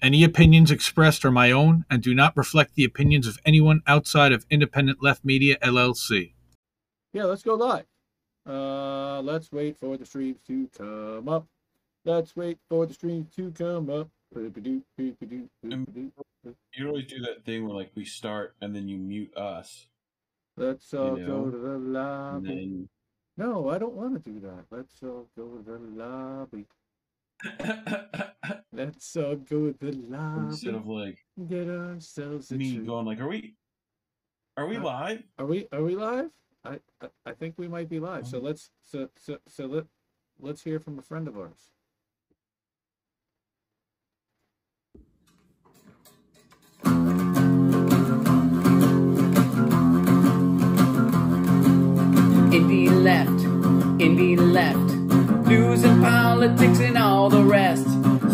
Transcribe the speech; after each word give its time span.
Any 0.00 0.22
opinions 0.22 0.70
expressed 0.70 1.24
are 1.24 1.30
my 1.32 1.50
own 1.50 1.84
and 1.90 2.00
do 2.00 2.14
not 2.14 2.36
reflect 2.36 2.76
the 2.76 2.84
opinions 2.84 3.26
of 3.26 3.38
anyone 3.44 3.82
outside 3.86 4.30
of 4.30 4.46
Independent 4.48 5.02
Left 5.02 5.24
Media 5.24 5.56
LLC. 5.60 6.34
Yeah, 7.12 7.24
let's 7.24 7.42
go 7.42 7.54
live. 7.54 7.84
Uh, 8.46 9.20
let's 9.22 9.50
wait 9.50 9.76
for 9.76 9.96
the 9.96 10.06
streams 10.06 10.38
to 10.46 10.68
come 10.78 11.28
up. 11.28 11.46
Let's 12.04 12.36
wait 12.36 12.58
for 12.68 12.86
the 12.86 12.94
streams 12.94 13.26
to 13.36 13.50
come 13.50 13.90
up. 13.90 14.08
You 14.34 14.82
always 16.86 17.06
do 17.06 17.20
that 17.22 17.44
thing 17.44 17.66
where 17.66 17.76
like 17.76 17.90
we 17.96 18.04
start 18.04 18.54
and 18.60 18.74
then 18.74 18.88
you 18.88 18.98
mute 18.98 19.36
us. 19.36 19.88
Let's 20.56 20.94
all 20.94 21.18
You 21.18 21.26
go 21.26 21.50
to 21.50 21.58
the 21.58 21.78
lobby. 21.78 22.48
then 22.48 22.88
No, 23.36 23.68
I 23.68 23.78
don't 23.78 23.94
want 23.94 24.24
to 24.24 24.30
do 24.30 24.38
that. 24.40 24.64
Let's 24.70 24.94
all 25.02 25.26
go 25.36 25.48
to 25.48 25.62
the 25.64 25.78
lobby. 25.78 26.66
Let's 28.72 29.16
all 29.16 29.36
go 29.36 29.72
to 29.72 29.76
the 29.80 30.18
instead 30.36 30.74
of 30.74 30.86
like 30.86 31.18
Get 31.48 31.68
ourselves 31.68 32.50
me 32.50 32.74
treat. 32.74 32.86
going 32.86 33.06
like, 33.06 33.20
are 33.20 33.28
we 33.28 33.54
are 34.56 34.66
we 34.66 34.76
Uh, 34.76 34.82
live? 34.82 35.22
Are 35.38 35.46
we 35.46 35.68
are 35.72 35.82
we 35.82 35.94
live? 35.96 36.30
I, 36.64 36.80
I 37.00 37.08
I 37.26 37.32
think 37.32 37.54
we 37.56 37.68
might 37.68 37.88
be 37.88 38.00
live. 38.00 38.26
So 38.26 38.38
Um, 38.38 38.44
let's 38.44 38.70
so 38.82 39.08
so 39.16 39.38
so 39.46 39.66
let 39.66 39.86
let's 40.40 40.62
hear 40.64 40.80
from 40.80 40.98
a 40.98 41.02
friend 41.02 41.28
of 41.28 41.36
ours. 41.38 41.70
Indie 52.56 52.88
left, 52.90 53.40
indie 54.00 54.36
left, 54.38 54.87
news 55.48 55.82
and 55.82 56.02
politics 56.02 56.78
and 56.80 56.98
all 56.98 57.30
the 57.30 57.42
rest. 57.42 57.88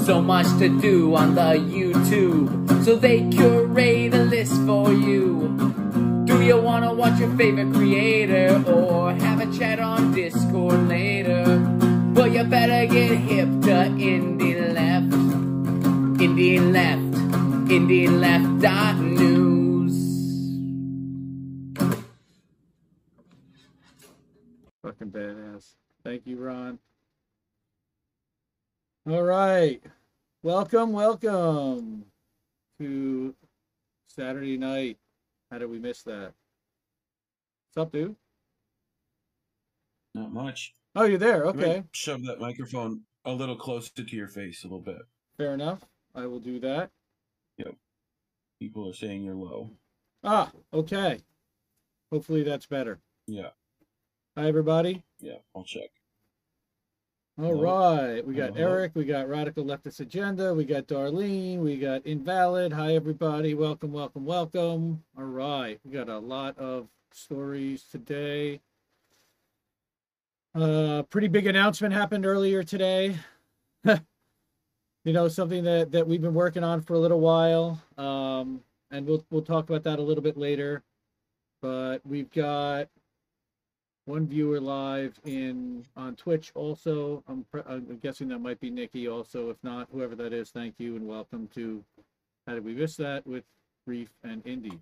So 0.05 0.21
much 0.21 0.47
to 0.59 0.69
do 0.81 1.15
on 1.15 1.35
the 1.35 1.55
YouTube, 1.57 2.85
so 2.85 2.97
they 2.97 3.29
curate 3.31 4.13
a 4.13 4.25
list 4.25 4.55
for 4.67 4.93
you. 4.93 5.49
Do 6.27 6.43
you 6.43 6.61
wanna 6.61 6.93
watch 6.93 7.19
your 7.21 7.35
favorite 7.37 7.73
creator 7.73 8.63
or 8.67 9.15
have 9.15 9.41
a 9.41 9.47
chat 9.57 9.79
on 9.79 10.13
Discord 10.13 10.89
later? 10.89 11.45
Well, 12.15 12.29
you 12.29 12.45
better 12.45 12.87
get 12.93 13.17
hip 13.17 13.49
to 13.63 13.77
indie 13.97 14.75
left, 14.75 15.11
indie 16.19 16.61
left, 16.61 17.15
indie 17.71 18.09
left 18.11 18.61
dot 18.61 18.99
news. 18.99 19.95
Fucking 24.83 25.11
badass. 25.11 25.75
Thank 26.03 26.27
you, 26.27 26.37
Ron. 26.37 26.79
All 29.09 29.23
right. 29.23 29.83
Welcome, 30.43 30.93
welcome 30.93 32.05
to 32.79 33.35
Saturday 34.09 34.57
night. 34.57 34.99
How 35.51 35.59
did 35.59 35.71
we 35.71 35.79
miss 35.79 36.03
that? 36.05 36.33
What's 37.75 37.87
up, 37.87 37.93
dude? 37.93 38.17
Not 40.15 40.33
much. 40.33 40.75
Oh, 40.95 41.05
you're 41.05 41.19
there. 41.19 41.45
Okay. 41.47 41.83
Shove 41.93 42.25
that 42.25 42.41
microphone 42.41 43.01
a 43.25 43.33
little 43.33 43.57
closer 43.57 43.91
to 44.05 44.17
your 44.17 44.29
face 44.29 44.65
a 44.65 44.69
little 44.69 44.81
bit. 44.81 45.03
Fair 45.37 45.53
enough. 45.55 45.81
I 46.15 46.27
will 46.27 46.41
do 46.41 46.61
that. 46.61 46.91
Yep. 47.59 47.75
People 48.61 48.89
are 48.89 48.95
saying 48.95 49.25
you're 49.25 49.35
low. 49.35 49.71
Ah, 50.23 50.51
okay. 50.73 51.19
Hopefully 52.13 52.43
that's 52.43 52.67
better. 52.67 52.99
Yeah, 53.27 53.49
Hi, 54.37 54.47
everybody. 54.47 55.03
yeah. 55.21 55.39
I'll 55.57 55.65
check. 55.65 55.91
All 57.37 57.55
right, 57.55 58.25
we 58.25 58.35
got. 58.35 58.57
Eric, 58.57 58.93
we 58.95 59.05
got 59.05 59.29
Radical 59.29 59.65
Leftist 59.65 59.99
Agenda, 59.99 60.55
we 60.55 60.65
got 60.65 60.87
Darlene, 60.87 61.59
we 61.59 61.77
got 61.77 62.07
Invalid. 62.07 62.73
Hi, 62.73 62.95
everybody. 62.95 63.55
Welcome, 63.55 63.91
welcome, 63.91 64.25
welcome. 64.25 65.03
All 65.19 65.25
right, 65.25 65.81
we 65.85 65.91
got 65.91 66.09
a 66.09 66.17
lot 66.17 66.57
of 66.59 66.87
stories 67.11 67.87
today. 67.91 68.61
Uh, 70.55 71.03
pretty 71.11 71.27
big 71.27 71.49
announcement 71.49 71.93
happened 71.93 72.25
earlier 72.25 72.63
today. 72.63 73.17
you 73.85 73.99
know, 75.05 75.27
something 75.27 75.65
that 75.65 75.91
that 75.91 76.07
we've 76.07 76.23
been 76.23 76.35
working 76.35 76.63
on 76.63 76.83
for 76.83 76.95
a 76.95 77.01
little 77.01 77.21
while. 77.21 77.83
Um, 77.99 78.61
and 78.93 79.05
we'll 79.05 79.25
we'll 79.31 79.43
talk 79.43 79.69
about 79.69 79.83
that 79.83 79.99
a 79.99 80.03
little 80.03 80.23
bit 80.23 80.37
later. 80.37 80.85
But 81.61 81.99
we've 82.07 82.31
got 82.31 82.87
one 84.07 84.27
viewer 84.27 84.61
live 84.61 85.19
in 85.25 85.85
on 85.97 86.15
Twitch 86.17 86.53
also. 86.55 87.23
I'm, 87.29 87.45
pre- 87.51 87.63
I'm 87.67 87.99
guessing 88.03 88.29
that 88.29 88.39
might 88.39 88.61
be 88.61 88.71
Nikki 88.71 89.09
also. 89.09 89.51
If 89.51 89.57
not, 89.63 89.89
whoever 89.93 90.15
that 90.17 90.33
is, 90.33 90.51
thank 90.51 90.75
you 90.79 90.97
and 90.97 91.07
welcome 91.07 91.49
to 91.55 91.83
How 92.47 92.55
Did 92.55 92.65
We 92.65 92.75
Miss 92.75 92.97
That 92.97 93.27
with 93.27 93.45
Reef 93.87 94.11
and 94.23 94.47
Indy, 94.47 94.79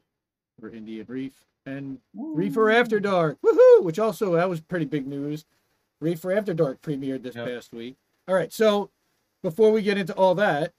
or 0.61 0.71
Indy 0.71 1.01
and 1.01 1.09
Reef 1.09 1.45
and 1.67 1.99
Reefer 2.15 2.71
After 2.71 2.99
Dark, 2.99 3.39
woohoo! 3.45 3.85
Which 3.85 4.01
also 4.01 4.35
that 4.35 4.49
was 4.49 4.61
pretty 4.61 4.85
big 4.87 5.07
news. 5.07 5.45
Reefer 6.01 6.33
After 6.33 6.53
Dark 6.55 6.83
premiered 6.83 7.23
this 7.23 7.37
Yep. 7.37 7.47
past 7.47 7.73
week. 7.73 7.97
All 8.27 8.35
right, 8.35 8.53
so 8.53 8.91
before 9.45 9.71
we 9.71 9.83
get 9.83 9.99
into 9.99 10.15
all 10.15 10.35
that, 10.35 10.73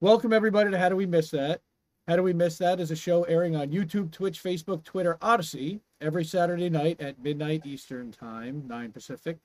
welcome 0.00 0.32
everybody 0.32 0.70
to 0.70 0.78
How 0.78 0.88
Do 0.88 0.96
We 0.96 1.04
Miss 1.04 1.30
That. 1.32 1.60
How 2.08 2.16
Do 2.16 2.22
We 2.22 2.32
Miss 2.32 2.56
That 2.56 2.80
is 2.80 2.90
a 2.90 2.96
show 2.96 3.24
airing 3.24 3.54
on 3.56 3.68
YouTube, 3.68 4.10
Twitch, 4.10 4.42
Facebook, 4.42 4.82
Twitter, 4.84 5.18
Odysee 5.20 5.80
every 6.00 6.24
Saturday 6.24 6.68
night 6.68 7.00
at 7.00 7.22
midnight 7.22 7.64
Eastern 7.66 8.12
Time, 8.12 8.64
9 8.66 8.92
Pacific, 8.92 9.38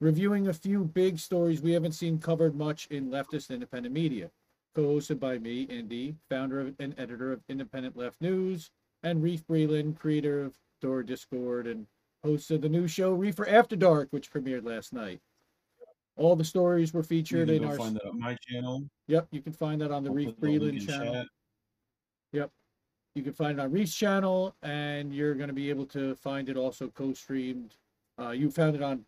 reviewing 0.00 0.48
a 0.48 0.52
few 0.52 0.84
big 0.84 1.18
stories 1.18 1.62
we 1.62 1.72
haven't 1.72 1.92
seen 1.92 2.18
covered 2.18 2.54
much 2.54 2.86
in 2.90 3.10
leftist 3.10 3.50
independent 3.50 3.94
media. 3.94 4.30
Co-hosted 4.74 5.20
by 5.20 5.38
me, 5.38 5.62
Indy, 5.62 6.16
founder 6.28 6.60
of, 6.60 6.74
and 6.80 6.94
editor 6.98 7.32
of 7.32 7.40
Independent 7.48 7.96
Left 7.96 8.20
News, 8.20 8.70
and 9.04 9.22
Reef 9.22 9.46
Breland, 9.46 9.98
creator 9.98 10.42
of 10.42 10.54
Door 10.80 11.04
Discord 11.04 11.66
and 11.66 11.86
host 12.24 12.50
of 12.50 12.60
the 12.60 12.68
new 12.68 12.88
show 12.88 13.12
Reefer 13.12 13.48
After 13.48 13.76
Dark, 13.76 14.08
which 14.10 14.32
premiered 14.32 14.64
last 14.64 14.92
night. 14.92 15.20
All 16.16 16.34
the 16.34 16.44
stories 16.44 16.92
were 16.92 17.02
featured 17.02 17.50
in 17.50 17.64
our. 17.64 17.76
find 17.76 17.94
that 17.96 18.06
on 18.06 18.18
my 18.18 18.36
channel. 18.48 18.84
Yep, 19.08 19.28
you 19.30 19.42
can 19.42 19.52
find 19.52 19.80
that 19.80 19.90
on 19.90 20.02
the 20.02 20.10
I'll 20.10 20.16
Reef 20.16 20.28
put 20.28 20.40
the 20.40 20.58
link 20.58 20.82
Breland 20.82 20.86
channel. 20.86 21.14
chat. 21.14 21.26
You 23.14 23.22
can 23.22 23.32
find 23.32 23.58
it 23.58 23.62
on 23.62 23.70
Reef's 23.70 23.94
channel, 23.94 24.56
and 24.62 25.14
you're 25.14 25.34
going 25.34 25.48
to 25.48 25.54
be 25.54 25.70
able 25.70 25.86
to 25.86 26.16
find 26.16 26.48
it 26.48 26.56
also 26.56 26.88
co-streamed. 26.88 27.76
Uh, 28.18 28.30
you 28.30 28.50
found 28.50 28.74
it 28.74 28.82
on 28.82 29.04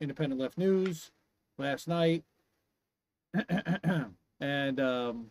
Independent 0.00 0.40
Left 0.40 0.58
News 0.58 1.10
last 1.58 1.88
night, 1.88 2.22
and 4.40 4.80
um, 4.80 5.30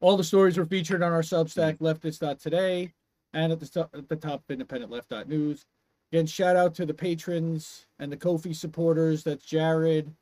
all 0.00 0.16
the 0.18 0.24
stories 0.24 0.58
were 0.58 0.66
featured 0.66 1.02
on 1.02 1.12
our 1.12 1.22
Substack, 1.22 1.78
Leftist.today, 1.78 2.92
and 3.32 3.52
at 3.52 3.60
the 3.60 3.66
top, 3.66 3.90
at 3.94 4.08
the 4.08 4.16
top 4.16 4.42
of. 4.48 5.64
Again, 6.12 6.26
shout 6.26 6.56
out 6.56 6.74
to 6.74 6.84
the 6.84 6.92
patrons 6.92 7.86
and 7.98 8.12
the 8.12 8.16
Ko-fi 8.16 8.52
supporters. 8.52 9.22
That's 9.22 9.44
Jared, 9.44 10.12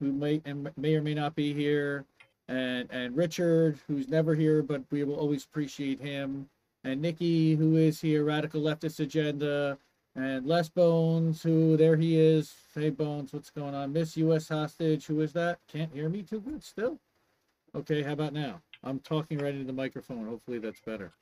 who 0.00 0.12
may 0.12 0.40
and 0.46 0.70
may 0.78 0.94
or 0.94 1.02
may 1.02 1.14
not 1.14 1.34
be 1.34 1.52
here 1.52 2.06
and 2.48 2.88
and 2.90 3.16
Richard, 3.16 3.78
who's 3.86 4.08
never 4.08 4.34
here, 4.34 4.62
but 4.62 4.82
we 4.90 5.04
will 5.04 5.16
always 5.16 5.44
appreciate 5.44 6.00
him, 6.00 6.48
and 6.84 7.00
Nikki, 7.00 7.54
who 7.54 7.76
is 7.76 8.00
here, 8.00 8.24
Radical 8.24 8.62
Leftist 8.62 9.00
Agenda, 9.00 9.78
and 10.14 10.46
Les 10.46 10.68
Bones, 10.68 11.42
who 11.42 11.76
there 11.76 11.96
he 11.96 12.18
is. 12.18 12.54
Hey 12.74 12.90
Bones, 12.90 13.32
what's 13.32 13.50
going 13.50 13.74
on? 13.74 13.92
Miss 13.92 14.16
U.S. 14.16 14.48
Hostage, 14.48 15.06
who 15.06 15.20
is 15.20 15.32
that? 15.32 15.58
Can't 15.68 15.92
hear 15.92 16.08
me 16.08 16.22
too 16.22 16.40
good 16.40 16.62
still. 16.62 16.98
Okay, 17.74 18.02
how 18.02 18.12
about 18.12 18.32
now? 18.32 18.60
I'm 18.84 18.98
talking 19.00 19.38
right 19.38 19.54
into 19.54 19.64
the 19.64 19.72
microphone. 19.72 20.26
Hopefully 20.26 20.58
that's 20.58 20.80
better. 20.80 21.12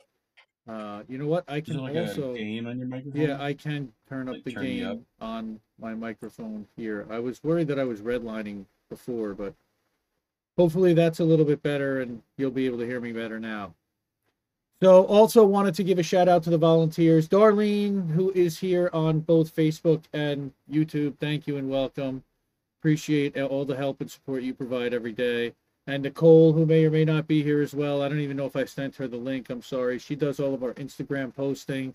Uh, 0.69 1.03
you 1.09 1.19
know 1.19 1.27
what? 1.27 1.45
I 1.49 1.61
can 1.61 1.79
like 1.79 1.97
also. 1.97 2.33
a 2.35 2.39
gain 2.39 2.67
on 2.67 2.79
your 2.79 2.89
microphone? 2.89 3.21
Yeah, 3.21 3.43
I 3.43 3.55
can 3.55 3.93
turn 4.09 4.29
up 4.29 4.37
the 4.45 4.53
turn 4.53 4.65
gain 4.65 4.85
up? 4.85 4.99
on 5.21 5.61
my 5.81 5.95
microphone 5.95 6.67
here. 6.77 7.07
I 7.11 7.19
was 7.19 7.43
worried 7.43 7.69
that 7.69 7.79
I 7.79 7.85
was 7.85 8.01
redlining 8.01 8.65
before, 8.89 9.35
but 9.35 9.55
hopefully 10.61 10.93
that's 10.93 11.21
a 11.21 11.25
little 11.25 11.47
bit 11.47 11.63
better 11.63 12.03
and 12.03 12.21
you'll 12.37 12.51
be 12.51 12.67
able 12.67 12.77
to 12.77 12.85
hear 12.85 13.01
me 13.01 13.13
better 13.13 13.41
now. 13.41 13.73
So 14.83 15.05
also 15.07 15.43
wanted 15.43 15.75
to 15.77 15.83
give 15.83 15.99
a 15.99 16.03
shout 16.03 16.29
out 16.29 16.43
to 16.43 16.51
the 16.51 16.59
volunteers. 16.59 17.27
Darlene, 17.27 18.11
who 18.11 18.31
is 18.33 18.59
here 18.59 18.91
on 18.93 19.21
both 19.21 19.57
Facebook 19.57 20.03
and 20.13 20.53
YouTube. 20.71 21.17
Thank 21.19 21.47
you 21.47 21.57
and 21.57 21.71
welcome. 21.71 22.23
Appreciate 22.79 23.39
all 23.39 23.65
the 23.65 23.75
help 23.75 24.03
and 24.03 24.11
support 24.11 24.43
you 24.43 24.53
provide 24.53 24.93
every 24.93 25.13
day. 25.13 25.55
And 25.87 26.03
Nicole, 26.03 26.53
who 26.53 26.67
may 26.67 26.85
or 26.85 26.91
may 26.91 27.07
not 27.07 27.27
be 27.27 27.43
here 27.43 27.63
as 27.63 27.73
well. 27.73 28.03
I 28.03 28.11
don't 28.11 28.21
even 28.21 28.37
know 28.37 28.45
if 28.45 28.57
I 28.57 28.67
sent 28.67 28.97
her 28.97 29.09
the 29.09 29.17
link. 29.17 29.49
I'm 29.49 29.63
sorry. 29.63 29.99
She 29.99 30.15
does 30.15 30.41
all 30.41 30.53
of 30.53 30.63
our 30.63 30.75
Instagram 30.75 31.35
posting. 31.35 31.95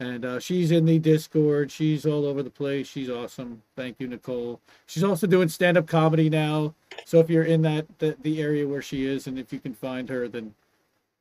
And 0.00 0.24
uh, 0.24 0.40
she's 0.40 0.70
in 0.70 0.84
the 0.84 0.98
Discord. 0.98 1.70
She's 1.70 2.04
all 2.04 2.26
over 2.26 2.42
the 2.42 2.50
place. 2.50 2.88
She's 2.88 3.08
awesome. 3.08 3.62
Thank 3.76 4.00
you, 4.00 4.08
Nicole. 4.08 4.60
She's 4.86 5.04
also 5.04 5.26
doing 5.26 5.48
stand-up 5.48 5.86
comedy 5.86 6.28
now. 6.28 6.74
So 7.04 7.20
if 7.20 7.30
you're 7.30 7.44
in 7.44 7.62
that 7.62 7.86
the, 8.00 8.16
the 8.22 8.42
area 8.42 8.66
where 8.66 8.82
she 8.82 9.06
is, 9.06 9.26
and 9.26 9.38
if 9.38 9.52
you 9.52 9.60
can 9.60 9.72
find 9.72 10.08
her, 10.08 10.26
then 10.26 10.54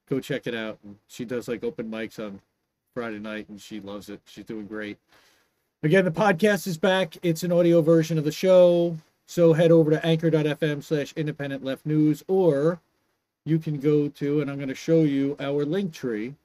go 0.09 0.19
check 0.19 0.47
it 0.47 0.55
out. 0.55 0.79
And 0.83 0.97
she 1.07 1.23
does 1.23 1.47
like 1.47 1.63
open 1.63 1.89
mics 1.89 2.19
on 2.19 2.41
Friday 2.95 3.19
night, 3.19 3.47
and 3.49 3.61
she 3.61 3.79
loves 3.79 4.09
it. 4.09 4.21
She's 4.25 4.45
doing 4.45 4.65
great. 4.65 4.97
Again, 5.83 6.05
the 6.05 6.11
podcast 6.11 6.65
is 6.65 6.77
back. 6.77 7.17
It's 7.21 7.43
an 7.43 7.51
audio 7.51 7.81
version 7.81 8.17
of 8.17 8.23
the 8.23 8.31
show. 8.31 8.97
So 9.27 9.53
head 9.53 9.71
over 9.71 9.91
to 9.91 10.05
anchor.fm 10.05 10.83
slash 10.83 11.13
independent 11.15 11.63
left 11.63 11.85
news 11.85 12.23
or 12.27 12.79
you 13.45 13.59
can 13.59 13.79
go 13.79 14.07
to, 14.07 14.41
and 14.41 14.49
I'm 14.49 14.57
going 14.57 14.69
to 14.69 14.75
show 14.75 15.01
you 15.01 15.35
our 15.39 15.65
link 15.65 15.93
tree. 15.93 16.35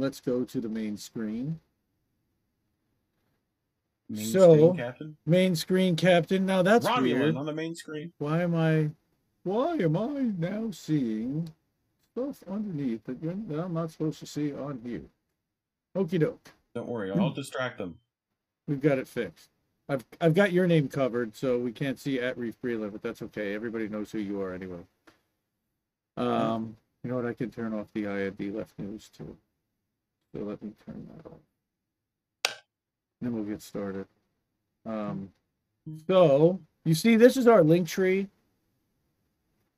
Let's 0.00 0.18
go 0.18 0.44
to 0.44 0.60
the 0.62 0.68
main 0.70 0.96
screen. 0.96 1.60
Main 4.08 4.24
So- 4.24 4.54
screen 4.54 4.76
captain. 4.76 5.16
Main 5.26 5.54
screen 5.54 5.94
captain. 5.94 6.46
Now 6.46 6.62
that's 6.62 6.86
Romulan 6.86 7.02
weird. 7.02 7.36
on 7.36 7.44
the 7.44 7.52
main 7.52 7.74
screen. 7.74 8.10
Why 8.16 8.40
am 8.40 8.54
I? 8.54 8.92
Why 9.42 9.76
am 9.76 9.96
I 9.98 10.22
now 10.38 10.70
seeing 10.70 11.50
stuff 12.12 12.42
underneath 12.48 13.04
that, 13.04 13.22
you're, 13.22 13.34
that 13.34 13.60
I'm 13.62 13.74
not 13.74 13.90
supposed 13.90 14.18
to 14.20 14.26
see 14.26 14.54
on 14.54 14.80
here? 14.82 15.02
Okie 15.94 16.18
doke. 16.18 16.50
Don't 16.74 16.88
worry. 16.88 17.10
I'll 17.12 17.30
distract 17.30 17.76
them. 17.76 17.98
We've 18.66 18.80
got 18.80 18.96
it 18.98 19.06
fixed. 19.06 19.50
I've 19.86 20.04
I've 20.18 20.34
got 20.34 20.52
your 20.52 20.66
name 20.66 20.88
covered, 20.88 21.36
so 21.36 21.58
we 21.58 21.72
can't 21.72 21.98
see 21.98 22.20
at 22.20 22.38
Reef 22.38 22.56
Breland, 22.64 22.92
but 22.92 23.02
that's 23.02 23.20
okay. 23.20 23.54
Everybody 23.54 23.86
knows 23.88 24.10
who 24.12 24.18
you 24.18 24.40
are 24.40 24.54
anyway. 24.54 24.80
Um, 26.16 26.76
you 27.04 27.10
know 27.10 27.16
what? 27.16 27.26
I 27.26 27.34
can 27.34 27.50
turn 27.50 27.74
off 27.74 27.88
the 27.92 28.06
IND 28.06 28.54
left 28.56 28.78
news 28.78 29.10
too. 29.10 29.36
So 30.32 30.42
let 30.42 30.62
me 30.62 30.72
turn 30.86 31.08
that 31.16 31.26
off. 31.26 32.62
Then 33.20 33.32
we'll 33.32 33.44
get 33.44 33.62
started. 33.62 34.06
Um, 34.86 35.30
so 36.06 36.60
you 36.84 36.94
see, 36.94 37.16
this 37.16 37.36
is 37.36 37.46
our 37.46 37.62
link 37.62 37.88
tree. 37.88 38.28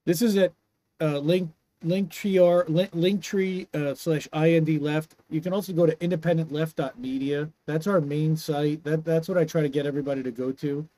This 0.05 0.23
is 0.23 0.37
at 0.37 0.53
uh, 1.01 1.19
link 1.19 1.51
linktree 1.85 2.69
link, 2.69 2.91
linktree 2.93 3.67
uh, 3.75 3.95
slash 3.95 4.29
ind 4.33 4.83
left. 4.83 5.15
You 5.31 5.41
can 5.41 5.53
also 5.53 5.73
go 5.73 5.87
to 5.87 5.97
independentleft.media 5.97 7.51
that's 7.67 7.87
our 7.87 8.01
main 8.01 8.37
site. 8.37 8.85
That 8.85 9.05
that's 9.05 9.29
what 9.29 9.39
i 9.39 9.45
try 9.45 9.63
to 9.63 9.69
get 9.69 9.87
everybody 9.87 10.23
to 10.23 10.31
go 10.31 10.53
to. 10.53 10.89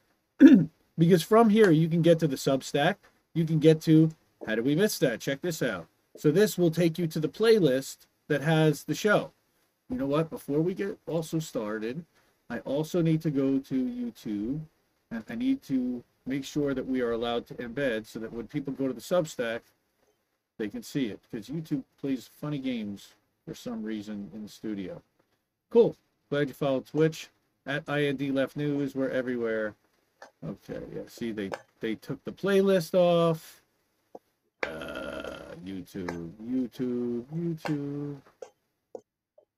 Because 0.97 1.25
from 1.25 1.51
here 1.51 1.73
you 1.73 1.89
can 1.89 2.03
get 2.03 2.21
to 2.21 2.29
the 2.29 2.37
substack. 2.37 2.95
You 3.35 3.45
can 3.45 3.59
get 3.59 3.81
to 3.83 4.11
how 4.47 4.55
did 4.55 4.65
we 4.65 4.77
miss 4.77 4.97
that? 5.01 5.19
Check 5.21 5.41
this 5.41 5.61
out. 5.61 5.87
So 6.17 6.31
this 6.31 6.57
will 6.57 6.71
take 6.71 6.99
you 6.99 7.09
to 7.09 7.19
the 7.19 7.29
playlist 7.29 8.07
that 8.29 8.43
has 8.43 8.85
the 8.85 8.95
show 8.95 9.33
you 9.91 9.97
know 9.97 10.07
what 10.07 10.31
before 10.31 10.61
we 10.61 10.75
get 10.75 10.99
also 11.07 11.39
started 11.39 12.05
i 12.51 12.59
also 12.61 13.03
need 13.03 13.21
to 13.21 13.31
go 13.31 13.59
to 13.59 13.75
youtube 13.75 14.61
and 15.11 15.25
i 15.29 15.35
need 15.35 15.63
to 15.63 16.03
make 16.27 16.45
sure 16.45 16.73
that 16.73 16.87
we 16.87 17.01
are 17.01 17.13
allowed 17.13 17.47
to 17.47 17.55
embed 17.55 18.07
so 18.07 18.19
that 18.19 18.33
when 18.33 18.47
people 18.47 18.73
go 18.73 18.87
to 18.87 18.95
the 18.95 19.01
substack 19.01 19.61
they 20.59 20.69
can 20.69 20.83
see 20.83 21.07
it 21.07 21.21
because 21.31 21.49
YouTube 21.49 21.83
plays 22.01 22.31
funny 22.41 22.59
games 22.59 23.15
for 23.47 23.55
some 23.55 23.83
reason 23.83 24.31
in 24.35 24.43
the 24.43 24.49
studio. 24.49 25.03
Cool. 25.71 25.97
Glad 26.31 26.49
you 26.49 26.55
followed 26.55 26.87
Twitch 26.87 27.29
at 27.67 27.89
IND 27.89 28.35
Left 28.35 28.57
News. 28.57 28.95
We're 28.95 29.11
everywhere. 29.11 29.75
Okay, 30.47 30.81
yeah. 30.95 31.03
See, 31.09 31.33
they 31.33 31.51
they 31.81 31.97
took 31.97 32.23
the 32.25 32.33
playlist 32.33 32.95
off. 32.95 33.63
Uh, 34.63 35.55
YouTube, 35.65 36.31
YouTube, 36.43 37.25
YouTube. 37.35 38.17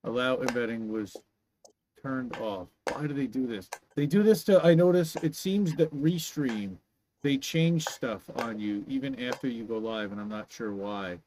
Allow 0.07 0.37
embedding 0.37 0.89
was 0.89 1.17
turned 2.01 2.35
off. 2.37 2.67
Why 2.93 3.07
do 3.07 3.13
they 3.13 3.27
do 3.27 3.45
this? 3.45 3.69
They 3.95 4.05
do 4.05 4.23
this 4.23 4.43
to. 4.45 4.63
I 4.65 4.73
notice 4.73 5.17
it 5.17 5.35
seems 5.35 5.75
that 5.75 5.93
Restream 5.93 6.77
they 7.23 7.35
change 7.37 7.83
stuff 7.83 8.29
on 8.37 8.57
you 8.57 8.85
even 8.87 9.19
after 9.19 9.47
you 9.49 9.65
go 9.65 9.77
live, 9.79 10.13
and 10.13 10.21
I'm 10.21 10.29
not 10.29 10.49
sure 10.51 10.71
why. 10.73 11.17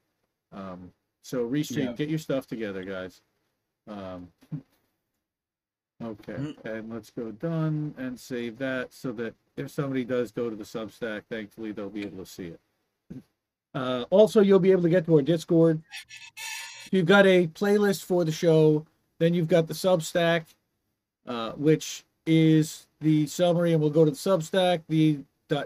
Um, 0.52 0.90
so 1.22 1.46
restream, 1.46 1.86
Yeah. 1.86 1.92
get 1.92 2.08
your 2.08 2.18
stuff 2.18 2.46
together, 2.46 2.84
guys. 2.84 3.20
Um, 3.86 4.28
okay, 6.02 6.32
Mhm. 6.34 6.64
and 6.64 6.90
let's 6.90 7.10
go 7.10 7.32
done 7.32 7.94
and 7.98 8.18
save 8.18 8.56
that 8.58 8.94
so 8.94 9.12
that 9.12 9.34
if 9.56 9.70
somebody 9.70 10.04
does 10.04 10.32
go 10.32 10.48
to 10.48 10.56
the 10.56 10.64
Substack, 10.64 11.24
thankfully 11.28 11.72
they'll 11.72 11.90
be 11.90 12.06
able 12.06 12.24
to 12.24 12.30
see 12.30 12.46
it. 12.46 12.60
Uh, 13.74 14.04
also, 14.10 14.40
you'll 14.40 14.58
be 14.58 14.72
able 14.72 14.82
to 14.82 14.88
get 14.88 15.04
to 15.04 15.16
our 15.16 15.22
Discord. 15.22 15.82
You've 16.90 17.06
got 17.06 17.26
a 17.26 17.46
playlist 17.48 18.04
for 18.04 18.24
the 18.24 18.32
show. 18.32 18.84
Then 19.18 19.34
you've 19.34 19.48
got 19.48 19.68
the 19.68 19.74
Substack, 19.74 20.46
uh, 21.26 21.52
which 21.52 22.04
is 22.26 22.86
the 23.00 23.26
summary, 23.26 23.72
and 23.72 23.80
we'll 23.80 23.90
go 23.90 24.04
to 24.04 24.10
the 24.10 24.16
Substack. 24.16 24.82
The 24.88 25.18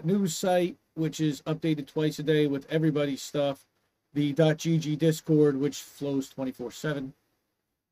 .news 0.03 0.35
site, 0.35 0.77
which 0.95 1.19
is 1.19 1.41
updated 1.43 1.87
twice 1.87 2.19
a 2.19 2.23
day 2.23 2.47
with 2.47 2.65
everybody's 2.71 3.21
stuff, 3.21 3.65
the 4.13 4.33
.gg 4.33 4.97
Discord, 4.97 5.57
which 5.57 5.77
flows 5.77 6.29
24/7, 6.29 7.13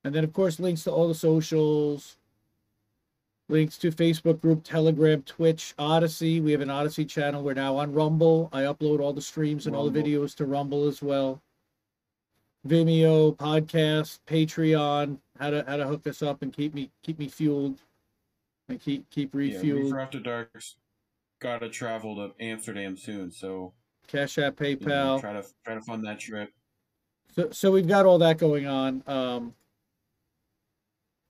and 0.03 0.15
then 0.15 0.23
of 0.23 0.33
course 0.33 0.59
links 0.59 0.83
to 0.83 0.91
all 0.91 1.07
the 1.07 1.15
socials, 1.15 2.17
links 3.49 3.77
to 3.77 3.91
Facebook 3.91 4.41
group, 4.41 4.63
Telegram, 4.63 5.21
Twitch, 5.23 5.75
Odysee. 5.77 6.39
We 6.41 6.51
have 6.51 6.61
an 6.61 6.69
Odysee 6.69 7.05
channel. 7.05 7.43
We're 7.43 7.53
now 7.53 7.77
on 7.77 7.93
Rumble. 7.93 8.49
I 8.51 8.63
upload 8.63 8.99
all 8.99 9.13
the 9.13 9.21
streams 9.21 9.67
and 9.67 9.75
all 9.75 9.89
the 9.89 10.01
videos 10.01 10.35
to 10.35 10.45
Rumble 10.45 10.87
as 10.87 11.01
well. 11.01 11.41
Vimeo, 12.67 13.35
podcast, 13.35 14.19
Patreon. 14.27 15.17
How 15.39 15.49
to 15.49 15.65
how 15.67 15.77
to 15.77 15.85
hook 15.85 16.07
us 16.07 16.21
up 16.21 16.41
and 16.41 16.53
keep 16.53 16.73
me 16.73 16.89
keep 17.03 17.19
me 17.19 17.27
fueled 17.27 17.79
and 18.69 18.79
keep 18.79 19.09
keep 19.09 19.33
refueled. 19.33 19.83
Reefer 19.83 19.99
After 19.99 20.19
Dark's 20.19 20.75
gotta 21.39 21.69
travel 21.69 22.15
to 22.15 22.43
Amsterdam 22.43 22.95
soon, 22.95 23.31
so 23.31 23.73
Cash 24.07 24.37
App, 24.37 24.59
you 24.61 24.75
know, 24.75 24.75
PayPal. 24.77 25.19
try 25.21 25.33
to 25.33 25.45
try 25.65 25.73
to 25.73 25.81
fund 25.81 26.05
that 26.05 26.19
trip. 26.19 26.51
So, 27.35 27.49
so 27.51 27.71
we've 27.71 27.87
got 27.87 28.05
all 28.05 28.19
that 28.19 28.37
going 28.37 28.67
on. 28.67 29.03
Um, 29.07 29.55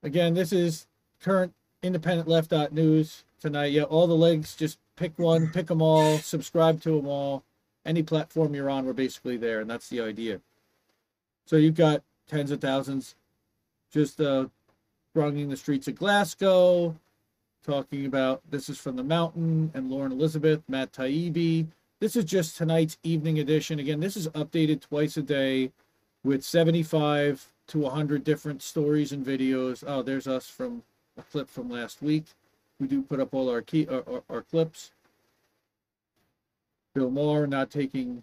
again, 0.02 0.34
this 0.34 0.52
is 0.52 0.86
current 1.20 1.52
independent 1.82 2.28
left 2.28 2.50
dot 2.50 2.72
news 2.72 3.24
tonight. 3.40 3.72
Yeah, 3.72 3.84
all 3.84 4.06
the 4.06 4.14
links, 4.14 4.54
just 4.54 4.78
pick 4.96 5.18
one, 5.18 5.48
pick 5.48 5.66
them 5.66 5.82
all, 5.82 6.18
subscribe 6.18 6.80
to 6.82 6.96
them 6.96 7.06
all. 7.06 7.42
Any 7.86 8.02
platform 8.02 8.54
you're 8.54 8.70
on, 8.70 8.86
we're 8.86 8.92
basically 8.92 9.36
there, 9.36 9.60
and 9.60 9.68
that's 9.68 9.88
the 9.88 10.00
idea. 10.00 10.40
So 11.46 11.56
you've 11.56 11.74
got 11.74 12.02
tens 12.28 12.50
of 12.50 12.60
thousands 12.60 13.14
just 13.92 14.20
uh, 14.20 14.46
thronging 15.12 15.48
the 15.48 15.56
streets 15.56 15.86
of 15.86 15.94
Glasgow, 15.94 16.96
talking 17.64 18.06
about 18.06 18.42
this 18.50 18.68
is 18.68 18.78
from 18.78 18.96
the 18.96 19.04
mountain 19.04 19.70
and 19.74 19.90
Lauren 19.90 20.12
Elizabeth, 20.12 20.62
Matt 20.68 20.92
Taibbi. 20.92 21.66
This 22.00 22.16
is 22.16 22.24
just 22.24 22.56
tonight's 22.56 22.98
evening 23.02 23.38
edition. 23.38 23.78
Again, 23.78 24.00
this 24.00 24.16
is 24.16 24.28
updated 24.28 24.80
twice 24.80 25.16
a 25.16 25.22
day 25.22 25.70
with 26.24 26.42
75 26.42 27.52
to 27.68 27.78
100 27.78 28.24
different 28.24 28.62
stories 28.62 29.12
and 29.12 29.24
videos. 29.24 29.84
Oh, 29.86 30.02
there's 30.02 30.26
us 30.26 30.48
from 30.48 30.82
a 31.16 31.22
clip 31.22 31.48
from 31.48 31.70
last 31.70 32.02
week. 32.02 32.24
We 32.80 32.88
do 32.88 33.02
put 33.02 33.20
up 33.20 33.32
all 33.32 33.48
our 33.48 33.62
key 33.62 33.86
our, 33.86 34.02
our, 34.08 34.22
our 34.28 34.42
clips. 34.42 34.90
Bill 36.94 37.10
Maher 37.10 37.46
not 37.46 37.70
taking 37.70 38.22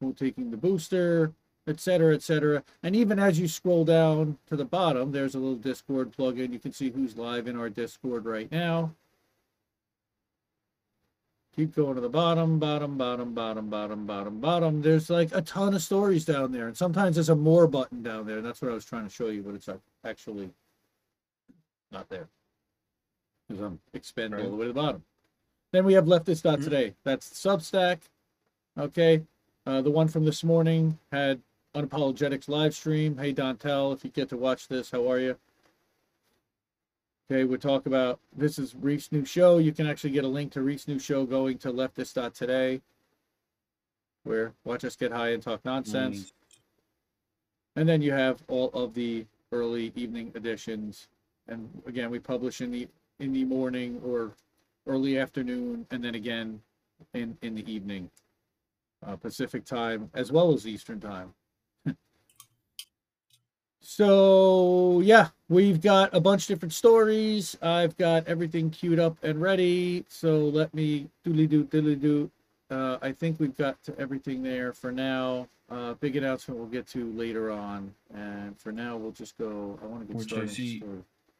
well, 0.00 0.12
taking 0.12 0.50
the 0.50 0.56
booster, 0.56 1.32
et 1.66 1.78
cetera, 1.80 2.14
et 2.14 2.22
cetera. 2.22 2.62
And 2.82 2.96
even 2.96 3.18
as 3.18 3.38
you 3.38 3.48
scroll 3.48 3.84
down 3.84 4.38
to 4.48 4.56
the 4.56 4.64
bottom, 4.64 5.12
there's 5.12 5.34
a 5.34 5.38
little 5.38 5.56
Discord 5.56 6.12
plugin. 6.16 6.52
You 6.52 6.58
can 6.58 6.72
see 6.72 6.90
who's 6.90 7.16
live 7.16 7.46
in 7.46 7.58
our 7.58 7.68
Discord 7.68 8.24
right 8.24 8.50
now. 8.50 8.94
Keep 11.54 11.76
going 11.76 11.96
to 11.96 12.00
the 12.00 12.08
bottom, 12.08 12.58
bottom, 12.58 12.96
bottom, 12.96 13.34
bottom, 13.34 13.68
bottom, 13.68 14.06
bottom, 14.06 14.40
bottom. 14.40 14.80
There's 14.80 15.10
like 15.10 15.34
a 15.34 15.42
ton 15.42 15.74
of 15.74 15.82
stories 15.82 16.24
down 16.24 16.50
there. 16.50 16.66
And 16.66 16.76
sometimes 16.76 17.16
there's 17.16 17.28
a 17.28 17.36
more 17.36 17.66
button 17.66 18.02
down 18.02 18.26
there. 18.26 18.38
And 18.38 18.46
that's 18.46 18.62
what 18.62 18.70
I 18.70 18.74
was 18.74 18.86
trying 18.86 19.04
to 19.04 19.12
show 19.12 19.26
you, 19.26 19.42
but 19.42 19.54
it's 19.54 19.68
actually 20.02 20.50
not 21.90 22.08
there. 22.08 22.26
Because 23.46 23.62
I'm 23.62 23.78
expanding 23.92 24.40
all 24.40 24.50
the 24.50 24.56
way 24.56 24.66
to 24.66 24.72
the 24.72 24.80
bottom. 24.80 25.04
Then 25.72 25.84
we 25.84 25.92
have 25.92 26.06
leftist 26.06 26.42
dot 26.42 26.62
today. 26.62 26.94
That's 27.04 27.28
Substack. 27.28 27.98
Okay. 28.78 29.22
Uh, 29.66 29.82
the 29.82 29.90
one 29.90 30.08
from 30.08 30.24
this 30.24 30.42
morning 30.42 30.98
had 31.12 31.38
unapologetics 31.74 32.48
live 32.48 32.74
stream. 32.74 33.16
Hey 33.16 33.32
Dontel, 33.32 33.94
if 33.94 34.04
you 34.04 34.10
get 34.10 34.28
to 34.30 34.36
watch 34.36 34.68
this, 34.68 34.90
how 34.90 35.10
are 35.10 35.18
you? 35.18 35.36
Okay, 37.30 37.44
we'll 37.44 37.58
talk 37.58 37.86
about 37.86 38.20
this 38.36 38.58
is 38.58 38.74
Reef's 38.74 39.10
new 39.10 39.24
show. 39.24 39.58
You 39.58 39.72
can 39.72 39.86
actually 39.86 40.10
get 40.10 40.24
a 40.24 40.28
link 40.28 40.52
to 40.52 40.62
Reef's 40.62 40.86
new 40.86 40.98
show 40.98 41.24
going 41.24 41.56
to 41.58 41.72
leftist.today, 41.72 42.82
where 44.24 44.52
watch 44.64 44.84
us 44.84 44.96
get 44.96 45.12
high 45.12 45.30
and 45.30 45.42
talk 45.42 45.64
nonsense. 45.64 46.16
Nice. 46.16 46.32
And 47.76 47.88
then 47.88 48.02
you 48.02 48.12
have 48.12 48.42
all 48.48 48.68
of 48.74 48.92
the 48.92 49.24
early 49.50 49.92
evening 49.94 50.30
editions. 50.34 51.08
And 51.48 51.70
again, 51.86 52.10
we 52.10 52.18
publish 52.18 52.60
in 52.60 52.70
the 52.70 52.86
in 53.18 53.32
the 53.32 53.44
morning 53.44 54.00
or 54.04 54.32
early 54.86 55.18
afternoon, 55.18 55.86
and 55.90 56.04
then 56.04 56.14
again 56.14 56.60
in 57.14 57.38
in 57.40 57.54
the 57.54 57.72
evening, 57.72 58.10
uh, 59.06 59.16
Pacific 59.16 59.64
time 59.64 60.10
as 60.12 60.30
well 60.30 60.52
as 60.52 60.66
Eastern 60.66 61.00
time. 61.00 61.32
So 63.82 65.00
yeah, 65.00 65.28
we've 65.48 65.80
got 65.80 66.14
a 66.14 66.20
bunch 66.20 66.44
of 66.44 66.48
different 66.48 66.72
stories. 66.72 67.56
I've 67.60 67.96
got 67.98 68.26
everything 68.26 68.70
queued 68.70 68.98
up 69.00 69.16
and 69.22 69.40
ready. 69.42 70.04
So 70.08 70.38
let 70.38 70.72
me 70.72 71.08
doodly 71.26 71.48
doo 71.48 71.64
doodly 71.64 72.00
doo. 72.00 72.30
Uh, 72.70 72.98
I 73.02 73.12
think 73.12 73.38
we've 73.38 73.56
got 73.56 73.82
to 73.84 73.98
everything 73.98 74.42
there 74.42 74.72
for 74.72 74.90
now. 74.92 75.48
Uh, 75.70 75.94
big 75.94 76.16
announcement 76.16 76.58
we'll 76.58 76.68
get 76.68 76.86
to 76.86 77.12
later 77.12 77.50
on. 77.50 77.92
And 78.14 78.58
for 78.58 78.72
now, 78.72 78.96
we'll 78.96 79.10
just 79.12 79.36
go. 79.36 79.78
I 79.82 79.86
want 79.86 80.02
to 80.02 80.06
get 80.06 80.16
Which 80.16 80.26
I 80.32 80.46
started. 80.46 80.50
the 80.50 80.54
see- 80.54 80.82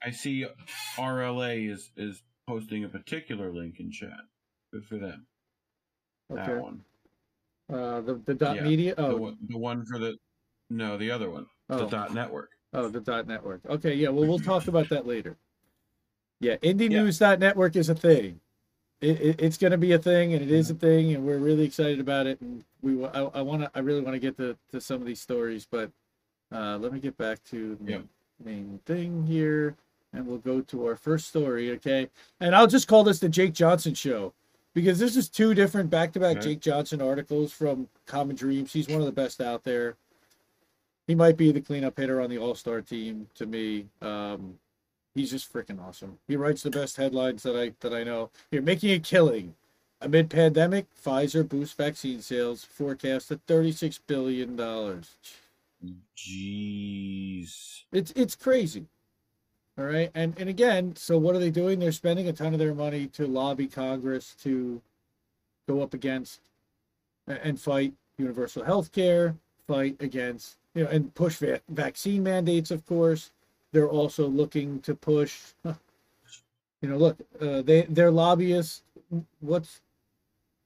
I 0.04 0.10
see 0.10 0.46
RLA 0.98 1.70
is 1.70 1.90
is 1.96 2.22
posting 2.48 2.82
a 2.84 2.88
particular 2.88 3.52
link 3.52 3.78
in 3.78 3.90
chat. 3.92 4.18
Good 4.72 4.84
for 4.84 4.98
them. 4.98 5.26
That 6.28 6.48
Okay. 6.48 6.60
one. 6.60 6.84
Uh, 7.72 8.00
the 8.00 8.14
the 8.26 8.34
dot 8.34 8.56
Yeah, 8.56 8.64
media. 8.64 8.94
The, 8.96 9.06
Oh, 9.06 9.16
one- 9.16 9.38
the 9.48 9.58
one 9.58 9.84
for 9.86 9.98
the 9.98 10.16
no, 10.70 10.96
the 10.98 11.10
other 11.10 11.30
one. 11.30 11.46
The 11.78 11.84
Oh. 11.86 11.88
dot 11.88 12.14
network. 12.14 12.50
oh, 12.74 12.88
the 12.88 13.00
dot 13.00 13.26
network. 13.26 13.60
Okay, 13.68 13.94
yeah. 13.94 14.08
Well, 14.08 14.26
we'll 14.28 14.38
talk 14.38 14.66
about 14.68 14.88
that 14.90 15.06
later. 15.06 15.36
Yeah, 16.40 16.56
Indie 16.56 16.90
Yeah. 16.90 17.02
News 17.02 17.18
dot 17.18 17.38
network 17.38 17.76
is 17.76 17.88
a 17.88 17.94
thing. 17.94 18.40
It, 19.00 19.20
it, 19.20 19.40
it's 19.42 19.56
going 19.58 19.72
to 19.72 19.78
be 19.78 19.92
a 19.92 19.98
thing, 19.98 20.32
and 20.32 20.42
it 20.42 20.50
is 20.50 20.70
a 20.70 20.74
thing, 20.74 21.12
and 21.14 21.24
we're 21.26 21.38
really 21.38 21.64
excited 21.64 21.98
about 22.00 22.26
it. 22.26 22.40
And 22.40 22.64
we, 22.82 23.04
I, 23.04 23.22
I 23.22 23.42
want 23.42 23.62
to, 23.62 23.70
I 23.74 23.80
really 23.80 24.00
want 24.00 24.14
to 24.14 24.20
get 24.20 24.36
to, 24.36 24.56
to 24.70 24.80
some 24.80 25.00
of 25.00 25.06
these 25.06 25.20
stories, 25.20 25.66
but 25.70 25.90
uh, 26.52 26.78
let 26.78 26.92
me 26.92 27.00
get 27.00 27.16
back 27.16 27.42
to 27.50 27.76
the 27.82 27.90
Yep. 27.92 28.02
main 28.44 28.80
thing 28.86 29.24
here, 29.26 29.74
and 30.12 30.26
we'll 30.26 30.38
go 30.38 30.60
to 30.60 30.86
our 30.86 30.94
first 30.96 31.28
story, 31.28 31.70
okay? 31.72 32.08
And 32.40 32.54
I'll 32.54 32.66
just 32.68 32.86
call 32.86 33.02
this 33.02 33.18
the 33.18 33.28
Jake 33.28 33.54
Johnson 33.54 33.94
show 33.94 34.32
because 34.74 34.98
this 35.00 35.16
is 35.16 35.28
two 35.28 35.52
different 35.54 35.90
back-to-back 35.90 36.38
Okay. 36.38 36.50
Jake 36.50 36.60
Johnson 36.60 37.02
articles 37.02 37.52
from 37.52 37.88
Common 38.06 38.36
Dreams. 38.36 38.72
He's 38.72 38.88
one 38.88 39.00
of 39.00 39.06
the 39.06 39.12
best 39.12 39.40
out 39.40 39.64
there. 39.64 39.96
He 41.06 41.14
might 41.14 41.36
be 41.36 41.52
the 41.52 41.60
cleanup 41.60 41.98
hitter 41.98 42.20
on 42.20 42.30
the 42.30 42.38
All-Star 42.38 42.80
team 42.80 43.28
to 43.34 43.46
me. 43.46 43.86
Um, 44.00 44.58
he's 45.14 45.30
just 45.30 45.52
freaking 45.52 45.82
awesome. 45.82 46.18
He 46.28 46.36
writes 46.36 46.62
the 46.62 46.70
best 46.70 46.96
headlines 46.96 47.42
that 47.42 47.56
I 47.58 47.72
that 47.80 47.92
I 47.92 48.04
know. 48.04 48.30
Here, 48.50 48.62
making 48.62 48.90
a 48.90 48.98
killing 48.98 49.54
amid 50.00 50.30
pandemic, 50.30 50.86
Pfizer 51.04 51.48
boosts 51.48 51.74
vaccine 51.74 52.20
sales 52.20 52.64
forecast 52.64 53.30
at 53.30 53.40
36 53.46 53.98
billion 54.06 54.56
dollars. 54.56 55.16
Jeez. 56.16 57.82
It's 57.92 58.12
it's 58.12 58.36
crazy. 58.36 58.86
All 59.78 59.84
right. 59.84 60.10
And 60.14 60.34
and 60.38 60.48
again, 60.48 60.94
so 60.96 61.18
what 61.18 61.34
are 61.34 61.40
they 61.40 61.50
doing? 61.50 61.78
They're 61.78 61.92
spending 61.92 62.28
a 62.28 62.32
ton 62.32 62.52
of 62.52 62.58
their 62.58 62.74
money 62.74 63.06
to 63.08 63.26
lobby 63.26 63.66
Congress 63.66 64.36
to 64.42 64.80
go 65.68 65.82
up 65.82 65.94
against 65.94 66.40
and 67.26 67.60
fight 67.60 67.92
universal 68.18 68.64
health 68.64 68.92
care, 68.92 69.36
fight 69.66 69.96
against, 70.00 70.56
you 70.74 70.84
know, 70.84 70.90
and 70.90 71.14
push 71.14 71.36
va- 71.36 71.60
vaccine 71.68 72.22
mandates, 72.22 72.70
of 72.70 72.84
course. 72.86 73.30
They're 73.72 73.88
also 73.88 74.26
looking 74.26 74.80
to 74.80 74.94
push 74.94 75.54
you 76.82 76.88
know, 76.88 76.96
look, 76.96 77.16
uh, 77.40 77.62
they 77.62 77.82
their 77.82 78.10
lobbyists 78.10 78.82
what's 79.40 79.80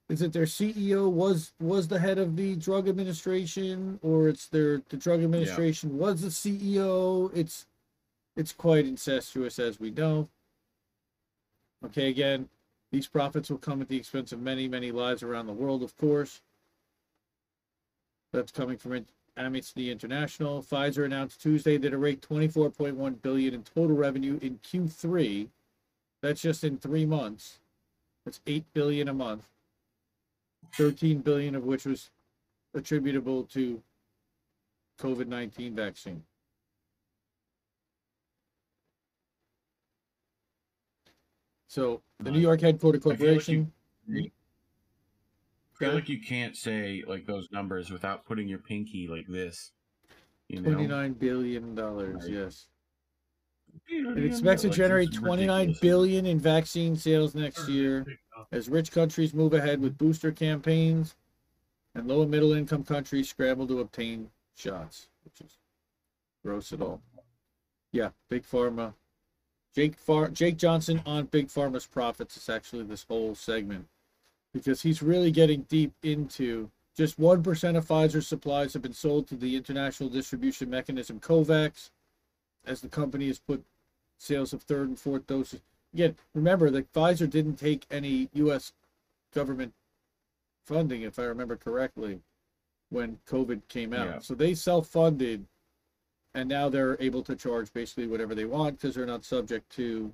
is 0.09 0.23
it 0.23 0.33
their 0.33 0.45
CEO 0.45 1.11
was 1.11 1.53
was 1.61 1.89
the 1.89 1.99
head 1.99 2.19
of 2.19 2.37
the 2.37 2.57
drug 2.57 2.89
administration 2.89 4.01
or 4.03 4.29
it's 4.29 4.47
their 4.47 4.83
the 4.89 4.97
drug 4.97 5.23
administration 5.23 5.99
was 5.99 6.23
the 6.23 6.29
CEO 6.29 7.31
it's 7.35 7.67
it's 8.35 8.53
quite 8.53 8.87
incestuous 8.87 9.59
as 9.59 9.79
we 9.79 9.91
know. 9.91 10.29
Okay 11.85 12.09
again 12.09 12.49
these 12.91 13.09
profits 13.09 13.51
will 13.51 13.59
come 13.59 13.83
at 13.83 13.89
the 13.89 13.97
expense 13.97 14.33
of 14.33 14.41
many 14.41 14.69
many 14.69 14.91
lives 14.91 15.23
around 15.23 15.47
the 15.47 15.53
world 15.53 15.83
of 15.83 15.97
course. 15.99 16.41
That's 18.33 18.53
coming 18.53 18.79
from 18.79 18.93
Amnesty 19.37 19.91
International. 19.91 20.63
Pfizer 20.63 21.05
announced 21.05 21.41
Tuesday 21.41 21.77
that 21.77 21.93
it 21.93 21.97
raked 21.97 22.29
24.1 22.29 23.23
billion 23.23 23.55
in 23.55 23.63
total 23.63 23.97
revenue 23.97 24.39
in 24.43 24.59
Q3 24.59 25.49
that's 26.23 26.41
just 26.41 26.65
in 26.65 26.79
3 26.79 27.07
months. 27.07 27.59
That's 28.25 28.41
8 28.47 28.65
billion 28.73 29.09
a 29.09 29.15
month. 29.15 29.49
13 30.73 31.21
billion 31.21 31.55
of 31.55 31.65
which 31.65 31.85
was 31.85 32.11
attributable 32.75 33.45
to 33.45 33.81
COVID-19 35.01 35.75
vaccine. 35.75 36.23
So 41.69 42.01
the 42.21 42.31
New 42.31 42.41
York 42.41 42.63
headquarter 42.63 42.99
I 42.99 43.01
feel 43.03 43.11
like 43.11 43.19
corporation, 43.19 43.73
feel 45.79 45.93
like 45.95 46.09
you 46.09 46.21
can't 46.21 46.57
say 46.57 47.03
like 47.07 47.27
those 47.27 47.49
numbers 47.53 47.91
without 47.91 48.25
putting 48.25 48.49
your 48.49 48.59
pinky 48.59 49.09
like 49.09 49.27
this. 49.29 49.73
You 50.49 50.61
know, 50.61 50.73
29 50.75 51.13
billion 51.15 51.75
dollars, 51.75 52.25
Right. 52.25 52.33
yes. 52.33 52.67
it 53.89 54.19
It 54.19 54.25
expects 54.25 54.63
to 54.63 54.71
generate 54.71 55.13
29 55.13 55.77
billion 55.81 56.25
in 56.27 56.39
vaccine 56.39 56.97
sales 56.97 57.35
next 57.35 57.69
year 57.69 58.07
as 58.53 58.69
rich 58.69 58.91
countries 58.93 59.35
move 59.35 59.55
ahead 59.55 59.81
with 59.81 59.99
booster 59.99 60.31
campaigns 60.33 61.17
and 61.95 62.07
low 62.07 62.23
and 62.23 62.31
middle 62.31 62.53
income 62.53 62.85
countries 62.85 63.29
scramble 63.29 63.67
to 63.67 63.81
obtain 63.81 64.31
shots, 64.55 65.09
which 65.25 65.41
is 65.41 65.59
gross 66.45 66.73
at 66.73 66.81
all. 66.81 67.03
Yeah, 67.93 68.11
big 68.29 68.45
pharma. 68.45 68.95
Jake 69.75 69.97
Far 69.97 70.29
Jake 70.29 70.57
Johnson 70.57 71.03
on 71.05 71.27
Big 71.27 71.49
Pharma's 71.49 71.87
profits 71.87 72.37
is 72.37 72.49
actually 72.49 72.85
this 72.85 73.05
whole 73.05 73.35
segment 73.35 73.87
because 74.57 74.81
he's 74.81 75.03
really 75.03 75.31
getting 75.31 75.63
deep 75.63 75.93
into 76.03 76.71
just 76.97 77.21
1% 77.21 77.77
of 77.77 77.87
Pfizer's 77.87 78.27
supplies 78.27 78.73
have 78.73 78.81
been 78.81 78.95
sold 78.95 79.29
to 79.29 79.37
the 79.37 79.55
international 79.55 80.09
distribution 80.09 80.71
mechanism 80.71 81.21
COVAX 81.21 81.91
as 82.65 82.81
the 82.81 82.89
company 82.89 83.27
has 83.27 83.39
put 83.39 83.63
sales 84.19 84.55
of 84.55 84.63
third 84.63 84.89
and 84.89 84.99
fourth 84.99 85.27
doses. 85.27 85.61
Again, 85.93 86.17
remember 86.35 86.71
that 86.71 86.91
Pfizer 86.95 87.29
didn't 87.29 87.57
take 87.57 87.85
any 87.91 88.31
U.S. 88.33 88.73
government 89.35 89.75
funding, 90.65 91.03
if 91.03 91.19
I 91.19 91.25
remember 91.25 91.57
correctly, 91.57 92.21
when 92.89 93.19
COVID 93.29 93.61
came 93.69 93.93
out. 93.93 94.07
Yeah. 94.07 94.19
So 94.21 94.35
they 94.35 94.55
self-funded, 94.55 95.45
and 96.35 96.49
now 96.49 96.71
they're 96.71 96.97
able 96.99 97.23
to 97.25 97.37
charge 97.37 97.73
basically 97.75 98.07
whatever 98.07 98.35
they 98.35 98.47
want 98.47 98.81
because 98.81 98.95
they're 98.95 99.05
not 99.05 99.25
subject 99.25 99.71
to 99.77 100.13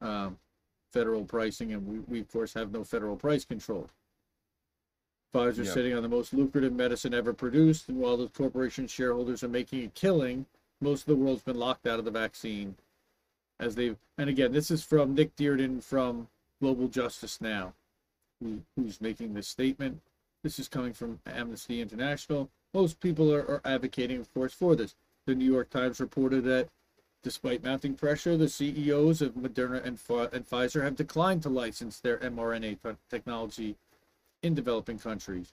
um, 0.00 0.38
federal 0.92 1.24
pricing, 1.24 1.72
and 1.72 1.86
we, 1.86 1.98
we 2.00 2.20
of 2.20 2.30
course 2.30 2.54
have 2.54 2.70
no 2.72 2.84
federal 2.84 3.16
price 3.16 3.44
control. 3.44 3.88
Pfizer 5.34 5.64
Yeah. 5.64 5.72
sitting 5.72 5.94
on 5.94 6.02
the 6.02 6.08
most 6.08 6.34
lucrative 6.34 6.72
medicine 6.72 7.14
ever 7.14 7.32
produced, 7.32 7.88
and 7.88 7.98
while 7.98 8.16
the 8.16 8.28
corporation's 8.28 8.90
shareholders 8.90 9.42
are 9.42 9.48
making 9.48 9.84
a 9.84 9.88
killing, 9.88 10.46
most 10.80 11.02
of 11.02 11.06
the 11.06 11.16
world's 11.16 11.42
been 11.42 11.58
locked 11.58 11.86
out 11.86 11.98
of 11.98 12.04
the 12.04 12.10
vaccine. 12.10 12.76
As 13.58 13.74
they've, 13.74 13.96
and 14.18 14.28
again, 14.28 14.52
this 14.52 14.70
is 14.70 14.82
from 14.82 15.14
Nick 15.14 15.34
Dearden 15.36 15.82
from 15.82 16.28
Global 16.60 16.88
Justice 16.88 17.40
Now, 17.40 17.72
who, 18.40 18.60
who's 18.76 19.00
making 19.00 19.34
this 19.34 19.48
statement. 19.48 20.00
This 20.42 20.58
is 20.58 20.68
coming 20.68 20.92
from 20.92 21.20
Amnesty 21.26 21.80
International. 21.80 22.50
Most 22.74 23.00
people 23.00 23.32
are, 23.32 23.48
are 23.48 23.60
advocating, 23.64 24.18
of 24.20 24.32
course, 24.34 24.52
for 24.52 24.74
this. 24.74 24.96
The 25.26 25.34
New 25.36 25.50
York 25.50 25.70
Times 25.70 26.00
reported 26.00 26.42
that 26.44 26.68
despite 27.22 27.62
mounting 27.62 27.94
pressure, 27.94 28.36
the 28.36 28.48
CEOs 28.48 29.22
of 29.22 29.34
Moderna 29.34 29.84
and, 29.84 29.98
Pfi- 29.98 30.32
and 30.32 30.48
Pfizer 30.48 30.82
have 30.82 30.96
declined 30.96 31.42
to 31.42 31.48
license 31.48 32.00
their 32.00 32.18
mRNA 32.18 32.78
te- 32.82 32.96
technology 33.08 33.76
in 34.42 34.54
developing 34.54 34.98
countries, 34.98 35.52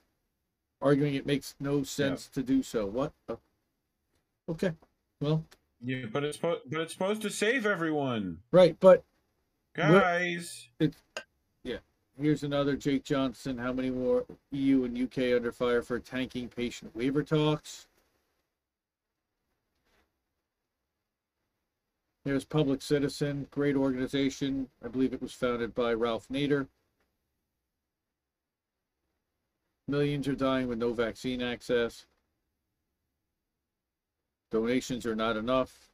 arguing 0.81 1.15
it 1.15 1.25
makes 1.25 1.55
no 1.59 1.83
sense 1.83 2.27
to 2.27 2.41
do 2.41 2.63
so. 2.63 2.85
What? 2.85 3.13
Oh. 3.27 3.38
Okay. 4.49 4.73
Well, 5.21 5.45
Yeah, 5.83 6.05
but 6.11 6.23
it's 6.23 6.38
supposed 6.38 6.61
but 6.65 6.81
it's 6.81 6.93
supposed 6.93 7.21
to 7.21 7.29
save 7.29 7.65
everyone, 7.65 8.39
right, 8.51 8.75
but 8.79 9.03
guys. 9.75 10.69
It's 10.79 10.97
yeah. 11.63 11.77
Here's 12.19 12.43
another 12.43 12.75
Jake 12.75 13.03
Johnson. 13.03 13.57
How 13.59 13.71
many 13.71 13.91
more 13.91 14.25
EU 14.51 14.85
and 14.85 14.97
UK 14.97 15.35
under 15.35 15.51
fire 15.51 15.81
for 15.81 15.99
tanking 15.99 16.47
patent 16.49 16.95
waiver 16.95 17.21
talks? 17.21 17.88
Here's 22.29 22.45
Public 22.45 22.83
Citizen, 22.83 23.48
great 23.50 23.75
organization. 23.75 24.69
I 24.86 24.88
believe 24.88 25.13
it 25.13 25.21
was 25.21 25.33
founded 25.33 25.74
by 25.74 25.95
Ralph 25.95 26.27
Nader. 26.31 26.67
Millions 29.88 30.27
are 30.27 30.36
dying 30.36 30.67
with 30.67 30.77
no 30.77 30.93
vaccine 30.93 31.41
access. 31.41 32.05
Donations 34.51 35.07
are 35.07 35.15
not 35.15 35.38
enough. 35.38 35.89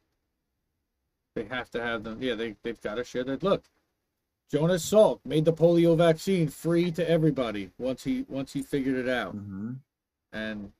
They 1.34 1.44
have 1.44 1.70
to 1.70 1.82
have 1.82 2.04
them. 2.04 2.18
Yeah, 2.20 2.34
they, 2.34 2.56
they've 2.62 2.82
got 2.82 2.96
to 2.96 3.04
share 3.04 3.24
that. 3.24 3.42
Look, 3.42 3.64
Jonas 4.52 4.84
Salk 4.84 5.20
made 5.24 5.46
the 5.46 5.54
polio 5.54 5.96
vaccine 5.96 6.48
free 6.48 6.90
to 6.90 7.10
everybody 7.10 7.70
once 7.78 8.04
he 8.04 8.26
once 8.28 8.52
he 8.52 8.60
figured 8.60 8.96
it 8.98 9.08
out. 9.08 9.34
Mm-hmm. 9.34 9.72
And 10.34 10.72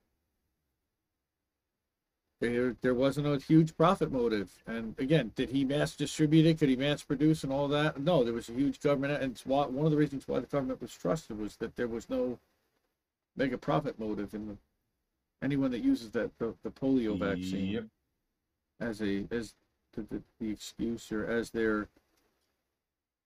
there 2.41 2.77
there 2.83 2.95
wasn't 2.95 3.27
a 3.27 3.39
huge 3.39 3.77
profit 3.77 4.13
motive. 4.13 4.51
And 4.67 4.95
again, 4.99 5.33
did 5.35 5.51
he 5.51 5.65
mass 5.65 5.97
distribute 5.97 6.47
it? 6.47 6.59
Could 6.59 6.69
he 6.69 6.77
mass 6.77 7.03
produce 7.03 7.45
and 7.45 7.53
all 7.53 7.69
that? 7.69 7.99
No, 8.01 8.25
there 8.25 8.35
was 8.35 8.49
a 8.49 8.53
huge 8.53 8.81
government, 8.81 9.23
and 9.23 9.41
why, 9.45 9.67
one 9.67 9.87
of 9.87 9.91
the 9.93 9.97
reasons 9.97 10.29
why 10.29 10.41
the 10.41 10.47
government 10.47 10.81
was 10.83 10.95
trusted 10.95 11.39
was 11.39 11.57
that 11.57 11.77
there 11.77 11.89
was 11.89 12.11
no 12.11 12.39
mega 13.37 13.59
profit 13.59 13.99
motive 13.99 14.35
in 14.35 14.49
the 14.49 14.57
anyone 15.43 15.71
that 15.71 15.85
uses 15.85 16.11
that 16.11 16.31
the, 16.39 16.55
the 16.63 16.71
polio 16.71 17.19
vaccine 17.19 17.67
Yep. 17.73 17.85
as 18.81 19.03
a 19.03 19.27
as 19.31 19.55
the, 19.95 20.03
the, 20.03 20.23
the 20.41 20.51
excuse 20.51 21.11
or 21.13 21.27
as 21.27 21.51
their 21.51 21.89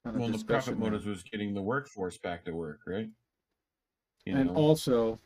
kind 0.05 0.17
of 0.17 0.23
Well, 0.23 0.31
the 0.31 0.45
profit 0.45 0.79
motive 0.79 1.07
was 1.07 1.23
getting 1.23 1.55
the 1.55 1.63
workforce 1.63 2.19
back 2.19 2.45
to 2.45 2.53
work, 2.53 2.81
right? 2.87 3.09
You 4.25 4.37
and 4.37 4.49
know, 4.49 4.55
also, 4.55 5.19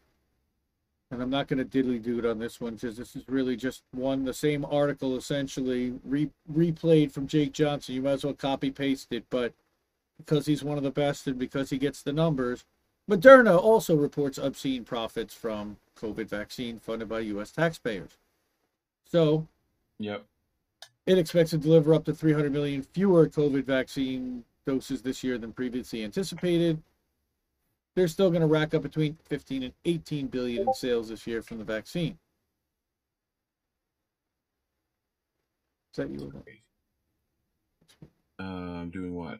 and 1.14 1.23
I'm 1.23 1.30
not 1.30 1.47
going 1.47 1.64
to 1.66 1.83
diddly 1.83 2.02
do 2.02 2.18
it 2.18 2.26
on 2.26 2.38
this 2.38 2.61
one 2.61 2.75
because 2.75 2.97
this 2.97 3.14
is 3.14 3.23
really 3.28 3.56
just 3.56 3.83
one, 3.92 4.25
the 4.25 4.35
same 4.35 4.64
article 4.64 5.16
essentially 5.16 5.94
re- 6.04 6.30
replayed 6.52 7.12
from 7.12 7.26
Jake 7.26 7.52
Johnson. 7.52 7.94
You 7.94 8.02
might 8.02 8.12
as 8.12 8.25
well 8.25 8.35
copy 8.35 8.71
paste 8.71 9.12
it, 9.12 9.25
but 9.30 9.52
because 10.18 10.47
he's 10.47 10.64
one 10.64 10.76
of 10.76 10.83
the 10.83 10.90
best 10.90 11.26
and 11.26 11.38
because 11.38 11.71
he 11.71 11.78
gets 11.78 12.02
the 12.02 12.12
numbers, 12.12 12.64
Moderna 13.09 13.59
also 13.59 13.94
reports 13.94 14.38
obscene 14.38 14.85
profits 14.85 15.35
from 15.35 15.76
COVID 16.00 16.28
vaccine 16.28 16.78
funded 16.78 17.09
by 17.09 17.21
U.S. 17.21 17.52
taxpayers. 17.52 18.16
So 19.11 19.47
Yep. 19.99 20.25
it 21.06 21.18
expects 21.18 21.50
to 21.50 21.59
deliver 21.59 21.94
up 21.94 22.04
to 22.06 22.14
300 22.14 22.52
million 22.52 22.83
fewer 22.83 23.28
COVID 23.28 23.64
vaccine 23.64 24.44
doses 24.66 25.02
this 25.02 25.23
year 25.23 25.38
than 25.38 25.52
previously 25.52 26.02
anticipated. 26.02 26.83
They're 27.94 28.08
still 28.08 28.30
going 28.30 28.40
to 28.40 28.46
rack 28.46 28.74
up 28.74 28.82
between 28.82 29.16
15 29.28 29.62
and 29.62 29.72
18 29.84 30.26
billion 30.26 30.68
in 30.68 30.74
sales 30.74 31.10
this 31.10 31.26
year 31.26 31.42
from 31.42 31.58
the 31.58 31.64
vaccine. 31.64 32.18
Is 35.92 35.96
that 35.96 36.10
you? 36.10 36.32
Uh, 38.40 38.42
I'm 38.42 38.90
doing 38.90 39.14
what? 39.14 39.38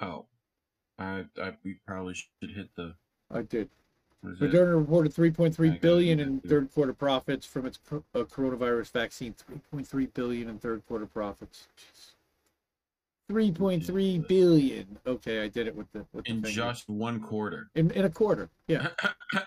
Oh, 0.00 0.26
I, 0.98 1.24
I 1.40 1.52
we 1.64 1.78
probably 1.86 2.14
should 2.14 2.50
hit 2.50 2.68
the. 2.76 2.94
I 3.30 3.40
did. 3.42 3.70
What 4.20 4.34
is 4.34 4.42
it? 4.42 4.52
Moderna 4.52 4.78
reported 4.78 5.14
3.3 5.14 5.56
gotta 5.56 5.80
billion 5.80 6.20
in 6.20 6.40
third 6.40 6.70
quarter 6.74 6.92
profits 6.92 7.46
from 7.46 7.64
its 7.64 7.78
uh, 7.90 7.98
coronavirus 8.14 8.90
vaccine. 8.90 9.34
3.3 9.72 10.12
billion 10.12 10.50
in 10.50 10.58
third 10.58 10.82
quarter 10.86 11.06
profits. 11.06 11.68
Jeez. 11.78 12.12
3.3 13.32 13.88
Ridiculous. 13.94 14.26
billion. 14.28 14.98
Okay, 15.06 15.42
I 15.42 15.48
did 15.48 15.66
it 15.66 15.74
with 15.74 15.90
the 15.92 16.04
with 16.12 16.26
In 16.28 16.42
finger. 16.42 16.50
just 16.50 16.88
one 16.88 17.20
quarter. 17.20 17.70
in, 17.74 17.90
in 17.92 18.04
a 18.04 18.10
quarter. 18.10 18.50
Yeah, 18.68 18.88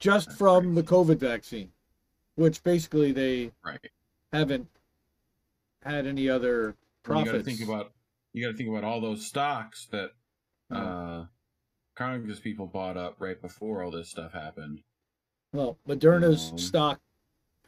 just 0.00 0.28
That's 0.28 0.38
from 0.38 0.74
the. 0.74 0.82
COVID 0.82 1.18
vaccine, 1.18 1.70
which 2.36 2.62
basically 2.62 3.12
they 3.12 3.50
right. 3.64 3.78
haven't 4.32 4.68
had 5.82 6.06
any 6.06 6.28
other 6.28 6.74
Well, 7.06 7.20
you 7.20 7.24
got 7.26 7.32
to 7.32 7.42
think 7.42 7.60
about. 7.62 7.92
You 8.32 8.44
got 8.44 8.52
to 8.52 8.56
think 8.56 8.68
about 8.70 8.84
all 8.84 9.00
those 9.00 9.26
stocks 9.26 9.86
that 9.90 10.12
Oh. 10.70 10.76
uh, 10.76 11.26
Congress 11.96 12.40
people 12.40 12.66
bought 12.66 12.96
up 12.98 13.16
right 13.20 13.40
before 13.40 13.82
all 13.82 13.90
this 13.90 14.10
stuff 14.10 14.32
happened. 14.34 14.82
Well, 15.52 15.78
Moderna's 15.88 16.50
Um, 16.52 16.58
stock 16.58 17.00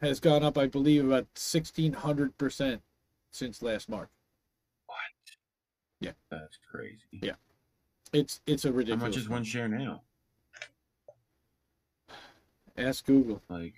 has 0.03 0.21
gone 0.21 0.43
up, 0.45 0.59
I 0.59 0.67
believe, 0.67 1.07
about 1.07 1.27
1600% 1.35 2.81
since 3.31 3.63
last 3.63 3.89
March. 3.89 4.09
What? 4.87 4.97
Yeah. 6.01 6.13
That's 6.31 6.59
crazy. 6.71 6.99
Yeah. 7.13 7.33
It's 8.13 8.41
it's 8.47 8.65
a 8.65 8.73
ridiculous. 8.73 9.01
How 9.01 9.07
much 9.09 9.17
is 9.17 9.29
one 9.29 9.45
share 9.45 9.69
now? 9.69 10.03
Ask 12.77 13.05
Google. 13.07 13.43
Like. 13.49 13.75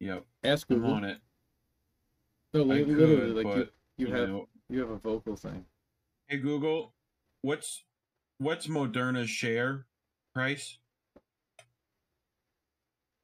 Yep, 0.00 0.24
Ask 0.44 0.68
Google. 0.68 0.90
I'm 0.90 0.96
on 0.98 1.04
it. 1.04 1.18
No, 2.54 2.60
I 2.60 2.64
li- 2.64 2.84
could, 2.84 2.96
literally, 2.96 3.32
like 3.32 3.44
but 3.44 3.72
you, 3.96 4.06
you 4.06 4.14
have 4.14 4.28
know, 4.28 4.48
you 4.70 4.80
have 4.80 4.90
a 4.90 4.96
vocal 4.96 5.34
thing. 5.34 5.64
hey 6.28 6.36
Google, 6.38 6.94
what's 7.42 7.82
what's 8.38 8.68
Moderna's 8.68 9.28
share 9.28 9.86
price? 10.32 10.78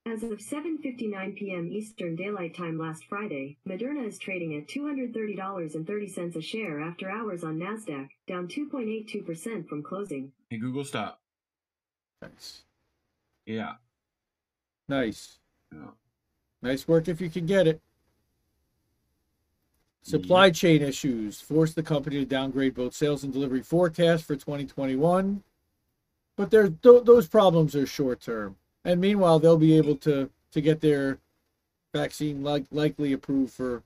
As 0.07 0.23
of 0.23 0.33
7:59 0.39 1.35
p.m. 1.35 1.67
Eastern 1.73 2.15
Daylight 2.15 2.55
Time 2.55 2.79
last 2.79 3.07
Friday, 3.07 3.57
Moderna 3.67 4.07
is 4.07 4.19
trading 4.19 4.55
at 4.55 4.69
$230.30 4.69 6.37
a 6.37 6.43
share 6.43 6.79
after 6.79 7.11
hours 7.11 7.43
on 7.43 7.59
Nasdaq, 7.59 8.11
down 8.29 8.47
2.82% 8.47 9.67
from 9.67 9.83
closing. 9.83 10.31
Hey 10.51 10.59
Google, 10.59 10.85
stop. 10.85 11.21
Nice, 12.21 12.65
Yeah. 13.47 13.77
nice, 14.91 15.39
yeah. 15.73 15.89
nice 16.61 16.87
work 16.87 17.09
if 17.09 17.23
you 17.23 17.31
can 17.31 17.47
get 17.47 17.67
it. 17.67 17.81
Supply 20.03 20.51
chain 20.51 20.83
issues 20.83 21.41
forced 21.41 21.77
the 21.77 21.83
company 21.83 22.17
to 22.17 22.27
downgrade 22.27 22.75
both 22.75 22.93
sales 22.95 23.25
and 23.25 23.33
delivery 23.33 23.63
forecasts 23.63 24.23
for 24.23 24.37
2021, 24.37 25.43
but 26.37 26.51
they're, 26.51 26.69
th- 26.69 27.05
those 27.05 27.27
problems 27.27 27.75
are 27.75 27.87
short 27.87 28.21
term. 28.21 28.57
And 28.85 29.01
meanwhile, 29.01 29.39
they'll 29.39 29.57
be 29.57 29.77
able 29.77 29.97
to 29.97 30.31
to 30.53 30.61
get 30.61 30.81
their 30.81 31.19
vaccine 31.93 32.43
like 32.43 32.67
likely 32.71 33.13
approved 33.13 33.53
for 33.53 33.83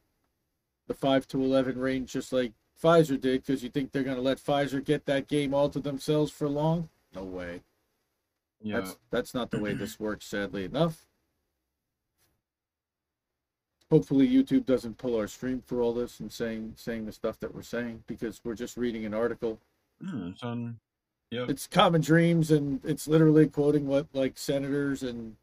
the 0.87 0.95
five 0.95 1.27
to 1.29 1.43
eleven 1.43 1.79
range, 1.79 2.13
just 2.13 2.33
like 2.33 2.53
Pfizer 2.83 3.21
did. 3.21 3.45
Because 3.45 3.63
you 3.63 3.69
think 3.69 3.93
they're 3.93 4.03
going 4.03 4.17
to 4.17 4.23
let 4.23 4.39
Pfizer 4.39 4.85
get 4.85 5.07
that 5.07 5.29
game 5.29 5.55
all 5.55 5.69
to 5.69 5.81
themselves 5.81 6.33
for 6.33 6.49
long? 6.49 6.89
No 7.15 7.23
way. 7.23 7.61
Yeah. 8.61 8.81
That's 8.81 8.97
that's 9.11 9.35
not 9.35 9.51
the 9.51 9.61
way 9.61 9.75
this 9.75 10.01
works. 10.01 10.27
Sadly 10.27 10.65
enough. 10.65 11.07
Hopefully, 13.91 14.29
YouTube 14.29 14.67
doesn't 14.67 14.99
pull 14.99 15.17
our 15.17 15.29
stream 15.29 15.63
for 15.65 15.81
all 15.81 15.95
this 15.95 16.21
and 16.21 16.31
saying 16.31 16.75
saying 16.77 17.07
the 17.07 17.13
stuff 17.13 17.41
that 17.41 17.55
we're 17.55 17.63
saying 17.63 18.03
because 18.07 18.41
we're 18.45 18.55
just 18.55 18.77
reading 18.77 19.07
an 19.07 19.15
article. 19.15 19.59
Hmm, 20.03 20.29
it's 20.29 20.43
on. 20.43 20.79
Yep. 21.31 21.51
It's 21.51 21.67
common 21.67 22.01
dreams 22.01 22.51
and 22.51 22.81
it's 22.85 23.07
literally 23.07 23.47
quoting 23.47 23.87
what 23.87 24.07
like 24.13 24.39
senators 24.39 25.03
and. 25.03 25.37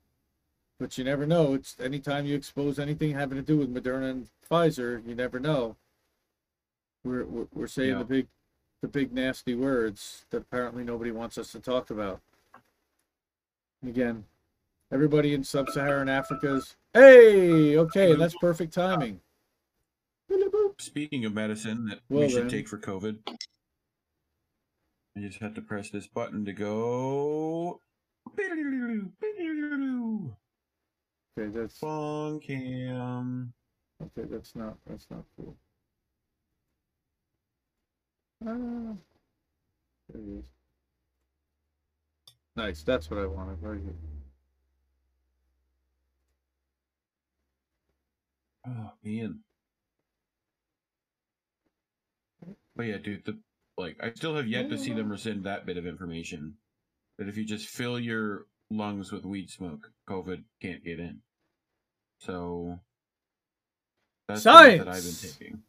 But 0.78 0.98
you 0.98 1.06
never 1.06 1.26
know. 1.26 1.54
It's 1.54 1.78
anytime 1.80 2.26
you 2.26 2.36
expose 2.36 2.80
anything 2.80 3.12
having 3.14 3.38
to 3.38 3.42
do 3.42 3.58
with 3.58 3.74
Moderna 3.74 4.10
and 4.12 4.28
Pfizer, 4.52 5.08
you 5.08 5.16
never 5.16 5.40
know. 5.40 5.78
We're 7.06 7.24
we're, 7.24 7.48
we're 7.54 7.68
saying 7.68 7.92
Yeah. 7.92 8.00
the 8.00 8.04
big, 8.06 8.28
the 8.82 8.90
big 8.90 9.14
nasty 9.14 9.56
words 9.56 10.26
that 10.32 10.38
apparently 10.40 10.84
nobody 10.84 11.12
wants 11.12 11.38
us 11.38 11.54
to 11.54 11.60
talk 11.62 11.90
about. 11.92 12.20
And 13.82 13.90
again, 13.90 14.26
everybody 14.92 15.34
in 15.34 15.46
sub-Saharan 15.46 16.10
Africa's 16.10 16.76
hey, 16.94 17.78
okay, 17.78 18.14
that's 18.16 18.36
perfect 18.36 18.74
timing. 18.74 19.22
Speaking 20.78 21.24
of 21.24 21.34
medicine 21.34 21.86
that 21.86 22.00
Well 22.10 22.24
we 22.24 22.30
should 22.30 22.44
then. 22.44 22.50
take 22.50 22.68
for 22.68 22.78
COVID, 22.78 23.18
I 25.18 25.22
just 25.22 25.40
have 25.40 25.54
to 25.56 25.62
press 25.62 25.90
this 25.90 26.08
button 26.08 26.44
to 26.46 26.54
go. 26.54 27.80
Okay, 31.38 31.50
that's 31.52 31.78
Fun 31.80 32.40
cam. 32.40 33.54
okay. 34.02 34.28
That's 34.30 34.56
not 34.56 34.78
that's 34.86 35.08
not 35.10 35.24
cool. 35.38 35.56
Ah, 38.46 38.96
there 40.10 40.22
it 40.22 40.40
is. 40.40 40.46
Nice. 42.56 42.84
That's 42.84 43.10
what 43.10 43.20
I 43.20 43.26
wanted. 43.26 43.58
Very 43.60 43.80
good. 43.80 43.98
Oh 48.68 48.92
man. 49.04 49.40
But 52.76 52.86
yeah, 52.88 52.98
dude, 52.98 53.26
the 53.26 53.38
like 53.78 53.98
I 54.02 54.12
still 54.14 54.36
have 54.36 54.48
yet 54.48 54.70
to 54.70 54.78
see 54.78 54.94
them 54.94 55.10
rescind 55.10 55.44
that 55.46 55.66
bit 55.66 55.78
of 55.78 55.86
information. 55.86 56.56
That 57.18 57.28
if 57.28 57.38
you 57.38 57.46
just 57.46 57.68
fill 57.68 58.00
your 58.00 58.46
lungs 58.70 59.12
with 59.12 59.26
weed 59.26 59.50
smoke, 59.50 59.92
COVID 60.10 60.44
can't 60.62 60.84
get 60.84 61.00
in. 61.00 61.20
So 62.20 62.80
that's 64.28 64.44
the 64.44 64.50
route 64.52 64.78
that 64.80 64.88
I've 64.88 65.04
been 65.04 65.14
taking. 65.16 65.62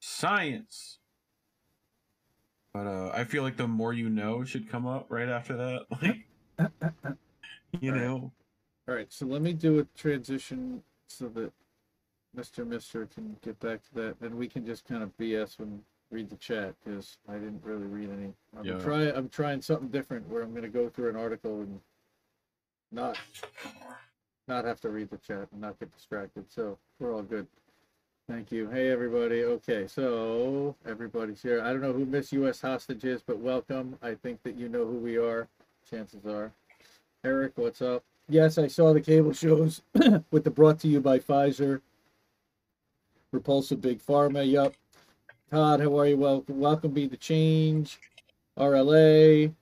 Science. 0.00 0.98
But 2.72 2.86
uh 2.86 3.10
I 3.14 3.24
feel 3.24 3.42
like 3.42 3.56
the 3.56 3.68
more 3.68 3.92
you 3.92 4.08
know 4.10 4.44
should 4.44 4.68
come 4.68 4.86
up 4.86 5.06
right 5.08 5.28
after 5.28 5.56
that. 5.56 5.86
Like 6.56 7.82
you 7.82 7.90
Alright. 7.90 8.06
know. 8.06 8.32
All 8.88 8.94
right, 8.94 9.12
so 9.12 9.26
let 9.26 9.42
me 9.42 9.52
do 9.52 9.80
a 9.80 9.84
transition 9.98 10.82
so 11.08 11.28
that 11.30 11.52
Mr. 12.36 12.64
Mister 12.66 13.06
can 13.06 13.36
get 13.42 13.58
back 13.58 13.82
to 13.82 13.94
that. 13.94 14.16
and 14.20 14.34
we 14.36 14.46
can 14.48 14.64
just 14.64 14.84
kind 14.84 15.02
of 15.02 15.16
BS 15.18 15.58
and 15.58 15.82
read 16.10 16.30
the 16.30 16.36
chat 16.36 16.74
because 16.84 17.18
I 17.28 17.34
didn't 17.34 17.62
really 17.64 17.86
read 17.86 18.10
any. 18.10 18.32
I'm 18.56 18.64
Yeah. 18.64 18.78
try 18.78 19.02
I'm 19.10 19.28
trying 19.28 19.62
something 19.62 19.88
different 19.88 20.28
where 20.28 20.42
I'm 20.42 20.50
going 20.50 20.62
to 20.62 20.68
go 20.68 20.88
through 20.88 21.10
an 21.10 21.16
article 21.16 21.60
and 21.62 21.80
not 22.92 23.18
not 24.46 24.64
have 24.64 24.80
to 24.82 24.90
read 24.90 25.10
the 25.10 25.16
chat 25.18 25.48
and 25.52 25.60
not 25.60 25.78
get 25.80 25.92
distracted. 25.94 26.44
So 26.50 26.78
we're 26.98 27.14
all 27.14 27.22
good. 27.22 27.46
Thank 28.28 28.52
you. 28.52 28.68
Hey 28.70 28.90
everybody. 28.90 29.44
Okay, 29.44 29.86
so 29.86 30.76
everybody's 30.86 31.42
here. 31.42 31.60
I 31.62 31.72
don't 31.72 31.80
know 31.82 31.92
who 31.92 32.06
Miss 32.06 32.32
U.S. 32.32 32.60
Hostage 32.60 33.04
is, 33.04 33.22
but 33.22 33.38
welcome. 33.38 33.98
I 34.02 34.14
think 34.14 34.42
that 34.44 34.56
you 34.56 34.68
know 34.68 34.86
who 34.86 34.98
we 34.98 35.16
are. 35.18 35.48
Chances 35.90 36.24
are. 36.26 36.52
Eric, 37.24 37.52
what's 37.56 37.82
up? 37.82 38.02
Yes, 38.28 38.56
I 38.56 38.68
saw 38.68 38.94
the 38.94 39.00
cable 39.00 39.32
shows 39.32 39.82
with 40.30 40.44
the 40.44 40.50
brought 40.50 40.78
to 40.80 40.88
you 40.88 41.00
by 41.00 41.18
Pfizer. 41.18 41.82
Repulsive 43.32 43.80
Big 43.82 44.00
Pharma. 44.00 44.48
Yup. 44.50 44.72
Todd, 45.50 45.80
how 45.80 45.98
are 45.98 46.06
you? 46.06 46.16
Welcome. 46.16 46.58
Welcome. 46.58 46.90
Be 46.92 47.06
the 47.06 47.16
change. 47.16 47.98
RLA. 48.58 49.52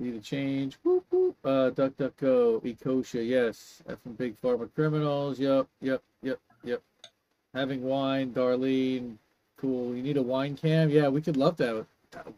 Be 0.00 0.10
the 0.10 0.20
change. 0.20 0.76
Whoop, 0.82 1.04
whoop. 1.10 1.36
Uh, 1.44 1.70
Duck 1.70 1.96
Duck 1.96 2.16
Go. 2.16 2.60
Ecosia. 2.64 3.26
Yes. 3.26 3.82
F 3.88 3.98
and 4.04 4.16
Big 4.16 4.40
Pharma 4.40 4.68
criminals. 4.74 5.38
Yup. 5.38 5.68
Yep. 5.80 6.02
Yep. 6.22 6.40
Yep. 6.64 6.82
Having 7.54 7.82
wine. 7.82 8.32
Darlene. 8.32 9.16
Cool. 9.56 9.94
You 9.94 10.02
need 10.02 10.16
a 10.16 10.22
wine 10.22 10.56
cam? 10.56 10.90
Yeah, 10.90 11.08
we 11.08 11.20
could 11.22 11.36
love 11.36 11.56
that. 11.58 11.86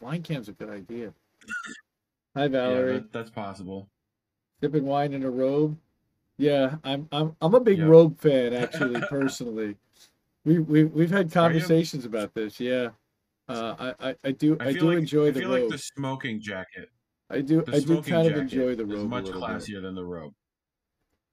Wine 0.01 0.23
cam's 0.23 0.49
a 0.49 0.53
good 0.53 0.71
idea. 0.71 1.13
Hi, 2.35 2.43
Yeah, 2.43 2.49
Valerie. 2.49 2.93
that, 2.95 3.13
that's 3.13 3.31
possible. 3.31 3.87
Sipping 4.61 4.85
wine 4.85 5.13
in 5.13 5.23
a 5.23 5.31
robe. 5.31 5.77
Yeah, 6.39 6.77
I'm 6.85 7.09
I'm 7.13 7.35
I'm 7.41 7.55
a 7.55 7.61
big 7.61 7.79
Yeah. 7.79 7.85
robe 7.87 8.19
fan 8.19 8.53
actually, 8.53 9.01
personally. 9.09 9.77
We 10.47 10.61
we 10.61 10.85
we've 10.85 11.11
had 11.11 11.31
conversations 11.33 12.05
about 12.05 12.33
this. 12.33 12.59
Yeah. 12.61 12.91
Uh, 13.49 13.93
I, 14.01 14.11
I 14.11 14.17
I 14.25 14.31
do 14.33 14.57
I, 14.61 14.73
feel 14.73 14.83
do 14.83 14.89
like, 14.91 14.99
enjoy 14.99 15.27
I 15.27 15.31
the 15.33 15.41
I 15.41 15.43
feel 15.43 15.51
robe. 15.53 15.63
like 15.63 15.71
the 15.73 15.79
smoking 15.79 16.41
jacket. 16.41 16.91
I 17.29 17.41
do 17.41 17.65
I 17.73 17.81
do 17.81 18.01
kind 18.01 18.29
of 18.29 18.37
enjoy 18.37 18.77
the 18.77 18.87
robe 18.87 19.09
much 19.11 19.25
little 19.27 19.41
bit. 19.41 19.51
classier 19.51 19.83
than 19.83 19.95
the 19.97 20.05
robe. 20.05 20.33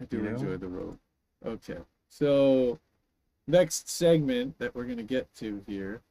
I 0.01 0.05
do 0.05 0.17
you 0.17 0.23
know? 0.23 0.29
enjoy 0.31 0.57
the 0.57 0.67
robe. 0.67 0.97
Okay. 1.45 1.77
So 2.09 2.79
next 3.47 3.87
segment 3.89 4.57
that 4.57 4.73
we're 4.73 4.85
gonna 4.85 5.03
get 5.03 5.33
to 5.35 5.63
here 5.67 6.01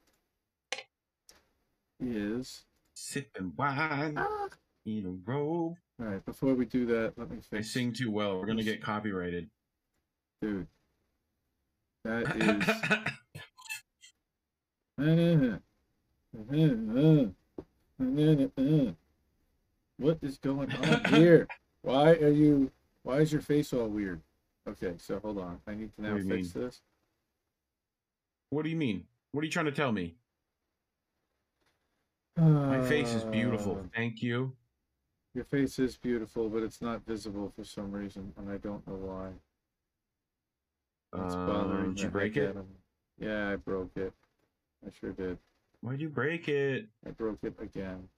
is 2.00 2.64
Sipping 2.94 3.52
wine 3.56 4.14
Ah. 4.16 4.48
in 4.86 5.06
a 5.06 5.30
robe. 5.30 5.76
all 6.00 6.06
right. 6.06 6.24
Before 6.24 6.54
we 6.54 6.66
do 6.66 6.86
that, 6.86 7.14
let 7.16 7.30
me 7.30 7.38
I 7.52 7.60
sing 7.62 7.92
too 7.92 8.10
well. 8.12 8.38
We're 8.38 8.46
gonna 8.46 8.62
get 8.62 8.80
copyrighted. 8.82 9.50
dude. 10.40 10.66
That 12.04 12.36
is. 14.98 15.58
What 19.98 20.18
is 20.22 20.38
going 20.38 20.72
on 20.72 21.04
here? 21.14 21.46
Why 21.82 22.10
are 22.14 22.28
you? 22.28 22.70
Why 23.02 23.18
is 23.18 23.32
your 23.32 23.40
face 23.42 23.72
all 23.72 23.88
weird? 23.88 24.20
Okay, 24.68 24.94
so 24.98 25.18
hold 25.20 25.38
on. 25.38 25.60
I 25.66 25.74
need 25.74 25.94
to 25.96 26.02
now 26.02 26.12
What 26.12 26.22
do 26.22 26.28
you 26.28 26.34
fix 26.36 26.52
this. 26.52 26.80
what 28.50 28.62
do 28.64 28.70
you 28.70 28.76
mean? 28.76 29.04
What 29.32 29.42
are 29.42 29.44
you 29.44 29.50
trying 29.50 29.66
to 29.66 29.72
tell 29.72 29.92
me? 29.92 30.14
My 32.36 32.80
face 32.88 33.12
is 33.12 33.24
beautiful. 33.24 33.78
Uh, 33.84 33.88
Thank 33.94 34.22
you. 34.22 34.52
Your 35.34 35.44
face 35.44 35.78
is 35.78 35.96
beautiful, 35.96 36.48
but 36.48 36.62
it's 36.62 36.80
not 36.80 37.04
visible 37.06 37.52
for 37.56 37.64
some 37.64 37.90
reason, 37.92 38.32
and 38.36 38.50
I 38.50 38.56
don't 38.58 38.86
know 38.86 38.94
why. 38.94 39.28
It's 41.14 41.35
Um, 41.35 41.46
bothering 41.46 41.94
did 41.94 42.03
you 42.05 42.09
break 42.09 42.37
it? 42.37 42.57
of. 42.57 42.66
Yeah, 43.18 43.51
I 43.51 43.57
broke 43.57 43.96
it. 43.96 44.12
I 44.87 44.90
sure 44.90 45.12
did. 45.12 45.38
Why'd 45.81 46.01
you 46.01 46.09
break 46.09 46.48
it? 46.48 46.88
I 47.07 47.11
broke 47.11 47.38
it 47.42 47.55
again. 47.61 48.09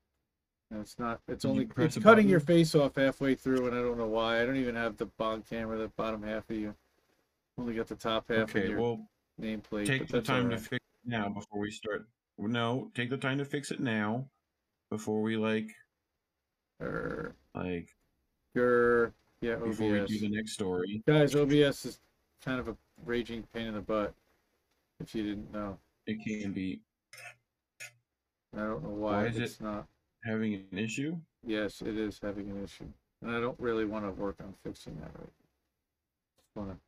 And 0.70 0.80
it's 0.80 0.98
not. 0.98 1.20
It's 1.28 1.44
only. 1.44 1.68
It's 1.76 1.98
cutting 1.98 2.28
your 2.28 2.40
face 2.40 2.74
off 2.74 2.96
halfway 2.96 3.34
through, 3.34 3.66
and 3.66 3.76
I 3.76 3.80
don't 3.82 3.98
know 3.98 4.06
why. 4.06 4.40
I 4.40 4.46
don't 4.46 4.56
even 4.56 4.74
have 4.76 4.96
the 4.96 5.06
bottom 5.06 5.42
camera, 5.42 5.76
the 5.78 5.88
bottom 5.88 6.22
half 6.22 6.48
of 6.50 6.56
you. 6.56 6.74
Only 7.58 7.74
got 7.74 7.86
the 7.88 7.94
top 7.96 8.28
half 8.28 8.50
of 8.50 8.56
Okay, 8.56 8.68
your 8.68 8.80
well, 8.80 9.08
nameplate. 9.40 9.86
take 9.86 10.06
the 10.06 10.14
that's 10.14 10.26
time 10.26 10.50
to 10.50 10.58
fix 10.58 10.84
it 11.04 11.08
now 11.08 11.28
before 11.28 11.60
we 11.60 11.70
start. 11.70 12.08
No, 12.38 12.90
take 12.94 13.10
the 13.10 13.16
time 13.16 13.38
to 13.38 13.44
fix 13.44 13.70
it 13.70 13.80
now 13.80 14.28
before 14.90 15.22
we 15.22 15.36
like 15.36 15.68
Err, 16.80 17.34
like 17.54 17.88
Grr. 18.56 19.12
Yeah, 19.40 19.56
before 19.56 19.90
we 19.90 20.04
do 20.06 20.18
the 20.18 20.30
next 20.30 20.52
story. 20.52 21.02
Guys, 21.06 21.34
OBS 21.36 21.84
is 21.84 22.00
kind 22.42 22.60
of 22.60 22.68
a 22.68 22.76
raging 23.04 23.44
pain 23.52 23.66
in 23.66 23.74
the 23.74 23.80
butt. 23.80 24.14
If 25.00 25.14
you 25.14 25.22
didn't 25.24 25.52
know, 25.52 25.78
It 26.06 26.18
can 26.24 26.52
be 26.52 26.80
I 28.54 28.58
don't 28.58 28.82
know 28.84 28.90
why, 28.90 29.22
Why 29.22 29.26
is 29.26 29.38
it's 29.38 29.54
it- 29.60 29.64
not. 29.64 29.88
having 30.24 30.54
an 30.54 30.78
issue. 30.78 31.18
Yes, 31.42 31.82
it 31.82 31.98
is 31.98 32.18
having 32.20 32.48
an 32.50 32.62
issue, 32.62 32.86
and 33.20 33.30
I 33.32 33.40
don't 33.40 33.58
really 33.58 33.84
want 33.84 34.04
to 34.04 34.12
work 34.12 34.36
on 34.40 34.54
fixing 34.62 34.94
that 35.00 35.10
right. 35.18 35.32
Just 36.38 36.56
wanna. 36.56 36.78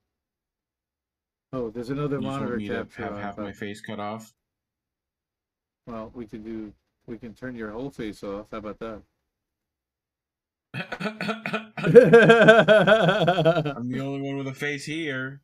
Oh, 1.53 1.71
there's 1.71 1.91
another 1.91 2.17
You 2.17 2.23
monitor 2.23 2.59
to 2.59 2.67
capture 2.69 3.03
have 3.03 3.17
half 3.17 3.39
my 3.39 3.53
face 3.53 3.81
cut 3.81 3.99
off. 3.99 4.33
Well, 5.87 6.11
we 6.15 6.27
can 6.27 6.43
do. 6.43 6.73
We 7.07 7.19
can 7.19 7.35
turn 7.35 7.55
your 7.57 7.71
whole 7.71 7.91
face 7.91 8.23
off. 8.23 8.47
How 8.51 8.59
about 8.59 8.79
that? 8.81 9.03
I'm 11.79 11.91
the 13.91 14.01
only 14.01 14.21
one 14.21 14.37
with 14.39 14.49
a 14.49 14.55
face 14.55 14.85
here. 14.85 15.41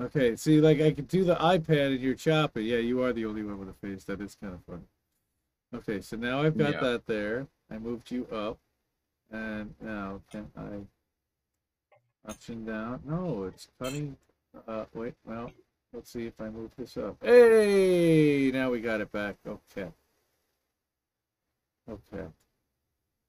okay, 0.00 0.36
see, 0.36 0.60
like 0.60 0.80
I 0.80 0.92
could 0.92 1.08
do 1.08 1.24
the 1.24 1.36
iPad 1.36 1.92
and 1.92 2.00
your 2.00 2.14
chopper. 2.14 2.60
Yeah, 2.60 2.78
you 2.78 3.02
are 3.02 3.12
the 3.12 3.26
only 3.26 3.42
one 3.42 3.58
with 3.58 3.68
a 3.68 3.74
face. 3.74 4.04
That 4.04 4.20
is 4.20 4.36
kind 4.40 4.54
of 4.54 4.60
funny. 4.64 4.86
Okay, 5.74 6.00
so 6.00 6.16
now 6.16 6.42
I've 6.42 6.56
got 6.56 6.74
Yeah. 6.74 6.80
that 6.80 7.06
there. 7.06 7.46
I 7.70 7.78
moved 7.78 8.10
you 8.10 8.26
up, 8.26 8.58
and 9.30 9.74
now 9.80 10.20
can 10.30 10.50
I 10.56 10.86
option 12.30 12.64
down? 12.64 13.02
No, 13.04 13.44
it's 13.44 13.68
cutting. 13.80 14.16
Uh, 14.68 14.84
wait, 14.94 15.14
well, 15.24 15.50
let's 15.92 16.10
see 16.10 16.26
if 16.26 16.40
I 16.40 16.48
move 16.48 16.70
this 16.76 16.96
up. 16.96 17.16
Hey, 17.22 18.50
now 18.52 18.70
we 18.70 18.80
got 18.80 19.00
it 19.00 19.10
back. 19.10 19.36
Okay. 19.46 19.88
Okay. 21.88 22.26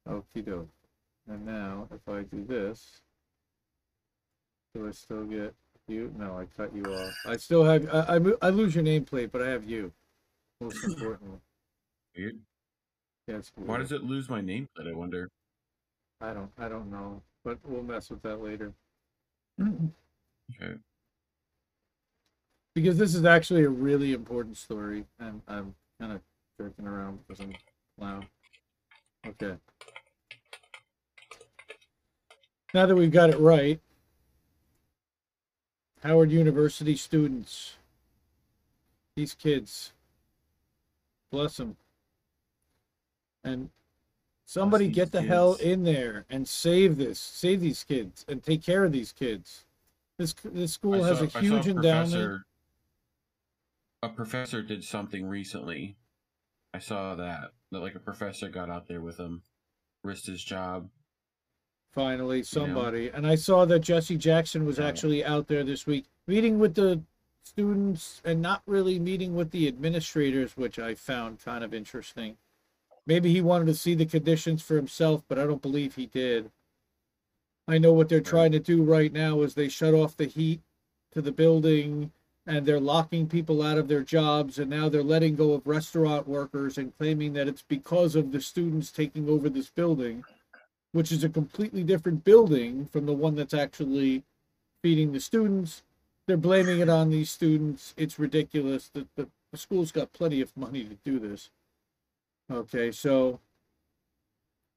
Okie 0.08 0.46
doke. 0.46 0.70
And 1.28 1.46
now, 1.46 1.88
if 1.92 2.08
I 2.08 2.22
do 2.24 2.46
this, 2.46 3.02
do 4.74 4.88
I 4.88 4.92
still 4.92 5.24
get 5.26 5.54
you? 5.88 6.14
No, 6.18 6.38
I 6.38 6.46
cut 6.46 6.76
you 6.76 6.84
off. 6.86 7.14
I 7.26 7.38
still 7.38 7.64
have. 7.64 7.88
I 7.94 8.16
I, 8.18 8.20
I 8.48 8.50
lose 8.50 8.76
your 8.76 8.84
nameplate, 8.84 9.32
but 9.32 9.42
I 9.42 9.50
have 9.50 9.64
you. 9.64 9.92
Most 10.62 10.84
importantly, 10.84 11.40
Weird. 12.16 12.40
yeah, 13.28 13.38
it's 13.38 13.52
Why 13.56 13.78
does 13.78 13.92
it 13.92 14.04
lose 14.04 14.30
my 14.30 14.42
nameplate? 14.42 14.88
I 14.90 14.94
wonder. 14.94 15.30
I 16.22 16.34
don't. 16.34 16.52
I 16.58 16.70
don't 16.70 16.92
know, 16.92 17.22
but 17.44 17.58
we'll 17.66 17.84
mess 17.84 18.10
with 18.10 18.22
that 18.22 18.38
later. 18.42 18.74
Okay. 19.60 20.76
because 22.76 22.98
this 22.98 23.16
is 23.16 23.26
actually 23.26 23.64
a 23.64 23.70
really 23.70 24.14
important 24.14 24.58
story, 24.58 25.06
and 25.20 25.42
I'm 25.48 25.58
I'm 25.58 25.76
kind 26.00 26.14
of 26.14 26.22
jerking 26.60 26.86
around 26.88 27.20
because 27.28 27.44
I'm 27.44 27.54
loud. 28.00 28.28
Okay. 29.28 29.56
Now 32.76 32.86
that 32.86 32.96
we've 32.98 33.10
got 33.10 33.30
it 33.30 33.40
right, 33.40 33.80
Howard 36.04 36.30
University 36.30 36.98
students, 36.98 37.76
these 39.16 39.34
kids, 39.34 39.94
bless 41.32 41.56
them, 41.56 41.78
and 43.46 43.70
somebody 44.46 44.90
get 44.90 45.14
the 45.14 45.22
hell 45.22 45.54
in 45.54 45.86
there 45.86 46.26
and 46.30 46.46
save 46.46 46.98
this, 46.98 47.18
save 47.18 47.62
these 47.62 47.86
kids, 47.86 48.26
and 48.28 48.44
take 48.44 48.62
care 48.62 48.84
of 48.84 48.92
these 48.92 49.14
kids. 49.14 49.64
This 50.18 50.34
this 50.44 50.74
school 50.74 51.02
has 51.02 51.22
a 51.22 51.28
huge 51.40 51.68
endowment. 51.68 52.12
professor- 52.12 52.46
A 54.04 54.10
professor 54.10 54.62
did 54.62 54.84
something 54.84 55.26
recently. 55.30 55.96
I 56.74 56.80
saw 56.80 57.16
that 57.16 57.54
that 57.72 57.80
like 57.80 57.96
a 57.96 58.02
professor 58.02 58.50
got 58.50 58.70
out 58.70 58.90
there 58.90 59.00
with 59.00 59.18
him, 59.18 59.44
risked 60.04 60.28
his 60.28 60.44
job. 60.44 60.90
Finally 61.96 62.44
somebody. 62.44 63.10
And 63.10 63.26
i 63.26 63.36
saw 63.36 63.64
that 63.66 63.80
jesse 63.80 64.18
jackson 64.18 64.66
was 64.66 64.78
Yeah. 64.78 64.88
actually 64.88 65.24
out 65.26 65.48
there 65.48 65.64
this 65.64 65.88
week 65.88 66.06
meeting 66.28 66.60
with 66.60 66.76
the 66.76 67.02
students 67.44 68.22
and 68.26 68.42
not 68.42 68.62
really 68.68 69.00
meeting 69.00 69.34
with 69.34 69.50
the 69.52 69.68
administrators 69.68 70.58
which 70.58 70.78
i 70.78 70.94
found 70.94 71.40
kind 71.40 71.64
of 71.64 71.74
interesting. 71.74 72.38
Maybe 73.08 73.32
he 73.32 73.40
wanted 73.40 73.68
to 73.68 73.76
see 73.76 73.94
the 73.96 74.06
conditions 74.06 74.62
for 74.62 74.76
himself 74.76 75.24
but 75.30 75.40
i 75.40 75.46
don't 75.46 75.62
believe 75.62 75.96
he 75.96 76.06
did. 76.08 76.52
I 77.68 77.78
know 77.80 77.94
what 77.94 78.10
they're 78.10 78.20
Right. 78.20 78.26
trying 78.26 78.52
to 78.52 78.60
do 78.60 78.84
right 78.84 79.12
now 79.12 79.42
is 79.42 79.54
they 79.56 79.70
shut 79.70 79.94
off 79.96 80.18
the 80.18 80.26
heat 80.26 80.60
to 81.14 81.22
the 81.22 81.32
building 81.32 82.12
and 82.46 82.64
they're 82.66 82.80
locking 82.80 83.28
people 83.28 83.64
out 83.64 83.78
of 83.80 83.88
their 83.88 84.04
jobs 84.04 84.60
and 84.60 84.70
now 84.70 84.88
they're 84.90 85.02
letting 85.02 85.36
go 85.36 85.54
of 85.54 85.66
restaurant 85.66 86.28
workers 86.28 86.78
and 86.78 86.96
claiming 86.98 87.34
that 87.34 87.48
it's 87.48 87.64
because 87.64 88.16
of 88.16 88.32
the 88.32 88.42
students 88.42 88.92
taking 88.92 89.28
over 89.30 89.50
this 89.50 89.70
building 89.70 90.24
which 90.96 91.12
is 91.12 91.26
a 91.26 91.30
completely 91.30 91.84
different 91.84 92.24
building 92.24 92.88
from 92.90 93.06
the 93.06 93.12
one 93.12 93.36
that's 93.36 93.54
actually 93.54 94.24
feeding 94.82 95.12
the 95.12 95.20
students. 95.20 95.84
They're 96.26 96.38
blaming 96.38 96.80
it 96.80 96.88
on 96.88 97.10
these 97.10 97.30
students. 97.30 97.94
It's 97.98 98.18
ridiculous. 98.18 98.92
The, 98.94 99.06
the, 99.18 99.28
the 99.52 99.58
school's 99.58 99.92
got 99.92 100.14
plenty 100.14 100.40
of 100.40 100.56
money 100.56 100.86
to 100.86 100.96
do 101.04 101.20
this. 101.20 101.50
Okay, 102.50 102.94
so 102.94 103.42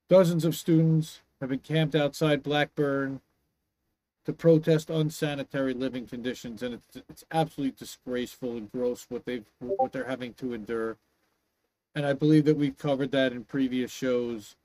dozens 0.09 0.45
of 0.45 0.57
students 0.57 1.21
have 1.41 1.51
been 1.51 1.61
camped 1.61 1.95
outside 1.95 2.43
Blackburn 2.43 3.21
to 4.27 4.33
protest 4.33 4.91
unsanitary 4.91 5.73
living 5.73 6.09
conditions, 6.09 6.65
and 6.65 6.75
it's 6.75 6.97
it's 7.09 7.25
absolutely 7.31 7.77
disgraceful 7.79 8.57
and 8.57 8.73
gross 8.73 9.07
what 9.09 9.25
they've 9.25 9.47
what 9.61 9.93
they're 9.93 10.09
having 10.09 10.35
to 10.35 10.53
endure. 10.53 10.97
And 11.95 12.05
I 12.05 12.13
believe 12.13 12.45
that 12.47 12.57
we've 12.57 12.77
covered 12.77 13.13
that 13.13 13.31
in 13.31 13.45
previous 13.45 13.93
shows. 13.93 14.57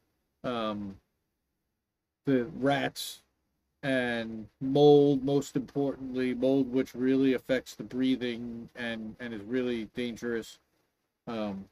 Um, 0.43 0.95
the 2.25 2.45
rats 2.45 3.21
and 3.81 4.47
mold 4.61 5.23
most 5.23 5.55
importantly 5.55 6.33
mold 6.33 6.71
which 6.71 6.95
really 6.95 7.33
affects 7.33 7.75
the 7.75 7.83
breathing 7.83 8.69
and 8.75 9.15
and 9.19 9.33
is 9.33 9.41
really 9.41 9.85
dangerous 9.93 10.57
um 11.27 11.65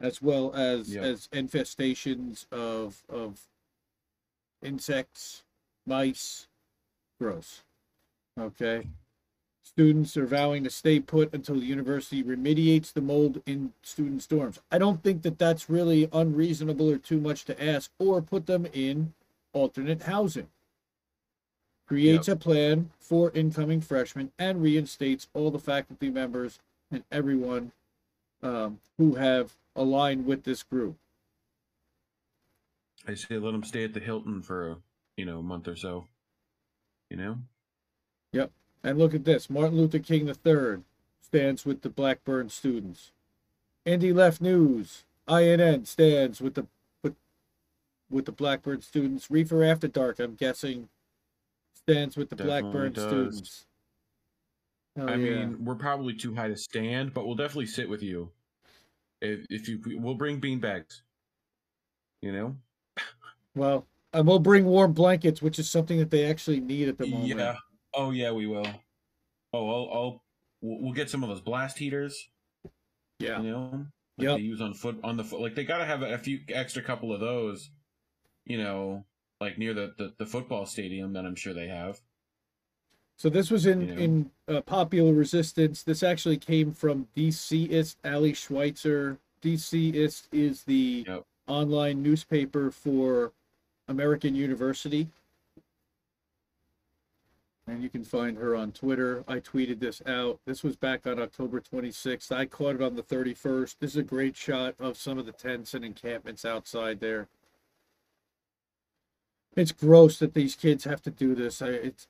as 0.00 0.22
well 0.22 0.54
as 0.54 0.94
Yeah. 0.94 1.02
as 1.02 1.28
infestations 1.28 2.46
of 2.50 3.02
of 3.08 3.40
insects 4.62 5.44
mice. 5.86 6.48
Gross. 7.20 7.62
Okay? 8.38 8.88
Students 9.62 10.16
are 10.16 10.26
vowing 10.26 10.64
to 10.64 10.70
stay 10.70 11.00
put 11.00 11.32
until 11.32 11.56
the 11.56 11.66
university 11.66 12.22
remediates 12.22 12.92
the 12.92 13.00
mold 13.00 13.42
in 13.46 13.72
students 13.82 14.26
dorms 14.26 14.58
i 14.70 14.78
don't 14.78 15.02
think 15.02 15.22
that 15.22 15.38
that's 15.38 15.70
really 15.70 16.08
unreasonable 16.12 16.90
or 16.90 16.98
too 16.98 17.18
much 17.18 17.44
to 17.44 17.64
ask 17.64 17.90
or 17.98 18.20
put 18.20 18.46
them 18.46 18.66
in 18.72 19.14
alternate 19.54 20.02
housing. 20.02 20.48
creates 21.86 22.28
a 22.28 22.36
plan 22.36 22.90
for 22.98 23.30
incoming 23.32 23.80
freshmen, 23.80 24.32
and 24.38 24.62
reinstates 24.62 25.28
all 25.34 25.50
the 25.50 25.58
faculty 25.58 26.10
members 26.10 26.58
and 26.90 27.04
everyone 27.10 27.72
um, 28.42 28.80
who 28.98 29.14
have 29.14 29.54
aligned 29.74 30.26
with 30.26 30.44
this 30.44 30.62
group. 30.62 30.96
I 33.06 33.14
say 33.14 33.38
let 33.38 33.52
them 33.52 33.64
stay 33.64 33.84
at 33.84 33.94
the 33.94 34.00
Hilton 34.00 34.42
for 34.42 34.70
a 34.70 34.76
you 35.16 35.24
know 35.24 35.40
a 35.40 35.42
month 35.42 35.68
or 35.68 35.76
so. 35.76 36.06
You 37.10 37.16
know. 37.16 37.38
Yep. 38.32 38.50
And 38.82 38.98
look 38.98 39.14
at 39.14 39.24
this 39.24 39.48
Martin 39.48 39.78
Luther 39.78 39.98
King 39.98 40.28
III 40.28 40.82
stands 41.20 41.64
with 41.64 41.82
the 41.82 41.88
Blackburn 41.88 42.48
students. 42.48 43.12
Indy 43.84 44.12
Left 44.12 44.40
News, 44.40 45.04
INN 45.28 45.84
stands 45.84 46.40
with 46.40 46.54
the 46.54 46.66
with, 48.14 48.26
the 48.26 48.32
Blackburn 48.32 48.82
students. 48.82 49.30
Reefer 49.30 49.64
After 49.64 49.88
Dark, 49.88 50.18
I'm 50.18 50.34
guessing, 50.34 50.88
stands 51.74 52.16
with 52.16 52.30
the 52.30 52.36
Definitely 52.36 52.62
Blackburn 52.62 52.92
does. 52.92 53.04
students. 53.04 53.66
I 54.96 55.10
yeah. 55.10 55.16
mean, 55.16 55.64
we're 55.64 55.74
probably 55.74 56.14
too 56.14 56.34
high 56.34 56.48
to 56.48 56.56
stand, 56.56 57.12
but 57.14 57.26
we'll 57.26 57.34
definitely 57.34 57.66
sit 57.66 57.88
with 57.88 58.02
you. 58.02 58.30
If 59.20 59.44
if 59.50 59.68
you 59.68 59.80
we'll 59.98 60.14
bring 60.14 60.38
bean 60.38 60.60
bags. 60.60 61.02
You 62.22 62.32
know. 62.32 62.56
well, 63.54 63.86
and 64.12 64.26
we'll 64.26 64.38
bring 64.38 64.64
warm 64.64 64.92
blankets, 64.92 65.42
which 65.42 65.58
is 65.58 65.68
something 65.68 65.98
that 65.98 66.10
they 66.10 66.24
actually 66.24 66.60
need 66.60 66.88
at 66.88 66.98
the 66.98 67.06
moment. 67.06 67.38
Yeah. 67.38 67.56
Oh 67.92 68.12
yeah, 68.12 68.30
we 68.30 68.46
will. 68.46 68.66
Oh, 69.52 69.68
I'll, 69.68 69.90
I'll 69.92 70.24
we'll, 70.62 70.92
get 70.92 71.10
some 71.10 71.22
of 71.22 71.28
those 71.28 71.40
blast 71.40 71.78
heaters. 71.78 72.28
Yeah. 73.18 73.40
You 73.40 73.50
know, 73.50 73.86
like 74.18 74.26
Yep. 74.26 74.36
they 74.36 74.42
use 74.42 74.60
on 74.60 74.74
foot 74.74 74.98
on 75.02 75.16
the 75.16 75.24
foot. 75.24 75.40
Like 75.40 75.54
they 75.54 75.64
got 75.64 75.78
to 75.78 75.84
have 75.84 76.02
a 76.02 76.18
few 76.18 76.40
extra 76.48 76.82
couple 76.82 77.12
of 77.12 77.20
those. 77.20 77.70
You 78.46 78.58
know, 78.58 79.04
like 79.40 79.58
near 79.58 79.74
the, 79.74 79.94
the 79.96 80.12
the 80.18 80.26
football 80.26 80.66
stadium 80.66 81.12
that 81.14 81.24
I'm 81.24 81.34
sure 81.34 81.54
they 81.54 81.68
have. 81.68 82.00
So 83.16 83.28
this 83.30 83.50
was 83.50 83.66
in 83.66 83.80
You 83.88 83.94
know. 83.94 84.00
in 84.02 84.30
uh, 84.48 84.60
popular 84.62 85.12
resistance. 85.12 85.82
This 85.82 86.02
actually 86.02 86.36
came 86.36 86.72
from 86.72 87.08
DCist 87.16 87.96
Ali 88.04 88.34
Schweitzer. 88.34 89.18
DCist 89.42 90.28
is 90.32 90.64
the 90.64 91.04
Yep. 91.06 91.24
online 91.46 92.02
newspaper 92.02 92.70
for 92.70 93.32
American 93.88 94.34
University. 94.34 95.08
And 97.66 97.82
you 97.82 97.88
can 97.88 98.04
find 98.04 98.36
her 98.36 98.54
on 98.54 98.72
Twitter. 98.72 99.24
I 99.26 99.38
tweeted 99.40 99.80
this 99.80 100.02
out. 100.06 100.38
This 100.44 100.62
was 100.62 100.76
back 100.76 101.06
on 101.06 101.18
October 101.18 101.60
26th. 101.62 102.30
I 102.30 102.44
caught 102.44 102.74
it 102.74 102.82
on 102.82 102.94
the 102.94 103.02
31st. 103.02 103.76
This 103.78 103.92
is 103.92 103.96
a 103.96 104.02
great 104.02 104.36
shot 104.36 104.74
of 104.78 104.98
some 104.98 105.18
of 105.18 105.24
the 105.24 105.32
tents 105.32 105.72
and 105.72 105.82
encampments 105.84 106.44
outside 106.44 107.00
there. 107.00 107.26
It's 109.56 109.72
gross 109.72 110.18
that 110.18 110.34
these 110.34 110.56
kids 110.56 110.84
have 110.84 111.02
to 111.02 111.10
do 111.10 111.34
this. 111.34 111.62
I, 111.62 111.68
it's 111.68 112.08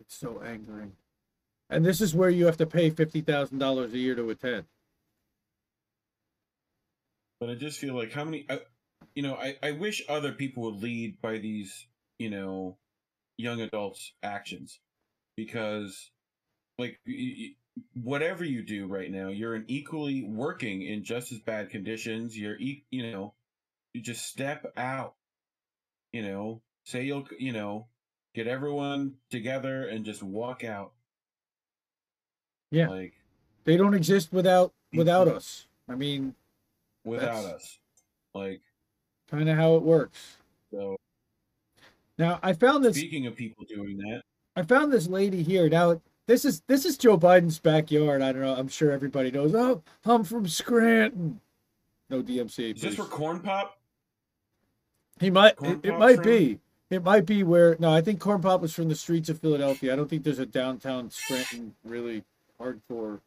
it's 0.00 0.16
so 0.16 0.40
angering. 0.42 0.92
And 1.68 1.84
this 1.84 2.00
is 2.00 2.14
where 2.14 2.30
you 2.30 2.46
have 2.46 2.56
to 2.58 2.66
pay 2.66 2.90
fifty 2.90 3.20
thousand 3.20 3.58
dollars 3.58 3.92
a 3.92 3.98
year 3.98 4.14
to 4.14 4.30
attend. 4.30 4.64
But 7.40 7.50
I 7.50 7.54
just 7.54 7.78
feel 7.78 7.94
like 7.94 8.12
how 8.12 8.24
many, 8.24 8.46
I, 8.48 8.60
you 9.14 9.22
know, 9.22 9.34
I, 9.34 9.56
I 9.62 9.72
wish 9.72 10.02
other 10.08 10.32
people 10.32 10.62
would 10.62 10.82
lead 10.82 11.20
by 11.20 11.36
these, 11.36 11.86
you 12.18 12.30
know, 12.30 12.78
young 13.36 13.60
adults' 13.60 14.14
actions, 14.22 14.80
because, 15.36 16.10
like, 16.78 16.98
whatever 17.92 18.42
you 18.42 18.62
do 18.62 18.86
right 18.86 19.10
now, 19.10 19.28
you're 19.28 19.54
an 19.54 19.66
equally 19.68 20.22
working 20.22 20.80
in 20.80 21.04
just 21.04 21.30
as 21.30 21.40
bad 21.40 21.68
conditions. 21.68 22.38
You're, 22.38 22.56
you 22.58 22.80
know, 23.12 23.34
you 23.92 24.00
just 24.00 24.26
step 24.26 24.72
out. 24.78 25.14
You 26.16 26.22
know, 26.22 26.62
say 26.84 27.02
you'll, 27.02 27.28
you 27.38 27.52
know, 27.52 27.88
get 28.34 28.46
everyone 28.46 29.16
together 29.28 29.88
and 29.88 30.02
just 30.02 30.22
walk 30.22 30.64
out. 30.64 30.92
Yeah. 32.70 32.88
Like 32.88 33.12
They 33.64 33.76
don't 33.76 33.92
exist 33.92 34.32
without 34.32 34.70
mm-hmm. 34.70 34.96
without 34.96 35.28
us. 35.28 35.66
I 35.90 35.94
mean, 35.94 36.34
without 37.04 37.44
us. 37.44 37.78
Like 38.34 38.62
kind 39.30 39.46
of 39.46 39.58
how 39.58 39.76
it 39.76 39.82
works. 39.82 40.38
so. 40.70 40.96
Now 42.16 42.38
I 42.42 42.54
found 42.54 42.82
this. 42.82 42.96
Speaking 42.96 43.26
of 43.26 43.36
people 43.36 43.66
doing 43.68 43.98
that. 43.98 44.22
I 44.56 44.62
found 44.62 44.90
this 44.90 45.08
lady 45.08 45.42
here. 45.42 45.68
Now 45.68 46.00
this 46.26 46.46
is 46.46 46.62
this 46.66 46.86
is 46.86 46.96
Joe 46.96 47.18
Biden's 47.18 47.58
backyard. 47.58 48.22
I 48.22 48.32
don't 48.32 48.40
know. 48.40 48.54
I'm 48.54 48.68
sure 48.68 48.90
everybody 48.90 49.30
knows. 49.30 49.54
Oh, 49.54 49.82
I'm 50.06 50.24
from 50.24 50.48
Scranton. 50.48 51.42
No 52.08 52.22
DMCA. 52.22 52.74
Is 52.74 52.80
this 52.80 52.94
for 52.94 53.04
corn 53.04 53.40
pop? 53.40 53.76
He 55.20 55.30
might. 55.30 55.56
Corn 55.56 55.80
It, 55.82 55.88
it 55.90 55.98
might 55.98 56.16
from- 56.16 56.24
be. 56.24 56.58
It 56.88 57.02
might 57.02 57.26
be 57.26 57.42
where. 57.42 57.76
No, 57.80 57.90
I 57.92 58.00
think 58.00 58.20
Corn 58.20 58.40
Pop 58.40 58.60
was 58.60 58.72
from 58.72 58.88
the 58.88 58.94
streets 58.94 59.28
of 59.28 59.40
Philadelphia. 59.40 59.92
I 59.92 59.96
don't 59.96 60.08
think 60.08 60.22
there's 60.22 60.38
a 60.38 60.46
downtown 60.46 61.10
Scranton 61.10 61.74
really 61.84 62.22
hardcore. 62.60 63.20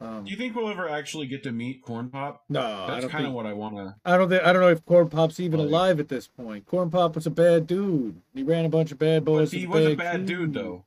Um, 0.00 0.24
Do 0.24 0.30
you 0.30 0.36
think 0.38 0.56
we'll 0.56 0.70
ever 0.70 0.88
actually 0.88 1.26
get 1.26 1.42
to 1.42 1.52
meet 1.52 1.82
corn 1.82 2.08
pop? 2.08 2.42
no, 2.48 2.62
I 2.62 2.86
That's 3.00 3.12
kind 3.12 3.26
of 3.26 3.34
what 3.34 3.44
I 3.44 3.52
want 3.52 3.76
to. 3.76 3.94
I 4.02 4.16
don't 4.16 4.30
think. 4.30 4.42
I 4.42 4.50
don't 4.54 4.62
know 4.62 4.70
if 4.70 4.82
Corn 4.86 5.10
Pop's 5.10 5.38
even 5.40 5.60
alive 5.60 6.00
at 6.00 6.08
this 6.08 6.26
point. 6.26 6.64
Corn 6.64 6.88
Pop 6.88 7.16
was 7.16 7.26
a 7.26 7.30
bad 7.30 7.66
dude. 7.66 8.22
He 8.34 8.42
ran 8.42 8.64
a 8.64 8.70
bunch 8.70 8.92
of 8.92 8.98
bad 8.98 9.26
But 9.26 9.32
boys. 9.32 9.52
he 9.52 9.66
with 9.66 9.82
was 9.84 9.92
a 9.92 9.96
bad 9.96 10.12
bad 10.20 10.26
dude, 10.26 10.54
though. 10.54 10.86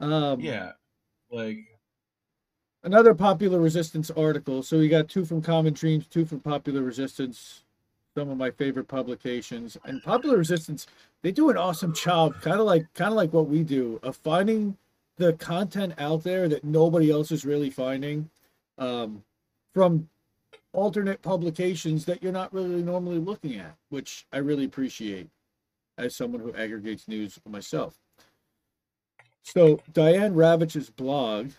Um, 0.00 0.40
Yeah, 0.40 0.72
like 1.30 1.58
another 2.82 3.12
popular 3.14 3.60
resistance 3.60 4.10
article. 4.12 4.62
So 4.62 4.78
we 4.78 4.88
got 4.88 5.08
two 5.08 5.26
from 5.26 5.42
Common 5.42 5.74
Dreams, 5.74 6.06
two 6.06 6.24
from 6.24 6.40
Popular 6.40 6.80
Resistance. 6.82 7.64
Some 8.16 8.30
of 8.30 8.36
my 8.36 8.50
favorite 8.50 8.88
publications 8.88 9.76
and 9.84 10.02
Popular 10.02 10.38
Resistance. 10.38 10.86
They 11.22 11.30
do 11.30 11.50
an 11.50 11.56
awesome 11.56 11.94
job, 11.94 12.40
kind 12.40 12.58
of 12.58 12.66
like 12.66 12.92
kind 12.94 13.10
of 13.10 13.16
like 13.16 13.32
what 13.32 13.48
we 13.48 13.62
do 13.62 14.00
of 14.02 14.16
finding 14.16 14.76
the 15.16 15.34
content 15.34 15.94
out 15.98 16.22
there 16.22 16.48
that 16.48 16.64
nobody 16.64 17.10
else 17.10 17.30
is 17.30 17.44
really 17.44 17.70
finding, 17.70 18.30
um, 18.78 19.22
from 19.74 20.08
alternate 20.72 21.22
publications 21.22 22.04
that 22.04 22.22
you're 22.22 22.32
not 22.32 22.52
really 22.52 22.82
normally 22.82 23.18
looking 23.18 23.56
at, 23.56 23.74
which 23.90 24.26
I 24.32 24.38
really 24.38 24.64
appreciate 24.64 25.28
as 25.96 26.14
someone 26.14 26.40
who 26.40 26.54
aggregates 26.54 27.08
news 27.08 27.38
myself. 27.48 27.98
So 29.42 29.80
Diane 29.92 30.34
Ravitch's 30.34 30.90
blog 30.90 31.50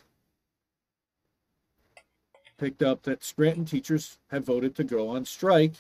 picked 2.58 2.84
up 2.84 3.04
that 3.04 3.24
Scranton 3.24 3.66
teachers 3.66 4.18
have 4.30 4.46
voted 4.46 4.76
to 4.76 4.84
go 4.84 5.10
on 5.10 5.26
strike 5.26 5.74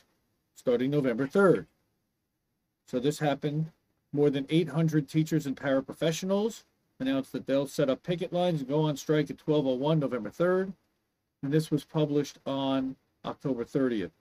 starting 0.59 0.91
November 0.91 1.25
3rd. 1.25 1.65
So 2.85 2.99
this 2.99 3.19
happened. 3.19 3.71
More 4.11 4.29
than 4.29 4.45
800 4.49 5.07
teachers 5.07 5.45
and 5.45 5.55
paraprofessionals 5.55 6.63
announced 6.99 7.31
that 7.31 7.47
they'll 7.47 7.67
set 7.67 7.89
up 7.89 8.03
picket 8.03 8.33
lines 8.33 8.59
and 8.59 8.67
go 8.69 8.81
on 8.81 8.97
strike 8.97 9.29
at 9.29 9.39
1201 9.39 9.99
November 9.99 10.29
3rd. 10.29 10.73
And 11.41 11.53
this 11.53 11.71
was 11.71 11.85
published 11.85 12.39
on 12.45 12.97
October 13.23 13.63
30th. 13.63 14.11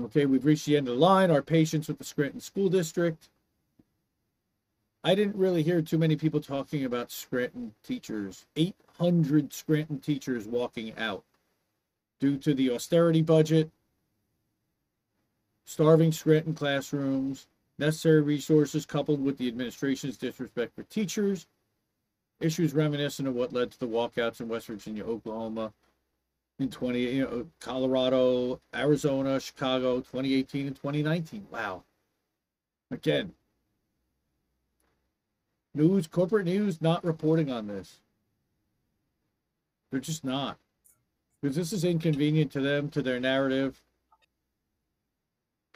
Okay, 0.00 0.26
we've 0.26 0.44
reached 0.44 0.66
the 0.66 0.76
end 0.76 0.88
of 0.88 0.94
the 0.94 1.00
line. 1.00 1.30
Our 1.30 1.42
patience 1.42 1.86
with 1.86 1.98
the 1.98 2.04
Scranton 2.04 2.40
School 2.40 2.68
District. 2.68 3.28
I 5.04 5.14
didn't 5.14 5.36
really 5.36 5.62
hear 5.62 5.82
too 5.82 5.98
many 5.98 6.16
people 6.16 6.40
talking 6.40 6.84
about 6.84 7.12
Scranton 7.12 7.74
teachers. 7.84 8.46
800 8.56 9.52
Scranton 9.52 10.00
teachers 10.00 10.46
walking 10.46 10.96
out 10.98 11.22
due 12.20 12.36
to 12.36 12.54
the 12.54 12.70
austerity 12.70 13.22
budget, 13.22 13.70
starving 15.64 16.12
Scranton 16.12 16.54
classrooms, 16.54 17.46
necessary 17.78 18.20
resources 18.20 18.84
coupled 18.86 19.24
with 19.24 19.38
the 19.38 19.48
administration's 19.48 20.16
disrespect 20.16 20.74
for 20.74 20.82
teachers, 20.84 21.46
issues 22.40 22.74
reminiscent 22.74 23.26
of 23.26 23.34
what 23.34 23.52
led 23.52 23.70
to 23.70 23.78
the 23.78 23.88
walkouts 23.88 24.40
in 24.40 24.48
West 24.48 24.66
Virginia, 24.66 25.04
Oklahoma 25.04 25.72
in 26.58 26.68
20, 26.68 27.00
you 27.00 27.22
know, 27.22 27.46
Colorado, 27.60 28.60
Arizona, 28.74 29.40
Chicago, 29.40 29.96
2018 29.96 30.66
and 30.66 30.76
2019. 30.76 31.46
Wow. 31.50 31.84
Again, 32.90 33.32
news, 35.74 36.06
corporate 36.06 36.46
news, 36.46 36.82
not 36.82 37.04
reporting 37.04 37.50
on 37.50 37.66
this. 37.66 38.00
They're 39.90 40.00
just 40.00 40.24
not. 40.24 40.58
Because 41.40 41.56
this 41.56 41.72
is 41.72 41.84
inconvenient 41.84 42.52
to 42.52 42.60
them, 42.60 42.90
to 42.90 43.02
their 43.02 43.20
narrative. 43.20 43.80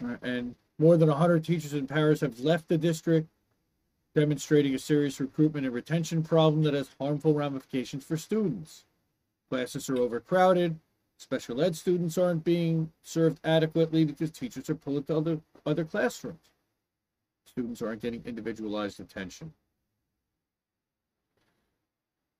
Uh, 0.02 0.16
And 0.22 0.54
more 0.78 0.96
than 0.96 1.08
100 1.08 1.44
teachers 1.44 1.72
in 1.72 1.86
Paris 1.86 2.20
have 2.20 2.40
left 2.40 2.68
the 2.68 2.76
district, 2.76 3.28
demonstrating 4.14 4.74
a 4.74 4.78
serious 4.78 5.20
recruitment 5.20 5.66
and 5.66 5.74
retention 5.74 6.22
problem 6.22 6.62
that 6.64 6.74
has 6.74 6.90
harmful 7.00 7.34
ramifications 7.34 8.04
for 8.04 8.16
students. 8.16 8.84
Classes 9.48 9.88
are 9.88 9.98
overcrowded. 9.98 10.78
Special 11.16 11.62
ed 11.62 11.76
students 11.76 12.18
aren't 12.18 12.42
being 12.44 12.92
served 13.02 13.38
adequately 13.44 14.04
because 14.04 14.30
teachers 14.30 14.68
are 14.68 14.74
pulled 14.74 15.06
to 15.06 15.16
other, 15.16 15.40
other 15.64 15.84
classrooms. 15.84 16.50
Students 17.46 17.80
aren't 17.80 18.02
getting 18.02 18.22
individualized 18.24 18.98
attention. 18.98 19.52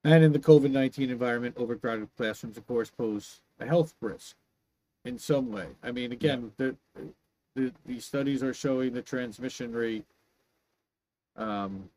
And 0.05 0.23
in 0.23 0.31
the 0.31 0.39
COVID 0.39 0.69
19 0.69 1.09
environment, 1.09 1.55
overcrowded 1.57 2.09
classrooms, 2.15 2.57
of 2.57 2.67
course, 2.67 2.91
pose 2.91 3.41
a 3.59 3.65
health 3.65 3.95
risk 4.01 4.35
in 5.03 5.17
some 5.17 5.51
way. 5.51 5.65
I 5.83 5.91
mean, 5.91 6.11
again, 6.11 6.51
the, 6.57 6.75
the, 7.55 7.73
the 7.87 7.99
studies 7.99 8.43
are 8.43 8.53
showing 8.53 8.93
the 8.93 9.01
transmission 9.01 9.71
rate. 9.71 10.05
Um, 11.35 11.89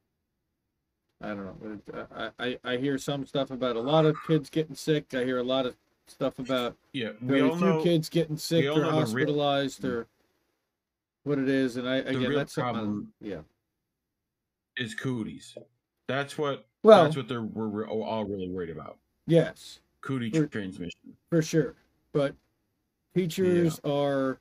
I 1.20 1.28
don't 1.28 1.62
know. 1.62 1.78
uh, 1.92 2.30
I, 2.38 2.46
I, 2.46 2.58
I 2.72 2.76
hear 2.78 2.96
some 2.96 3.26
stuff 3.26 3.50
about 3.50 3.76
a 3.76 3.80
lot 3.80 4.06
of 4.06 4.16
kids 4.26 4.48
getting 4.48 4.74
sick. 4.74 5.12
I 5.12 5.24
hear 5.24 5.38
a 5.38 5.42
lot 5.42 5.66
of 5.66 5.76
stuff 6.06 6.38
about 6.38 6.76
Yeah, 6.94 7.10
we 7.20 7.28
very 7.40 7.42
all 7.42 7.56
few 7.58 7.66
know 7.66 7.82
kids 7.82 8.08
getting 8.08 8.38
sick 8.38 8.64
or 8.64 8.74
the 8.76 8.80
real- 8.80 8.90
hospitalized 8.90 9.84
or 9.84 10.06
what 11.24 11.38
it 11.38 11.48
is. 11.50 11.76
And 11.76 11.86
I, 11.86 11.96
again, 11.96 12.30
real 12.30 12.38
that's 12.38 12.54
problem- 12.54 13.12
yeah. 13.20 13.40
is 14.78 14.94
cooties. 14.94 15.58
That's 16.06 16.38
what 16.38 16.64
Well, 16.82 17.04
that's 17.04 17.16
what 17.16 17.28
they're 17.28 17.42
we're, 17.42 17.68
we're 17.68 17.88
all 17.88 18.24
really 18.24 18.48
worried 18.48 18.70
about. 18.70 18.96
yes. 19.26 19.80
Cootie 20.00 20.30
We're- 20.32 20.46
transmission. 20.46 21.16
for 21.28 21.42
sure. 21.42 21.74
But 22.12 22.34
teachers 23.14 23.80
are 23.84 24.38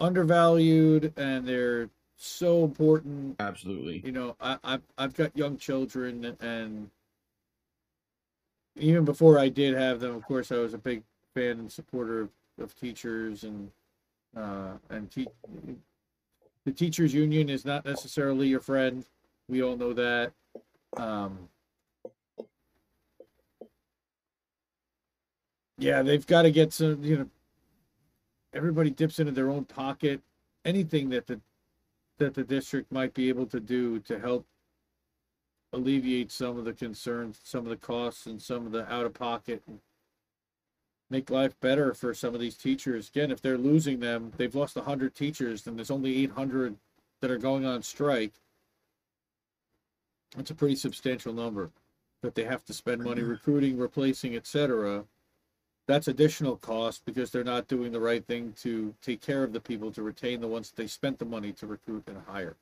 undervalued 0.00 1.12
and 1.16 1.46
they're 1.46 1.88
so 2.16 2.64
important. 2.64 3.36
Absolutely. 3.40 4.02
You 4.04 4.12
know, 4.12 4.36
I, 4.40 4.58
I've 4.64 4.82
I've 4.98 5.14
got 5.14 5.36
young 5.36 5.56
children 5.56 6.36
and 6.40 6.90
even 8.76 9.04
before 9.04 9.38
I 9.38 9.48
did 9.48 9.74
have 9.74 10.00
them, 10.00 10.14
of 10.14 10.22
course, 10.24 10.52
I 10.52 10.56
was 10.56 10.74
a 10.74 10.78
big 10.78 11.02
fan 11.34 11.58
and 11.58 11.70
supporter 11.72 12.22
of, 12.22 12.30
of 12.60 12.74
teachers 12.76 13.44
and 13.44 13.70
uh, 14.36 14.72
and 14.90 15.10
te- 15.10 15.26
the 16.64 16.72
teachers 16.72 17.14
union 17.14 17.48
is 17.48 17.64
not 17.64 17.84
necessarily 17.84 18.48
your 18.48 18.60
friend. 18.60 19.04
We 19.48 19.62
all 19.62 19.76
know 19.76 19.92
that. 19.94 20.32
Um, 20.96 21.48
yeah, 25.78 26.02
they've 26.02 26.26
got 26.26 26.42
to 26.42 26.50
get 26.50 26.72
some. 26.72 27.02
You 27.02 27.18
know, 27.18 27.28
everybody 28.52 28.90
dips 28.90 29.18
into 29.18 29.32
their 29.32 29.50
own 29.50 29.64
pocket. 29.64 30.20
Anything 30.64 31.10
that 31.10 31.26
the 31.26 31.40
that 32.18 32.34
the 32.34 32.44
district 32.44 32.90
might 32.90 33.14
be 33.14 33.28
able 33.28 33.46
to 33.46 33.60
do 33.60 34.00
to 34.00 34.18
help 34.18 34.46
alleviate 35.72 36.32
some 36.32 36.58
of 36.58 36.64
the 36.64 36.72
concerns, 36.72 37.38
some 37.44 37.64
of 37.64 37.70
the 37.70 37.76
costs, 37.76 38.26
and 38.26 38.40
some 38.40 38.66
of 38.66 38.72
the 38.72 38.90
out 38.92 39.06
of 39.06 39.14
pocket, 39.14 39.62
make 41.10 41.30
life 41.30 41.58
better 41.60 41.94
for 41.94 42.12
some 42.14 42.34
of 42.34 42.40
these 42.40 42.56
teachers. 42.56 43.08
Again, 43.08 43.30
if 43.30 43.40
they're 43.40 43.58
losing 43.58 44.00
them, 44.00 44.32
they've 44.36 44.54
lost 44.54 44.76
hundred 44.76 45.14
teachers, 45.14 45.66
and 45.66 45.76
there's 45.76 45.90
only 45.90 46.22
eight 46.22 46.32
hundred 46.32 46.76
that 47.20 47.30
are 47.30 47.38
going 47.38 47.64
on 47.64 47.82
strike. 47.82 48.32
That's 50.36 50.50
a 50.50 50.54
pretty 50.54 50.76
substantial 50.76 51.32
number 51.32 51.70
that 52.22 52.34
they 52.34 52.44
have 52.44 52.64
to 52.64 52.72
spend 52.72 53.02
money 53.02 53.22
mm-hmm. 53.22 53.30
recruiting, 53.30 53.78
replacing, 53.78 54.36
etc. 54.36 55.04
That's 55.86 56.08
additional 56.08 56.56
cost 56.56 57.04
because 57.06 57.30
they're 57.30 57.44
not 57.44 57.68
doing 57.68 57.92
the 57.92 58.00
right 58.00 58.24
thing 58.24 58.52
to 58.60 58.94
take 59.00 59.20
care 59.20 59.42
of 59.42 59.52
the 59.52 59.60
people 59.60 59.90
to 59.92 60.02
retain 60.02 60.40
the 60.40 60.48
ones 60.48 60.70
that 60.70 60.76
they 60.76 60.86
spent 60.86 61.18
the 61.18 61.24
money 61.24 61.52
to 61.52 61.66
recruit 61.66 62.04
and 62.06 62.18
hire. 62.26 62.56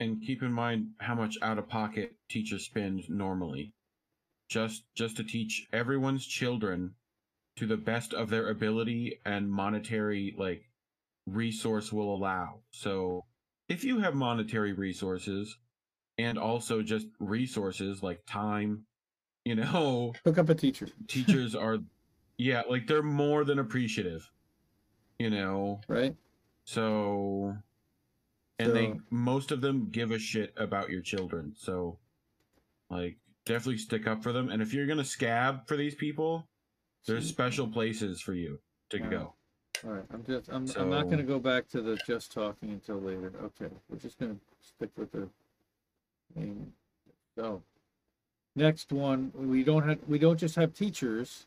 And 0.00 0.20
keep 0.20 0.42
in 0.42 0.52
mind 0.52 0.88
how 0.98 1.14
much 1.14 1.38
out 1.40 1.58
of 1.58 1.68
pocket 1.68 2.14
teachers 2.28 2.64
spend 2.64 3.08
normally. 3.08 3.72
Just 4.48 4.82
just 4.94 5.16
to 5.16 5.24
teach 5.24 5.66
everyone's 5.72 6.26
children 6.26 6.94
to 7.56 7.66
the 7.66 7.76
best 7.76 8.12
of 8.12 8.28
their 8.28 8.48
ability 8.48 9.20
and 9.24 9.50
monetary 9.50 10.34
like 10.36 10.68
resource 11.26 11.92
will 11.92 12.14
allow. 12.14 12.58
So 12.72 13.24
if 13.68 13.84
you 13.84 14.00
have 14.00 14.14
monetary 14.14 14.72
resources 14.72 15.56
and 16.18 16.38
also 16.38 16.82
just 16.82 17.06
resources 17.18 18.02
like 18.02 18.24
time, 18.26 18.84
you 19.44 19.54
know, 19.54 20.12
Hook 20.24 20.38
up 20.38 20.48
a 20.48 20.54
teacher, 20.54 20.88
teachers 21.08 21.54
are 21.54 21.78
yeah, 22.36 22.62
like 22.68 22.86
they're 22.86 23.02
more 23.02 23.44
than 23.44 23.58
appreciative. 23.58 24.30
You 25.18 25.30
know, 25.30 25.80
right? 25.86 26.16
so 26.64 27.56
and 28.58 28.74
they 28.74 28.94
most 29.10 29.52
of 29.52 29.60
them 29.60 29.88
give 29.90 30.10
a 30.10 30.18
shit 30.18 30.52
about 30.56 30.90
your 30.90 31.00
children. 31.02 31.54
So 31.56 31.98
like 32.90 33.16
definitely 33.44 33.78
stick 33.78 34.06
up 34.06 34.22
for 34.22 34.32
them. 34.32 34.48
And 34.48 34.62
if 34.62 34.72
you're 34.72 34.86
gonna 34.86 35.04
scab 35.04 35.66
for 35.68 35.76
these 35.76 35.94
people, 35.94 36.48
there's 37.06 37.28
special 37.28 37.68
places 37.68 38.20
for 38.20 38.32
you 38.34 38.60
to 38.90 38.98
Yeah. 38.98 39.10
go. 39.10 39.34
All 39.84 39.90
right, 39.90 40.04
I'm 40.12 40.24
just, 40.24 40.48
I'm, 40.50 40.66
I'm 40.78 40.88
not 40.88 41.10
gonna 41.10 41.22
go 41.24 41.38
back 41.38 41.68
to 41.70 41.82
the 41.82 41.96
just 42.06 42.32
talking 42.32 42.70
until 42.70 43.00
later. 43.00 43.32
Okay, 43.42 43.72
we're 43.88 43.98
just 43.98 44.18
gonna 44.18 44.36
stick 44.62 44.90
with 44.96 45.12
the 45.12 45.28
main. 46.34 46.72
So, 47.36 47.62
next 48.54 48.92
one, 48.92 49.32
we 49.34 49.64
don't 49.64 49.88
have, 49.88 49.98
we 50.06 50.18
don't 50.18 50.38
just 50.38 50.56
have 50.56 50.74
teachers, 50.74 51.46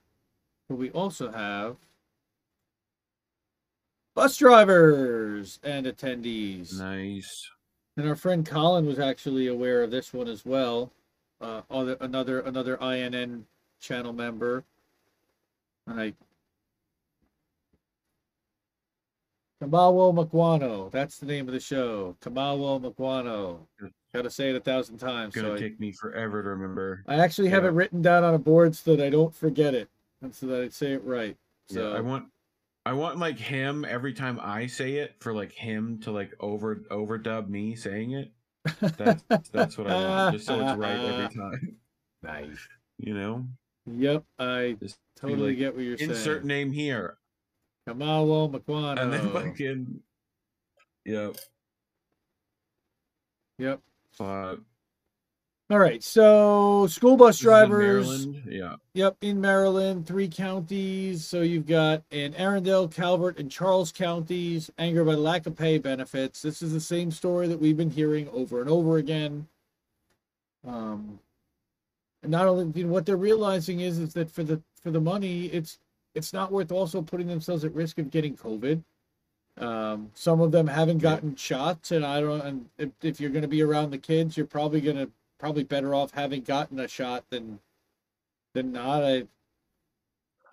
but 0.67 0.75
we 0.75 0.89
also 0.91 1.31
have 1.31 1.77
bus 4.15 4.37
drivers 4.37 5.59
and 5.63 5.85
attendees. 5.85 6.77
Nice. 6.79 7.49
And 7.95 8.07
our 8.07 8.15
friend 8.15 8.45
Colin 8.45 8.85
was 8.85 8.99
actually 8.99 9.47
aware 9.47 9.83
of 9.83 9.91
this 9.91 10.13
one 10.13 10.27
as 10.27 10.45
well. 10.45 10.91
Uh, 11.39 11.61
other, 11.69 11.97
another 11.99 12.39
another 12.41 12.75
INN 12.81 13.45
channel 13.79 14.13
member. 14.13 14.63
And 15.85 16.01
I 16.01 16.13
Kamawo 19.61 20.13
Makwano. 20.13 20.91
That's 20.91 21.17
the 21.17 21.25
name 21.25 21.47
of 21.47 21.53
the 21.53 21.59
show. 21.59 22.15
Kamawo 22.21 22.79
Makwano. 22.79 23.59
Good. 24.17 24.23
Gotta 24.23 24.33
say 24.33 24.49
it 24.49 24.55
a 24.55 24.59
thousand 24.59 24.97
times. 24.97 25.35
It's 25.35 25.43
Gonna 25.43 25.49
So 25.49 25.55
I, 25.55 25.67
take 25.67 25.79
me 25.79 25.91
forever 25.91 26.41
to 26.41 26.49
remember. 26.49 27.03
I 27.07 27.15
actually 27.15 27.49
have 27.49 27.65
it 27.65 27.69
written 27.69 28.01
down 28.01 28.23
on 28.23 28.33
a 28.33 28.39
board 28.39 28.75
so 28.75 28.95
that 28.95 29.05
I 29.05 29.09
don't 29.09 29.33
forget 29.33 29.75
it. 29.75 29.89
And 30.23 30.33
so 30.33 30.47
that 30.47 30.63
I 30.63 30.69
say 30.69 30.93
it 30.93 31.03
right. 31.03 31.37
So 31.69 31.91
yeah, 31.91 31.97
I 31.97 32.01
want 32.01 32.25
I 32.85 32.93
want 32.93 33.19
like 33.19 33.37
him 33.37 33.85
every 33.87 34.13
time 34.13 34.39
I 34.41 34.65
say 34.65 34.95
it 34.95 35.15
for 35.19 35.33
like 35.33 35.51
him 35.51 35.99
to 35.99 36.11
like 36.11 36.33
over 36.39 36.77
overdub 36.89 37.47
me 37.47 37.75
saying 37.75 38.11
it. 38.11 38.31
That's 38.79 39.23
that's 39.51 39.77
what 39.77 39.87
I 39.87 39.93
want. 39.93 40.35
Just 40.35 40.47
so 40.47 40.59
it's 40.59 40.77
right 40.77 40.99
every 40.99 41.35
time. 41.35 41.75
nice. 42.23 42.67
You 42.97 43.13
know? 43.13 43.45
Yep, 43.85 44.23
I 44.39 44.77
Just 44.81 44.97
totally 45.15 45.49
like, 45.49 45.57
get 45.59 45.75
what 45.75 45.83
you're 45.83 45.93
insert 45.93 46.07
saying. 46.07 46.17
Insert 46.17 46.45
name 46.45 46.71
here. 46.71 47.17
Kamawo 47.87 48.51
Makwano. 48.51 48.99
And 48.99 49.13
then 49.13 49.29
fucking 49.31 49.99
Yep. 51.05 51.37
Yep. 53.59 53.81
All 55.69 55.79
right. 55.79 56.01
So 56.01 56.87
school 56.87 57.17
bus 57.17 57.39
drivers. 57.39 58.25
Yeah. 58.45 58.75
Yep, 58.93 59.17
in 59.21 59.41
Maryland, 59.41 60.07
three 60.07 60.29
counties. 60.29 61.25
So 61.25 61.41
you've 61.41 61.67
got 61.67 62.03
Anne 62.11 62.33
Arundel, 62.35 62.87
Calvert, 62.87 63.37
and 63.37 63.51
Charles 63.51 63.91
counties, 63.91 64.71
anger 64.77 65.03
by 65.03 65.15
lack 65.15 65.45
of 65.45 65.57
pay 65.57 65.77
benefits. 65.77 66.41
This 66.41 66.61
is 66.61 66.71
the 66.71 66.79
same 66.79 67.11
story 67.11 67.49
that 67.49 67.59
we've 67.59 67.75
been 67.75 67.89
hearing 67.89 68.29
over 68.29 68.61
and 68.61 68.69
over 68.69 68.97
again. 68.97 69.47
Um, 70.65 71.19
and 72.23 72.31
not 72.31 72.47
only 72.47 72.71
you 72.79 72.85
know, 72.85 72.93
what 72.93 73.05
they're 73.05 73.17
realizing 73.17 73.81
is 73.81 73.99
is 73.99 74.13
that 74.13 74.31
for 74.31 74.43
the 74.43 74.61
for 74.81 74.91
the 74.91 75.01
money, 75.01 75.47
it's 75.47 75.79
it's 76.15 76.31
not 76.31 76.51
worth 76.51 76.71
also 76.71 77.01
putting 77.01 77.27
themselves 77.27 77.65
at 77.65 77.75
risk 77.75 77.97
of 77.97 78.09
getting 78.09 78.37
COVID. 78.37 78.81
Um, 79.57 80.11
some 80.13 80.39
of 80.39 80.51
them 80.51 80.67
haven't 80.67 80.97
Yeah. 81.01 81.13
gotten 81.13 81.35
shots, 81.35 81.91
and 81.91 82.05
I 82.05 82.21
don't. 82.21 82.41
And 82.41 82.69
if, 82.77 82.91
if 83.01 83.19
you're 83.19 83.31
going 83.31 83.41
to 83.41 83.47
be 83.47 83.61
around 83.63 83.89
the 83.91 83.97
kids, 83.97 84.37
you're 84.37 84.45
probably 84.45 84.81
going 84.81 84.97
to 84.97 85.11
probably 85.39 85.63
better 85.63 85.93
off 85.95 86.11
having 86.11 86.41
gotten 86.43 86.79
a 86.79 86.87
shot 86.87 87.25
than 87.29 87.59
than 88.53 88.71
not. 88.71 89.03
I 89.03 89.27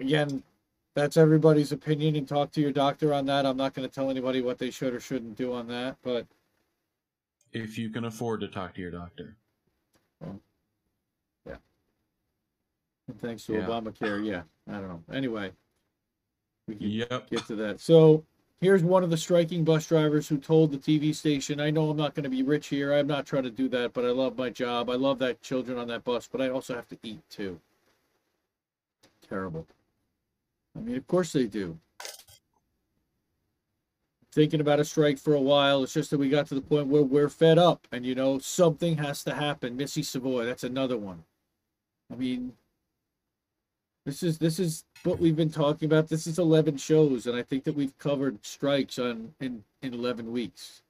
again, 0.00 0.42
that's 0.94 1.16
everybody's 1.16 1.70
opinion, 1.72 2.16
and 2.16 2.26
talk 2.26 2.50
to 2.52 2.60
your 2.60 2.72
doctor 2.72 3.12
on 3.12 3.26
that. 3.26 3.44
I'm 3.46 3.56
not 3.56 3.74
going 3.74 3.88
to 3.88 3.94
tell 3.94 4.10
anybody 4.10 4.40
what 4.40 4.58
they 4.58 4.70
should 4.70 4.94
or 4.94 5.00
shouldn't 5.00 5.36
do 5.36 5.52
on 5.52 5.68
that, 5.68 5.96
but 6.02 6.26
If 7.52 7.78
you 7.78 7.88
can 7.90 8.04
afford 8.06 8.40
to 8.40 8.48
talk 8.48 8.74
to 8.74 8.80
your 8.80 8.90
doctor. 8.90 9.36
Well, 10.20 10.40
yeah. 11.46 11.56
And 13.08 13.20
thanks 13.20 13.44
to 13.46 13.54
Yeah. 13.54 13.66
Obamacare, 13.66 14.24
yeah, 14.24 14.42
I 14.68 14.72
don't 14.80 14.88
know. 14.88 15.02
Anyway, 15.12 15.52
we 16.66 16.74
can 16.74 16.88
Yep. 16.88 17.30
get 17.30 17.46
to 17.46 17.54
that. 17.56 17.80
So 17.80 18.24
here's 18.60 18.82
one 18.82 19.04
of 19.04 19.10
the 19.10 19.16
striking 19.16 19.64
bus 19.64 19.86
drivers 19.86 20.28
who 20.28 20.38
told 20.38 20.72
the 20.72 20.78
TV 20.78 21.14
station, 21.14 21.60
I 21.60 21.70
know 21.70 21.90
I'm 21.90 21.96
not 21.96 22.14
going 22.14 22.24
to 22.24 22.30
be 22.30 22.42
rich 22.42 22.68
here. 22.68 22.92
I'm 22.92 23.06
not 23.06 23.26
trying 23.26 23.42
to 23.44 23.50
do 23.50 23.68
that, 23.68 23.92
but 23.92 24.04
I 24.04 24.08
love 24.08 24.38
my 24.38 24.50
job. 24.50 24.88
I 24.90 24.94
love 24.94 25.18
that 25.18 25.42
children 25.42 25.78
on 25.78 25.88
that 25.88 26.04
bus, 26.04 26.28
but 26.30 26.40
I 26.40 26.48
also 26.48 26.74
have 26.74 26.88
to 26.88 26.98
eat 27.02 27.20
too. 27.28 27.60
Terrible. 29.28 29.66
I 30.76 30.80
mean, 30.80 30.96
of 30.96 31.06
course 31.06 31.32
they 31.32 31.46
do. 31.46 31.78
Thinking 34.32 34.60
about 34.60 34.80
a 34.80 34.84
strike 34.84 35.18
for 35.18 35.34
a 35.34 35.40
while. 35.40 35.84
It's 35.84 35.92
just 35.92 36.10
that 36.10 36.18
we 36.18 36.28
got 36.28 36.46
to 36.48 36.54
the 36.54 36.60
point 36.60 36.88
where 36.88 37.02
we're 37.02 37.28
fed 37.28 37.58
up 37.58 37.86
and, 37.92 38.04
you 38.04 38.14
know, 38.14 38.38
something 38.38 38.96
has 38.96 39.22
to 39.24 39.34
happen. 39.34 39.76
Missy 39.76 40.02
Savoy, 40.02 40.44
that's 40.44 40.64
another 40.64 40.98
one. 40.98 41.22
I 42.12 42.16
mean, 42.16 42.54
this 44.04 44.22
is 44.22 44.38
this 44.38 44.58
is 44.58 44.84
what 45.04 45.18
we've 45.18 45.36
been 45.36 45.50
talking 45.50 45.86
about. 45.86 46.08
This 46.08 46.26
is 46.26 46.38
eleven 46.38 46.76
shows, 46.76 47.26
and 47.26 47.36
I 47.36 47.42
think 47.42 47.64
that 47.64 47.74
we've 47.74 47.96
covered 47.98 48.44
strikes 48.44 48.98
on 48.98 49.34
in 49.40 49.64
in 49.82 49.94
eleven 49.94 50.32
weeks. 50.32 50.82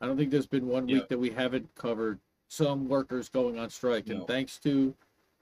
I 0.00 0.06
don't 0.06 0.16
think 0.16 0.30
there's 0.30 0.46
been 0.46 0.66
one 0.66 0.88
Yeah. 0.88 0.96
week 0.96 1.08
that 1.08 1.18
we 1.18 1.30
haven't 1.30 1.74
covered 1.74 2.18
some 2.48 2.88
workers 2.88 3.28
going 3.28 3.58
on 3.58 3.70
strike. 3.70 4.08
And 4.08 4.26
thanks 4.26 4.58
to 4.60 4.94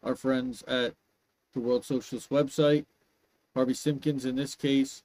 our 0.03 0.15
friends 0.15 0.63
at 0.65 0.95
the 1.53 1.61
World 1.61 1.85
Socialist 1.85 2.31
website, 2.31 2.87
Harvey 3.55 3.75
Simpkins 3.75 4.25
in 4.25 4.37
this 4.37 4.55
case, 4.55 5.03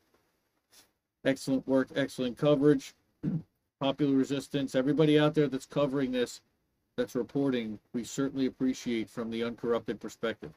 excellent 1.25 1.67
work, 1.67 1.89
excellent 1.95 2.37
coverage. 2.37 2.93
Popular 3.79 4.15
resistance, 4.15 4.73
everybody 4.73 5.19
out 5.19 5.35
there 5.35 5.47
that's 5.47 5.67
covering 5.67 6.11
this, 6.11 6.41
that's 6.95 7.13
reporting, 7.13 7.77
we 7.93 8.03
certainly 8.03 8.47
appreciate 8.47 9.07
from 9.07 9.29
the 9.29 9.43
uncorrupted 9.43 9.99
perspective. 9.99 10.51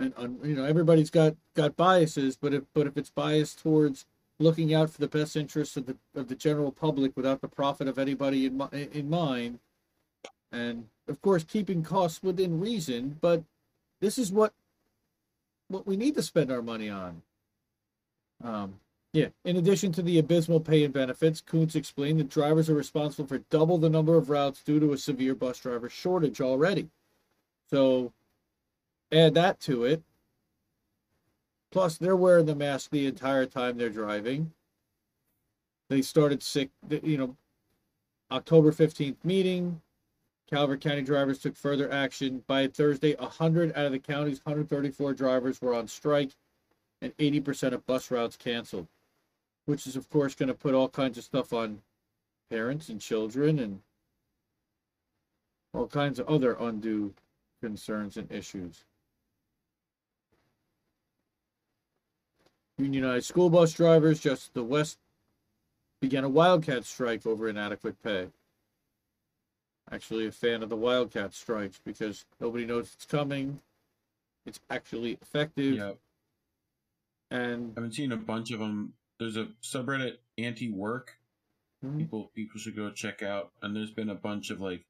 And 0.00 0.14
un, 0.16 0.38
you 0.44 0.54
know, 0.54 0.64
everybody's 0.64 1.10
got 1.10 1.36
got 1.54 1.76
biases, 1.76 2.36
but 2.36 2.54
if 2.54 2.64
but 2.74 2.86
if 2.86 2.96
it's 2.96 3.10
biased 3.10 3.60
towards 3.60 4.06
looking 4.38 4.72
out 4.72 4.90
for 4.90 5.00
the 5.00 5.08
best 5.08 5.36
interests 5.36 5.76
of 5.76 5.86
the 5.86 5.96
of 6.14 6.28
the 6.28 6.34
general 6.34 6.70
public 6.70 7.16
without 7.16 7.40
the 7.40 7.48
profit 7.48 7.88
of 7.88 7.98
anybody 7.98 8.46
in 8.46 8.60
in 8.72 9.10
mind, 9.10 9.58
and 10.52 10.86
of 11.08 11.20
course 11.20 11.44
keeping 11.44 11.82
costs 11.82 12.22
within 12.22 12.60
reason, 12.60 13.18
but 13.20 13.42
this 14.00 14.18
is 14.18 14.30
what 14.30 14.52
what 15.68 15.86
we 15.86 15.96
need 15.96 16.14
to 16.14 16.22
spend 16.22 16.50
our 16.50 16.62
money 16.62 16.88
on. 16.88 17.22
Um, 18.42 18.80
yeah. 19.12 19.28
In 19.44 19.56
addition 19.56 19.92
to 19.92 20.02
the 20.02 20.18
abysmal 20.18 20.60
pay 20.60 20.84
and 20.84 20.92
benefits, 20.92 21.40
Kuntz 21.40 21.74
explained 21.74 22.20
that 22.20 22.28
drivers 22.28 22.68
are 22.68 22.74
responsible 22.74 23.26
for 23.26 23.38
double 23.50 23.78
the 23.78 23.90
number 23.90 24.16
of 24.16 24.30
routes 24.30 24.62
due 24.62 24.78
to 24.80 24.92
a 24.92 24.98
severe 24.98 25.34
bus 25.34 25.58
driver 25.58 25.88
shortage 25.88 26.40
already. 26.40 26.88
So 27.70 28.12
add 29.12 29.34
that 29.34 29.60
to 29.60 29.84
it. 29.84 30.02
Plus, 31.70 31.98
they're 31.98 32.16
wearing 32.16 32.46
the 32.46 32.54
mask 32.54 32.90
the 32.90 33.06
entire 33.06 33.46
time 33.46 33.76
they're 33.76 33.90
driving. 33.90 34.52
They 35.90 36.02
started 36.02 36.42
sick, 36.42 36.70
you 37.02 37.18
know, 37.18 37.36
October 38.30 38.72
15th 38.72 39.16
meeting. 39.24 39.80
Calvert 40.50 40.80
County 40.80 41.02
drivers 41.02 41.38
took 41.38 41.56
further 41.56 41.90
action. 41.92 42.42
By 42.46 42.68
Thursday, 42.68 43.14
100 43.16 43.72
out 43.76 43.86
of 43.86 43.92
the 43.92 43.98
county's 43.98 44.40
134 44.44 45.12
drivers 45.12 45.60
were 45.60 45.74
on 45.74 45.88
strike 45.88 46.30
and 47.02 47.16
80% 47.18 47.72
of 47.72 47.86
bus 47.86 48.10
routes 48.10 48.36
canceled, 48.36 48.88
which 49.66 49.86
is, 49.86 49.94
of 49.94 50.08
course, 50.08 50.34
going 50.34 50.48
to 50.48 50.54
put 50.54 50.74
all 50.74 50.88
kinds 50.88 51.18
of 51.18 51.24
stuff 51.24 51.52
on 51.52 51.82
parents 52.50 52.88
and 52.88 53.00
children 53.00 53.58
and 53.58 53.80
all 55.74 55.86
kinds 55.86 56.18
of 56.18 56.28
other 56.28 56.56
undue 56.58 57.12
concerns 57.60 58.16
and 58.16 58.30
issues. 58.32 58.84
Unionized 62.78 63.26
school 63.26 63.50
bus 63.50 63.72
drivers 63.72 64.20
just 64.20 64.46
to 64.46 64.54
the 64.54 64.64
west 64.64 64.98
began 66.00 66.22
a 66.22 66.28
wildcat 66.28 66.84
strike 66.84 67.26
over 67.26 67.48
inadequate 67.48 68.00
pay. 68.02 68.28
Actually, 69.90 70.26
a 70.26 70.32
fan 70.32 70.62
of 70.62 70.68
the 70.68 70.76
wildcat 70.76 71.34
strikes 71.34 71.80
because 71.84 72.24
nobody 72.40 72.64
knows 72.64 72.92
it's 72.94 73.04
coming. 73.04 73.60
It's 74.46 74.60
actually 74.70 75.18
effective, 75.20 75.74
Yeah, 75.74 75.92
and 77.30 77.70
I've 77.70 77.82
been 77.82 77.92
seeing 77.92 78.12
a 78.12 78.16
bunch 78.16 78.50
of 78.52 78.60
them. 78.60 78.94
There's 79.18 79.36
a 79.36 79.46
subreddit 79.62 80.18
anti-work. 80.38 81.18
Mhm. 81.84 81.98
People 81.98 82.30
people 82.34 82.60
should 82.60 82.76
go 82.76 82.90
check 82.90 83.22
out. 83.22 83.52
And 83.60 83.74
there's 83.74 83.90
been 83.90 84.08
a 84.08 84.14
bunch 84.14 84.50
of 84.50 84.60
like, 84.60 84.86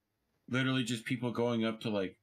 literally 0.48 0.84
just 0.84 1.04
people 1.04 1.30
going 1.30 1.64
up 1.64 1.80
to 1.80 1.90
like 1.90 2.18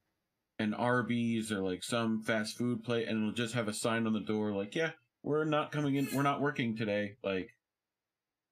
an 0.58 0.74
Arby's 0.74 1.50
or 1.50 1.60
like 1.60 1.82
some 1.82 2.22
fast 2.22 2.56
food 2.56 2.84
place, 2.84 3.06
and 3.08 3.18
it'll 3.18 3.32
just 3.32 3.54
have 3.54 3.68
a 3.68 3.74
sign 3.74 4.06
on 4.06 4.12
the 4.12 4.20
door 4.20 4.52
like, 4.52 4.74
"Yeah, 4.74 4.92
we're 5.26 5.44
not 5.44 5.72
coming 5.72 5.96
in. 5.96 6.08
We're 6.14 6.22
not 6.22 6.40
working 6.40 6.76
today." 6.76 7.16
Like, 7.22 7.50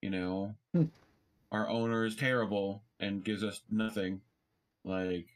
you 0.02 0.10
know, 0.10 0.56
our 1.52 1.68
owner 1.68 2.04
is 2.04 2.16
terrible 2.16 2.82
and 3.00 3.24
gives 3.24 3.44
us 3.44 3.62
nothing. 3.70 4.20
Like, 4.84 5.28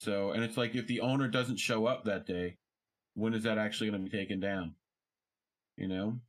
so, 0.00 0.30
and 0.30 0.44
it's 0.44 0.56
like 0.56 0.74
if 0.74 0.86
the 0.86 1.00
owner 1.00 1.28
doesn't 1.28 1.58
show 1.58 1.86
up 1.86 2.04
that 2.04 2.26
day, 2.26 2.56
when 3.14 3.34
is 3.34 3.42
that 3.42 3.58
actually 3.58 3.90
going 3.90 4.04
to 4.04 4.10
be 4.10 4.16
taken 4.16 4.40
down? 4.40 4.74
You 5.76 5.88
know, 5.88 6.20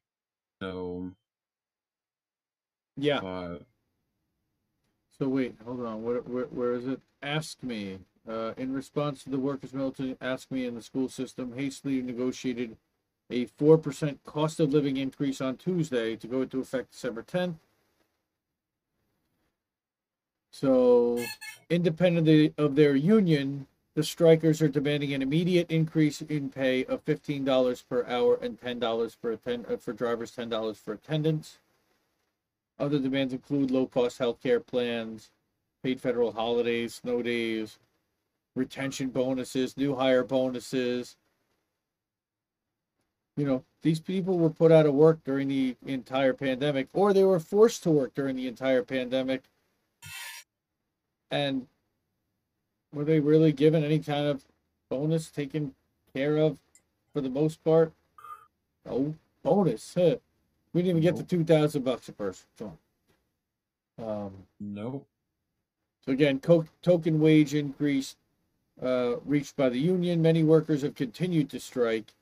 so 0.62 1.12
yeah. 2.98 3.20
uh, 3.20 3.60
So 5.18 5.28
wait, 5.30 5.56
hold 5.66 5.86
on. 5.86 6.04
Where 6.04 6.22
where, 6.22 6.46
where 6.46 6.74
is 6.74 6.88
it? 6.88 7.02
Ask 7.22 7.64
me. 7.64 8.00
Uh, 8.28 8.54
in 8.58 8.74
response 8.74 9.24
to 9.24 9.30
the 9.30 9.40
workers' 9.40 9.74
militant, 9.74 10.18
Ask 10.22 10.52
Me 10.52 10.66
in 10.66 10.76
the 10.76 10.82
school 10.84 11.10
system 11.10 11.54
hastily 11.58 12.02
negotiated 12.02 12.78
a 13.30 13.46
four 13.46 13.78
percent 13.78 14.20
cost 14.26 14.60
of 14.60 14.74
living 14.74 14.98
increase 14.98 15.42
on 15.42 15.58
Tuesday 15.58 16.16
to 16.16 16.28
go 16.28 16.42
into 16.42 16.60
effect 16.60 16.92
December 16.92 17.22
tenth. 17.22 17.58
So, 20.52 21.24
independently 21.70 22.54
of 22.58 22.76
their 22.76 22.96
union, 22.96 23.68
the 23.96 24.04
strikers 24.04 24.62
are 24.62 24.68
demanding 24.68 25.14
an 25.14 25.22
immediate 25.22 25.70
increase 25.70 26.22
in 26.22 26.50
pay 26.50 26.86
of 26.86 27.04
fifteen 27.04 27.46
dollars 27.46 27.84
per 27.84 28.06
hour 28.06 28.40
and 28.42 28.60
ten 28.60 28.80
dollars 28.80 29.16
for 29.20 29.32
attend 29.32 29.66
uh, 29.68 29.78
for 29.78 29.94
drivers, 29.94 30.32
ten 30.32 30.50
dollars 30.50 30.78
for 30.78 30.94
attendance. 30.94 31.60
Other 32.80 32.98
demands 32.98 33.34
include 33.34 33.72
low-cost 33.72 34.20
health 34.20 34.42
care 34.42 34.62
plans, 34.62 35.32
paid 35.84 36.00
federal 36.00 36.32
holidays, 36.32 36.96
snow 36.96 37.22
days, 37.22 37.78
retention 38.56 39.10
bonuses, 39.10 39.76
new 39.76 39.96
hire 39.96 40.24
bonuses. 40.24 41.18
You 43.40 43.46
know, 43.46 43.64
these 43.84 44.02
people 44.02 44.38
were 44.38 44.50
put 44.50 44.70
out 44.70 44.86
of 44.86 44.94
work 44.94 45.24
during 45.24 45.48
the 45.48 45.78
entire 45.86 46.34
pandemic, 46.34 46.90
or 46.92 47.14
they 47.14 47.24
were 47.24 47.40
forced 47.40 47.84
to 47.84 47.90
work 47.90 48.14
during 48.14 48.36
the 48.36 48.48
entire 48.48 48.84
pandemic. 48.84 49.44
And 51.32 51.68
were 52.94 53.06
they 53.06 53.22
really 53.22 53.54
given 53.54 53.84
any 53.84 54.00
kind 54.00 54.26
of 54.28 54.44
bonus 54.90 55.30
taken 55.32 55.74
care 56.14 56.36
of 56.36 56.58
for 57.14 57.22
the 57.22 57.30
most 57.30 57.64
part? 57.64 57.94
No 58.86 59.16
bonus. 59.42 59.94
Huh. 59.96 60.18
We 60.74 60.82
didn't 60.82 60.98
even 60.98 61.02
get 61.02 61.16
the 61.16 61.24
two 61.24 61.46
thousand 61.46 61.84
bucks 61.84 62.10
a 62.10 62.12
person. 62.12 62.46
So, 62.58 62.78
um, 64.04 64.34
nope. 64.60 65.06
so 66.06 66.12
again, 66.12 66.42
co- 66.42 66.68
token 66.82 67.22
wage 67.22 67.54
increase 67.54 68.18
uh, 68.84 69.16
reached 69.26 69.56
by 69.56 69.70
the 69.70 69.80
union. 69.80 70.22
Many 70.22 70.44
workers 70.44 70.82
have 70.82 70.96
continued 70.96 71.50
to 71.52 71.60
strike, 71.60 72.14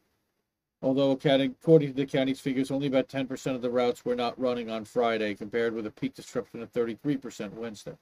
although 0.81 1.11
according 1.11 1.55
to 1.89 1.93
the 1.93 2.05
county's 2.05 2.39
figures, 2.39 2.71
only 2.71 2.87
about 2.87 3.09
10% 3.09 3.55
of 3.55 3.61
the 3.61 3.69
routes 3.69 4.05
were 4.05 4.15
not 4.15 4.39
running 4.39 4.69
on 4.69 4.85
Friday, 4.85 5.33
compared 5.33 5.73
with 5.73 5.85
a 5.85 5.91
peak 5.91 6.13
disruption 6.13 6.61
of 6.61 6.71
33% 6.71 7.53
Wednesday. 7.53 7.97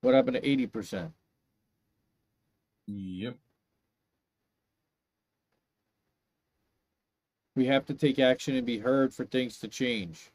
What 0.00 0.14
happened 0.14 0.36
to 0.36 0.42
80%? 0.42 1.12
Yep. 2.86 3.36
We 7.56 7.66
have 7.66 7.86
to 7.86 7.94
take 7.94 8.18
action 8.18 8.56
and 8.56 8.66
be 8.66 8.78
heard 8.78 9.14
for 9.14 9.24
things 9.24 9.58
to 9.58 9.68
change. 9.68 10.30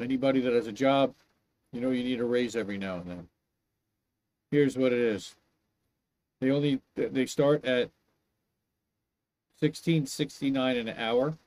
Anybody 0.00 0.40
that 0.40 0.52
has 0.52 0.66
a 0.66 0.72
job, 0.72 1.14
you 1.72 1.80
know 1.80 1.90
you 1.90 2.02
need 2.02 2.20
a 2.20 2.24
raise 2.24 2.56
every 2.56 2.78
now 2.78 2.96
and 2.96 3.10
then. 3.10 3.28
Here's 4.50 4.76
what 4.76 4.92
it 4.92 4.98
is. 4.98 5.36
They 6.40 6.50
only 6.50 6.80
they 6.94 7.26
start 7.26 7.64
at 7.64 7.90
sixteen 9.58 10.06
sixty 10.06 10.50
nine 10.50 10.76
an 10.76 10.88
hour, 10.90 11.38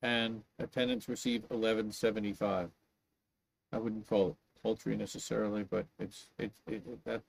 and 0.00 0.42
attendants 0.58 1.08
receive 1.08 1.44
eleven 1.50 1.92
seventy 1.92 2.32
five. 2.32 2.70
I 3.72 3.78
wouldn't 3.78 4.06
call 4.08 4.28
it 4.28 4.36
poultry 4.62 4.96
necessarily, 4.96 5.64
but 5.64 5.86
it's 5.98 6.28
it's 6.38 6.60
it, 6.66 6.82
it, 6.86 7.04
that. 7.04 7.22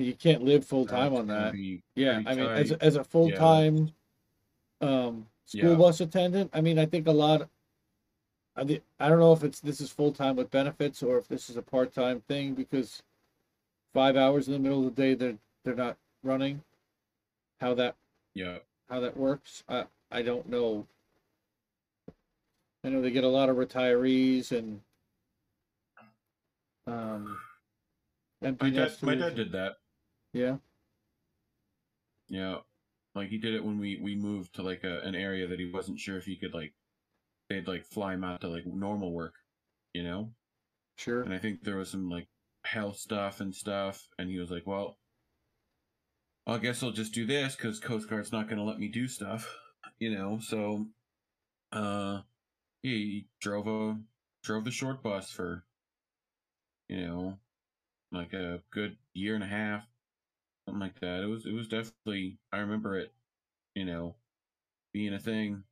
You 0.00 0.14
can't 0.14 0.42
live 0.42 0.64
full 0.64 0.86
time 0.86 1.14
on 1.14 1.26
that. 1.26 1.52
be 1.52 1.82
Yeah, 1.94 2.22
I 2.24 2.34
mean, 2.34 2.46
as 2.46 2.70
tight. 2.70 2.82
as 2.82 2.96
a 2.96 3.04
full 3.04 3.30
time 3.32 3.92
um, 4.80 5.26
school 5.44 5.72
Yeah. 5.72 5.76
bus 5.76 6.00
attendant, 6.00 6.50
I 6.54 6.62
mean, 6.62 6.78
I 6.78 6.86
think 6.86 7.06
a 7.06 7.12
lot. 7.12 7.50
I 8.56 8.80
I 8.98 9.08
don't 9.10 9.18
know 9.18 9.34
if 9.34 9.44
it's 9.44 9.60
this 9.60 9.82
is 9.82 9.90
full 9.90 10.12
time 10.12 10.36
with 10.36 10.50
benefits 10.50 11.02
or 11.02 11.18
if 11.18 11.28
this 11.28 11.50
is 11.50 11.58
a 11.58 11.62
part 11.62 11.92
time 11.92 12.20
thing 12.20 12.54
because 12.54 13.02
five 13.94 14.16
hours 14.16 14.46
in 14.46 14.52
the 14.52 14.58
middle 14.58 14.86
of 14.86 14.94
the 14.94 15.02
day 15.02 15.14
they're 15.14 15.38
they're 15.64 15.74
not 15.74 15.96
running. 16.22 16.62
How 17.60 17.72
that 17.74 17.94
yeah. 18.34 18.58
how 18.90 19.00
that 19.00 19.16
works, 19.16 19.64
I 19.68 19.84
I 20.10 20.20
don't 20.20 20.48
know. 20.48 20.86
I 22.84 22.90
know 22.90 23.00
they 23.00 23.10
get 23.10 23.24
a 23.24 23.28
lot 23.28 23.48
of 23.48 23.56
retirees 23.56 24.52
and 24.52 24.80
um. 26.86 27.38
My 28.42 28.68
dad, 28.68 28.92
my 29.00 29.14
dad 29.14 29.36
did 29.36 29.52
that. 29.52 29.76
Yeah. 30.34 30.56
Yeah, 32.28 32.58
like 33.14 33.28
he 33.28 33.38
did 33.38 33.54
it 33.54 33.64
when 33.64 33.78
we 33.78 33.98
we 34.02 34.14
moved 34.14 34.54
to 34.56 34.62
like 34.62 34.84
a, 34.84 35.00
an 35.00 35.14
area 35.14 35.46
that 35.46 35.58
he 35.58 35.70
wasn't 35.70 35.98
sure 35.98 36.18
if 36.18 36.24
he 36.24 36.36
could 36.36 36.52
like. 36.52 36.74
They'd 37.48 37.68
like 37.68 37.84
fly 37.84 38.14
him 38.14 38.24
out 38.24 38.40
to 38.40 38.48
like 38.48 38.66
normal 38.66 39.12
work, 39.12 39.34
you 39.92 40.02
know. 40.02 40.30
Sure. 40.96 41.22
And 41.22 41.32
I 41.32 41.38
think 41.38 41.62
there 41.62 41.76
was 41.76 41.90
some 41.90 42.10
like 42.10 42.26
health 42.64 42.96
stuff 42.96 43.40
and 43.40 43.54
stuff, 43.54 44.08
and 44.18 44.30
he 44.30 44.38
was 44.38 44.50
like, 44.50 44.66
"Well, 44.66 44.98
I 46.46 46.58
guess 46.58 46.82
I'll 46.82 46.90
just 46.90 47.14
do 47.14 47.26
this 47.26 47.56
because 47.56 47.80
Coast 47.80 48.08
Guard's 48.08 48.32
not 48.32 48.48
going 48.48 48.58
to 48.58 48.64
let 48.64 48.78
me 48.78 48.88
do 48.88 49.06
stuff, 49.08 49.56
you 49.98 50.14
know." 50.14 50.38
So, 50.40 50.86
uh, 51.72 52.22
he 52.82 53.26
drove 53.40 53.66
a 53.66 53.98
drove 54.42 54.64
the 54.64 54.70
short 54.70 55.02
bus 55.02 55.30
for, 55.30 55.64
you 56.88 57.06
know, 57.06 57.38
like 58.12 58.32
a 58.32 58.62
good 58.70 58.96
year 59.14 59.34
and 59.34 59.44
a 59.44 59.48
half, 59.48 59.86
something 60.66 60.80
like 60.80 61.00
that. 61.00 61.22
It 61.22 61.26
was 61.26 61.46
it 61.46 61.52
was 61.52 61.68
definitely 61.68 62.38
I 62.52 62.58
remember 62.58 62.98
it, 62.98 63.12
you 63.74 63.84
know, 63.84 64.16
being 64.92 65.14
a 65.14 65.18
thing. 65.18 65.64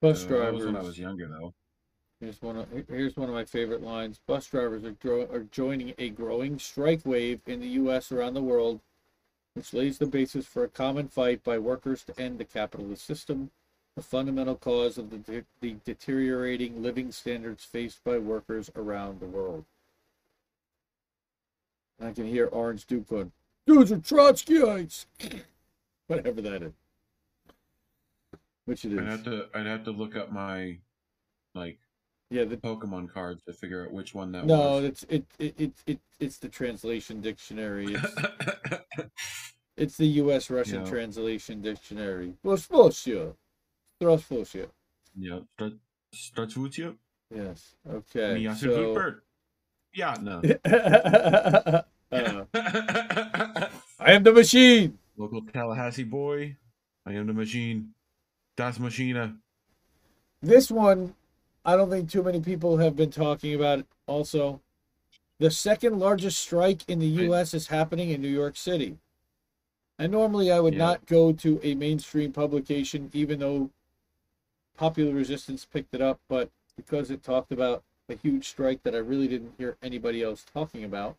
Bus 0.00 0.22
that 0.22 0.28
drivers. 0.28 0.64
when 0.64 0.76
I 0.76 0.82
was 0.82 0.98
younger 0.98 1.28
though. 1.28 1.54
Here's 2.20 2.42
one. 2.42 2.56
Of, 2.58 2.68
here's 2.88 3.16
one 3.16 3.28
of 3.28 3.34
my 3.34 3.46
favorite 3.46 3.82
lines. 3.82 4.20
Bus 4.26 4.46
drivers 4.46 4.84
are, 4.84 4.90
gro- 4.92 5.28
are 5.32 5.46
joining 5.50 5.94
a 5.96 6.10
growing 6.10 6.58
strike 6.58 7.00
wave 7.06 7.40
in 7.46 7.60
the 7.60 7.68
U.S. 7.68 8.12
around 8.12 8.34
the 8.34 8.42
world, 8.42 8.80
which 9.54 9.72
lays 9.72 9.96
the 9.96 10.06
basis 10.06 10.46
for 10.46 10.62
a 10.62 10.68
common 10.68 11.08
fight 11.08 11.42
by 11.42 11.58
workers 11.58 12.02
to 12.04 12.20
end 12.20 12.38
the 12.38 12.44
capitalist 12.44 13.06
system, 13.06 13.50
the 13.96 14.02
fundamental 14.02 14.54
cause 14.54 14.98
of 14.98 15.08
the, 15.08 15.16
de- 15.16 15.44
the 15.62 15.76
deteriorating 15.86 16.82
living 16.82 17.10
standards 17.10 17.64
faced 17.64 18.04
by 18.04 18.18
workers 18.18 18.70
around 18.76 19.20
the 19.20 19.26
world. 19.26 19.64
I 22.02 22.12
can 22.12 22.26
hear 22.26 22.46
Orange 22.46 22.86
Duke 22.86 23.08
going, 23.08 23.32
"Those 23.66 23.92
are 23.92 23.98
Trotskyites," 23.98 25.06
whatever 26.06 26.40
that 26.42 26.62
is. 26.62 26.72
Which 28.66 28.84
it 28.84 28.98
I'd 28.98 29.06
have 29.06 29.24
to 29.24 29.48
I'd 29.54 29.66
have 29.66 29.84
to 29.84 29.90
look 29.90 30.16
up 30.16 30.32
my 30.32 30.78
like 31.54 31.78
yeah, 32.30 32.44
the 32.44 32.56
Pokemon 32.56 33.12
cards 33.12 33.42
to 33.44 33.52
figure 33.52 33.84
out 33.84 33.92
which 33.92 34.14
one 34.14 34.30
that 34.32 34.46
no, 34.46 34.58
was. 34.58 34.82
No, 34.82 34.86
it's 34.86 35.02
it, 35.08 35.24
it 35.40 35.54
it 35.58 35.72
it 35.86 35.98
it's 36.20 36.38
the 36.38 36.48
translation 36.48 37.20
dictionary. 37.20 37.96
It's, 37.96 39.10
it's 39.76 39.96
the 39.96 40.06
U.S. 40.06 40.48
Russian 40.48 40.84
yeah. 40.84 40.90
translation 40.90 41.60
dictionary. 41.60 42.34
Rasputia, 42.44 43.34
Rasputia. 44.00 44.68
Yeah, 45.18 45.40
Yes. 47.34 47.74
Okay. 47.88 48.54
So... 48.56 49.14
Yeah. 49.92 50.16
No. 50.20 50.40
uh, 50.64 51.82
I 53.98 54.12
am 54.12 54.22
the 54.22 54.32
machine. 54.32 54.98
Local 55.16 55.42
Tallahassee 55.42 56.04
boy. 56.04 56.56
I 57.06 57.12
am 57.12 57.26
the 57.26 57.32
machine. 57.32 57.90
Das 58.56 58.78
Machina. 58.78 59.36
This 60.42 60.70
one 60.70 61.14
I 61.64 61.76
don't 61.76 61.90
think 61.90 62.10
too 62.10 62.22
many 62.22 62.40
people 62.40 62.78
have 62.78 62.96
been 62.96 63.10
talking 63.10 63.54
about. 63.54 63.80
It. 63.80 63.86
Also, 64.06 64.60
the 65.38 65.50
second 65.50 65.98
largest 65.98 66.38
strike 66.38 66.88
in 66.88 66.98
the 66.98 67.06
U.S. 67.06 67.54
is 67.54 67.68
happening 67.68 68.10
in 68.10 68.22
New 68.22 68.28
York 68.28 68.56
City. 68.56 68.98
And 69.98 70.10
normally, 70.12 70.50
I 70.50 70.60
would 70.60 70.74
Yeah. 70.74 70.78
not 70.78 71.06
go 71.06 71.32
to 71.32 71.60
a 71.62 71.74
mainstream 71.74 72.32
publication, 72.32 73.10
even 73.12 73.40
though 73.40 73.70
Popular 74.76 75.12
Resistance 75.12 75.66
picked 75.66 75.94
it 75.94 76.00
up, 76.00 76.18
but 76.28 76.50
because 76.76 77.10
it 77.10 77.22
talked 77.22 77.52
about 77.52 77.84
a 78.08 78.14
huge 78.16 78.48
strike 78.48 78.82
that 78.82 78.94
I 78.94 78.98
really 78.98 79.28
didn't 79.28 79.54
hear 79.58 79.76
anybody 79.82 80.22
else 80.22 80.44
talking 80.52 80.84
about. 80.84 81.16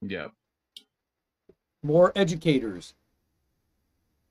Yeah. 0.00 0.28
More 1.82 2.12
educators. 2.16 2.94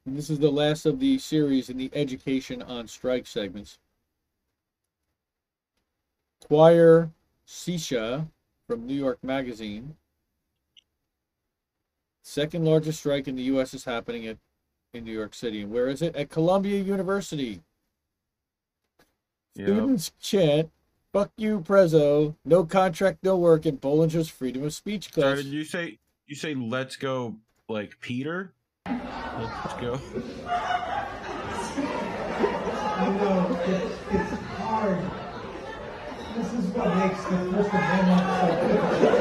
And 0.06 0.18
this 0.18 0.32
is 0.32 0.40
the 0.40 0.52
last 0.52 0.88
of 0.88 1.00
the 1.00 1.20
series 1.20 1.70
in 1.70 1.78
the 1.78 1.92
education 1.94 2.64
on 2.64 2.88
strike 2.88 3.28
segments. 3.28 3.78
Choir 6.48 7.12
Sisha 7.48 8.28
from 8.68 8.86
New 8.86 8.96
York 8.96 9.20
Magazine. 9.24 9.96
Second 12.24 12.66
largest 12.66 13.00
strike 13.00 13.28
in 13.28 13.36
the 13.36 13.44
U.S. 13.44 13.74
is 13.74 13.86
happening 13.86 14.28
at 14.28 14.38
in 14.94 15.06
New 15.06 15.12
York 15.14 15.34
City. 15.34 15.62
And 15.62 15.72
where 15.72 15.88
is 15.88 16.02
it? 16.02 16.16
At 16.16 16.30
Columbia 16.30 16.82
University. 16.82 17.62
Yeah. 19.56 19.66
Students 19.66 20.12
chant, 20.20 20.70
"Fuck 21.14 21.32
you, 21.38 21.60
Prezzo! 21.62 22.36
No 22.46 22.64
contract, 22.66 23.20
no 23.24 23.38
work," 23.38 23.66
in 23.66 23.78
Bollinger's 23.78 24.30
freedom 24.30 24.64
of 24.64 24.74
speech 24.74 25.14
Sorry, 25.14 25.36
class. 25.36 25.44
did 25.44 25.54
you 25.54 25.64
say 25.64 26.00
you 26.28 26.36
say 26.36 26.54
let's 26.56 26.96
go 26.96 27.36
like 27.68 28.00
Peter? 28.00 28.54
Let's 28.86 29.74
go. 29.82 30.00
I 33.02 33.10
know 33.18 33.60
it's, 33.66 33.96
it's 34.12 34.42
hard. 34.58 35.00
This 36.34 36.54
is 36.54 36.66
what 36.72 36.88
makes 36.96 37.24
the 37.26 37.38
First 37.52 37.70
Amendment 37.74 38.24
so 38.40 38.48
difficult. 38.56 39.12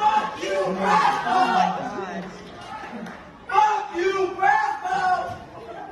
Fuck 0.00 0.42
you, 0.42 0.58
Brasco! 0.80 1.28
Oh 1.28 1.44
my 1.52 1.66
God. 1.76 2.24
Fuck 3.48 3.92
you, 3.94 4.14
Brasco! 4.32 4.98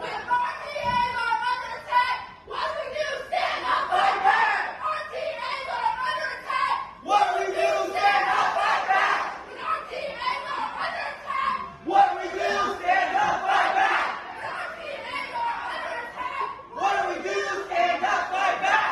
When 0.00 0.16
RTAs 0.32 1.12
are 1.22 1.36
under 1.52 1.72
attack, 1.76 2.16
what 2.48 2.68
we 2.72 2.84
do 2.96 3.06
stand 3.28 3.62
up 3.68 3.84
fight 3.92 4.16
back. 4.24 4.80
RTAs 4.80 5.68
are 5.76 5.92
under 6.08 6.28
attack. 6.40 6.76
What 7.04 7.26
we 7.36 7.44
do, 7.52 7.68
stand 7.92 8.26
up, 8.32 8.48
fight 8.56 8.84
back! 8.88 9.44
When 9.44 9.60
RTAs 9.60 10.42
are 10.56 10.72
under 10.72 11.06
attack. 11.20 11.56
What 11.84 12.08
we 12.16 12.24
do, 12.32 12.48
stand 12.80 13.12
up, 13.12 13.36
fight 13.44 13.72
back! 13.76 14.08
When 14.40 14.56
RTAs 14.56 15.36
are 15.36 15.68
under 15.68 15.94
attack. 16.00 16.48
What 16.80 16.92
do 16.96 17.02
we 17.12 17.16
do, 17.28 17.38
stand 17.68 18.00
up, 18.08 18.22
fight 18.32 18.56
back! 18.64 18.88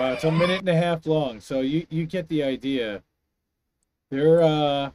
Wow, 0.00 0.09
it's 0.20 0.24
a 0.26 0.30
minute 0.30 0.58
and 0.60 0.68
a 0.68 0.76
half 0.76 1.06
long, 1.06 1.40
so 1.40 1.60
you 1.62 1.86
you 1.88 2.04
get 2.04 2.28
the 2.28 2.42
idea. 2.42 3.02
They're 4.10 4.42
uh 4.42 4.90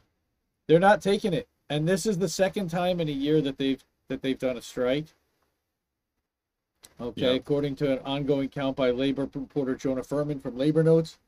they're 0.68 0.78
not 0.78 1.00
taking 1.02 1.32
it. 1.34 1.48
And 1.68 1.88
this 1.88 2.06
is 2.06 2.16
the 2.18 2.28
second 2.28 2.68
time 2.68 3.00
in 3.00 3.08
a 3.08 3.12
year 3.12 3.40
that 3.40 3.58
they've 3.58 3.82
that 4.08 4.22
they've 4.22 4.38
done 4.38 4.56
a 4.56 4.62
strike. 4.62 5.06
Okay, 7.00 7.22
Yeah. 7.22 7.30
according 7.30 7.74
to 7.76 7.92
an 7.94 7.98
ongoing 8.04 8.48
count 8.48 8.76
by 8.76 8.90
labor 8.90 9.28
reporter 9.34 9.74
Jonah 9.74 10.04
Furman 10.04 10.38
from 10.38 10.56
Labor 10.56 10.84
Notes, 10.84 11.18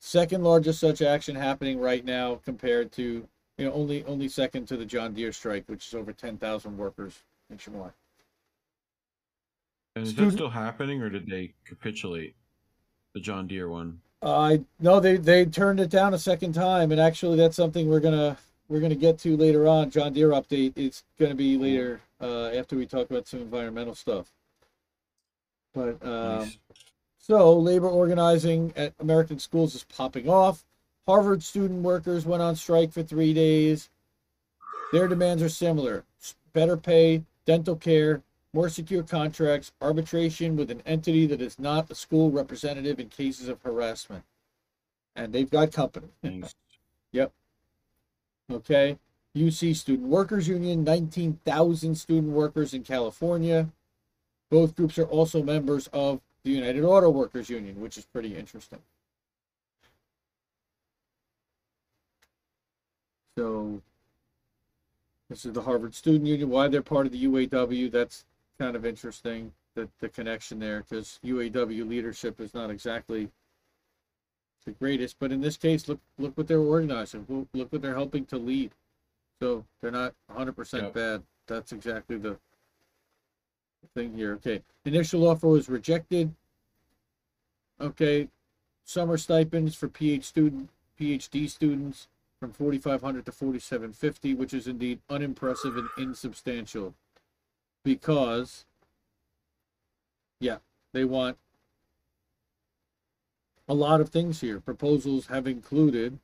second 0.00 0.42
largest 0.42 0.80
such 0.80 1.00
action 1.00 1.36
happening 1.36 1.78
right 1.78 2.04
now 2.04 2.40
compared 2.44 2.90
to 2.92 3.28
you 3.56 3.64
know 3.64 3.72
only 3.72 4.02
only 4.04 4.28
second 4.28 4.66
to 4.66 4.76
the 4.76 4.84
John 4.84 5.14
Deere 5.14 5.32
strike, 5.32 5.62
which 5.68 5.86
is 5.86 5.94
over 5.94 6.12
ten 6.12 6.38
thousand 6.38 6.76
workers 6.76 7.22
nationwide. 7.48 7.92
And 9.94 10.04
is 10.04 10.10
Student- 10.10 10.32
that 10.32 10.36
still 10.38 10.50
happening, 10.50 11.00
or 11.02 11.08
did 11.08 11.28
they 11.28 11.54
capitulate? 11.64 12.34
The 13.18 13.24
John 13.24 13.48
Deere 13.48 13.68
one. 13.68 14.00
I 14.22 14.60
no, 14.78 15.00
they 15.00 15.16
they 15.16 15.44
turned 15.44 15.80
it 15.80 15.90
down 15.90 16.14
a 16.14 16.18
second 16.18 16.52
time, 16.52 16.92
and 16.92 17.00
actually, 17.00 17.36
that's 17.36 17.56
something 17.56 17.88
we're 17.88 17.98
gonna 17.98 18.38
we're 18.68 18.78
gonna 18.78 18.94
get 18.94 19.18
to 19.20 19.36
later 19.36 19.66
on. 19.66 19.90
John 19.90 20.12
Deere 20.12 20.28
update. 20.30 20.74
It's 20.76 21.02
gonna 21.18 21.34
be 21.34 21.56
later 21.58 22.00
uh, 22.20 22.50
after 22.50 22.76
we 22.76 22.86
talk 22.86 23.10
about 23.10 23.26
some 23.26 23.40
environmental 23.40 23.96
stuff. 23.96 24.28
But 25.74 26.00
um, 26.06 26.38
Nice. 26.38 26.58
so 27.18 27.58
labor 27.58 27.88
organizing 27.88 28.72
at 28.76 28.92
American 29.00 29.40
schools 29.40 29.74
is 29.74 29.82
popping 29.82 30.28
off. 30.28 30.64
Harvard 31.04 31.42
student 31.42 31.82
workers 31.82 32.24
went 32.24 32.40
on 32.40 32.54
strike 32.54 32.92
for 32.92 33.02
three 33.02 33.34
days. 33.34 33.90
Their 34.92 35.08
demands 35.08 35.42
are 35.42 35.48
similar: 35.48 36.04
better 36.52 36.76
pay, 36.76 37.24
dental 37.46 37.74
care, 37.74 38.22
more 38.52 38.68
secure 38.68 39.02
contracts, 39.02 39.72
arbitration 39.80 40.56
with 40.56 40.70
an 40.70 40.82
entity 40.86 41.26
that 41.26 41.40
is 41.40 41.58
not 41.58 41.90
a 41.90 41.94
school 41.94 42.30
representative 42.30 42.98
in 42.98 43.08
cases 43.08 43.48
of 43.48 43.60
harassment. 43.62 44.24
And 45.14 45.32
they've 45.32 45.50
got 45.50 45.72
company. 45.72 46.08
Nice. 46.22 46.54
Okay. 48.50 48.98
UC 49.36 49.76
Student 49.76 50.08
Workers 50.08 50.48
Union, 50.48 50.82
19,000 50.84 51.94
student 51.94 52.32
workers 52.32 52.74
in 52.74 52.82
California. 52.82 53.68
Both 54.50 54.74
groups 54.74 54.98
are 54.98 55.04
also 55.04 55.42
members 55.42 55.88
of 55.92 56.20
the 56.42 56.50
United 56.50 56.82
Auto 56.82 57.10
Workers 57.10 57.50
Union, 57.50 57.80
which 57.80 57.98
is 57.98 58.06
pretty 58.06 58.34
interesting. 58.34 58.78
So, 63.36 63.82
this 65.28 65.44
is 65.44 65.52
the 65.52 65.62
Harvard 65.62 65.94
Student 65.94 66.26
Union. 66.26 66.48
Why 66.48 66.68
they're 66.68 66.82
part 66.82 67.06
of 67.06 67.12
the 67.12 67.26
UAW, 67.26 67.92
that's 67.92 68.24
kind 68.58 68.76
of 68.76 68.84
interesting, 68.84 69.52
the, 69.74 69.88
the 70.00 70.08
connection 70.08 70.58
there, 70.58 70.84
because 70.88 71.18
UAW 71.24 71.88
leadership 71.88 72.40
is 72.40 72.54
not 72.54 72.70
exactly 72.70 73.30
the 74.64 74.72
greatest. 74.72 75.16
But 75.18 75.32
in 75.32 75.40
this 75.40 75.56
case, 75.56 75.88
look 75.88 76.00
look 76.18 76.36
what 76.36 76.48
they're 76.48 76.58
organizing. 76.60 77.24
Look, 77.28 77.48
look 77.54 77.72
what 77.72 77.82
they're 77.82 77.94
helping 77.94 78.26
to 78.26 78.36
lead. 78.38 78.72
So 79.40 79.64
they're 79.80 79.90
not 79.90 80.14
100% 80.30 80.82
Yep. 80.82 80.94
bad. 80.94 81.22
That's 81.46 81.72
exactly 81.72 82.18
the 82.18 82.36
thing 83.94 84.14
here. 84.14 84.34
Okay, 84.34 84.62
initial 84.84 85.26
offer 85.26 85.48
was 85.48 85.68
rejected. 85.68 86.34
Okay, 87.80 88.28
summer 88.84 89.16
stipends 89.16 89.74
for 89.76 89.88
PhD 89.88 90.24
student 90.24 90.70
PhD 91.00 91.48
students 91.48 92.08
from 92.40 92.52
4,500 92.52 93.24
to 93.26 93.32
4,750, 93.32 94.34
which 94.34 94.52
is 94.52 94.66
indeed 94.68 95.00
unimpressive 95.08 95.76
and 95.76 95.88
insubstantial, 95.96 96.94
because 97.84 98.64
yeah, 100.40 100.58
they 100.92 101.04
want 101.04 101.36
a 103.68 103.74
lot 103.74 104.00
of 104.00 104.08
things 104.08 104.40
here. 104.40 104.60
Proposals 104.60 105.26
have 105.26 105.46
included 105.46 106.18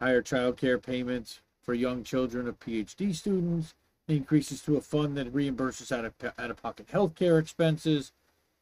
higher 0.00 0.22
child 0.22 0.56
care 0.56 0.78
payments 0.78 1.40
for 1.62 1.74
young 1.74 2.02
children 2.02 2.48
of 2.48 2.58
PhD 2.58 3.14
students, 3.14 3.74
increases 4.08 4.62
to 4.62 4.76
a 4.76 4.80
fund 4.80 5.16
that 5.16 5.32
reimburses 5.32 5.92
out 5.92 6.04
of 6.04 6.14
out 6.38 6.50
of 6.50 6.62
pocket 6.62 6.88
health 6.90 7.14
care 7.14 7.38
expenses, 7.38 8.12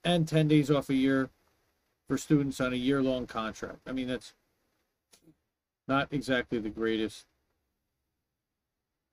and 0.04 0.26
10 0.26 0.48
days 0.48 0.70
off 0.70 0.88
a 0.88 0.94
year 0.94 1.30
for 2.06 2.18
students 2.18 2.60
on 2.60 2.72
a 2.72 2.76
year 2.76 3.02
long 3.02 3.26
contract. 3.26 3.80
I 3.86 3.92
mean, 3.92 4.08
that's 4.08 4.34
not 5.86 6.08
exactly 6.10 6.58
the 6.58 6.70
greatest. 6.70 7.26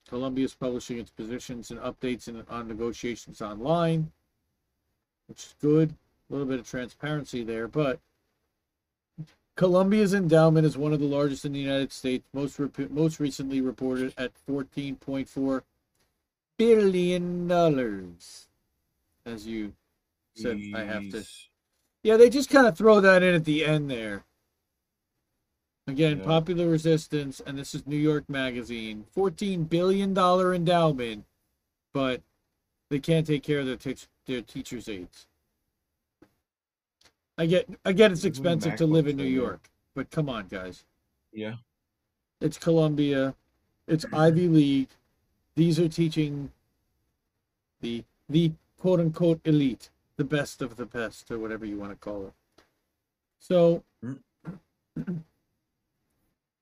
Columbia 0.07 0.45
is 0.45 0.53
publishing 0.53 0.99
its 0.99 1.09
positions 1.09 1.71
and 1.71 1.79
updates 1.79 2.27
in, 2.27 2.43
on 2.49 2.67
negotiations 2.67 3.41
online, 3.41 4.11
which 5.27 5.39
is 5.39 5.55
good. 5.61 5.95
A 6.29 6.33
little 6.33 6.47
bit 6.47 6.59
of 6.59 6.69
transparency 6.69 7.43
there, 7.43 7.67
but 7.67 7.99
Columbia's 9.55 10.13
endowment 10.13 10.65
is 10.65 10.77
one 10.77 10.91
of 10.91 10.99
the 10.99 11.05
largest 11.05 11.45
in 11.45 11.53
the 11.53 11.59
United 11.59 11.91
States, 11.91 12.27
most 12.33 12.59
rep- 12.59 12.89
most 12.89 13.19
recently 13.19 13.61
reported 13.61 14.13
at 14.17 14.31
14.4 14.47 15.61
billion 16.57 17.47
dollars. 17.47 18.47
As 19.25 19.47
you 19.47 19.73
said, 20.35 20.59
I 20.75 20.83
have 20.83 21.09
to. 21.11 21.25
Yeah, 22.03 22.17
they 22.17 22.29
just 22.29 22.49
kind 22.49 22.67
of 22.67 22.77
throw 22.77 22.99
that 23.01 23.23
in 23.23 23.33
at 23.33 23.45
the 23.45 23.65
end 23.65 23.89
there. 23.89 24.23
Again, 25.87 26.17
Yeah. 26.19 26.25
popular 26.25 26.67
resistance, 26.67 27.41
and 27.45 27.57
this 27.57 27.75
is 27.75 27.85
New 27.85 27.97
York 27.97 28.27
Magazine, 28.27 29.05
fourteen 29.11 29.65
billion 29.65 30.13
dollar 30.15 30.53
endowment, 30.55 31.25
but 31.93 32.23
they 32.89 32.99
can't 32.99 33.27
take 33.27 33.43
care 33.43 33.59
of 33.59 33.67
their 33.67 33.95
their 34.25 34.41
teachers' 34.41 34.89
aides. 34.89 35.27
I 37.37 37.45
get, 37.45 37.69
I 37.83 37.91
get, 37.91 38.11
it's 38.11 38.23
expensive 38.25 38.75
to 38.77 38.87
live 38.87 39.07
in 39.07 39.17
New. 39.17 39.25
York, 39.25 39.69
but 39.93 40.09
come 40.09 40.27
on, 40.29 40.47
guys, 40.47 40.85
Yeah. 41.33 41.57
it's 42.41 42.57
Columbia, 42.57 43.35
it's 43.87 44.05
Ivy 44.11 44.47
League. 44.47 44.89
These 45.55 45.79
are 45.79 45.89
teaching 45.89 46.51
the 47.81 48.03
the 48.27 48.53
quote 48.79 48.99
unquote 48.99 49.39
elite, 49.45 49.91
the 50.17 50.23
best 50.23 50.63
of 50.63 50.77
the 50.77 50.85
best, 50.87 51.29
or 51.29 51.37
whatever 51.37 51.63
you 51.65 51.77
want 51.77 51.91
to 51.91 51.97
call 51.97 52.25
it. 52.25 52.33
So, 53.37 53.83
Mm. 54.03 54.23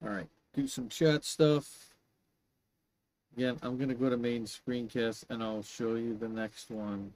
all 0.04 0.10
right, 0.10 0.28
do 0.54 0.68
some 0.68 0.90
chat 0.90 1.24
stuff. 1.24 1.94
Again, 3.36 3.58
I'm 3.62 3.78
gonna 3.78 3.96
go 3.96 4.10
to 4.10 4.18
main 4.18 4.46
screencast 4.46 5.26
and 5.30 5.42
I'll 5.42 5.64
show 5.64 5.96
you 5.96 6.16
the 6.16 6.28
next 6.28 6.70
one, 6.70 7.14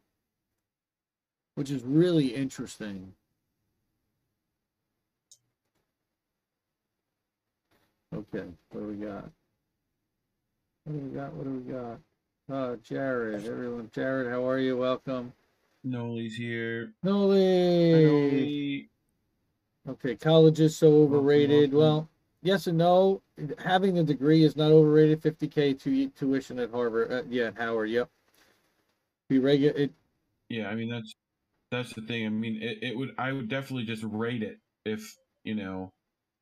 which 1.56 1.70
is 1.70 1.84
really 1.84 2.28
interesting. 2.28 3.14
Okay, 8.16 8.46
what 8.70 8.82
do 8.82 8.88
we 8.88 8.96
got? 8.96 9.30
What 10.86 10.94
do 10.94 11.00
we 11.00 11.16
got? 11.16 11.34
What 11.34 11.44
do 11.44 11.52
we 11.52 11.72
got? 11.72 12.00
Uh, 12.50 12.76
Jared, 12.78 13.46
everyone. 13.46 13.92
Jared, 13.94 14.32
how 14.32 14.48
are 14.48 14.58
you? 14.58 14.78
Welcome. 14.78 15.34
Noli's 15.84 16.36
here. 16.36 16.94
Noli. 17.04 17.92
Noli. 17.92 18.90
Okay, 19.90 20.16
college 20.16 20.60
is 20.62 20.78
so 20.78 21.04
overrated. 21.04 21.74
welcome. 21.74 21.80
Well, 21.80 22.10
yes 22.42 22.68
and 22.68 22.78
no. 22.78 23.22
Having 23.60 24.00
a 24.00 24.04
degree 24.04 24.44
is 24.44 24.56
not 24.56 24.72
overrated. 24.72 25.22
50k 25.22 25.80
tu- 25.80 26.10
tuition 26.10 26.60
at 26.60 26.72
Harvard. 26.72 27.12
Uh, 27.12 27.24
yeah, 27.30 27.46
at 27.46 27.58
Howard. 27.58 27.90
Yep. 27.90 28.10
Be 29.30 29.40
regular. 29.40 29.76
It. 29.78 29.92
Yeah, 30.50 30.68
I 30.70 30.76
mean 30.76 30.90
that's 30.90 31.14
that's 31.72 31.94
the 31.94 32.02
thing. 32.02 32.26
I 32.26 32.30
mean, 32.30 32.62
it, 32.62 32.80
it 32.82 32.98
would 32.98 33.14
I 33.18 33.32
would 33.34 33.50
definitely 33.50 33.84
just 33.86 34.04
rate 34.04 34.44
it 34.44 34.60
if 34.86 35.18
you 35.44 35.56
know 35.56 35.92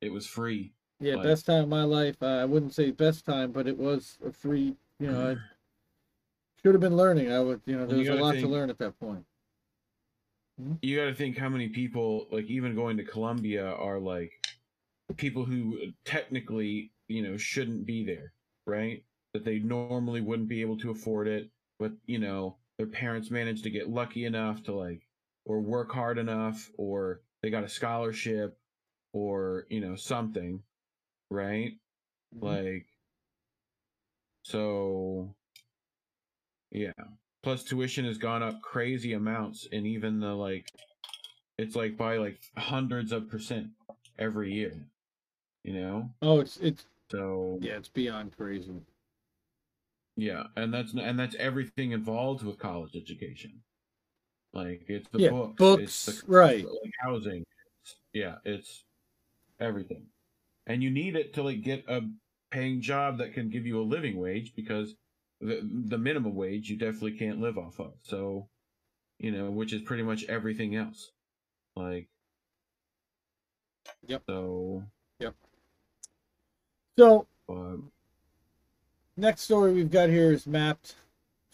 it 0.00 0.12
was 0.12 0.26
free. 0.26 0.72
Yeah, 1.00 1.16
Like- 1.16 1.24
best 1.24 1.46
time 1.46 1.64
of 1.64 1.68
my 1.68 1.82
life. 1.82 2.16
Uh, 2.22 2.26
I 2.26 2.44
wouldn't 2.44 2.72
say 2.74 2.90
best 2.90 3.26
time, 3.26 3.52
but 3.52 3.66
it 3.66 3.76
was 3.76 4.18
a 4.24 4.30
free. 4.30 4.76
You 4.98 5.10
know, 5.10 5.30
I 5.32 5.34
should 6.62 6.74
have 6.74 6.80
been 6.80 6.96
learning. 6.96 7.32
I 7.32 7.40
would. 7.40 7.60
You 7.66 7.76
know, 7.76 7.86
there 7.86 7.98
was 7.98 8.08
a 8.08 8.14
lot 8.14 8.34
to 8.36 8.46
learn 8.46 8.70
at 8.70 8.78
that 8.78 8.98
point. 9.00 9.24
you 10.80 10.96
got 10.96 11.06
to 11.06 11.14
think 11.14 11.36
how 11.36 11.48
many 11.50 11.68
people 11.68 12.26
like 12.30 12.46
even 12.46 12.74
going 12.74 12.96
to 12.96 13.04
Columbia 13.04 13.66
are 13.66 13.98
like 13.98 14.32
people 15.14 15.44
who 15.44 15.78
technically 16.04 16.92
you 17.08 17.22
know 17.22 17.36
shouldn't 17.36 17.86
be 17.86 18.04
there 18.04 18.32
right? 18.66 19.04
That 19.32 19.44
they 19.44 19.58
normally 19.58 20.20
wouldn't 20.20 20.48
be 20.48 20.60
able 20.60 20.78
to 20.78 20.90
afford 20.90 21.28
it 21.28 21.50
but 21.78 21.92
you 22.06 22.18
know 22.18 22.56
their 22.78 22.86
parents 22.86 23.30
managed 23.30 23.64
to 23.64 23.70
get 23.70 23.88
lucky 23.88 24.24
enough 24.24 24.62
to 24.64 24.74
like 24.74 25.02
or 25.44 25.60
work 25.60 25.92
hard 25.92 26.18
enough 26.18 26.70
or 26.76 27.20
they 27.42 27.50
got 27.50 27.64
a 27.64 27.68
scholarship 27.68 28.58
or 29.12 29.66
you 29.70 29.80
know 29.80 29.94
something 29.94 30.62
right? 31.30 31.72
Mm-hmm. 32.34 32.46
Like 32.46 32.86
so 34.42 35.34
yeah. 36.70 36.92
Plus 37.42 37.62
tuition 37.62 38.04
has 38.04 38.18
gone 38.18 38.42
up 38.42 38.60
crazy 38.60 39.12
amounts 39.12 39.68
and 39.70 39.86
even 39.86 40.18
the 40.18 40.34
like 40.34 40.68
it's 41.58 41.76
like 41.76 41.96
by 41.96 42.16
like 42.18 42.40
hundreds 42.56 43.12
of 43.12 43.30
percent 43.30 43.68
every 44.18 44.52
year 44.52 44.86
you 45.66 45.74
know 45.74 46.10
Oh, 46.22 46.40
it's 46.40 46.58
it's 46.58 46.86
so 47.10 47.58
yeah, 47.60 47.76
it's 47.76 47.88
beyond 47.88 48.36
crazy. 48.36 48.82
yeah 50.16 50.44
and 50.56 50.72
that's 50.72 50.94
and 50.94 51.18
that's 51.18 51.34
everything 51.36 51.92
involved 51.92 52.42
with 52.42 52.58
college 52.58 52.96
education 52.96 53.62
like 54.52 54.84
it's 54.88 55.08
the 55.10 55.18
Yeah, 55.18 55.30
books, 55.30 55.62
it's 55.62 56.04
the 56.04 56.18
right. 56.26 56.64
like 56.66 56.92
housing 57.00 57.44
it's, 57.82 57.96
yeah 58.14 58.36
it's 58.44 58.84
everything 59.60 60.06
and 60.66 60.82
you 60.82 60.90
need 60.90 61.16
it 61.16 61.34
to 61.34 61.42
like 61.42 61.62
get 61.62 61.84
a 61.88 62.02
paying 62.50 62.80
job 62.80 63.18
that 63.18 63.34
can 63.34 63.50
give 63.50 63.66
you 63.66 63.80
a 63.80 63.84
living 63.84 64.18
wage 64.18 64.54
because 64.56 64.96
the 65.40 65.60
the 65.88 65.98
minimum 65.98 66.34
wage 66.34 66.70
you 66.70 66.78
definitely 66.78 67.18
can't 67.18 67.40
live 67.40 67.58
off 67.58 67.80
of 67.80 67.94
so 68.02 68.48
you 69.18 69.32
know 69.32 69.50
which 69.50 69.72
is 69.72 69.82
pretty 69.82 70.04
much 70.04 70.24
everything 70.26 70.76
else 70.76 71.12
like 71.76 72.08
Yep. 74.06 74.22
so 74.28 74.82
So 76.98 77.26
uh, 77.48 77.76
next 79.18 79.42
story 79.42 79.72
we've 79.72 79.90
got 79.90 80.08
here 80.08 80.32
is 80.32 80.46
mapped 80.46 80.94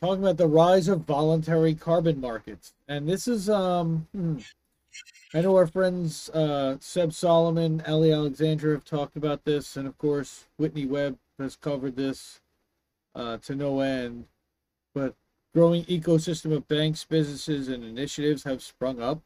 talking 0.00 0.22
about 0.22 0.36
the 0.36 0.46
rise 0.46 0.86
of 0.86 1.00
voluntary 1.00 1.74
carbon 1.74 2.20
markets. 2.20 2.74
And 2.86 3.08
this 3.08 3.26
is 3.26 3.50
um 3.50 4.06
hmm, 4.14 4.38
i 5.34 5.40
know 5.40 5.56
our 5.56 5.66
friends 5.66 6.28
uh 6.30 6.76
seb 6.78 7.12
solomon 7.12 7.82
ellie 7.86 8.12
alexandra 8.12 8.72
have 8.72 8.84
talked 8.84 9.16
about 9.16 9.44
this 9.44 9.76
and 9.76 9.88
of 9.88 9.96
course 9.96 10.44
whitney 10.58 10.84
webb 10.84 11.16
has 11.38 11.56
covered 11.56 11.96
this 11.96 12.40
uh 13.14 13.38
to 13.38 13.56
no 13.56 13.80
end. 13.80 14.26
But 14.94 15.16
growing 15.54 15.84
ecosystem 15.86 16.52
of 16.52 16.68
banks 16.68 17.04
businesses 17.04 17.68
and 17.68 17.82
initiatives 17.82 18.44
have 18.44 18.62
sprung 18.62 19.02
up 19.02 19.20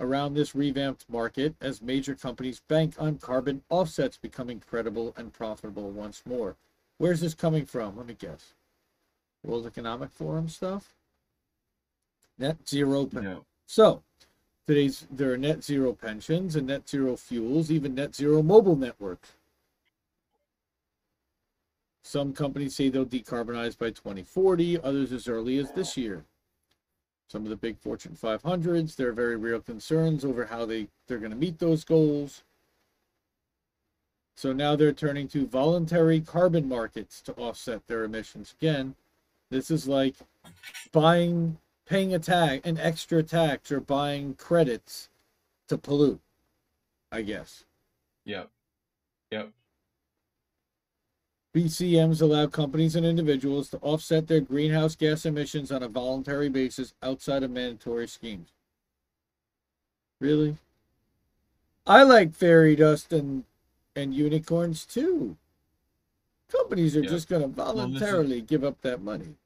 around 0.00 0.34
this 0.34 0.54
revamped 0.54 1.04
market 1.08 1.54
as 1.60 1.80
major 1.80 2.14
companies 2.14 2.60
bank 2.68 2.94
on 2.98 3.18
carbon 3.18 3.62
offsets 3.68 4.16
becoming 4.16 4.60
credible 4.60 5.14
and 5.16 5.32
profitable 5.32 5.90
once 5.90 6.22
more 6.26 6.56
Where's 6.98 7.20
this 7.20 7.34
coming 7.34 7.66
from? 7.66 7.96
Let 7.96 8.06
me 8.06 8.14
guess. 8.14 8.54
World 9.42 9.66
Economic 9.66 10.10
Forum 10.10 10.48
stuff? 10.48 10.94
Net 12.38 12.56
zero. 12.68 13.08
No 13.12 13.44
So, 13.66 14.02
today's 14.66 15.06
there 15.10 15.32
are 15.32 15.36
net 15.36 15.62
zero 15.62 15.92
pensions 15.92 16.56
and 16.56 16.66
net 16.66 16.88
zero 16.88 17.16
fuels, 17.16 17.70
even 17.70 17.94
net 17.94 18.14
zero 18.14 18.42
mobile 18.42 18.76
networks. 18.76 19.32
Some 22.02 22.32
companies 22.32 22.76
say 22.76 22.90
they'll 22.90 23.06
decarbonize 23.06 23.78
by 23.78 23.90
2040, 23.90 24.80
others 24.80 25.12
as 25.12 25.26
early 25.26 25.58
as 25.58 25.72
this 25.72 25.96
year. 25.96 26.24
Some 27.34 27.42
of 27.42 27.50
the 27.50 27.56
big 27.56 27.76
Fortune 27.80 28.16
500s, 28.16 28.94
there 28.94 29.08
are 29.08 29.12
very 29.12 29.34
real 29.34 29.58
concerns 29.58 30.24
over 30.24 30.44
how 30.44 30.64
they, 30.66 30.86
they're 31.08 31.18
going 31.18 31.32
to 31.32 31.36
meet 31.36 31.58
those 31.58 31.82
goals. 31.82 32.44
So 34.36 34.52
now 34.52 34.76
they're 34.76 34.92
turning 34.92 35.26
to 35.28 35.44
voluntary 35.44 36.20
carbon 36.20 36.68
markets 36.68 37.20
to 37.22 37.32
offset 37.32 37.88
their 37.88 38.04
emissions. 38.04 38.54
Again, 38.60 38.94
this 39.50 39.68
is 39.68 39.88
like 39.88 40.14
buying, 40.92 41.58
paying 41.86 42.14
a 42.14 42.20
tax, 42.20 42.64
an 42.64 42.78
extra 42.78 43.20
tax, 43.20 43.72
or 43.72 43.80
buying 43.80 44.34
credits 44.34 45.08
to 45.66 45.76
pollute, 45.76 46.20
I 47.10 47.22
guess. 47.22 47.64
yep 48.24 48.48
yep 49.32 49.50
VCMs 51.54 52.20
allow 52.20 52.46
companies 52.48 52.96
and 52.96 53.06
individuals 53.06 53.68
to 53.70 53.78
offset 53.78 54.26
their 54.26 54.40
greenhouse 54.40 54.96
gas 54.96 55.24
emissions 55.24 55.70
on 55.70 55.82
a 55.84 55.88
voluntary 55.88 56.48
basis 56.48 56.94
outside 57.02 57.44
of 57.44 57.50
mandatory 57.52 58.08
schemes. 58.08 58.48
Really? 60.20 60.56
I 61.86 62.02
like 62.02 62.34
fairy 62.34 62.74
dust 62.76 63.12
and 63.12 63.44
and 63.96 64.12
unicorns 64.12 64.84
too. 64.84 65.36
Companies 66.48 66.96
are 66.96 67.02
Yeah. 67.02 67.10
just 67.10 67.28
going 67.28 67.42
to 67.42 67.48
this 67.48 67.52
is- 67.56 67.74
voluntarily 67.74 68.40
give 68.40 68.64
up 68.64 68.80
that 68.80 69.00
money. 69.00 69.36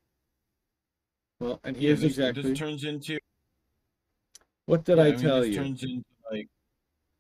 Well, 1.41 1.61
and 1.63 1.77
yeah 1.77 1.89
here's 1.89 2.01
this, 2.01 2.13
exactly 2.13 2.43
this 2.43 2.59
turns 2.59 2.85
into 2.85 3.19
what 4.65 4.85
did 4.85 4.97
Yeah, 4.97 5.05
I 5.05 5.11
mean, 5.11 5.21
tell 5.21 5.41
this 5.41 5.49
you? 5.51 5.55
Turns 5.57 5.83
into 5.83 6.05
like, 6.31 6.49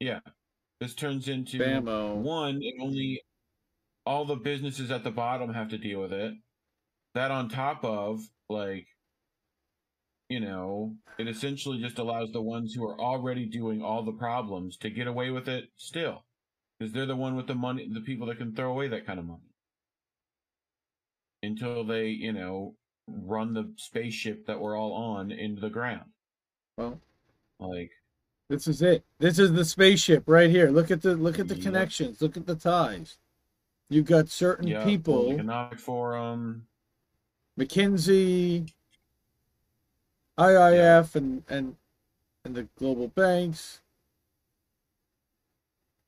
yeah, 0.01 0.21
this 0.81 0.95
turns 0.95 1.29
into 1.29 1.59
Bammo. 1.59 2.17
one. 2.17 2.63
It 2.63 2.75
only 2.81 3.21
all 4.09 4.25
the 4.25 4.37
businesses 4.37 4.91
at 4.91 5.05
the 5.05 5.11
bottom 5.11 5.53
have 5.53 5.69
to 5.69 5.77
deal 5.77 6.01
with 6.01 6.15
it. 6.15 6.33
That 7.15 7.31
on 7.31 7.51
top 7.51 7.85
of 7.85 8.21
like, 8.49 8.87
you 10.31 10.41
know, 10.41 10.95
it 11.19 11.29
essentially 11.29 11.79
just 11.79 11.99
allows 11.99 12.33
the 12.33 12.41
ones 12.41 12.73
who 12.73 12.89
are 12.89 12.99
already 12.99 13.45
doing 13.45 13.83
all 13.83 14.03
the 14.03 14.13
problems 14.13 14.79
to 14.79 14.89
get 14.89 15.07
away 15.07 15.29
with 15.31 15.47
it 15.47 15.65
still. 15.77 16.25
Because 16.79 16.95
they're 16.95 17.05
the 17.05 17.17
one 17.17 17.37
with 17.37 17.49
the 17.49 17.55
money, 17.55 17.87
the 17.93 18.01
people 18.01 18.27
that 18.29 18.39
can 18.39 18.55
throw 18.55 18.71
away 18.71 18.89
that 18.89 19.05
kind 19.05 19.19
of 19.19 19.27
money. 19.27 19.51
Until 21.43 21.85
they, 21.85 22.07
you 22.09 22.33
know, 22.33 22.77
run 23.07 23.53
the 23.53 23.75
spaceship 23.77 24.47
that 24.47 24.59
we're 24.61 24.77
all 24.77 24.95
on 24.95 25.31
into 25.31 25.61
the 25.61 25.71
ground. 25.71 26.11
Well, 26.79 26.99
Like, 27.61 27.91
this 28.49 28.67
is 28.67 28.81
it. 28.81 29.05
This 29.19 29.39
is 29.39 29.53
the 29.53 29.65
spaceship 29.65 30.25
right 30.27 30.49
here. 30.49 30.71
Look 30.71 30.91
at 30.91 31.03
the 31.03 31.15
look 31.15 31.39
at 31.39 31.49
the 31.49 31.57
Yep. 31.57 31.63
connections. 31.65 32.23
Look 32.23 32.37
at 32.39 32.47
the 32.47 32.55
ties. 32.55 33.19
You've 33.89 34.07
got 34.07 34.29
certain 34.29 34.69
yeah, 34.69 34.85
people, 34.85 35.33
Economic 35.33 35.79
Forum. 35.79 36.67
McKinsey, 37.59 38.71
IIF, 40.39 41.15
and 41.17 41.43
and 41.49 41.77
and 42.45 42.55
the 42.55 42.69
global 42.79 43.09
banks, 43.09 43.81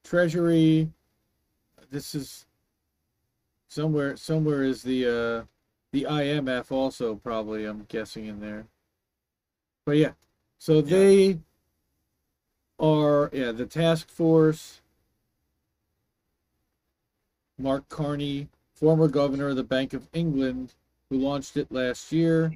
Treasury. 0.05 0.91
This 1.91 2.15
is 2.15 2.47
somewhere. 3.69 4.17
Somewhere 4.17 4.63
is 4.63 4.83
the 4.83 5.07
uh, 5.07 5.45
the 5.93 6.07
IMF 6.09 6.71
also 6.71 7.17
probably. 7.17 7.65
I'm 7.65 7.85
guessing 7.89 8.27
in 8.27 8.41
there. 8.41 8.67
But 9.87 9.97
yeah, 9.97 10.13
so 10.59 10.81
they 10.81 11.39
are 12.79 13.31
yeah 13.33 13.51
the 13.53 13.67
task 13.67 14.09
force. 14.09 14.83
Mark 17.61 17.89
Carney, 17.89 18.49
former 18.75 19.09
governor 19.09 19.49
of 19.49 19.57
the 19.57 19.65
Bank 19.65 19.93
of 19.93 20.09
England, 20.13 20.75
who 21.09 21.19
launched 21.19 21.57
it 21.57 21.71
last 21.71 22.11
year. 22.13 22.53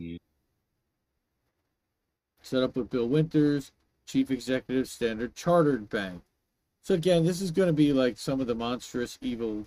Set 2.43 2.63
up 2.63 2.77
with 2.77 2.91
Bill 2.91 3.09
Winters, 3.09 3.73
chief 4.07 4.31
executive, 4.31 4.89
Standard 4.89 5.35
Chartered 5.35 5.89
Bank. 5.89 6.23
So 6.83 6.95
again, 6.95 7.25
this 7.25 7.41
is 7.41 7.51
going 7.51 7.69
to 7.69 7.73
be 7.73 7.93
like 7.93 8.19
some 8.19 8.41
of 8.41 8.47
the 8.47 8.55
monstrous 8.55 9.19
evil 9.23 9.67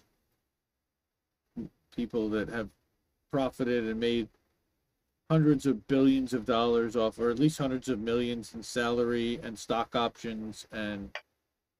people 1.95 2.29
that 2.29 2.49
have 2.49 2.69
profited 3.31 3.85
and 3.85 3.99
made 3.99 4.27
hundreds 5.29 5.65
of 5.65 5.88
billions 5.88 6.33
of 6.33 6.45
dollars 6.45 6.95
off, 6.95 7.19
or 7.19 7.29
at 7.29 7.39
least 7.39 7.57
hundreds 7.57 7.89
of 7.89 7.99
millions 7.99 8.53
in 8.53 8.63
salary 8.63 9.39
and 9.41 9.57
stock 9.57 9.95
options 9.95 10.67
and 10.71 11.09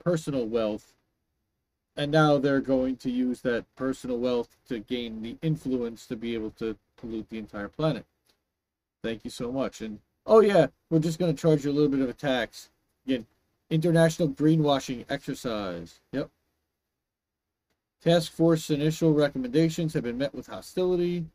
personal 0.03 0.45
wealth. 0.45 0.93
And 1.98 2.12
now 2.12 2.38
they're 2.38 2.62
going 2.62 2.95
to 2.98 3.10
use 3.10 3.41
that 3.41 3.66
personal 3.76 4.20
wealth 4.20 4.56
to 4.70 4.80
gain 4.80 5.24
the 5.24 5.36
influence 5.41 6.06
to 6.06 6.16
be 6.16 6.36
able 6.36 6.52
to 6.52 6.78
pollute 6.95 7.30
the 7.30 7.39
entire 7.39 7.68
planet. 7.68 8.06
Thank 9.04 9.26
you 9.26 9.32
so 9.32 9.52
much. 9.52 9.82
And 9.82 10.00
oh 10.26 10.41
yeah, 10.41 10.68
we're 10.91 11.00
just 11.00 11.18
going 11.18 11.36
to 11.36 11.41
charge 11.41 11.66
you 11.66 11.72
a 11.72 11.74
little 11.74 11.89
bit 11.89 12.02
of 12.02 12.10
a 12.10 12.14
tax. 12.14 12.70
Again, 13.08 13.26
international 13.72 14.30
greenwashing 14.30 15.06
exercise. 15.10 16.00
Yep. 16.12 16.30
Task 18.04 18.32
force 18.32 18.70
initial 18.70 19.12
recommendations 19.12 19.93
have 19.93 20.04
been 20.04 20.20
met 20.20 20.36
with 20.36 20.45
hostility. 20.45 21.26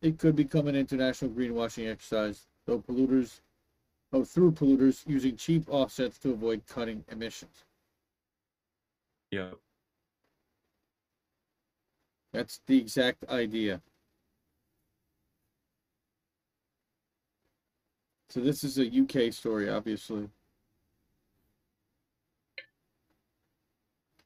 It 0.00 0.18
could 0.18 0.36
become 0.36 0.68
an 0.68 0.76
international 0.76 1.32
greenwashing 1.32 1.90
exercise, 1.90 2.46
though 2.66 2.78
polluters, 2.78 3.40
oh, 4.12 4.22
through 4.22 4.52
polluters 4.52 5.02
using 5.08 5.36
cheap 5.36 5.64
offsets 5.68 6.18
to 6.18 6.30
avoid 6.30 6.62
cutting 6.68 7.04
emissions. 7.10 7.64
Yeah. 9.32 9.50
That's 12.32 12.60
the 12.66 12.78
exact 12.78 13.24
idea. 13.28 13.80
So 18.28 18.40
this 18.40 18.62
is 18.62 18.78
a 18.78 18.86
UK 18.86 19.32
story, 19.32 19.70
obviously. 19.70 20.28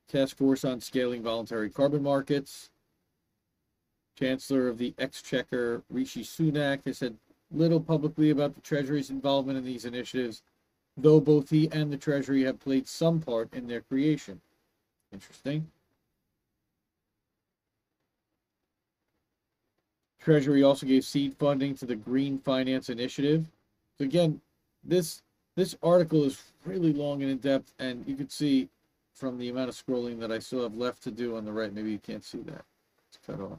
Task 0.09 0.37
Force 0.37 0.65
on 0.65 0.81
Scaling 0.81 1.23
Voluntary 1.23 1.71
Carbon 1.71 2.03
Markets. 2.03 2.71
Chancellor 4.19 4.69
of 4.69 4.77
the 4.77 4.95
Exchequer, 4.99 5.83
Rishi 5.89 6.23
Sunak, 6.23 6.85
has 6.85 6.99
said 6.99 7.17
little 7.51 7.81
publicly 7.81 8.31
about 8.31 8.55
the 8.55 8.61
Treasury's 8.61 9.11
involvement 9.11 9.57
in 9.57 9.65
these 9.65 9.85
initiatives, 9.85 10.43
though 10.97 11.21
both 11.21 11.49
he 11.49 11.71
and 11.73 11.93
the 11.93 11.97
Treasury 11.97 12.43
have 12.43 12.61
played 12.61 12.87
some 12.87 13.21
part 13.21 13.53
in 13.55 13.67
their 13.67 13.81
creation. 13.81 14.41
Interesting. 15.13 15.71
Treasury 20.23 20.63
also 20.63 20.87
gave 20.87 21.05
seed 21.05 21.35
funding 21.35 21.75
to 21.77 21.87
the 21.87 21.97
Green 21.97 22.39
Finance 22.39 22.89
Initiative. 22.89 23.45
So 23.99 24.05
again, 24.05 24.41
this 24.85 25.23
this 25.57 25.77
article 25.83 26.25
is 26.25 26.43
really 26.65 26.93
long 26.93 27.23
and 27.23 27.31
in 27.31 27.39
depth, 27.39 27.75
and 27.79 28.07
you 28.07 28.17
can 28.17 28.29
see 28.29 28.69
from 29.15 29.37
the 29.39 29.49
amount 29.49 29.69
of 29.69 29.75
scrolling 29.75 30.19
that 30.21 30.33
I 30.33 30.39
still 30.39 30.63
have 30.63 30.77
left 30.77 31.03
to 31.03 31.11
do 31.11 31.37
on 31.37 31.45
the 31.45 31.53
right. 31.53 31.73
Maybe 31.73 31.91
you 31.91 31.99
can't 31.99 32.25
see 32.25 32.39
that; 32.43 32.65
it's 33.09 33.19
cut 33.27 33.41
off. 33.41 33.59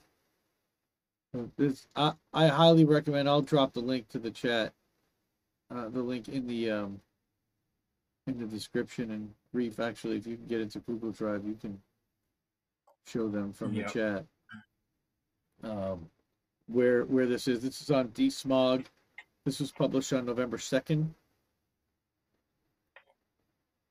So 1.34 1.50
this 1.58 1.88
I 1.96 2.14
I 2.34 2.48
highly 2.48 2.86
recommend. 2.86 3.28
I'll 3.28 3.42
drop 3.42 3.74
the 3.74 3.82
link 3.82 4.08
to 4.10 4.20
the 4.20 4.32
chat, 4.32 4.74
uh, 5.70 5.90
the 5.90 6.02
link 6.02 6.30
in 6.30 6.48
the 6.48 6.72
um 6.72 7.02
in 8.26 8.40
the 8.40 8.46
description 8.46 9.12
and 9.12 9.34
brief. 9.52 9.80
Actually, 9.80 10.16
if 10.16 10.26
you 10.26 10.38
can 10.38 10.48
get 10.48 10.62
into 10.62 10.80
Google 10.80 11.12
Drive, 11.12 11.46
you 11.46 11.56
can 11.56 11.82
show 13.06 13.28
them 13.28 13.52
from 13.52 13.74
Yep. 13.74 13.88
the 13.88 13.92
chat. 13.94 14.26
Um, 15.64 16.10
where 16.74 17.06
where 17.06 17.28
this 17.28 17.48
is. 17.48 17.62
This 17.62 17.82
is 17.82 17.92
on 17.92 18.10
DeSmog. 18.10 18.86
This 19.46 19.60
was 19.60 19.72
published 19.72 20.12
on 20.14 20.26
November 20.26 20.58
second. 20.58 21.14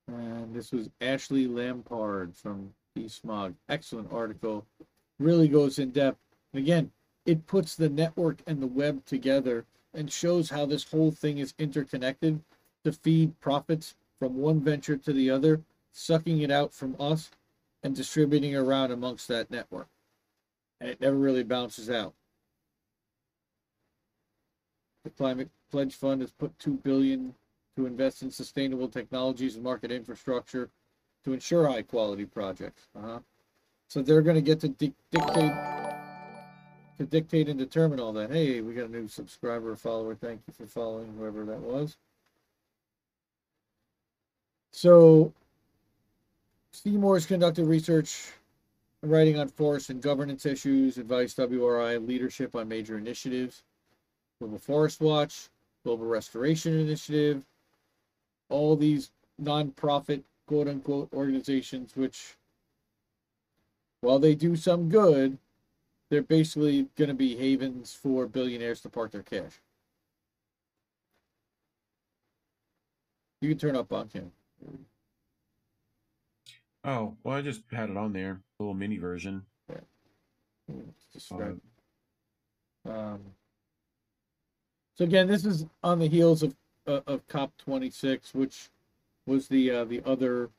And 0.09 0.55
this 0.55 0.72
was 0.72 0.91
Ashley 1.01 1.47
Lampard 1.47 2.35
from 2.35 2.74
DeSmog. 2.97 3.55
Excellent 3.68 4.12
article. 4.12 4.66
Really 5.18 5.49
goes 5.49 5.78
in 5.78 5.91
depth. 5.91 6.18
And 6.53 6.62
again, 6.62 6.91
it 7.24 7.47
puts 7.47 7.76
the 7.76 7.89
network 7.89 8.41
and 8.47 8.61
the 8.61 8.66
web 8.66 9.05
together 9.05 9.64
and 9.95 10.11
shows 10.11 10.51
how 10.51 10.66
this 10.66 10.91
whole 10.91 11.12
thing 11.12 11.39
is 11.39 11.55
interconnected 11.59 12.41
to 12.85 12.93
feed 12.93 13.39
profits 13.41 13.95
from 14.18 14.37
one 14.37 14.61
venture 14.61 14.97
to 14.97 15.12
the 15.12 15.30
other, 15.30 15.61
sucking 15.93 16.41
it 16.41 16.51
out 16.51 16.74
from 16.74 16.97
us 16.99 17.30
and 17.83 17.95
distributing 17.95 18.57
around 18.57 18.91
amongst 18.91 19.28
that 19.28 19.51
network. 19.51 19.89
And 20.80 20.91
it 20.91 21.01
never 21.01 21.16
really 21.16 21.45
bounces 21.45 21.89
out. 21.89 22.14
The 25.05 25.11
Climate 25.11 25.50
Pledge 25.70 25.94
Fund 25.94 26.20
has 26.20 26.30
put 26.30 26.57
two 26.59 26.74
billion 26.74 27.34
to 27.76 27.86
invest 27.86 28.22
in 28.22 28.30
sustainable 28.30 28.88
technologies 28.88 29.55
and 29.55 29.64
market 29.64 29.90
infrastructure 29.90 30.68
to 31.24 31.32
ensure 31.32 31.68
high 31.68 31.82
quality 31.82 32.24
projects. 32.24 32.88
Uh-huh. 32.96 33.20
So 33.88 34.03
they're 34.03 34.22
going 34.22 34.36
to 34.36 34.42
get 34.42 34.61
to 34.61 34.68
dic- 34.68 34.94
dictate 35.11 35.53
to 36.98 37.07
dictate 37.07 37.48
and 37.48 37.59
determine 37.59 38.00
all 38.00 38.12
that. 38.12 38.30
Hey, 38.30 38.61
we 38.61 38.74
got 38.74 38.88
a 38.88 38.92
new 38.92 39.09
subscriber 39.09 39.72
or 39.72 39.76
follower. 39.76 40.14
Thank 40.14 40.42
you 40.46 40.53
for 40.53 40.66
following 40.66 41.12
whoever 41.16 41.44
that 41.44 41.61
was. 41.61 41.96
So 44.72 45.32
Seymour 46.72 47.16
has 47.16 47.26
conducted 47.26 47.64
research 47.64 48.32
writing 49.03 49.38
on 49.38 49.48
forest 49.48 49.90
and 49.90 50.00
governance 50.00 50.46
issues, 50.46 50.96
advised 50.96 51.36
WRI 51.36 51.98
leadership 51.98 52.55
on 52.55 52.68
major 52.68 52.96
initiatives. 52.96 53.62
Global 54.43 54.59
Forest 54.59 55.01
Watch, 55.01 55.49
Global 55.84 56.07
Restoration 56.07 56.76
Initiative, 56.80 57.45
all 58.49 58.74
these 58.74 59.12
nonprofit 59.40 60.24
quote 60.49 60.66
unquote 60.66 61.09
organizations, 61.12 61.95
which, 61.95 62.34
while 64.01 64.18
they 64.18 64.34
do 64.34 64.57
some 64.57 64.88
good, 64.88 65.38
they're 66.11 66.22
basically 66.22 66.88
going 66.97 67.07
to 67.07 67.14
be 67.14 67.36
havens 67.36 67.95
for 67.95 68.26
billionaires 68.26 68.80
to 68.80 68.88
park 68.88 69.12
their 69.12 69.22
cash. 69.22 69.61
You 73.40 73.49
can 73.51 73.59
turn 73.59 73.76
up 73.76 73.93
on 73.93 74.09
cam. 74.09 74.32
Oh, 76.82 77.14
well, 77.22 77.36
I 77.36 77.43
just 77.43 77.62
had 77.70 77.90
it 77.90 77.97
on 77.97 78.12
there, 78.12 78.40
a 78.59 78.62
little 78.62 78.74
mini 78.74 78.99
version. 78.99 79.45
Just 80.68 81.12
describe. 81.12 81.61
Um, 82.88 83.20
so 84.95 85.05
again, 85.05 85.26
this 85.26 85.45
is 85.45 85.66
on 85.82 85.99
the 85.99 86.09
heels 86.09 86.43
of 86.43 86.55
uh, 86.86 87.01
of 87.07 87.26
COP 87.28 87.53
26, 87.59 88.34
which 88.34 88.70
was 89.26 89.49
the 89.49 89.70
uh, 89.70 89.84
the 89.84 90.03
other 90.05 90.51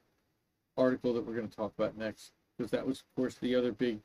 article 0.77 1.13
that 1.13 1.25
we're 1.25 1.35
going 1.35 1.47
to 1.47 1.55
talk 1.55 1.73
about 1.77 1.97
next, 1.97 2.31
because 2.57 2.71
that 2.71 2.85
was, 2.85 2.99
of 2.99 3.15
course, 3.15 3.35
the 3.35 3.55
other 3.55 3.71
big 3.71 3.99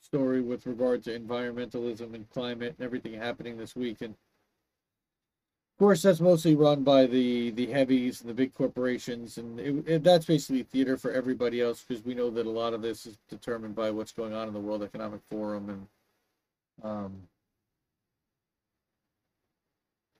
story 0.00 0.40
with 0.40 0.66
regard 0.66 1.02
to 1.02 1.18
environmentalism 1.18 2.14
and 2.14 2.30
climate 2.30 2.74
and 2.78 2.84
everything 2.84 3.14
happening 3.14 3.56
this 3.56 3.74
week. 3.74 4.02
And 4.02 4.10
of 4.10 5.78
course, 5.78 6.02
that's 6.02 6.20
mostly 6.20 6.54
run 6.54 6.84
by 6.84 7.06
the 7.06 7.50
the 7.50 7.66
heavies 7.66 8.20
and 8.20 8.30
the 8.30 8.34
big 8.34 8.54
corporations, 8.54 9.36
and 9.36 9.58
it, 9.58 9.88
it, 9.88 10.04
that's 10.04 10.26
basically 10.26 10.62
theater 10.62 10.96
for 10.96 11.10
everybody 11.10 11.60
else, 11.60 11.84
because 11.86 12.04
we 12.04 12.14
know 12.14 12.30
that 12.30 12.46
a 12.46 12.50
lot 12.50 12.72
of 12.72 12.82
this 12.82 13.04
is 13.04 13.18
determined 13.28 13.74
by 13.74 13.90
what's 13.90 14.12
going 14.12 14.32
on 14.32 14.46
in 14.46 14.54
the 14.54 14.60
World 14.60 14.82
Economic 14.82 15.20
Forum 15.28 15.68
and 15.70 15.86
um, 16.82 17.12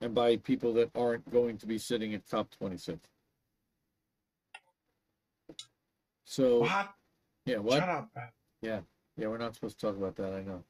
and 0.00 0.14
by 0.14 0.36
people 0.36 0.72
that 0.74 0.90
aren't 0.94 1.28
going 1.30 1.56
to 1.58 1.66
be 1.66 1.78
sitting 1.78 2.14
at 2.14 2.28
COP 2.28 2.50
26. 2.50 2.98
So 6.24 6.60
What? 6.60 6.92
Yeah, 7.44 7.58
what? 7.58 7.78
Shut 7.78 7.88
up. 7.88 8.10
Yeah, 8.60 8.80
yeah, 9.16 9.28
we're 9.28 9.38
not 9.38 9.54
supposed 9.54 9.78
to 9.78 9.86
talk 9.86 9.96
about 9.96 10.16
that, 10.16 10.32
I 10.32 10.42
know. 10.42 10.64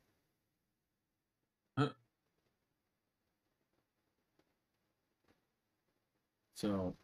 Huh. 1.79 1.89
So. 6.55 6.95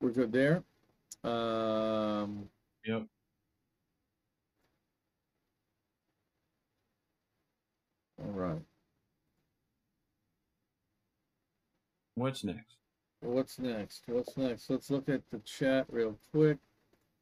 We're 0.00 0.10
good 0.12 0.32
there. 0.32 0.62
Um, 1.24 2.48
Yep. 2.86 3.06
All 8.20 8.32
right. 8.32 8.62
What's 12.14 12.44
next? 12.44 12.76
What's 13.20 13.58
next? 13.58 14.02
What's 14.06 14.36
next? 14.36 14.70
Let's 14.70 14.90
look 14.90 15.08
at 15.08 15.22
the 15.30 15.38
chat 15.40 15.86
real 15.90 16.18
quick. 16.32 16.58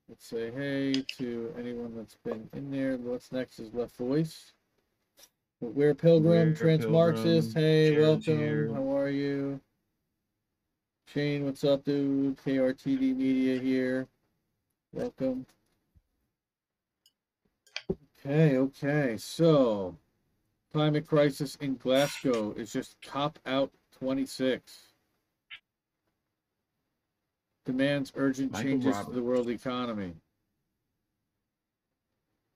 Let's 0.08 0.26
say 0.26 0.50
hey 0.50 1.04
to 1.18 1.54
anyone 1.58 1.94
that's 1.96 2.16
been 2.24 2.48
in 2.54 2.70
there. 2.70 2.96
What's 2.96 3.30
next 3.30 3.58
is 3.58 3.74
Left 3.74 3.96
Voice. 3.96 4.52
We're 5.60 5.94
Pilgrim, 5.94 6.50
We're 6.50 6.54
Trans 6.54 6.86
Marxist. 6.86 7.56
Hey, 7.56 8.00
welcome. 8.00 8.38
here. 8.38 8.70
How 8.72 8.96
are 8.96 9.08
you? 9.08 9.60
Shane, 11.12 11.44
what's 11.44 11.64
up, 11.64 11.84
dude? 11.84 12.36
KRTD 12.38 13.16
Media 13.16 13.58
here. 13.58 14.06
Welcome. 14.92 15.46
Okay, 18.24 18.56
okay. 18.56 19.16
So, 19.18 19.96
climate 20.72 21.06
crisis 21.06 21.56
in 21.56 21.76
Glasgow 21.76 22.52
is 22.56 22.72
just 22.72 22.96
cop 23.02 23.38
out 23.46 23.70
26 23.98 24.88
demands 27.64 28.12
urgent 28.16 28.52
Michael 28.52 28.70
changes 28.70 29.04
to 29.04 29.12
the 29.12 29.22
world 29.22 29.50
economy. 29.50 30.14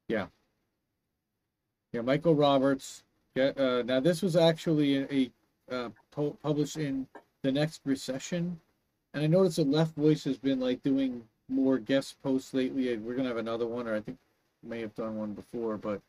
Yeah. 0.08 0.26
Yeah, 1.92 2.00
Michael 2.00 2.34
Roberts. 2.34 3.04
Yeah, 3.34 3.52
uh, 3.56 3.82
now 3.84 4.00
this 4.00 4.22
was 4.22 4.36
actually 4.36 4.96
a, 4.96 5.06
a 5.70 5.74
uh, 5.74 5.88
pu- 6.10 6.36
published 6.42 6.76
in 6.76 7.06
the 7.42 7.52
next 7.52 7.82
recession, 7.84 8.58
and 9.12 9.22
I 9.22 9.26
noticed 9.26 9.56
that 9.56 9.68
Left 9.68 9.94
Voice 9.96 10.24
has 10.24 10.38
been 10.38 10.60
like 10.60 10.82
doing 10.82 11.22
more 11.48 11.78
guest 11.78 12.22
posts 12.22 12.54
lately. 12.54 12.96
We're 12.96 13.14
gonna 13.14 13.28
have 13.28 13.36
another 13.36 13.66
one, 13.66 13.86
or 13.86 13.94
I 13.94 14.00
think 14.00 14.18
may 14.62 14.80
have 14.80 14.94
done 14.94 15.16
one 15.16 15.32
before, 15.34 15.76
but 15.76 16.00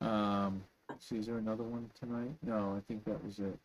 um, 0.00 0.62
see, 0.98 1.16
is 1.16 1.26
there 1.26 1.38
another 1.38 1.64
one 1.64 1.90
tonight? 1.98 2.34
No, 2.42 2.74
I 2.76 2.80
think 2.86 3.04
that 3.04 3.24
was 3.24 3.38
it. 3.38 3.58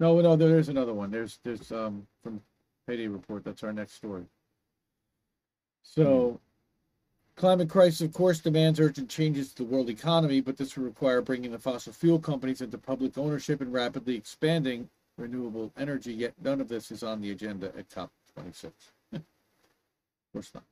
No, 0.00 0.20
no, 0.20 0.36
there 0.36 0.58
is 0.58 0.68
another 0.68 0.92
one. 0.92 1.10
There's 1.10 1.38
there's 1.44 1.70
um 1.72 2.06
from 2.22 2.40
Payday 2.86 3.08
Report. 3.08 3.44
That's 3.44 3.62
our 3.62 3.72
next 3.72 3.94
story. 3.94 4.24
So, 5.82 6.40
climate 7.36 7.68
crisis, 7.68 8.00
of 8.00 8.12
course, 8.12 8.40
demands 8.40 8.80
urgent 8.80 9.08
changes 9.08 9.52
to 9.52 9.64
the 9.64 9.68
world 9.68 9.90
economy, 9.90 10.40
but 10.40 10.56
this 10.56 10.76
will 10.76 10.84
require 10.84 11.20
bringing 11.20 11.52
the 11.52 11.58
fossil 11.58 11.92
fuel 11.92 12.18
companies 12.18 12.62
into 12.62 12.78
public 12.78 13.16
ownership 13.18 13.60
and 13.60 13.72
rapidly 13.72 14.16
expanding 14.16 14.88
renewable 15.18 15.72
energy. 15.76 16.12
Yet 16.12 16.34
none 16.42 16.60
of 16.60 16.68
this 16.68 16.90
is 16.90 17.02
on 17.02 17.20
the 17.20 17.30
agenda 17.30 17.66
at 17.78 17.88
COP26. 17.90 18.72
of 19.12 19.22
course 20.32 20.50
not. 20.54 20.64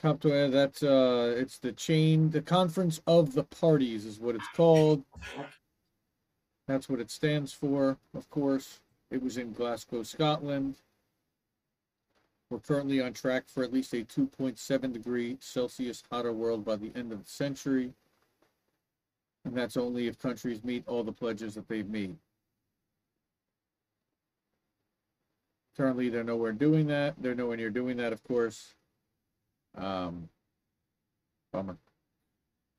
COP 0.00 0.20
20, 0.20 0.50
that's 0.50 0.82
uh, 0.82 1.34
it's 1.38 1.58
the 1.58 1.72
chain, 1.72 2.30
the 2.30 2.42
conference 2.42 3.00
of 3.06 3.34
the 3.34 3.44
parties 3.44 4.04
is 4.04 4.18
what 4.18 4.34
it's 4.34 4.48
called. 4.54 5.04
That's 6.66 6.88
what 6.88 7.00
it 7.00 7.10
stands 7.10 7.52
for, 7.52 7.98
of 8.14 8.28
course. 8.30 8.80
It 9.10 9.22
was 9.22 9.36
in 9.36 9.52
Glasgow, 9.52 10.02
Scotland. 10.02 10.76
We're 12.50 12.58
currently 12.58 13.00
on 13.00 13.12
track 13.12 13.44
for 13.46 13.62
at 13.62 13.72
least 13.72 13.92
a 13.94 14.04
2.7 14.04 14.92
degree 14.92 15.38
Celsius 15.40 16.02
hotter 16.10 16.32
world 16.32 16.64
by 16.64 16.76
the 16.76 16.92
end 16.94 17.12
of 17.12 17.24
the 17.24 17.30
century. 17.30 17.92
And 19.44 19.56
that's 19.56 19.76
only 19.76 20.06
if 20.06 20.18
countries 20.18 20.62
meet 20.62 20.86
all 20.86 21.02
the 21.02 21.12
pledges 21.12 21.54
that 21.54 21.68
they've 21.68 21.88
made. 21.88 22.16
Currently, 25.76 26.10
they're 26.10 26.24
nowhere 26.24 26.52
doing 26.52 26.86
that. 26.88 27.14
They're 27.18 27.34
nowhere 27.34 27.56
near 27.56 27.70
doing 27.70 27.96
that, 27.96 28.12
of 28.12 28.22
course. 28.24 28.74
Um, 29.76 30.28
bummer. 31.52 31.76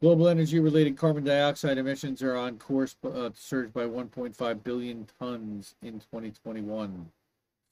Global 0.01 0.27
energy 0.27 0.59
related 0.59 0.97
carbon 0.97 1.23
dioxide 1.23 1.77
emissions 1.77 2.21
are 2.21 2.35
on 2.35 2.57
course 2.57 2.95
uh, 3.05 3.29
to 3.29 3.31
surge 3.35 3.71
by 3.71 3.85
1.5 3.85 4.63
billion 4.63 5.07
tons 5.17 5.75
in 5.81 5.93
2021, 5.93 7.09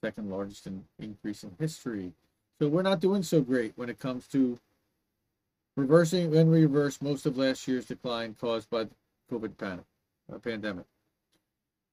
second 0.01 0.30
largest 0.30 0.65
in, 0.65 0.86
increase 0.99 1.43
in 1.43 1.51
history. 1.59 2.13
So 2.59 2.69
we're 2.69 2.84
not 2.84 3.01
doing 3.01 3.22
so 3.22 3.41
great 3.41 3.74
when 3.76 3.89
it 3.89 3.99
comes 3.99 4.28
to 4.28 4.57
reversing 5.76 6.36
and 6.36 6.51
reverse 6.51 7.01
most 7.01 7.26
of 7.26 7.38
last 7.38 7.67
year's 7.67 7.86
decline 7.86 8.36
caused 8.39 8.69
by 8.69 8.86
the 8.86 8.91
COVID 9.32 9.57
panic, 9.57 9.86
uh, 10.34 10.38
pandemic 10.38 10.86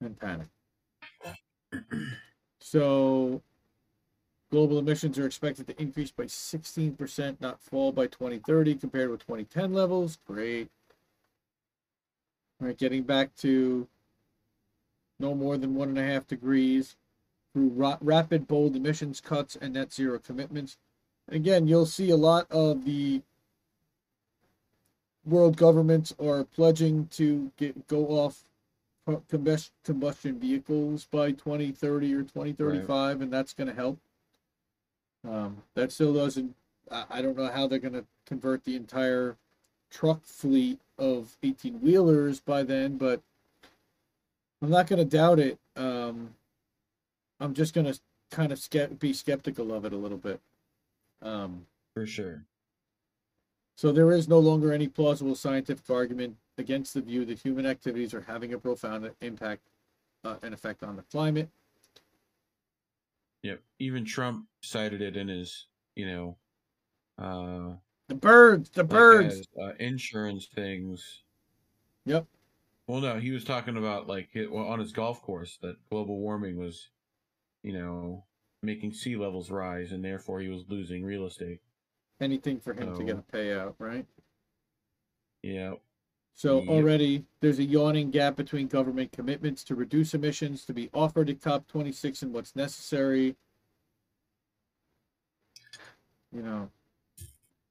and 0.00 0.18
panic. 0.18 0.46
So 2.60 3.42
global 4.50 4.78
emissions 4.78 5.18
are 5.18 5.26
expected 5.26 5.66
to 5.66 5.80
increase 5.80 6.10
by 6.10 6.24
16%, 6.24 7.40
not 7.40 7.60
fall 7.60 7.92
by 7.92 8.06
2030 8.06 8.74
compared 8.76 9.10
with 9.10 9.20
2010 9.20 9.72
levels. 9.72 10.18
Great. 10.26 10.68
All 12.60 12.66
right, 12.66 12.78
getting 12.78 13.02
back 13.02 13.34
to 13.36 13.86
no 15.20 15.34
more 15.34 15.56
than 15.56 15.74
one 15.74 15.88
and 15.88 15.98
a 15.98 16.02
half 16.02 16.26
degrees 16.26 16.96
through 17.52 17.68
ra- 17.68 17.98
rapid, 18.00 18.48
bold 18.48 18.76
emissions 18.76 19.20
cuts 19.20 19.56
and 19.60 19.74
net 19.74 19.92
zero 19.92 20.18
commitments. 20.18 20.76
Again, 21.28 21.66
you'll 21.66 21.86
see 21.86 22.10
a 22.10 22.16
lot 22.16 22.50
of 22.50 22.84
the 22.84 23.22
world 25.24 25.56
governments 25.56 26.14
are 26.18 26.44
pledging 26.44 27.06
to 27.08 27.52
get 27.56 27.86
go 27.86 28.06
off 28.06 28.44
combustion 29.28 30.38
vehicles 30.38 31.06
by 31.10 31.32
2030 31.32 32.14
or 32.14 32.22
2035, 32.22 33.20
and 33.22 33.32
that's 33.32 33.52
going 33.54 33.68
to 33.68 33.74
help. 33.74 33.98
Um, 35.28 35.62
that 35.74 35.92
still 35.92 36.14
doesn't. 36.14 36.54
I, 36.90 37.20
don't 37.20 37.36
know 37.36 37.48
how 37.48 37.66
they're 37.66 37.78
going 37.78 37.92
to 37.94 38.04
convert 38.24 38.64
the 38.64 38.74
entire 38.74 39.36
truck 39.90 40.24
fleet 40.24 40.80
of 40.98 41.36
18 41.42 41.80
wheelers 41.82 42.40
by 42.40 42.62
then, 42.62 42.96
but 42.96 43.20
I'm 44.62 44.70
not 44.70 44.86
going 44.86 44.98
to 44.98 45.04
doubt 45.04 45.38
it. 45.38 45.58
Um, 45.76 46.30
I'm 47.40 47.52
just 47.52 47.74
going 47.74 47.92
to 47.92 47.98
kind 48.30 48.52
of 48.52 48.98
be 48.98 49.12
skeptical 49.12 49.72
of 49.74 49.84
it 49.84 49.92
a 49.92 49.96
little 49.96 50.16
bit. 50.16 50.40
Um, 51.20 51.66
For 51.92 52.06
sure. 52.06 52.44
so 53.76 53.92
there 53.92 54.12
is 54.12 54.28
no 54.28 54.38
longer 54.38 54.72
any 54.72 54.88
plausible 54.88 55.34
scientific 55.34 55.90
argument 55.90 56.36
against 56.56 56.94
the 56.94 57.02
view 57.02 57.24
that 57.26 57.40
human 57.40 57.66
activities 57.66 58.14
are 58.14 58.22
having 58.22 58.54
a 58.54 58.58
profound 58.58 59.10
impact 59.20 59.62
uh, 60.24 60.36
and 60.42 60.54
effect 60.54 60.82
on 60.82 60.96
the 60.96 61.02
climate. 61.02 61.48
Yep. 63.42 63.60
Even 63.78 64.04
Trump 64.04 64.46
cited 64.62 65.00
it 65.00 65.16
in 65.16 65.28
his, 65.28 65.66
you 65.94 66.06
know, 66.06 66.36
uh, 67.18 67.76
The 68.08 68.14
birds, 68.14 68.70
the 68.70 68.82
like 68.82 68.90
birds. 68.90 69.34
as, 69.34 69.46
uh, 69.60 69.72
insurance 69.78 70.46
things. 70.46 71.22
Yep. 72.06 72.26
Well, 72.86 73.00
no, 73.00 73.18
he 73.18 73.30
was 73.30 73.44
talking 73.44 73.76
about 73.76 74.06
like 74.08 74.30
it, 74.34 74.50
well, 74.50 74.66
on 74.66 74.78
his 74.80 74.92
golf 74.92 75.22
course 75.22 75.58
that 75.62 75.76
global 75.90 76.18
warming 76.18 76.56
was, 76.56 76.88
you 77.62 77.72
know, 77.72 78.24
making 78.62 78.92
sea 78.92 79.16
levels 79.16 79.50
rise, 79.50 79.92
and 79.92 80.04
therefore 80.04 80.40
he 80.40 80.48
was 80.48 80.64
losing 80.68 81.04
real 81.04 81.26
estate. 81.26 81.60
Anything 82.20 82.58
for 82.58 82.72
him 82.74 82.96
to 82.96 83.04
get 83.04 83.18
a 83.18 83.22
payout, 83.22 83.74
right? 83.78 84.06
Yeah. 85.42 85.74
So 86.38 86.60
Yep. 86.60 86.68
already 86.68 87.24
there's 87.40 87.58
a 87.58 87.64
yawning 87.64 88.12
gap 88.12 88.36
between 88.36 88.68
government 88.68 89.10
commitments 89.10 89.64
to 89.64 89.74
reduce 89.74 90.14
emissions 90.14 90.64
to 90.66 90.72
be 90.72 90.88
offered 90.94 91.28
at 91.28 91.40
COP26 91.40 92.22
and 92.22 92.32
what's 92.32 92.54
necessary. 92.54 93.34
You 96.30 96.42
know, 96.42 96.70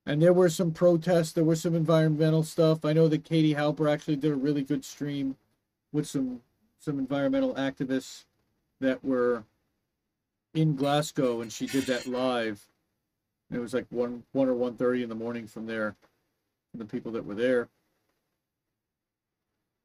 and 0.05 0.21
there 0.21 0.33
were 0.33 0.49
some 0.49 0.73
protests, 0.73 1.31
there 1.31 1.45
was 1.45 1.61
some 1.61 1.75
environmental 1.75 2.43
stuff. 2.43 2.83
I 2.83 2.91
know 2.91 3.07
that 3.07 3.23
Katie 3.23 3.55
Halper 3.55 3.89
actually 3.89 4.17
did 4.17 4.33
a 4.33 4.35
really 4.35 4.63
good 4.63 4.83
stream 4.83 5.37
with 5.93 6.05
some 6.05 6.41
some 6.77 6.99
environmental 6.99 7.55
activists 7.55 8.25
that 8.81 9.01
were 9.01 9.45
in 10.53 10.75
Glasgow, 10.75 11.39
and 11.39 11.53
she 11.53 11.67
did 11.67 11.85
that 11.85 12.05
live. 12.05 12.67
It 13.49 13.59
was 13.59 13.73
like 13.73 13.85
one 13.91 14.23
one 14.33 14.49
or 14.49 14.55
one 14.55 14.75
thirty 14.75 15.03
in 15.03 15.07
the 15.07 15.15
morning 15.15 15.47
from 15.47 15.67
there, 15.67 15.95
from 16.71 16.79
the 16.79 16.85
people 16.85 17.13
that 17.13 17.25
were 17.25 17.35
there. 17.35 17.69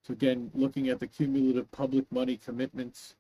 So 0.07 0.13
again, 0.13 0.51
looking 0.55 0.89
at 0.89 0.99
the 0.99 1.07
cumulative 1.07 1.71
public 1.71 2.11
money 2.11 2.37
commitments, 2.37 3.15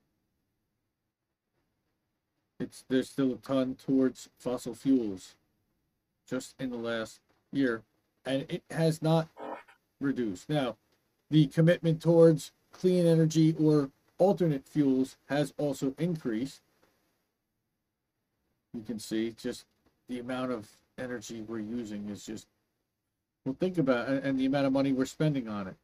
it's 2.59 2.85
there's 2.89 3.09
still 3.09 3.33
a 3.33 3.37
ton 3.37 3.76
towards 3.76 4.28
fossil 4.39 4.74
fuels 4.74 5.35
just 6.28 6.55
in 6.59 6.70
the 6.70 6.76
last 6.76 7.20
year, 7.53 7.83
and 8.24 8.47
it 8.49 8.62
has 8.70 9.03
not 9.03 9.28
reduced. 10.01 10.49
Now, 10.49 10.76
the 11.30 11.47
commitment 11.47 12.01
towards 12.03 12.53
clean 12.72 13.07
energy 13.07 13.55
or 13.61 13.91
alternate 14.18 14.66
fuels 14.66 15.16
has 15.28 15.53
also 15.59 15.95
increased. 15.99 16.62
You 18.74 18.83
can 18.83 18.99
see 18.99 19.35
just 19.41 19.66
the 20.09 20.18
amount 20.18 20.53
of 20.53 20.68
energy 20.99 21.43
we're 21.43 21.59
using 21.59 22.09
is 22.09 22.24
just 22.24 22.47
well 23.45 23.57
think 23.59 23.78
about 23.78 24.09
and 24.09 24.39
the 24.39 24.47
amount 24.47 24.66
of 24.66 24.72
money 24.72 24.93
we're 24.93 25.05
spending 25.05 25.49
on 25.49 25.66
it. 25.66 25.76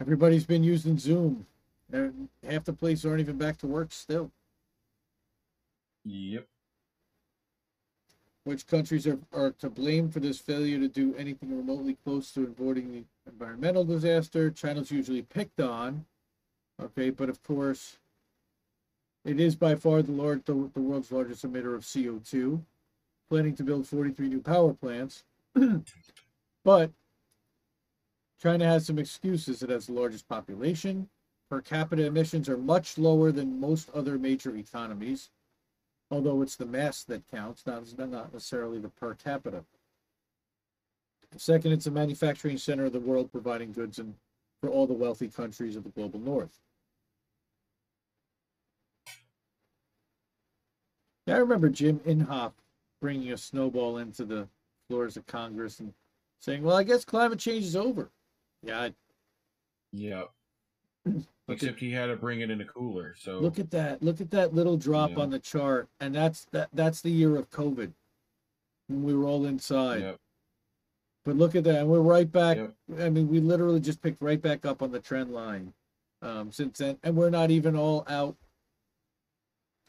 Everybody's 0.00 0.46
been 0.46 0.62
using 0.62 0.98
Zoom. 0.98 1.46
And 1.92 2.28
half 2.48 2.64
the 2.64 2.72
places 2.72 3.06
aren't 3.06 3.20
even 3.20 3.38
back 3.38 3.56
to 3.58 3.66
work 3.66 3.92
still. 3.92 4.30
Yep. 6.04 6.46
Which 8.44 8.66
countries 8.66 9.06
are, 9.06 9.18
are 9.32 9.50
to 9.58 9.68
blame 9.68 10.10
for 10.10 10.20
this 10.20 10.38
failure 10.38 10.78
to 10.78 10.88
do 10.88 11.14
anything 11.16 11.54
remotely 11.56 11.96
close 12.04 12.30
to 12.32 12.44
avoiding 12.44 12.92
the 12.92 13.30
environmental 13.30 13.84
disaster? 13.84 14.50
China's 14.50 14.90
usually 14.90 15.22
picked 15.22 15.60
on. 15.60 16.06
Okay, 16.80 17.10
but 17.10 17.28
of 17.28 17.42
course, 17.42 17.98
it 19.24 19.40
is 19.40 19.56
by 19.56 19.74
far 19.74 20.00
the, 20.00 20.12
large, 20.12 20.44
the, 20.44 20.70
the 20.72 20.80
world's 20.80 21.10
largest 21.10 21.44
emitter 21.44 21.74
of 21.74 21.82
CO2, 21.82 22.62
planning 23.28 23.54
to 23.56 23.62
build 23.64 23.86
43 23.86 24.28
new 24.28 24.40
power 24.40 24.72
plants. 24.72 25.24
but 26.64 26.90
China 28.40 28.64
has 28.64 28.86
some 28.86 28.98
excuses. 28.98 29.62
It 29.62 29.70
has 29.70 29.86
the 29.86 29.92
largest 29.92 30.28
population. 30.28 31.08
Per 31.50 31.60
capita 31.60 32.04
emissions 32.04 32.48
are 32.48 32.58
much 32.58 32.98
lower 32.98 33.32
than 33.32 33.58
most 33.58 33.90
other 33.90 34.18
major 34.18 34.54
economies, 34.54 35.30
although 36.10 36.42
it's 36.42 36.56
the 36.56 36.66
mass 36.66 37.04
that 37.04 37.26
counts, 37.30 37.66
not, 37.66 37.84
not 37.98 38.32
necessarily 38.32 38.78
the 38.78 38.90
per 38.90 39.14
capita. 39.14 39.64
Second, 41.36 41.72
it's 41.72 41.86
a 41.86 41.90
manufacturing 41.90 42.58
center 42.58 42.86
of 42.86 42.92
the 42.92 43.00
world, 43.00 43.32
providing 43.32 43.72
goods 43.72 43.98
and 43.98 44.14
for 44.60 44.70
all 44.70 44.86
the 44.86 44.94
wealthy 44.94 45.28
countries 45.28 45.76
of 45.76 45.84
the 45.84 45.90
global 45.90 46.20
north. 46.20 46.60
I 51.26 51.36
remember 51.36 51.68
Jim 51.68 52.00
Inhofe 52.00 52.54
bringing 53.00 53.32
a 53.32 53.36
snowball 53.36 53.98
into 53.98 54.24
the 54.24 54.48
floors 54.88 55.16
of 55.16 55.26
Congress 55.26 55.78
and 55.80 55.92
saying, 56.40 56.62
"Well, 56.62 56.76
I 56.76 56.82
guess 56.82 57.04
climate 57.04 57.38
change 57.38 57.64
is 57.64 57.76
over." 57.76 58.10
Yeah, 58.62 58.80
I- 58.82 58.94
Yep. 59.92 60.30
Look 61.06 61.24
Except 61.48 61.80
he 61.80 61.90
had 61.92 62.06
to 62.06 62.16
bring 62.16 62.40
it 62.40 62.50
in 62.50 62.60
a 62.60 62.64
cooler. 62.66 63.14
So 63.18 63.38
look 63.38 63.58
at 63.58 63.70
that! 63.70 64.02
Look 64.02 64.20
at 64.20 64.30
that 64.32 64.52
little 64.54 64.76
drop 64.76 65.10
Yeah. 65.12 65.20
on 65.20 65.30
the 65.30 65.38
chart, 65.38 65.88
and 66.00 66.14
that's 66.14 66.44
that. 66.46 66.68
That's 66.74 67.00
the 67.00 67.10
year 67.10 67.36
of 67.36 67.48
COVID 67.48 67.94
when 68.88 69.02
we 69.02 69.14
were 69.14 69.24
all 69.24 69.46
inside. 69.46 70.02
Yep. 70.02 70.20
But 71.24 71.36
look 71.36 71.54
at 71.54 71.64
that, 71.64 71.80
and 71.80 71.88
we're 71.88 72.00
right 72.02 72.30
back. 72.30 72.58
Yep. 72.58 72.74
I 72.98 73.08
mean, 73.08 73.28
we 73.28 73.40
literally 73.40 73.80
just 73.80 74.02
picked 74.02 74.20
right 74.20 74.40
back 74.40 74.66
up 74.66 74.82
on 74.82 74.90
the 74.92 75.00
trend 75.00 75.32
line 75.32 75.72
um, 76.20 76.52
since 76.52 76.76
then, 76.78 76.98
and 77.02 77.16
we're 77.16 77.30
not 77.30 77.50
even 77.50 77.74
all 77.74 78.04
out 78.08 78.36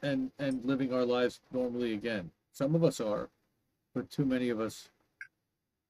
and 0.01 0.31
and 0.39 0.63
living 0.63 0.93
our 0.93 1.03
lives 1.05 1.41
normally 1.51 1.91
again. 1.93 2.31
Some 2.53 2.73
of 2.75 2.85
us 2.85 3.01
are, 3.01 3.29
but 3.93 4.09
too 4.09 4.23
many 4.25 4.47
of 4.49 4.61
us 4.61 4.87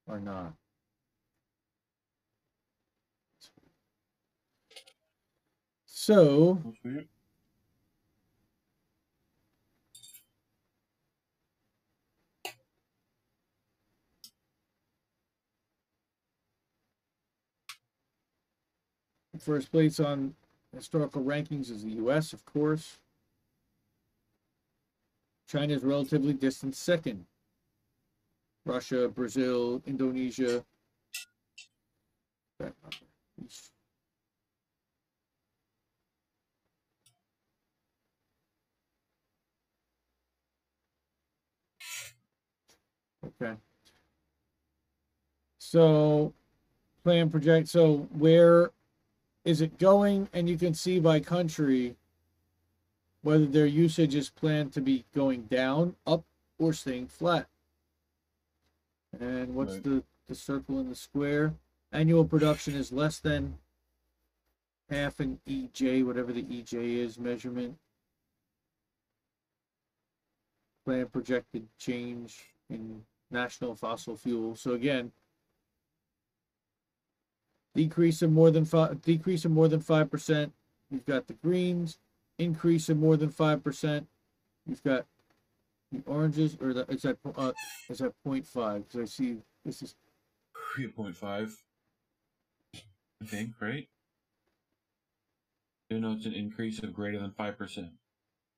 are 0.07 0.19
not. 0.19 0.53
So, 6.09 6.57
first 19.37 19.71
place 19.71 19.99
on 19.99 20.33
historical 20.75 21.21
rankings 21.21 21.69
is 21.69 21.83
the 21.83 21.91
U.S., 21.91 22.33
of 22.33 22.43
course. 22.43 22.97
China 25.47 25.75
is 25.75 25.83
relatively 25.83 26.33
distant 26.33 26.75
second. 26.75 27.27
Russia, 28.65 29.09
Brazil, 29.09 29.83
Indonesia. 29.85 30.65
That 32.57 32.73
number. 32.81 32.97
Eesh. 33.45 33.69
Okay. 43.41 43.55
So, 45.69 46.33
plan 47.03 47.29
project. 47.29 47.67
So, 47.67 48.07
where 48.17 48.71
is 49.45 49.61
it 49.61 49.77
going? 49.77 50.27
And 50.33 50.49
you 50.49 50.57
can 50.57 50.73
see 50.73 50.99
by 50.99 51.19
country 51.19 51.95
whether 53.21 53.45
their 53.45 53.67
usage 53.67 54.15
is 54.15 54.31
planned 54.31 54.73
to 54.73 54.81
be 54.81 55.05
going 55.13 55.43
down, 55.43 55.95
up, 56.07 56.23
or 56.57 56.73
staying 56.73 57.05
flat. 57.09 57.45
And 59.19 59.53
what's 59.53 59.73
Right. 59.73 59.83
the, 59.83 60.03
the 60.27 60.33
circle 60.33 60.79
in 60.79 60.89
the 60.89 60.95
square? 60.95 61.53
Annual 61.91 62.25
production 62.25 62.73
is 62.73 62.91
less 62.91 63.19
than 63.19 63.59
half 64.89 65.19
an 65.19 65.39
EJ, 65.47 66.03
whatever 66.03 66.33
the 66.33 66.45
EJ 66.45 66.97
is 66.97 67.19
measurement. 67.19 67.77
Plan 70.83 71.05
projected 71.09 71.67
change 71.77 72.55
in 72.71 73.05
national 73.29 73.75
fossil 73.75 74.17
fuel. 74.17 74.55
So 74.55 74.73
again, 74.73 75.11
decrease 77.79 78.21
of 78.21 78.29
more 78.29 78.51
than 78.51 78.65
five, 78.65 79.01
decrease 79.01 79.45
of 79.45 79.51
more 79.51 79.69
than 79.69 79.79
five 79.79 80.11
percent. 80.11 80.51
You've 80.91 81.05
got 81.05 81.27
the 81.27 81.33
greens, 81.33 81.97
increase 82.37 82.89
of 82.89 82.97
more 82.97 83.15
than 83.15 83.29
five 83.29 83.63
percent. 83.63 84.07
You've 84.67 84.83
got 84.83 85.05
the 85.89 86.01
oranges, 86.05 86.57
or 86.59 86.73
the, 86.73 86.85
is 86.89 87.03
that 87.03 87.17
uh, 87.37 87.53
is 87.89 87.99
that 87.99 88.13
point 88.21 88.45
five? 88.45 88.85
Because 88.85 88.99
I 89.01 89.05
see 89.05 89.37
this 89.63 89.81
is 89.81 89.95
Three 90.75 90.87
point 90.87 91.15
five. 91.15 91.55
I 92.75 93.25
think, 93.25 93.53
right? 93.61 93.87
You 95.89 96.01
know, 96.01 96.11
it's 96.11 96.25
an 96.25 96.33
increase 96.33 96.83
of 96.83 96.93
greater 96.93 97.17
than 97.17 97.31
five 97.31 97.57
percent. 97.57 97.91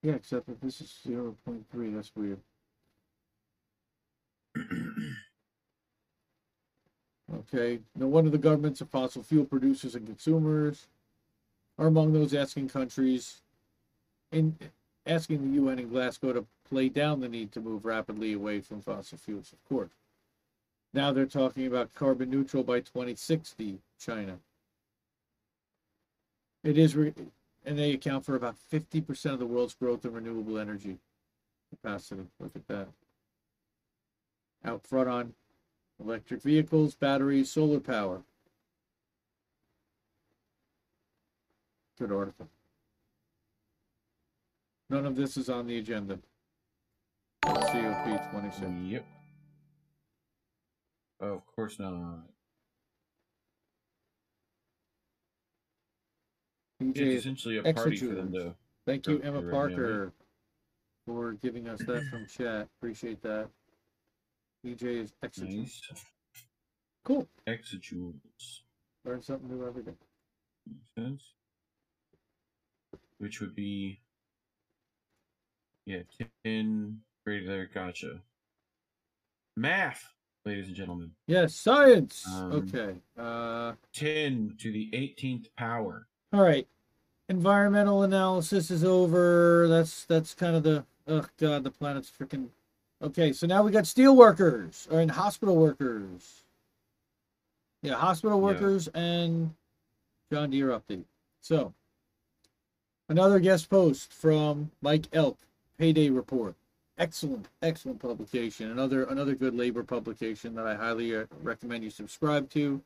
yeah, 0.01 0.13
except 0.13 0.47
that 0.47 0.61
this 0.61 0.81
is 0.81 0.99
zero 1.07 1.35
point 1.45 1.63
three. 1.71 1.91
That's 1.91 2.11
weird. 2.15 2.39
Okay, 7.41 7.79
no 7.95 8.07
wonder 8.07 8.29
the 8.29 8.37
governments 8.37 8.81
of 8.81 8.89
fossil 8.89 9.23
fuel 9.23 9.45
producers 9.45 9.95
and 9.95 10.05
consumers 10.05 10.87
are 11.79 11.87
among 11.87 12.13
those 12.13 12.33
asking 12.33 12.69
countries 12.69 13.41
in 14.31 14.55
asking 15.07 15.41
the 15.41 15.55
UN 15.61 15.79
in 15.79 15.89
Glasgow 15.89 16.33
to 16.33 16.45
play 16.69 16.87
down 16.87 17.19
the 17.19 17.27
need 17.27 17.51
to 17.53 17.59
move 17.59 17.85
rapidly 17.85 18.33
away 18.33 18.59
from 18.59 18.81
fossil 18.81 19.17
fuels, 19.17 19.51
of 19.53 19.67
course. 19.67 19.89
Now 20.93 21.11
they're 21.11 21.25
talking 21.25 21.65
about 21.65 21.93
carbon 21.95 22.29
neutral 22.29 22.63
by 22.63 22.81
2060, 22.81 23.79
China. 23.99 24.37
It 26.63 26.77
is, 26.77 26.95
re- 26.95 27.13
and 27.65 27.79
they 27.79 27.93
account 27.93 28.25
for 28.25 28.35
about 28.35 28.55
50% 28.71 29.33
of 29.33 29.39
the 29.39 29.47
world's 29.47 29.73
growth 29.73 30.05
in 30.05 30.13
renewable 30.13 30.59
energy 30.59 30.97
capacity. 31.71 32.27
Look 32.39 32.55
at 32.55 32.67
that. 32.67 32.87
Out 34.63 34.85
front 34.85 35.09
on 35.09 35.33
electric 36.03 36.41
vehicles, 36.41 36.95
batteries, 36.95 37.51
solar 37.51 37.79
power. 37.79 38.21
Good 41.99 42.11
article. 42.11 42.49
None 44.89 45.05
of 45.05 45.15
this 45.15 45.37
is 45.37 45.49
on 45.49 45.67
the 45.67 45.77
agenda. 45.77 46.19
COP 47.43 48.31
26. 48.31 48.61
Yep. 48.85 49.05
Of 51.21 51.45
course 51.55 51.79
not. 51.79 52.25
It's 56.79 56.99
essentially 56.99 57.57
a 57.57 57.73
party 57.73 57.97
for 57.97 58.07
them 58.07 58.33
to. 58.33 58.55
thank 58.87 59.05
you, 59.07 59.19
Emma 59.19 59.43
Parker, 59.43 60.11
for 61.05 61.33
giving 61.33 61.67
us 61.67 61.79
that 61.85 62.03
from 62.09 62.25
chat. 62.25 62.67
Appreciate 62.79 63.21
that. 63.21 63.49
EJ 64.65 64.83
is 65.03 65.13
exajoules. 65.23 65.57
Nice. 65.57 65.81
Cool. 67.03 67.27
Exajoules. 67.47 68.61
Learn 69.05 69.21
something 69.23 69.49
new 69.49 69.65
every 69.65 69.83
day. 69.83 69.93
Makes 70.67 70.89
sense. 70.95 71.23
Which 73.17 73.39
would 73.41 73.55
be. 73.55 73.99
Yeah, 75.85 76.01
10 76.45 76.99
greater 77.25 77.47
there. 77.47 77.69
Gotcha. 77.73 78.21
Math, 79.57 80.13
ladies 80.45 80.67
and 80.67 80.75
gentlemen. 80.75 81.11
Yes, 81.27 81.55
science. 81.55 82.25
Um, 82.27 82.51
okay. 82.51 82.95
Uh, 83.17 83.73
10 83.93 84.55
to 84.59 84.71
the 84.71 84.89
18th 84.93 85.47
power. 85.57 86.07
all 86.31 86.41
right. 86.41 86.67
Environmental 87.29 88.03
analysis 88.03 88.69
is 88.69 88.83
over. 88.83 89.65
That's 89.69 90.03
that's 90.03 90.33
kind 90.33 90.53
of 90.53 90.63
the 90.63 90.83
oh 91.07 91.25
god, 91.39 91.63
the 91.63 91.71
planet's 91.71 92.11
freaking. 92.11 92.49
Okay, 93.01 93.33
so 93.33 93.47
now 93.47 93.63
we 93.63 93.71
got 93.71 93.87
steel 93.87 94.15
workers 94.15 94.87
or 94.91 95.01
in 95.01 95.09
hospital 95.09 95.55
workers. 95.55 96.43
Yeah, 97.81 97.95
hospital 97.95 98.37
Yeah. 98.37 98.43
workers 98.43 98.87
and 98.89 99.55
John 100.31 100.51
Deere 100.51 100.69
update. 100.69 101.05
So 101.41 101.73
another 103.09 103.39
guest 103.39 103.69
post 103.69 104.13
from 104.13 104.69
Mike 104.81 105.07
Elk, 105.13 105.37
Payday 105.77 106.09
Report. 106.11 106.55
Excellent, 106.99 107.47
excellent 107.63 107.99
publication. 107.99 108.69
Another 108.69 109.05
another 109.05 109.33
good 109.33 109.55
labor 109.55 109.83
publication 109.83 110.53
that 110.53 110.67
I 110.67 110.75
highly 110.75 111.15
uh, 111.15 111.25
recommend 111.41 111.83
you 111.83 111.89
subscribe 111.89 112.51
to. 112.51 112.83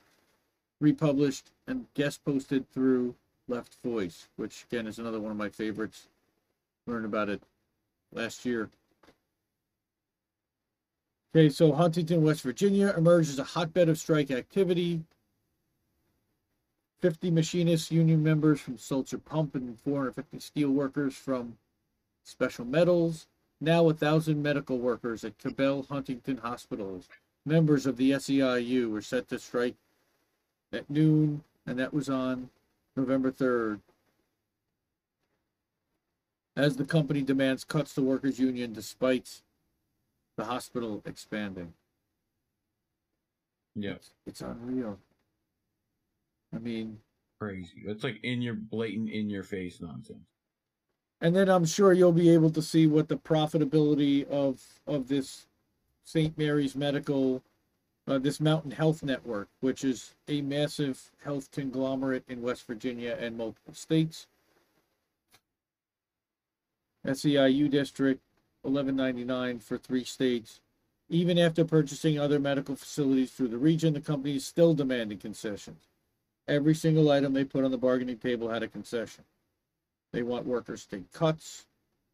Republished 0.79 1.51
and 1.67 1.87
guest 1.93 2.23
posted 2.23 2.69
through 2.71 3.15
Left 3.49 3.75
Voice, 3.83 4.29
which 4.37 4.65
again 4.71 4.87
is 4.87 4.97
another 4.97 5.19
one 5.19 5.31
of 5.31 5.37
my 5.37 5.49
favorites. 5.49 6.07
Learned 6.87 7.05
about 7.05 7.27
it 7.27 7.41
last 8.13 8.45
year. 8.45 8.69
Okay, 11.35 11.49
so 11.49 11.73
Huntington, 11.73 12.23
West 12.23 12.43
Virginia 12.43 12.93
emerged 12.95 13.27
as 13.27 13.39
a 13.39 13.43
hotbed 13.43 13.89
of 13.89 13.97
strike 13.97 14.31
activity. 14.31 15.03
50 17.01 17.29
machinists, 17.29 17.91
union 17.91 18.23
members 18.23 18.61
from 18.61 18.77
Sulzer 18.77 19.17
Pump, 19.17 19.53
and 19.53 19.77
450 19.81 20.39
steel 20.39 20.69
workers 20.69 21.13
from 21.13 21.57
Special 22.23 22.63
Metals. 22.63 23.27
Now, 23.59 23.83
1,000 23.83 24.41
medical 24.41 24.77
workers 24.77 25.25
at 25.25 25.37
Cabell 25.37 25.85
Huntington 25.89 26.37
hospitals, 26.37 27.09
members 27.45 27.85
of 27.85 27.97
the 27.97 28.11
SEIU, 28.11 28.89
were 28.89 29.01
set 29.01 29.27
to 29.27 29.37
strike 29.37 29.75
at 30.71 30.89
noon, 30.89 31.43
and 31.67 31.77
that 31.77 31.93
was 31.93 32.07
on 32.07 32.49
November 32.95 33.29
3rd. 33.29 33.81
As 36.55 36.77
the 36.77 36.85
company 36.85 37.23
demands 37.23 37.65
cuts 37.65 37.93
to 37.95 38.01
workers' 38.01 38.39
union 38.39 38.71
despite 38.71 39.41
the 40.37 40.45
hospital 40.45 41.01
expanding. 41.05 41.73
Yeah, 43.75 43.91
It's, 43.93 44.11
it's 44.25 44.41
unreal. 44.41 44.97
I 46.53 46.59
mean, 46.59 46.99
crazy. 47.39 47.83
It's 47.85 48.03
like 48.03 48.19
in 48.23 48.41
your 48.41 48.53
blatant, 48.53 49.09
in 49.09 49.29
your 49.29 49.43
face 49.43 49.81
nonsense. 49.81 50.19
and 51.21 51.35
then 51.35 51.49
I'm 51.49 51.65
sure 51.65 51.91
you'll 51.91 52.11
be 52.13 52.29
able 52.29 52.51
to 52.51 52.61
see 52.61 52.87
what 52.87 53.09
the 53.09 53.17
profitability 53.17 54.27
of 54.29 54.61
of 54.87 55.07
this 55.07 55.47
St. 56.05 56.37
Mary's 56.37 56.75
Medical, 56.75 57.41
uh, 58.07 58.19
this 58.19 58.39
Mountain 58.39 58.71
Health 58.71 59.03
Network, 59.03 59.49
which 59.59 59.83
is 59.83 60.13
a 60.29 60.41
massive 60.41 61.11
health 61.23 61.51
conglomerate 61.51 62.23
in 62.29 62.41
West 62.41 62.65
Virginia 62.67 63.17
and 63.19 63.37
multiple 63.37 63.73
states. 63.73 64.27
SEIU 67.05 67.69
district, 67.69 68.21
eleven 68.65 68.95
ninety 68.95 69.23
nine 69.23 69.59
for 69.59 69.77
three 69.77 70.03
states. 70.03 70.59
Even 71.07 71.37
after 71.37 71.63
purchasing 71.63 72.19
other 72.19 72.39
medical 72.39 72.75
facilities 72.75 73.31
through 73.31 73.49
the 73.49 73.57
region, 73.57 73.93
the 73.93 74.01
company 74.01 74.35
is 74.35 74.45
still 74.45 74.73
demanding 74.73 75.19
concessions. 75.19 75.83
Every 76.47 76.73
single 76.73 77.11
item 77.11 77.33
they 77.33 77.43
put 77.43 77.63
on 77.63 77.71
the 77.71 77.77
bargaining 77.77 78.17
table 78.17 78.49
had 78.49 78.63
a 78.63 78.67
concession. 78.67 79.23
They 80.11 80.23
want 80.23 80.45
workers 80.47 80.85
to 80.85 80.97
take 80.97 81.11
cuts 81.11 81.65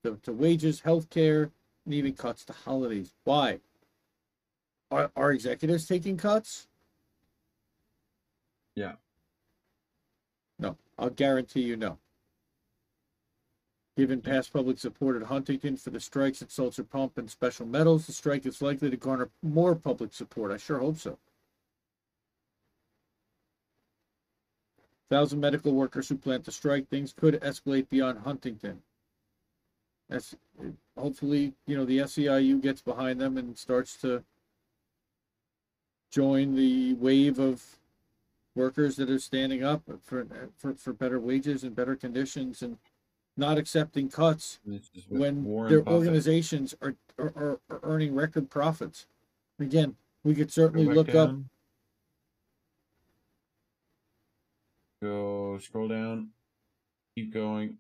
to, 0.04 0.20
to 0.24 0.34
wages, 0.34 0.82
health 0.82 1.10
care, 1.10 1.52
and 1.86 1.94
even 1.94 2.14
cuts 2.14 2.44
to 2.46 2.54
holidays. 2.54 3.14
Why? 3.24 3.60
Are, 4.90 5.10
are 5.16 5.32
executives 5.32 5.88
taking 5.88 6.18
cuts? 6.18 6.68
Yeah. 8.76 8.94
No, 10.60 10.76
I'll 11.00 11.10
guarantee 11.10 11.62
you 11.62 11.78
no. 11.78 11.98
Given 13.98 14.22
past 14.22 14.54
public 14.54 14.80
support 14.80 15.22
at 15.22 15.28
Huntington 15.28 15.76
for 15.76 15.90
the 15.90 16.00
strikes 16.00 16.42
at 16.42 16.52
Sulzer 16.52 16.84
Pump 16.84 17.18
and 17.18 17.30
Special 17.30 17.66
Metals, 17.66 18.08
the 18.08 18.14
strike 18.14 18.46
is 18.46 18.62
likely 18.62 18.90
to 18.90 18.96
garner 18.96 19.30
more 19.44 19.76
public 19.76 20.14
support. 20.14 20.52
I 20.52 20.58
sure 20.58 20.80
hope 20.80 20.98
so. 20.98 21.18
Thousand 25.10 25.42
medical 25.42 25.74
workers 25.74 26.08
who 26.08 26.16
plan 26.16 26.42
to 26.44 26.54
strike, 26.54 26.88
things 26.88 27.12
could 27.12 27.42
escalate 27.42 27.90
beyond 27.90 28.20
Huntington. 28.20 28.82
That's 30.08 30.36
hopefully, 30.98 31.54
you 31.68 31.76
know, 31.76 31.84
the 31.84 32.00
SEIU 32.00 32.62
gets 32.62 32.82
behind 32.82 33.20
them 33.20 33.38
and 33.38 33.58
starts 33.58 33.98
to 33.98 34.24
join 36.12 36.56
the 36.56 36.94
wave 36.94 37.40
of 37.40 37.78
workers 38.56 38.96
that 38.98 39.10
are 39.10 39.20
standing 39.20 39.64
up 39.64 39.84
for 40.02 40.26
for, 40.58 40.74
for 40.76 40.94
better 40.94 41.20
wages 41.20 41.64
and 41.64 41.76
better 41.76 41.96
conditions 41.96 42.62
and 42.62 42.78
not 43.38 43.58
accepting 43.58 44.10
cuts 44.10 44.60
This 44.66 44.90
is 44.94 45.08
with 45.08 45.20
when 45.22 45.44
Warren 45.44 45.72
their 45.72 45.82
Buffett. 45.82 45.98
organizations 46.00 46.76
are, 46.82 46.96
are, 47.18 47.32
are, 47.36 47.60
are 47.70 47.80
earning 47.84 48.14
record 48.14 48.50
profits. 48.50 49.08
Again, 49.60 49.96
we 50.24 50.36
could 50.36 50.48
Go 50.48 50.52
certainly 50.52 50.88
back 50.88 50.96
look 50.96 51.10
up. 51.10 51.14
down. 51.30 51.50
Go 55.02 55.58
scroll 55.60 55.88
down. 55.88 56.30
Keep 57.16 57.34
going. 57.34 57.78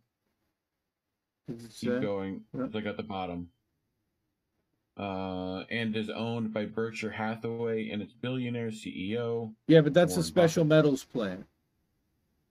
Keep 1.80 2.02
going. 2.02 2.42
yeah. 2.58 2.68
Like 2.74 2.86
at 2.86 2.98
the 2.98 3.04
bottom. 3.04 3.50
Uh, 4.98 5.64
and 5.70 5.96
is 5.96 6.10
owned 6.10 6.54
by 6.54 6.66
Berkshire 6.66 7.12
Hathaway 7.12 7.90
and 7.90 8.02
its 8.02 8.14
billionaire 8.14 8.70
CEO. 8.70 9.54
yeah, 9.68 9.82
but 9.82 9.94
that's 9.94 10.14
a 10.14 10.16
Warren 10.18 10.24
special 10.26 10.64
Buffett. 10.64 10.86
metals 10.86 11.04
plant. 11.04 11.46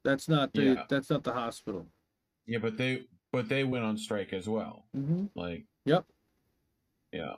That's 0.04 0.28
not 0.28 0.52
the 0.52 0.62
Yeah. 0.62 0.84
that's 0.88 1.10
not 1.10 1.22
the 1.22 1.32
hospital. 1.32 1.86
Yeah, 2.50 2.58
but 2.58 2.76
they 2.76 3.04
but 3.30 3.48
they 3.48 3.62
went 3.62 3.84
on 3.84 3.96
strike 3.96 4.32
as 4.32 4.48
well. 4.48 4.84
hmm 4.92 5.26
Like 5.36 5.66
Yep. 5.84 6.04
yeah. 7.12 7.34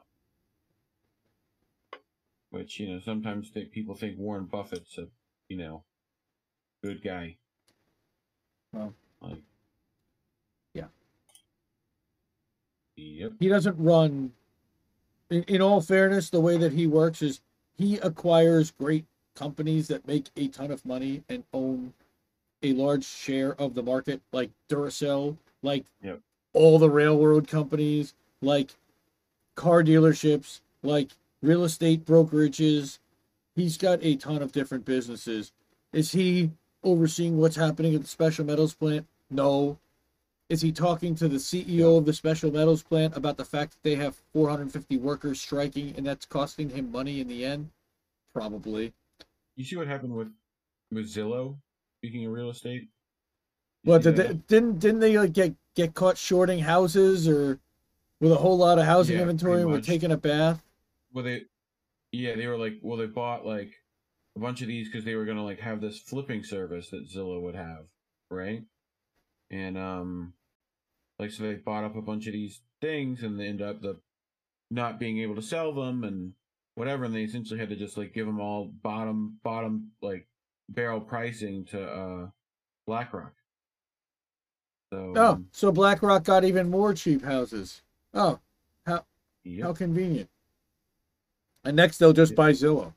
Which 2.49 2.81
you 2.81 2.89
know 2.89 2.99
sometimes 2.99 3.51
they, 3.53 3.65
people 3.67 3.95
think 3.95 4.19
Warren 4.19 4.47
Buffett's 4.47 4.97
a 4.97 5.09
you 5.51 5.59
know 5.59 5.85
good 6.83 7.05
guy. 7.05 7.37
Well. 8.73 8.95
like 9.21 9.43
Yeah. 10.73 10.87
Yep. 12.97 13.33
He 13.39 13.49
doesn't 13.49 13.77
run. 13.79 14.33
In, 15.29 15.43
in 15.43 15.61
all 15.61 15.83
fairness, 15.83 16.31
the 16.31 16.41
way 16.41 16.57
that 16.57 16.73
he 16.73 16.87
works 16.87 17.21
is 17.21 17.43
he 17.77 17.99
acquires 17.99 18.71
great 18.71 19.05
companies 19.35 19.89
that 19.89 20.07
make 20.07 20.31
a 20.39 20.49
ton 20.49 20.71
of 20.71 20.87
money 20.87 21.23
and 21.29 21.45
own 21.53 21.93
a 22.63 22.73
large 22.73 23.05
share 23.05 23.55
of 23.61 23.75
the 23.75 23.83
market, 23.83 24.21
like 24.33 24.51
Duracell, 24.69 25.37
like 25.63 25.85
Yep. 26.03 26.21
all 26.53 26.79
the 26.79 26.91
railroad 26.91 27.49
companies, 27.49 28.15
like 28.41 28.75
car 29.55 29.83
dealerships, 29.83 30.61
like 30.83 31.13
real 31.43 31.65
estate 31.65 32.05
brokerages. 32.05 32.99
He's 33.55 33.77
got 33.77 33.99
a 34.03 34.17
ton 34.17 34.43
of 34.43 34.53
different 34.53 34.85
businesses. 34.85 35.53
Is 35.93 36.13
he 36.13 36.51
overseeing 36.83 37.37
what's 37.39 37.57
happening 37.57 37.95
at 37.95 38.03
the 38.03 38.09
special 38.09 38.45
metals 38.45 38.75
plant? 38.75 39.07
No. 39.31 39.79
Is 40.49 40.61
he 40.61 40.73
talking 40.73 41.15
to 41.17 41.29
the 41.29 41.37
CEO 41.39 41.97
of 41.99 42.05
the 42.05 42.13
special 42.13 42.51
metals 42.51 42.83
plant 42.83 43.17
about 43.17 43.37
the 43.37 43.45
fact 43.45 43.73
that 43.73 43.83
they 43.83 43.95
have 43.95 44.17
450 44.33 44.97
workers 44.99 45.41
striking 45.41 45.95
and 45.97 46.07
that's 46.07 46.27
costing 46.27 46.71
him 46.71 46.91
money 46.93 47.21
in 47.21 47.29
the 47.29 47.45
end? 47.45 47.71
Probably. 48.35 48.93
You 49.57 49.65
see 49.65 49.77
what 49.77 49.87
happened 49.87 50.15
with 50.15 50.31
Mozilla? 50.93 51.57
Speaking 52.03 52.27
of 52.27 52.33
real 52.33 52.51
estate. 52.51 52.89
Well, 53.85 54.01
did 54.01 54.17
they, 54.17 54.35
didn't 54.49 54.81
didn't 54.81 54.99
they 54.99 55.17
like 55.17 55.33
get 55.33 55.55
get 55.77 55.95
caught 55.95 56.19
shorting 56.19 56.59
houses 56.59 57.29
or 57.29 57.61
with 58.21 58.33
a 58.33 58.37
whole 58.37 58.59
lot 58.59 58.81
of 58.81 58.87
housing 58.87 59.15
Yeah, 59.15 59.23
inventory 59.23 59.63
and 59.63 59.71
were 59.71 59.81
taking 59.81 60.11
a 60.11 60.17
bath? 60.17 60.61
Well, 61.13 61.25
they, 61.25 61.43
yeah, 62.11 62.35
they 62.35 62.49
were 62.49 62.59
like, 62.59 62.75
well, 62.83 62.97
they 62.97 63.07
bought 63.07 63.47
like 63.47 63.73
a 64.35 64.41
bunch 64.41 64.63
of 64.63 64.67
these 64.69 64.89
because 64.89 65.05
they 65.05 65.15
were 65.15 65.25
gonna 65.25 65.45
like 65.45 65.61
have 65.61 65.81
this 65.81 66.01
flipping 66.01 66.43
service 66.43 66.91
that 66.91 67.09
Zillow 67.09 67.41
would 67.41 67.55
have, 67.55 67.85
right? 68.31 68.65
And 69.51 69.79
um, 69.79 70.33
like 71.21 71.31
so 71.31 71.45
they 71.45 71.55
bought 71.55 71.85
up 71.85 71.95
a 71.95 72.03
bunch 72.03 72.27
of 72.27 72.33
these 72.33 72.63
things 72.81 73.23
and 73.23 73.39
they 73.39 73.47
end 73.47 73.63
up 73.63 73.81
the 73.81 74.01
not 74.73 74.99
being 74.99 75.19
able 75.21 75.37
to 75.37 75.43
sell 75.43 75.73
them 75.73 76.03
and 76.03 76.33
whatever, 76.75 77.05
and 77.05 77.15
they 77.15 77.23
essentially 77.23 77.61
had 77.61 77.69
to 77.69 77.77
just 77.77 77.97
like 77.97 78.13
give 78.13 78.27
them 78.27 78.41
all 78.41 78.73
bottom 78.83 79.39
bottom 79.45 79.93
like 80.03 80.27
barrel 80.75 81.01
pricing 81.01 81.65
to 81.67 81.83
uh 81.83 82.27
BlackRock. 82.87 83.35
So 84.91 85.13
Oh, 85.17 85.31
um, 85.33 85.49
so 85.53 85.73
BlackRock 85.73 86.25
got 86.25 86.45
even 86.45 86.69
more 86.71 86.95
cheap 86.95 87.23
houses. 87.25 87.83
Oh, 88.13 88.41
how 88.87 89.05
yep. 89.45 89.67
how 89.67 89.73
convenient. 89.73 90.29
And 91.65 91.77
next 91.77 91.99
they'll 91.99 92.13
just 92.13 92.33
Yeah. 92.33 92.37
buy 92.37 92.51
Zillow. 92.53 92.95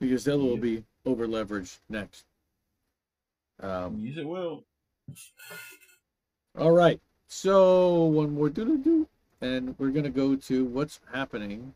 Because 0.00 0.24
Zillow 0.24 0.48
will 0.48 0.56
be 0.56 0.84
over 1.04 1.26
leveraged 1.28 1.78
next. 1.88 2.24
Um, 3.60 3.98
yes, 3.98 4.16
it 4.16 4.26
will. 4.26 4.64
All 6.58 6.72
right. 6.72 7.00
So 7.28 8.04
one 8.04 8.34
more 8.34 8.48
do 8.48 8.78
do 8.78 9.06
and 9.40 9.78
we're 9.78 9.90
gonna 9.90 10.10
go 10.10 10.36
to 10.36 10.64
what's 10.64 11.00
happening. 11.12 11.74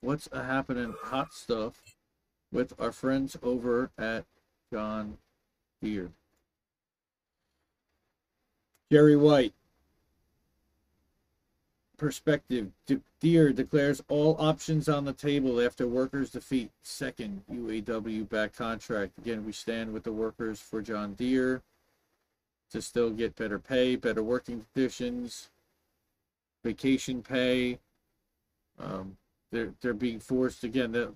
What's 0.00 0.28
a 0.32 0.44
happening? 0.44 0.94
Hot 1.04 1.32
stuff 1.32 1.89
with 2.52 2.72
our 2.78 2.92
friends 2.92 3.36
over 3.42 3.90
at 3.98 4.24
John 4.72 5.18
Deere. 5.82 6.10
Jerry 8.90 9.16
White. 9.16 9.54
Perspective. 11.96 12.70
De- 12.86 13.00
Deere 13.20 13.52
declares 13.52 14.02
all 14.08 14.34
options 14.38 14.88
on 14.88 15.04
the 15.04 15.12
table 15.12 15.60
after 15.60 15.86
workers 15.86 16.30
defeat 16.30 16.70
second 16.82 17.42
UAW 17.52 18.28
back 18.28 18.54
contract. 18.56 19.18
Again, 19.18 19.44
we 19.44 19.52
stand 19.52 19.92
with 19.92 20.04
the 20.04 20.12
workers 20.12 20.58
for 20.60 20.80
John 20.80 21.12
Deere 21.14 21.62
to 22.70 22.80
still 22.80 23.10
get 23.10 23.36
better 23.36 23.58
pay, 23.58 23.96
better 23.96 24.22
working 24.22 24.64
conditions, 24.72 25.50
vacation 26.64 27.22
pay. 27.22 27.78
Um, 28.78 29.18
they're 29.52 29.74
they're 29.82 29.92
being 29.92 30.20
forced 30.20 30.64
again. 30.64 30.92
The, 30.92 31.12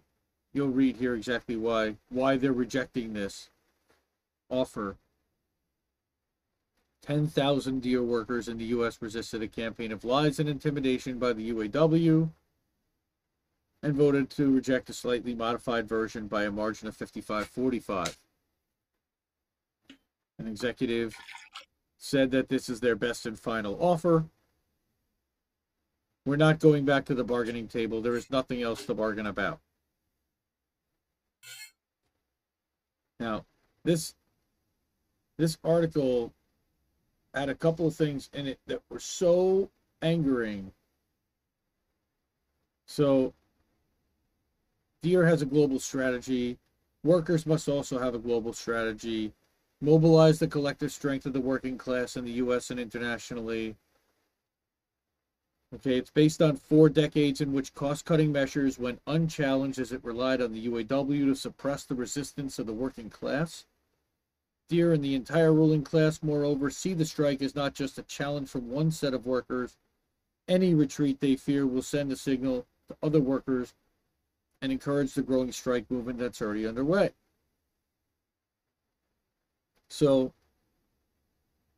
you'll 0.55 0.69
read 0.69 0.97
here 0.97 1.15
exactly 1.15 1.57
why 1.57 1.97
why 2.09 2.39
they're 2.39 2.53
rejecting 2.53 3.13
this 3.13 3.51
offer. 4.49 4.97
10,000 7.03 7.83
Deere 7.83 8.03
workers 8.03 8.49
in 8.49 8.57
the 8.57 8.65
U.S. 8.67 9.03
resisted 9.03 9.43
a 9.43 9.49
campaign 9.49 9.93
of 9.93 10.05
lies 10.05 10.39
and 10.39 10.49
intimidation 10.49 11.19
by 11.19 11.35
the 11.35 11.53
UAW 11.53 12.31
and 13.83 13.95
voted 13.95 14.31
to 14.31 14.51
reject 14.51 14.89
a 14.89 14.95
slightly 14.95 15.35
modified 15.35 15.87
version 15.87 16.27
by 16.27 16.45
a 16.45 16.51
margin 16.51 16.89
of 16.89 16.97
55 16.97 17.47
45. 17.47 18.19
An 20.39 20.49
executive 20.49 21.15
said 21.99 22.31
that 22.31 22.49
this 22.49 22.71
is 22.71 22.81
their 22.81 22.97
best 22.97 23.27
and 23.27 23.39
final 23.39 23.77
offer. 23.79 24.25
We're 26.25 26.37
not 26.37 26.59
going 26.59 26.87
back 26.87 27.05
to 27.07 27.15
the 27.15 27.25
bargaining 27.25 27.69
table. 27.69 28.01
There 28.01 28.17
is 28.17 28.31
nothing 28.31 28.63
else 28.63 28.87
to 28.87 28.95
bargain 28.95 29.27
about. 29.27 29.61
Now, 33.21 33.45
this 33.85 34.15
this 35.37 35.59
article 35.65 36.33
had 37.35 37.49
a 37.49 37.55
couple 37.55 37.87
of 37.87 37.95
things 37.95 38.31
in 38.33 38.47
it 38.47 38.59
that 38.67 38.81
were 38.89 39.01
so 39.01 39.71
angering. 40.03 40.73
So, 42.87 43.33
Deere 45.03 45.27
has 45.27 45.43
a 45.43 45.47
global 45.47 45.81
strategy. 45.81 46.59
Workers 47.03 47.47
must 47.47 47.69
also 47.69 47.99
have 47.99 48.15
a 48.15 48.19
global 48.19 48.53
strategy. 48.53 49.33
Mobilize 49.81 50.39
the 50.39 50.47
collective 50.47 50.93
strength 50.93 51.27
of 51.27 51.33
the 51.33 51.41
working 51.41 51.77
class 51.77 52.17
in 52.17 52.25
the 52.25 52.33
U.S. 52.33 52.71
and 52.71 52.79
internationally. 52.79 53.77
Okay, 55.75 55.99
it's 55.99 56.11
based 56.11 56.41
on 56.41 56.57
four 56.57 56.89
decades 56.89 57.41
in 57.41 57.53
which 57.53 57.75
cost 57.75 58.05
cutting 58.05 58.31
measures 58.31 58.79
went 58.79 59.01
unchallenged 59.09 59.81
as 59.81 59.91
it 59.91 60.05
relied 60.05 60.41
on 60.41 60.53
the 60.53 60.69
UAW 60.69 61.27
to 61.27 61.35
suppress 61.35 61.83
the 61.83 61.97
resistance 61.97 62.61
of 62.61 62.67
the 62.67 62.73
working 62.73 63.11
class. 63.11 63.67
Deere 64.69 64.93
and 64.93 65.03
the 65.03 65.17
entire 65.17 65.53
ruling 65.53 65.83
class, 65.83 66.23
moreover, 66.23 66.71
see 66.71 66.95
the 66.95 67.05
strike 67.05 67.43
as 67.43 67.57
not 67.57 67.75
just 67.75 67.99
a 67.99 68.05
challenge 68.05 68.49
from 68.49 68.71
one 68.71 68.93
set 68.93 69.15
of 69.15 69.27
workers. 69.27 69.77
Any 70.47 70.75
retreat 70.75 71.19
they 71.19 71.35
fear 71.35 71.67
will 71.67 71.83
send 71.83 72.13
a 72.13 72.17
signal 72.17 72.67
to 72.89 72.97
other 73.03 73.21
workers 73.21 73.75
and 74.63 74.71
encourage 74.71 75.15
the 75.15 75.23
growing 75.23 75.51
strike 75.51 75.91
movement 75.91 76.21
that's 76.21 76.41
already 76.41 76.69
underway. 76.69 77.11
So, 79.89 80.33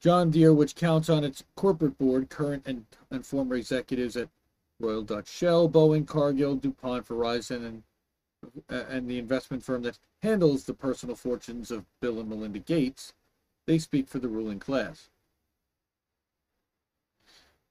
John 0.07 0.31
Deere, 0.31 0.55
which 0.55 0.77
counts 0.77 1.11
on 1.11 1.25
its 1.25 1.43
corporate 1.57 1.99
board 1.99 2.31
current 2.31 2.63
and, 2.65 2.87
and 3.11 3.27
former 3.27 3.57
executives 3.57 4.17
at 4.17 4.29
Royal 4.79 5.03
Dutch 5.03 5.27
Shell, 5.27 5.69
Boeing, 5.69 6.07
Cargill, 6.07 6.55
DuPont, 6.55 7.09
Verizon, 7.09 7.67
and 7.67 7.83
uh, 8.71 8.85
and 8.89 9.11
the 9.11 9.19
investment 9.19 9.65
firm 9.65 9.83
that 9.83 9.99
handles 10.23 10.63
the 10.63 10.75
personal 10.75 11.17
fortunes 11.17 11.73
of 11.73 11.87
Bill 12.01 12.21
and 12.21 12.29
Melinda 12.29 12.61
Gates, 12.61 13.15
they 13.67 13.81
speak 13.81 14.07
for 14.07 14.21
the 14.21 14.29
ruling 14.29 14.61
class. 14.61 15.09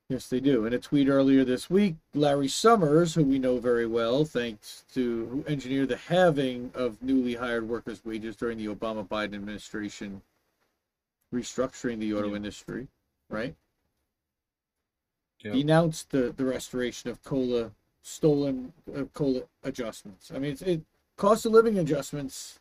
Yes, 0.10 0.28
they 0.28 0.42
do. 0.42 0.66
In 0.66 0.74
a 0.74 0.78
tweet 0.78 1.08
earlier 1.08 1.46
this 1.46 1.70
week, 1.70 1.96
Larry 2.14 2.50
Summers, 2.50 3.16
who 3.16 3.24
we 3.24 3.40
know 3.40 3.60
very 3.60 3.88
well, 3.88 4.26
thanks 4.26 4.84
to 4.94 5.26
who 5.28 5.46
engineered 5.48 5.88
the 5.88 5.96
halving 5.96 6.72
of 6.76 7.02
newly 7.02 7.36
hired 7.36 7.70
workers' 7.70 8.04
wages 8.04 8.36
during 8.36 8.58
the 8.58 8.68
Obama 8.68 9.08
Biden 9.08 9.36
administration, 9.36 10.22
restructuring 11.34 12.00
the 12.00 12.14
auto 12.14 12.30
Yeah. 12.30 12.36
industry, 12.38 12.88
right? 13.30 13.56
Yep. 15.44 15.54
denounced 15.54 16.10
the, 16.10 16.34
the 16.36 16.46
restoration 16.46 17.10
of 17.10 17.22
cola 17.24 17.72
stolen 18.02 18.74
uh, 18.96 19.04
cola 19.14 19.42
adjustments. 19.64 20.32
I 20.34 20.40
mean, 20.40 20.52
it's, 20.54 20.62
it 20.64 20.82
cost 21.18 21.46
of 21.46 21.52
living 21.52 21.78
adjustments. 21.78 22.60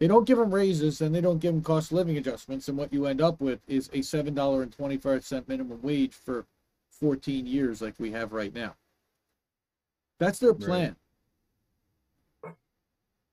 They 0.00 0.08
don't 0.08 0.24
give 0.26 0.38
them 0.38 0.52
raises, 0.52 1.00
and 1.00 1.14
they 1.14 1.20
don't 1.20 1.38
give 1.38 1.54
them 1.54 1.62
cost 1.62 1.92
of 1.92 1.98
living 1.98 2.16
adjustments, 2.16 2.66
and 2.68 2.76
what 2.76 2.92
you 2.92 3.06
end 3.06 3.20
up 3.20 3.40
with 3.40 3.60
is 3.68 3.88
a 3.92 4.02
seven 4.02 4.34
dollar 4.34 4.62
and 4.62 4.72
twenty 4.72 4.96
five 4.96 5.24
cent 5.24 5.48
minimum 5.48 5.80
wage 5.82 6.14
for 6.14 6.46
fourteen 6.90 7.46
years, 7.46 7.80
like 7.80 7.94
we 7.98 8.10
have 8.10 8.32
right 8.32 8.52
now. 8.52 8.74
That's 10.18 10.40
their 10.40 10.52
Right. 10.52 10.58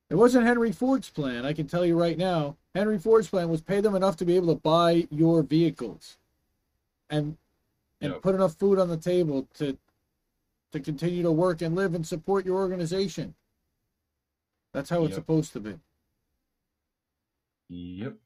It 0.09 0.15
wasn't 0.15 0.45
Henry 0.47 0.71
Ford's 0.71 1.09
plan. 1.09 1.45
I 1.45 1.53
can 1.53 1.67
tell 1.67 1.85
you 1.85 1.97
right 1.99 2.17
now. 2.17 2.57
Henry 2.73 2.97
Ford's 2.97 3.27
plan 3.29 3.49
was 3.49 3.61
pay 3.61 3.79
them 3.79 3.95
enough 3.95 4.15
to 4.17 4.25
be 4.25 4.35
able 4.35 4.53
to 4.55 4.59
buy 4.59 5.07
your 5.11 5.43
vehicles, 5.43 6.17
and 7.09 7.37
and 8.01 8.13
Yep. 8.13 8.21
put 8.21 8.35
enough 8.35 8.55
food 8.55 8.79
on 8.79 8.87
the 8.87 8.97
table 8.97 9.47
to 9.55 9.77
to 10.71 10.79
continue 10.79 11.23
to 11.23 11.31
work 11.31 11.61
and 11.61 11.75
live 11.75 11.93
and 11.95 12.05
support 12.05 12.45
your 12.45 12.57
organization. 12.57 13.35
That's 14.71 14.89
how 14.89 15.03
it's 15.03 15.11
Yep. 15.11 15.15
supposed 15.15 15.53
to 15.53 15.59
be. 15.59 15.79
Yep. 17.69 18.17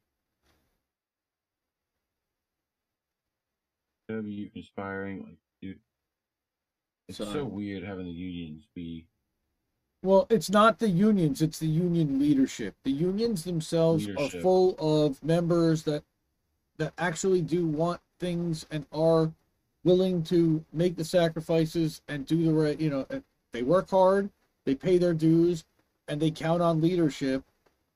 W 4.10 4.52
inspiring, 4.54 5.24
like, 5.24 5.38
dude. 5.62 5.80
It's 7.08 7.18
Sorry. 7.18 7.32
so 7.32 7.46
weird 7.46 7.84
having 7.84 8.06
the 8.06 8.12
unions 8.12 8.68
be 8.74 9.08
Well, 10.04 10.28
it's 10.30 10.50
not 10.50 10.80
the 10.80 10.90
unions, 10.90 11.42
it's 11.42 11.60
the 11.60 11.68
union 11.68 12.20
leadership. 12.20 12.76
The 12.84 12.92
unions 12.92 13.46
themselves 13.46 14.06
Leadership. 14.06 14.36
are 14.36 14.42
full 14.42 14.76
of 14.78 15.24
members 15.24 15.84
that 15.84 16.04
that 16.78 16.92
actually 16.98 17.42
do 17.42 17.66
want 17.66 18.02
things 18.20 18.66
and 18.70 18.86
are 18.92 19.32
willing 19.84 20.24
to 20.24 20.64
make 20.74 20.98
the 20.98 21.06
sacrifices 21.06 22.02
and 22.08 22.26
do 22.26 22.44
the 22.44 22.52
right, 22.52 22.80
you 22.80 22.90
know, 22.90 23.06
they 23.52 23.62
work 23.62 23.90
hard, 23.90 24.30
they 24.66 24.76
pay 24.76 24.98
their 24.98 25.14
dues, 25.14 25.64
and 26.08 26.20
they 26.20 26.32
count 26.32 26.62
on 26.62 26.82
leadership 26.82 27.44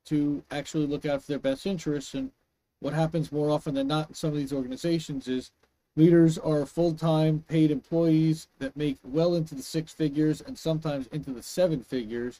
to 0.06 0.44
actually 0.52 0.86
look 0.86 1.06
out 1.06 1.22
for 1.22 1.32
their 1.32 1.40
best 1.40 1.66
interests. 1.66 2.14
And 2.14 2.32
what 2.80 2.94
happens 2.94 3.32
more 3.32 3.50
often 3.50 3.74
than 3.74 3.88
not 3.88 4.10
in 4.10 4.16
some 4.16 4.30
of 4.30 4.38
these 4.38 4.54
organizations 4.54 5.28
is 5.28 5.52
leaders 5.98 6.38
are 6.38 6.66
full-time 6.66 7.44
paid 7.50 7.72
employees 7.72 8.48
that 8.60 8.78
make 8.78 8.98
well 9.04 9.36
into 9.36 9.56
the 9.56 9.62
six 9.62 9.92
figures 9.92 10.40
and 10.40 10.58
sometimes 10.58 11.08
into 11.08 11.32
the 11.32 11.44
seven 11.44 11.84
figures. 11.84 12.40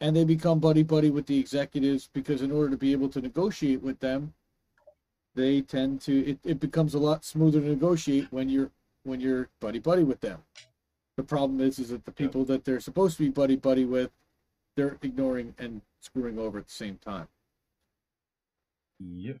And 0.00 0.16
they 0.16 0.24
become 0.24 0.58
buddy 0.58 0.82
buddy 0.82 1.10
with 1.10 1.26
the 1.26 1.38
executives 1.38 2.08
because 2.12 2.42
in 2.42 2.50
order 2.50 2.70
to 2.70 2.76
be 2.76 2.90
able 2.90 3.08
to 3.10 3.20
negotiate 3.20 3.82
with 3.82 4.00
them 4.00 4.34
they 5.34 5.60
tend 5.62 6.00
to 6.02 6.30
it, 6.30 6.38
it 6.44 6.60
becomes 6.60 6.94
a 6.94 6.98
lot 6.98 7.24
smoother 7.24 7.60
to 7.60 7.68
negotiate 7.68 8.28
when 8.30 8.48
you're 8.48 8.70
when 9.04 9.20
you're 9.20 9.48
buddy 9.60 9.78
buddy 9.78 10.04
with 10.04 10.20
them. 10.20 10.42
The 11.16 11.22
problem 11.22 11.60
is 11.60 11.78
is 11.78 11.88
that 11.90 12.04
the 12.04 12.12
people 12.12 12.44
that 12.46 12.64
they're 12.64 12.80
supposed 12.80 13.16
to 13.16 13.24
be 13.24 13.28
buddy 13.30 13.56
buddy 13.56 13.84
with 13.84 14.10
they're 14.76 14.98
ignoring 15.02 15.54
and 15.58 15.82
screwing 16.00 16.38
over 16.38 16.58
at 16.58 16.66
the 16.66 16.72
same 16.72 16.98
time. 16.98 17.28
Yep. 19.00 19.38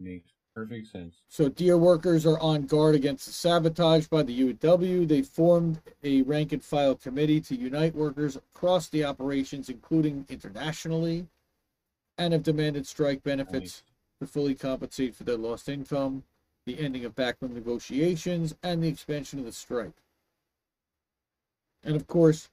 Makes 0.00 0.32
perfect 0.54 0.88
sense. 0.88 1.22
So 1.28 1.48
Deere 1.48 1.78
workers 1.78 2.26
are 2.26 2.38
on 2.40 2.62
guard 2.62 2.94
against 2.94 3.26
the 3.26 3.32
sabotage 3.32 4.06
by 4.06 4.22
the 4.22 4.54
UAW. 4.54 5.08
They 5.08 5.22
formed 5.22 5.80
a 6.02 6.22
rank 6.22 6.52
and 6.52 6.62
file 6.62 6.94
committee 6.94 7.40
to 7.42 7.56
unite 7.56 7.94
workers 7.94 8.36
across 8.36 8.88
the 8.88 9.04
operations, 9.04 9.68
including 9.68 10.26
internationally, 10.28 11.26
and 12.18 12.32
have 12.32 12.42
demanded 12.42 12.86
strike 12.86 13.22
benefits 13.22 13.82
to 14.20 14.26
fully 14.26 14.54
compensate 14.54 15.14
for 15.14 15.24
their 15.24 15.36
lost 15.36 15.68
income, 15.68 16.22
the 16.66 16.78
ending 16.78 17.04
of 17.04 17.14
backroom 17.14 17.54
negotiations, 17.54 18.54
and 18.62 18.82
the 18.82 18.88
expansion 18.88 19.38
of 19.38 19.44
the 19.44 19.52
strike. 19.52 19.92
And 21.84 21.96
of 21.96 22.06
course, 22.06 22.48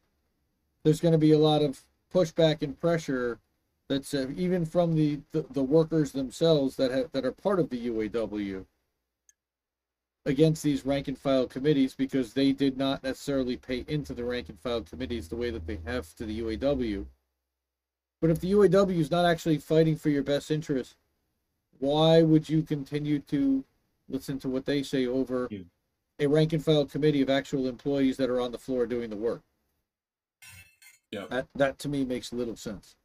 there's 0.84 1.02
going 1.02 1.12
to 1.12 1.20
be 1.20 1.34
a 1.34 1.38
lot 1.38 1.62
of 1.62 1.84
pushback 2.14 2.62
and 2.62 2.80
pressure 2.80 3.38
that's 3.90 4.14
uh, 4.14 4.28
even 4.38 4.66
from 4.66 4.96
the, 4.96 5.20
the 5.32 5.44
the 5.52 5.64
workers 5.64 6.12
themselves 6.12 6.76
that 6.78 6.92
have 6.92 7.12
that 7.12 7.26
are 7.26 7.32
part 7.32 7.60
of 7.60 7.70
the 7.70 7.88
UAW 7.88 8.66
against 10.26 10.62
these 10.62 10.86
rank 10.86 11.08
and 11.08 11.18
file 11.18 11.48
committees 11.48 11.96
because 11.96 12.34
they 12.34 12.52
did 12.52 12.78
not 12.78 13.04
necessarily 13.04 13.58
pay 13.58 13.84
into 13.88 14.14
the 14.14 14.24
rank 14.24 14.48
and 14.48 14.60
file 14.60 14.82
committees 14.82 15.28
the 15.28 15.36
way 15.36 15.50
that 15.50 15.66
they 15.66 15.80
have 15.86 16.14
to 16.16 16.26
the 16.26 16.42
UAW. 16.42 17.06
But 18.22 18.30
if 18.30 18.40
the 18.40 18.52
UAW 18.52 18.98
is 19.00 19.10
not 19.10 19.26
actually 19.26 19.58
fighting 19.58 19.96
for 19.96 20.10
your 20.10 20.24
best 20.24 20.52
interest, 20.52 20.96
why 21.80 22.22
would 22.22 22.48
you 22.50 22.62
continue 22.62 23.20
to 23.20 23.64
listen 24.08 24.38
to 24.40 24.50
what 24.50 24.66
they 24.66 24.84
say 24.84 25.08
over 25.08 25.50
a 26.20 26.28
rank 26.28 26.54
and 26.54 26.64
file 26.64 26.86
committee 26.86 27.22
of 27.22 27.30
actual 27.30 27.68
employees 27.68 28.18
that 28.18 28.30
are 28.30 28.42
on 28.42 28.52
the 28.52 28.58
floor 28.58 28.86
doing 28.86 29.10
the 29.10 29.16
work? 29.16 29.42
Yep. 31.12 31.30
That 31.30 31.48
that 31.56 31.80
to 31.80 31.90
me 31.90 32.06
makes 32.06 32.32
little 32.32 32.56
sense. 32.56 32.96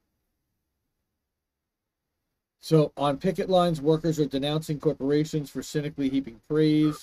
So 2.64 2.92
on 2.96 3.18
picket 3.18 3.50
lines, 3.50 3.82
workers 3.82 4.18
are 4.18 4.24
denouncing 4.24 4.80
corporations 4.80 5.50
for 5.50 5.62
cynically 5.62 6.08
heaping 6.08 6.40
praise. 6.48 6.96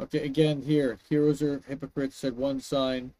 Okay, 0.00 0.24
again 0.24 0.62
here, 0.62 0.98
heroes 1.08 1.40
are 1.40 1.62
hypocrites, 1.68 2.16
said 2.16 2.36
one 2.36 2.58
sign 2.58 3.12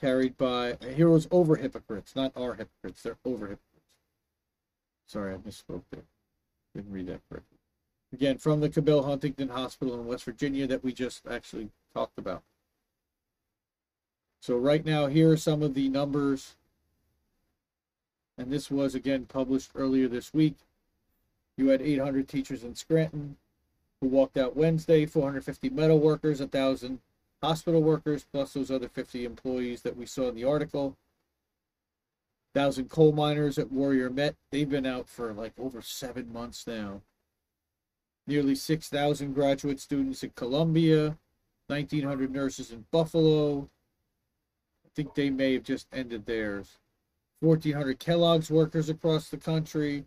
carried 0.00 0.38
by 0.38 0.76
heroes 0.94 1.26
over 1.32 1.56
hypocrites, 1.56 2.14
not 2.14 2.30
our 2.36 2.54
hypocrites, 2.54 3.02
they're 3.02 3.16
over 3.24 3.48
hypocrites. 3.48 3.86
Sorry, 5.08 5.34
I 5.34 5.38
misspoke 5.38 5.82
there. 5.90 6.04
Didn't 6.76 6.92
read 6.92 7.08
that 7.08 7.22
correctly. 7.28 7.58
Again, 8.12 8.38
from 8.38 8.60
the 8.60 8.68
Cabell 8.68 9.02
Huntington 9.02 9.48
Hospital 9.48 9.94
in 9.94 10.06
West 10.06 10.22
Virginia 10.22 10.68
that 10.68 10.84
we 10.84 10.92
just 10.92 11.26
actually 11.28 11.70
talked 11.92 12.20
about. 12.20 12.44
So 14.40 14.56
right 14.56 14.86
now, 14.86 15.08
here 15.08 15.32
are 15.32 15.36
some 15.36 15.64
of 15.64 15.74
the 15.74 15.88
numbers. 15.88 16.54
And 18.40 18.52
this 18.52 18.70
was 18.70 18.94
again 18.94 19.26
published 19.26 19.72
earlier 19.74 20.06
this 20.06 20.32
week. 20.32 20.54
You 21.58 21.68
had 21.68 21.82
800 21.82 22.28
teachers 22.28 22.62
in 22.62 22.76
Scranton 22.76 23.36
who 24.00 24.06
walked 24.06 24.38
out 24.38 24.56
Wednesday, 24.56 25.04
450 25.04 25.70
metal 25.70 25.98
workers, 25.98 26.38
1,000 26.38 27.00
hospital 27.42 27.82
workers, 27.82 28.24
plus 28.32 28.52
those 28.52 28.70
other 28.70 28.88
50 28.88 29.24
employees 29.24 29.82
that 29.82 29.96
we 29.96 30.06
saw 30.06 30.28
in 30.28 30.36
the 30.36 30.44
article. 30.44 30.96
1,000 32.52 32.88
coal 32.88 33.10
miners 33.10 33.58
at 33.58 33.72
Warrior 33.72 34.08
Met. 34.08 34.36
They've 34.52 34.70
been 34.70 34.86
out 34.86 35.08
for 35.08 35.32
like 35.32 35.52
over 35.58 35.82
seven 35.82 36.32
months 36.32 36.64
now. 36.64 37.02
Nearly 38.28 38.54
6,000 38.54 39.34
graduate 39.34 39.80
students 39.80 40.22
at 40.22 40.36
Columbia, 40.36 41.18
1,900 41.66 42.30
nurses 42.30 42.70
in 42.70 42.84
Buffalo. 42.92 43.68
I 44.86 44.88
think 44.94 45.14
they 45.14 45.28
may 45.30 45.54
have 45.54 45.64
just 45.64 45.88
ended 45.92 46.26
theirs. 46.26 46.78
1,400 47.40 47.98
Kellogg's 47.98 48.50
workers 48.50 48.88
across 48.88 49.28
the 49.28 49.36
country. 49.36 50.04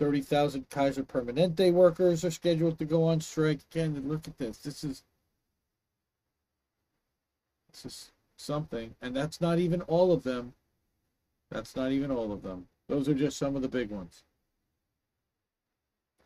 30,000 0.00 0.68
Kaiser 0.70 1.02
Permanente 1.02 1.70
workers 1.70 2.24
are 2.24 2.30
scheduled 2.30 2.78
to 2.78 2.86
go 2.86 3.04
on 3.04 3.20
strike. 3.20 3.60
Again, 3.70 4.02
look 4.06 4.26
at 4.26 4.38
this. 4.38 4.56
This 4.56 4.82
is 4.82 5.02
this 7.70 7.84
is 7.84 8.10
something, 8.38 8.94
and 9.02 9.14
that's 9.14 9.42
not 9.42 9.58
even 9.58 9.82
all 9.82 10.10
of 10.10 10.22
them. 10.22 10.54
That's 11.50 11.76
not 11.76 11.92
even 11.92 12.10
all 12.10 12.32
of 12.32 12.42
them. 12.42 12.66
Those 12.88 13.10
are 13.10 13.14
just 13.14 13.36
some 13.36 13.54
of 13.56 13.62
the 13.62 13.68
big 13.68 13.90
ones. 13.90 14.24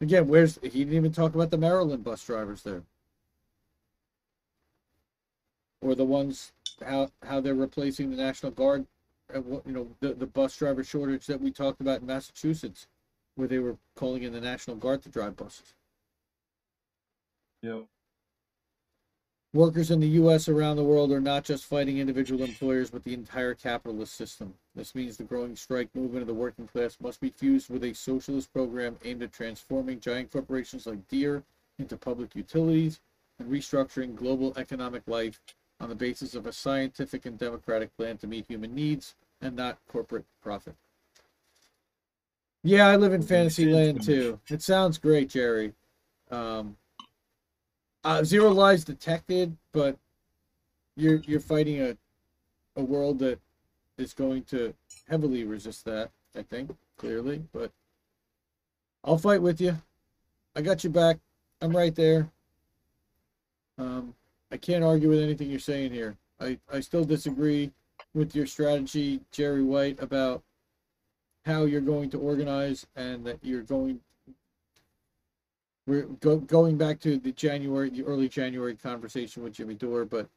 Again, 0.01 0.29
where's 0.29 0.61
he 0.63 0.69
didn't 0.85 0.95
even 0.95 1.13
talk 1.13 1.35
about 1.35 1.51
the 1.51 1.59
Maryland 1.59 2.05
bus 2.05 2.25
drivers 2.25 2.63
there. 2.63 2.83
Or 5.81 5.97
the 5.97 6.05
ones 6.05 6.53
how 6.87 7.11
how 7.25 7.41
they're 7.41 7.55
replacing 7.55 8.11
the 8.11 8.17
National 8.17 8.53
Guard 8.53 8.87
uh, 9.35 9.41
you 9.67 9.73
know, 9.73 9.89
the, 10.01 10.15
the 10.15 10.27
bus 10.27 10.57
driver 10.57 10.85
shortage 10.85 11.27
that 11.27 11.41
we 11.41 11.51
talked 11.51 11.81
about 11.81 12.01
in 12.01 12.07
Massachusetts, 12.07 12.87
where 13.37 13.49
they 13.49 13.59
were 13.59 13.77
calling 13.97 14.23
in 14.23 14.33
the 14.33 14.41
National 14.41 14.77
Guard 14.77 15.03
to 15.03 15.09
drive 15.09 15.37
buses. 15.37 15.75
Yep. 17.63 17.85
Workers 19.55 19.93
in 19.93 20.01
the 20.01 20.09
U.S. 20.09 20.49
around 20.49 20.77
the 20.77 20.83
world 20.83 21.13
are 21.13 21.21
not 21.21 21.45
just 21.45 21.65
fighting 21.65 21.99
individual 21.99 22.43
employers, 22.43 22.91
but 22.91 23.05
the 23.05 23.15
entire 23.15 23.55
capitalist 23.55 24.15
system. 24.15 24.53
This 24.75 24.97
means 24.97 25.17
the 25.17 25.23
growing 25.23 25.55
strike 25.55 25.95
movement 25.95 26.23
of 26.23 26.27
the 26.27 26.35
working 26.35 26.67
class 26.67 26.97
must 27.01 27.21
be 27.21 27.31
fused 27.31 27.71
with 27.71 27.85
a 27.85 27.95
socialist 27.95 28.53
program 28.53 28.97
aimed 29.05 29.23
at 29.23 29.33
transforming 29.33 30.01
giant 30.01 30.33
corporations 30.33 30.89
like 30.89 31.07
Deere 31.09 31.45
into 31.79 31.97
public 31.97 32.35
utilities 32.35 32.99
and 33.39 33.49
restructuring 33.49 34.17
global 34.17 34.53
economic 34.57 35.03
life 35.07 35.41
on 35.81 35.89
the 35.89 35.95
basis 35.95 36.35
of 36.35 36.47
a 36.47 36.53
scientific 36.53 37.25
and 37.25 37.39
democratic 37.39 37.97
plan 37.97 38.19
to 38.19 38.27
meet 38.27 38.47
human 38.49 38.75
needs 38.75 39.15
and 39.41 39.55
not 39.55 39.79
corporate 39.87 40.25
profit. 40.43 40.75
Yeah, 42.67 42.89
I 42.89 42.97
live 42.97 43.13
in 43.13 43.23
fantasy 43.23 43.67
land 43.67 44.03
too. 44.03 44.41
It 44.49 44.63
sounds 44.63 44.97
great, 44.97 45.29
Jerry. 45.29 45.75
Um, 46.31 46.79
uh, 48.03 48.25
zero 48.25 48.51
lies 48.51 48.85
detected, 48.85 49.55
but 49.73 49.99
you're 50.97 51.19
you're 51.27 51.41
fighting 51.41 51.83
a 51.83 51.97
a 52.77 52.83
world 52.83 53.19
that 53.19 53.39
is 53.99 54.15
going 54.15 54.45
to 54.45 54.75
heavily 55.09 55.45
resist 55.45 55.85
that. 55.85 56.11
I 56.35 56.43
think 56.43 56.75
clearly, 56.97 57.43
but 57.53 57.71
I'll 59.05 59.19
fight 59.19 59.43
with 59.43 59.61
you. 59.61 59.77
I 60.57 60.63
got 60.63 60.83
you 60.85 60.91
back. 60.91 61.19
I'm 61.61 61.77
right 61.77 61.95
there. 61.95 62.31
Um, 63.77 64.15
I 64.51 64.57
can't 64.57 64.83
argue 64.83 65.11
with 65.11 65.21
anything 65.21 65.51
you're 65.51 65.61
saying 65.61 65.93
here. 65.93 66.17
I 66.41 66.59
I 66.73 66.81
still 66.81 67.05
disagree 67.05 67.73
with 68.15 68.35
your 68.35 68.47
strategy, 68.47 69.21
Jerry 69.33 69.63
White, 69.63 70.03
about 70.03 70.43
how 71.45 71.65
you're 71.65 71.81
going 71.81 72.11
to 72.11 72.19
organize 72.19 72.87
and 72.97 73.25
that 73.27 73.39
you're 73.43 73.63
going 73.63 74.01
we're 75.87 76.05
go, 76.21 76.39
going 76.39 76.79
back 76.79 76.99
to 77.01 77.19
the 77.19 77.33
January, 77.33 77.91
the 77.91 78.05
early 78.05 78.29
January 78.29 78.75
conversation 78.75 79.43
with 79.43 79.53
Jimmy 79.53 79.75
Dore, 79.75 80.07
but 80.07 80.29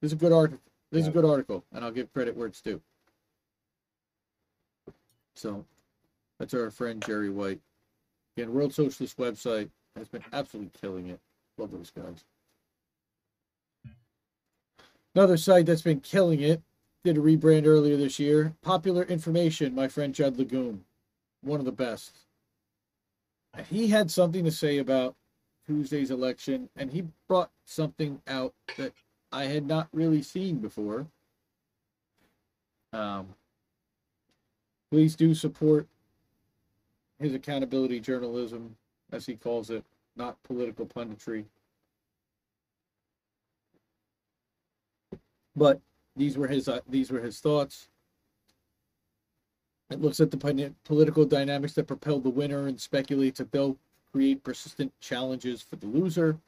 this 0.00 0.08
is 0.08 0.12
a 0.14 0.16
good 0.16 0.32
article. 0.32 0.60
This 0.90 1.02
is 1.02 1.08
a 1.08 1.10
good 1.12 1.24
article, 1.24 1.64
and 1.72 1.84
I'll 1.84 1.90
give 1.90 2.12
credit 2.12 2.36
where 2.36 2.46
it's 2.46 2.60
due. 2.60 2.80
So, 5.34 5.66
that's 6.38 6.54
our 6.54 6.70
friend 6.70 7.02
Jerry 7.04 7.30
White. 7.30 7.60
Again, 8.36 8.54
World 8.54 8.72
Socialist 8.72 9.18
website 9.18 9.68
has 9.96 10.08
been 10.08 10.24
absolutely 10.32 10.70
killing 10.80 11.08
it. 11.08 11.20
Love 11.58 11.72
those 11.72 11.90
guys. 11.90 12.24
Another 15.14 15.36
site 15.36 15.66
that's 15.66 15.82
been 15.82 16.00
killing 16.00 16.40
it 16.40 16.62
did 17.04 17.18
a 17.18 17.20
rebrand 17.20 17.66
earlier 17.66 17.96
this 17.96 18.18
year. 18.18 18.54
Popular 18.62 19.04
Information, 19.04 19.74
my 19.74 19.88
friend 19.88 20.14
Judd 20.14 20.36
Legum, 20.36 20.80
one 21.42 21.60
of 21.60 21.66
the 21.66 21.72
best 21.72 22.24
he 23.62 23.88
had 23.88 24.10
something 24.10 24.44
to 24.44 24.50
say 24.50 24.78
about 24.78 25.14
Tuesday's 25.66 26.10
election, 26.10 26.68
and 26.76 26.90
he 26.90 27.04
brought 27.28 27.50
something 27.64 28.20
out 28.26 28.54
that 28.76 28.92
I 29.32 29.44
had 29.44 29.66
not 29.66 29.88
really 29.92 30.22
seen 30.22 30.58
before. 30.58 31.06
Um, 32.92 33.28
please 34.90 35.16
do 35.16 35.34
support 35.34 35.88
his 37.18 37.34
accountability 37.34 38.00
journalism, 38.00 38.76
as 39.12 39.24
he 39.26 39.34
calls 39.34 39.70
it, 39.70 39.84
not 40.16 40.42
political 40.42 40.86
punditry. 40.86 41.44
But 45.56 45.80
these 46.16 46.38
were 46.38 46.46
his 46.46 46.68
uh, 46.68 46.80
these 46.88 47.10
were 47.10 47.20
his 47.20 47.40
thoughts. 47.40 47.88
It 49.90 50.00
looks 50.00 50.20
at 50.20 50.30
the 50.30 50.72
political 50.84 51.24
dynamics 51.24 51.74
that 51.74 51.86
propel 51.86 52.18
the 52.18 52.30
winner 52.30 52.66
and 52.66 52.80
speculates 52.80 53.38
that 53.38 53.52
they'll 53.52 53.76
create 54.12 54.42
persistent 54.42 54.92
challenges 55.00 55.62
for 55.62 55.76
the 55.76 55.86
loser. 55.86 56.38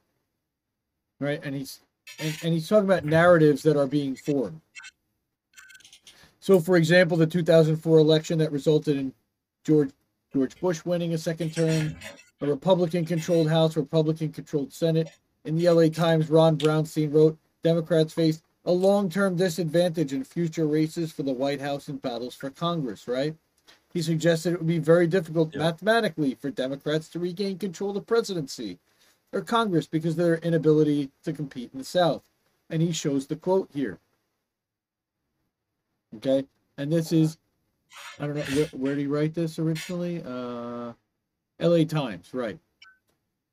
Right, 1.21 1.41
and 1.45 1.55
he's 1.55 1.81
and, 2.19 2.37
and 2.43 2.53
he's 2.55 2.69
talking 2.69 2.85
about 2.85 3.05
narratives 3.05 3.63
that 3.63 3.77
are 3.77 3.87
being 3.87 4.15
formed. 4.17 4.61
So, 6.41 6.61
for 6.61 6.77
example, 6.77 7.17
the 7.17 7.27
2004 7.27 7.99
election 7.99 8.39
that 8.39 8.53
resulted 8.53 8.97
in 8.97 9.13
George 9.65 9.91
George 10.33 10.59
Bush 10.61 10.85
winning 10.85 11.15
a 11.15 11.19
second 11.19 11.55
term, 11.55 11.97
a 12.41 12.47
Republican-controlled 12.47 13.49
House, 13.49 13.77
Republican-controlled 13.77 14.73
Senate. 14.73 15.09
In 15.45 15.57
the 15.57 15.69
LA 15.69 15.89
Times, 15.89 16.29
Ron 16.29 16.57
Brownstein 16.57 17.13
wrote, 17.13 17.39
"Democrats 17.63 18.13
face 18.13 18.43
a 18.67 18.73
long-term 18.73 19.37
disadvantage 19.37 20.13
in 20.13 20.25
future 20.25 20.67
races 20.67 21.13
for 21.13 21.23
the 21.23 21.33
White 21.33 21.61
House 21.63 21.89
and 21.89 22.03
battles 22.03 22.35
for 22.35 22.51
Congress." 22.51 23.09
Right? 23.09 23.35
He 23.95 24.03
suggested 24.03 24.53
it 24.53 24.59
would 24.59 24.67
be 24.67 24.79
very 24.79 25.07
difficult 25.07 25.55
Yeah. 25.55 25.61
mathematically 25.61 26.35
for 26.35 26.51
Democrats 26.51 27.09
to 27.11 27.19
regain 27.19 27.57
control 27.59 27.91
of 27.91 27.95
the 27.95 28.03
presidency 28.03 28.79
or 29.33 29.41
Congress 29.41 29.87
because 29.87 30.13
of 30.13 30.19
their 30.19 30.37
inability 30.39 31.11
to 31.25 31.33
compete 31.33 31.71
in 31.73 31.79
the 31.79 31.85
South. 31.85 32.23
And 32.69 32.83
he 32.83 32.93
shows 32.93 33.27
the 33.27 33.37
quote 33.37 33.71
here. 33.73 33.99
Okay, 36.17 36.47
and 36.77 36.93
this 36.93 37.13
is 37.13 37.39
I 38.19 38.27
don't 38.27 38.37
know 38.37 38.43
where, 38.43 38.67
where 38.67 38.95
did 38.95 39.01
he 39.03 39.07
write 39.07 39.35
this 39.35 39.59
originally? 39.59 40.23
Uh, 40.25 40.93
L.A. 41.61 41.85
Times, 41.85 42.35
right? 42.35 42.59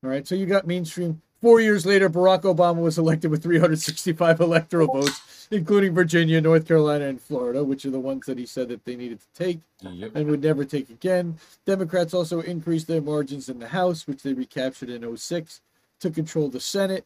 All 0.04 0.10
right, 0.10 0.28
so 0.28 0.36
you 0.36 0.46
got 0.46 0.68
mainstream. 0.68 1.22
Four 1.44 1.60
years 1.60 1.86
later, 1.86 2.10
Barack 2.10 2.44
Obama 2.44 2.78
was 2.78 2.98
elected 2.98 3.30
with 3.30 3.44
365 3.44 4.40
electoral 4.40 4.88
votes, 4.88 5.46
including 5.52 5.94
Virginia, 5.94 6.40
North 6.40 6.66
Carolina, 6.66 7.04
and 7.04 7.20
Florida, 7.20 7.66
which 7.66 7.86
are 7.86 7.90
the 7.90 8.00
ones 8.00 8.28
that 8.28 8.38
he 8.38 8.46
said 8.46 8.70
that 8.70 8.86
they 8.86 8.96
needed 8.96 9.20
to 9.20 9.28
take 9.36 9.60
Yep. 9.82 10.12
and 10.16 10.30
would 10.30 10.42
never 10.42 10.64
take 10.64 10.90
again. 10.90 11.38
Democrats 11.66 12.14
also 12.14 12.40
increased 12.40 12.88
their 12.88 13.02
margins 13.02 13.50
in 13.50 13.60
the 13.60 13.68
House, 13.68 14.08
which 14.08 14.24
they 14.24 14.32
recaptured 14.32 14.90
in 14.90 15.04
06, 15.04 15.60
to 16.00 16.10
control 16.10 16.48
the 16.48 16.62
Senate, 16.62 17.06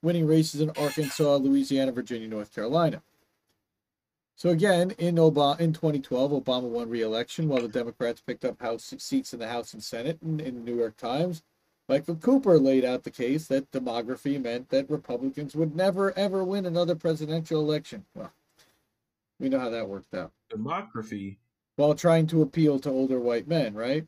winning 0.00 0.26
races 0.26 0.62
in 0.62 0.70
Arkansas, 0.78 1.36
Louisiana, 1.36 1.92
Virginia, 1.92 2.26
North 2.26 2.54
Carolina. 2.54 3.02
So 4.34 4.48
again, 4.48 4.92
in 4.92 5.16
Obama 5.16 5.60
in 5.60 5.74
2012, 5.74 6.30
Obama 6.30 6.62
won 6.62 6.88
re-election 6.88 7.48
while 7.48 7.60
the 7.60 7.68
Democrats 7.68 8.22
picked 8.22 8.46
up 8.46 8.62
House 8.62 8.94
seats 8.96 9.34
in 9.34 9.40
the 9.40 9.48
House 9.48 9.74
and 9.74 9.84
Senate. 9.84 10.16
And 10.22 10.40
in 10.40 10.54
the 10.54 10.60
New 10.62 10.74
York 10.74 10.96
Times, 10.96 11.42
Michael 11.88 12.16
Cooper 12.16 12.58
laid 12.58 12.84
out 12.84 13.02
the 13.02 13.10
case 13.10 13.46
that 13.48 13.70
demography 13.70 14.40
meant 14.42 14.70
that 14.70 14.88
Republicans 14.88 15.54
would 15.54 15.76
never 15.76 16.16
ever 16.18 16.42
win 16.42 16.64
another 16.66 16.94
presidential 16.94 17.60
election. 17.60 18.04
Well, 18.14 18.32
we 19.38 19.48
know 19.48 19.58
how 19.58 19.70
that 19.70 19.88
worked 19.88 20.14
out 20.14 20.32
Demography. 20.50 21.36
while 21.76 21.94
trying 21.94 22.26
to 22.28 22.40
appeal 22.42 22.78
to 22.80 22.90
older 22.90 23.20
white 23.20 23.46
men, 23.46 23.74
right? 23.74 24.06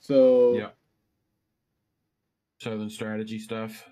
So 0.00 0.54
Yeah. 0.54 0.70
Southern 2.58 2.90
strategy 2.90 3.38
stuff 3.38 3.88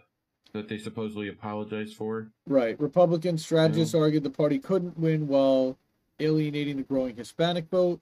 that 0.53 0.69
they 0.69 0.77
supposedly 0.78 1.28
apologized 1.28 1.97
for. 1.97 2.31
right, 2.47 2.78
Republican 2.78 3.39
strategists 3.39 3.95
argued 3.95 4.24
the 4.24 4.31
party 4.31 4.59
couldn't 4.59 4.99
win 4.99 5.27
while 5.27 5.78
alienating 6.20 6.77
the 6.77 6.82
growing 6.82 7.16
Hispanic 7.16 7.69
vote 7.70 8.01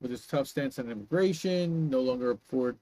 with 0.00 0.12
its 0.12 0.26
tough 0.28 0.46
stance 0.46 0.78
on 0.78 0.90
immigration, 0.90 1.90
no 1.90 2.00
longer 2.00 2.30
afford 2.32 2.76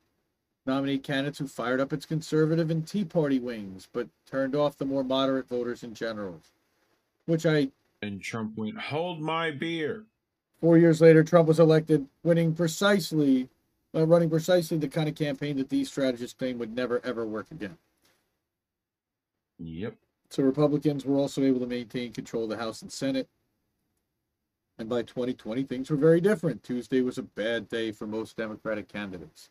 nominate 0.68 1.02
candidates 1.02 1.38
who 1.38 1.48
fired 1.48 1.80
up 1.80 1.92
its 1.92 2.06
conservative 2.06 2.70
and 2.70 2.86
Tea 2.86 3.04
Party 3.04 3.40
wings, 3.40 3.88
but 3.92 4.06
turned 4.30 4.54
off 4.54 4.76
the 4.76 4.84
more 4.84 5.02
moderate 5.02 5.48
voters 5.48 5.82
in 5.82 5.94
general. 5.94 6.40
Which 7.26 7.44
I, 7.46 7.68
And 8.02 8.22
Trump 8.22 8.56
went, 8.56 8.78
hold 8.78 9.20
my 9.20 9.50
beer. 9.50 10.04
four 10.60 10.78
years 10.78 11.00
later, 11.00 11.24
Trump 11.24 11.48
was 11.48 11.58
elected, 11.58 12.06
winning 12.22 12.54
precisely, 12.54 13.48
uh, 13.94 14.06
running 14.06 14.30
precisely 14.30 14.76
the 14.76 14.88
kind 14.88 15.08
of 15.08 15.14
campaign 15.14 15.56
that 15.56 15.70
these 15.70 15.88
strategists 15.88 16.38
claim 16.38 16.58
would 16.58 16.74
never 16.74 17.00
ever 17.04 17.26
work 17.26 17.46
again. 17.50 17.78
Yep. 19.58 19.94
So 20.30 20.42
Republicans 20.42 21.04
were 21.04 21.16
also 21.16 21.42
able 21.42 21.60
to 21.60 21.66
maintain 21.66 22.12
control 22.12 22.44
of 22.44 22.50
the 22.50 22.58
House 22.58 22.82
and 22.82 22.92
Senate. 22.92 23.28
And 24.78 24.88
by 24.88 25.02
2020, 25.02 25.64
things 25.64 25.90
were 25.90 25.96
very 25.96 26.20
different. 26.20 26.62
Tuesday 26.62 27.00
was 27.00 27.18
a 27.18 27.22
bad 27.22 27.68
day 27.68 27.90
for 27.90 28.06
most 28.06 28.36
Democratic 28.36 28.88
candidates. 28.88 29.48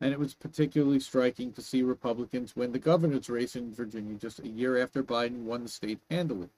And 0.00 0.12
it 0.12 0.18
was 0.18 0.34
particularly 0.34 1.00
striking 1.00 1.52
to 1.52 1.62
see 1.62 1.82
Republicans 1.82 2.54
win 2.54 2.72
the 2.72 2.78
governor's 2.78 3.30
race 3.30 3.56
in 3.56 3.74
Virginia 3.74 4.14
just 4.14 4.40
a 4.40 4.48
year 4.48 4.76
after 4.82 5.02
Biden 5.02 5.44
won 5.44 5.62
the 5.62 5.68
state 5.68 6.00
handily. 6.10 6.50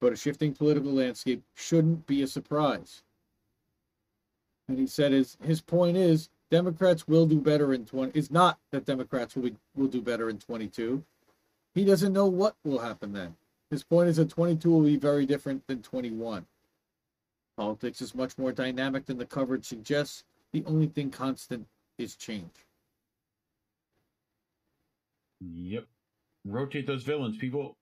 But 0.00 0.12
a 0.12 0.16
shifting 0.16 0.54
political 0.54 0.92
landscape 0.92 1.42
shouldn't 1.54 2.06
be 2.06 2.22
a 2.22 2.28
surprise. 2.28 3.02
And 4.68 4.78
he 4.78 4.86
said 4.86 5.12
his, 5.12 5.36
his 5.42 5.60
point 5.60 5.96
is 5.96 6.28
Democrats 6.50 7.08
will 7.08 7.26
do 7.26 7.40
better 7.40 7.74
in 7.74 7.84
20 7.84 8.16
is 8.16 8.30
not 8.30 8.58
that 8.70 8.86
Democrats 8.86 9.34
will 9.34 9.44
be, 9.44 9.56
will 9.74 9.88
do 9.88 10.00
better 10.00 10.30
in 10.30 10.38
22. 10.38 11.02
He 11.74 11.84
doesn't 11.84 12.12
know 12.12 12.26
what 12.26 12.56
will 12.64 12.78
happen 12.78 13.12
then. 13.12 13.34
His 13.70 13.84
point 13.84 14.08
is 14.08 14.16
that 14.16 14.30
22 14.30 14.70
will 14.70 14.82
be 14.82 14.96
very 14.96 15.26
different 15.26 15.66
than 15.66 15.82
21. 15.82 16.46
Politics 17.56 18.00
is 18.00 18.14
much 18.14 18.38
more 18.38 18.52
dynamic 18.52 19.06
than 19.06 19.18
the 19.18 19.26
coverage 19.26 19.66
suggests. 19.66 20.24
The 20.52 20.64
only 20.64 20.86
thing 20.86 21.10
constant 21.10 21.66
is 21.98 22.16
change. 22.16 22.50
Yep. 25.40 25.86
Rotate 26.44 26.86
those 26.86 27.02
villains, 27.02 27.36
people. 27.36 27.76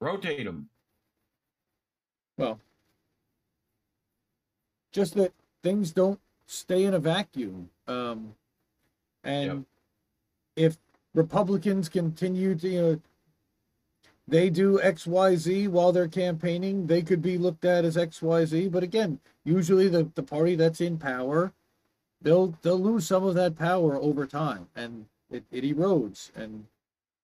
Rotate 0.00 0.44
them. 0.44 0.68
Well, 2.36 2.60
just 4.92 5.14
that 5.16 5.32
things 5.62 5.92
don't 5.92 6.20
stay 6.46 6.84
in 6.84 6.94
a 6.94 6.98
vacuum. 6.98 7.68
Um, 7.86 8.34
and 9.24 9.66
if 10.56 10.78
Republicans 11.14 11.88
continue 11.88 12.54
to, 12.54 12.68
you 12.68 12.80
know, 12.80 13.00
they 14.26 14.50
do 14.50 14.78
XYZ 14.78 15.68
while 15.68 15.90
they're 15.90 16.06
campaigning, 16.06 16.86
they 16.86 17.02
could 17.02 17.22
be 17.22 17.38
looked 17.38 17.64
at 17.64 17.84
as 17.84 17.96
XYZ. 17.96 18.70
But 18.70 18.82
again, 18.82 19.18
usually 19.44 19.88
the, 19.88 20.10
the 20.14 20.22
party 20.22 20.54
that's 20.54 20.80
in 20.80 20.98
power, 20.98 21.52
they'll 22.22 22.54
they'll 22.62 22.80
lose 22.80 23.06
some 23.06 23.24
of 23.24 23.34
that 23.34 23.56
power 23.56 23.96
over 23.96 24.26
time 24.26 24.68
and 24.74 25.06
it, 25.30 25.44
it 25.50 25.64
erodes. 25.64 26.30
And 26.34 26.66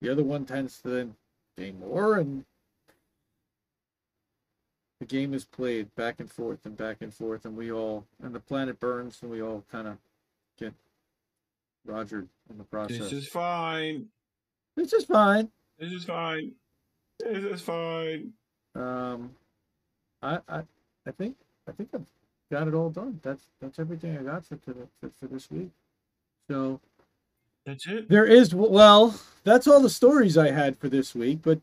the 0.00 0.10
other 0.10 0.22
one 0.22 0.44
tends 0.44 0.80
to 0.82 0.88
then 0.88 1.16
gain 1.56 1.80
more 1.80 2.18
and 2.18 2.44
the 5.00 5.06
game 5.06 5.34
is 5.34 5.44
played 5.44 5.94
back 5.96 6.20
and 6.20 6.30
forth 6.30 6.64
and 6.64 6.76
back 6.76 6.98
and 7.00 7.12
forth 7.12 7.44
and 7.44 7.56
we 7.56 7.70
all 7.70 8.04
and 8.22 8.34
the 8.34 8.40
planet 8.40 8.80
burns 8.80 9.18
and 9.22 9.30
we 9.30 9.42
all 9.42 9.64
kind 9.70 9.88
of 9.88 9.96
get 10.58 10.72
rogered 11.86 12.28
in 12.50 12.58
the 12.58 12.64
process. 12.64 12.98
This 12.98 13.12
is 13.12 13.28
fine. 13.28 14.06
This 14.76 14.92
is 14.92 15.04
fine. 15.04 15.50
This 15.78 15.92
is 15.92 16.04
fine. 16.04 16.52
This 17.20 17.44
is 17.44 17.60
fine. 17.60 18.32
Um, 18.74 19.30
I, 20.22 20.38
I, 20.48 20.62
I 21.06 21.10
think, 21.16 21.36
I 21.68 21.72
think 21.72 21.90
I've 21.94 22.04
got 22.50 22.68
it 22.68 22.74
all 22.74 22.90
done. 22.90 23.20
That's, 23.22 23.44
that's 23.60 23.78
everything 23.78 24.16
I 24.18 24.22
got 24.22 24.44
for 24.44 24.56
today, 24.56 24.86
for, 25.00 25.10
for 25.18 25.26
this 25.26 25.50
week. 25.50 25.70
So 26.48 26.80
That's 27.66 27.86
it. 27.86 28.08
there 28.08 28.26
is, 28.26 28.54
well, 28.54 29.14
that's 29.44 29.66
all 29.66 29.80
the 29.80 29.90
stories 29.90 30.36
I 30.36 30.50
had 30.50 30.76
for 30.76 30.88
this 30.88 31.14
week, 31.14 31.40
but 31.42 31.60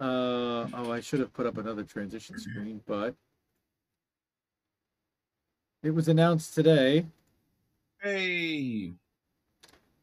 uh, 0.00 0.66
oh, 0.72 0.92
I 0.92 1.00
should 1.00 1.20
have 1.20 1.32
put 1.32 1.46
up 1.46 1.58
another 1.58 1.82
transition 1.82 2.38
screen, 2.38 2.80
but 2.86 3.14
it 5.82 5.90
was 5.90 6.08
announced 6.08 6.54
today 6.54 7.06
Hey. 8.00 8.92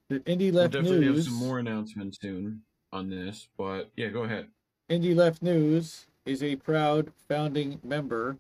that 0.10 0.26
Indie 0.26 0.52
We'll 0.52 0.64
Left 0.64 0.74
definitely 0.74 1.08
have 1.08 1.24
some 1.24 1.34
more 1.36 1.60
announcements 1.60 2.20
soon 2.20 2.62
on 2.92 3.10
this, 3.10 3.48
but 3.58 3.90
yeah, 3.96 4.10
go 4.10 4.24
ahead. 4.24 4.48
Indie 4.90 5.16
Left 5.16 5.42
News 5.42 6.06
is 6.26 6.42
a 6.42 6.56
proud 6.56 7.12
founding 7.28 7.80
member 7.84 8.38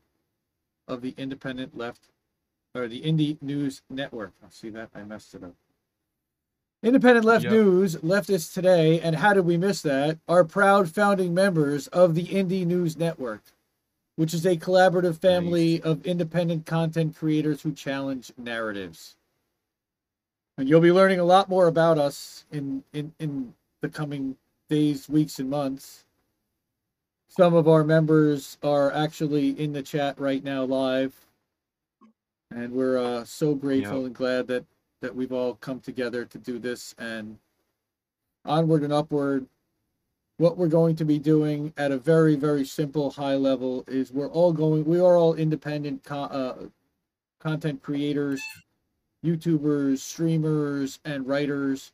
of 0.88 1.02
the 1.02 1.14
Independent 1.18 1.78
Left 1.78 2.02
or 2.74 2.88
the 2.88 3.02
Indie 3.02 3.42
News 3.42 3.82
Network. 3.90 4.34
I 4.44 4.48
see 4.50 4.70
that 4.72 4.90
I 4.94 5.04
messed 5.04 5.34
it 5.36 5.44
up. 5.44 5.54
Independent 6.84 7.26
Left 7.26 7.44
Yep. 7.44 7.54
News, 7.54 7.96
Leftists 7.98 8.54
Today, 8.54 9.00
and 9.00 9.16
How 9.16 9.34
Did 9.34 9.46
We 9.46 9.58
Miss 9.58 9.82
That 9.82 10.20
are 10.28 10.44
proud 10.44 10.90
founding 10.90 11.34
members 11.34 11.88
of 11.88 12.14
the 12.14 12.26
Indie 12.26 12.66
News 12.66 12.98
Network, 12.98 13.42
which 14.18 14.34
is 14.34 14.46
a 14.46 14.58
collaborative 14.58 15.18
family 15.20 15.82
of 15.82 16.06
independent 16.06 16.66
content 16.66 17.16
creators 17.16 17.62
who 17.62 17.72
challenge 17.72 18.32
narratives. 18.38 19.16
And 20.58 20.70
you'll 20.70 20.82
be 20.82 20.92
learning 20.92 21.20
a 21.20 21.26
lot 21.26 21.50
more 21.50 21.68
about 21.68 21.98
us 21.98 22.46
in 22.52 22.84
in, 22.94 23.14
in 23.20 23.54
the 23.82 23.90
coming 23.90 24.38
days, 24.70 25.10
weeks, 25.10 25.40
and 25.40 25.50
months. 25.50 26.06
Some 27.28 27.54
of 27.54 27.68
our 27.68 27.84
members 27.84 28.58
are 28.64 28.92
actually 28.94 29.60
in 29.60 29.74
the 29.74 29.82
chat 29.84 30.20
right 30.20 30.44
now 30.44 30.64
live. 30.64 31.14
And 32.52 32.72
we're 32.72 32.98
uh, 32.98 33.26
so 33.26 33.56
grateful 33.56 33.98
Yep. 34.00 34.06
and 34.06 34.16
glad 34.16 34.48
that 34.48 34.66
that 35.02 35.16
we've 35.16 35.34
all 35.34 35.56
come 35.56 35.80
together 35.80 36.26
to 36.26 36.38
do 36.40 36.58
this 36.58 36.96
and 36.98 37.38
onward 38.46 38.82
and 38.82 38.94
upward. 38.94 39.46
What 40.38 40.58
we're 40.58 40.68
going 40.68 40.96
to 40.96 41.06
be 41.06 41.20
doing 41.20 41.74
at 41.78 41.92
a 41.92 41.98
very, 41.98 42.36
very 42.36 42.66
simple 42.66 43.12
high 43.12 43.36
level 43.36 43.84
is 43.88 44.12
we're 44.12 44.30
all 44.30 44.52
going, 44.52 44.84
we 44.86 45.00
are 45.00 45.16
all 45.16 45.36
independent 45.36 46.04
co- 46.04 46.24
uh, 46.24 46.56
content 47.40 47.84
creators, 47.84 48.42
YouTubers, 49.24 50.00
streamers, 50.00 51.00
and 51.06 51.28
writers. 51.28 51.92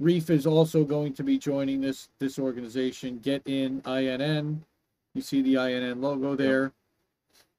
Reef 0.00 0.30
is 0.30 0.46
also 0.46 0.84
going 0.84 1.12
to 1.14 1.24
be 1.24 1.38
joining 1.38 1.80
this 1.80 2.08
this 2.18 2.38
organization. 2.38 3.18
Get 3.18 3.42
in 3.46 3.82
INN. 3.86 4.64
You 5.14 5.22
see 5.22 5.42
the 5.42 5.56
INN 5.56 6.00
logo 6.00 6.36
there. 6.36 6.72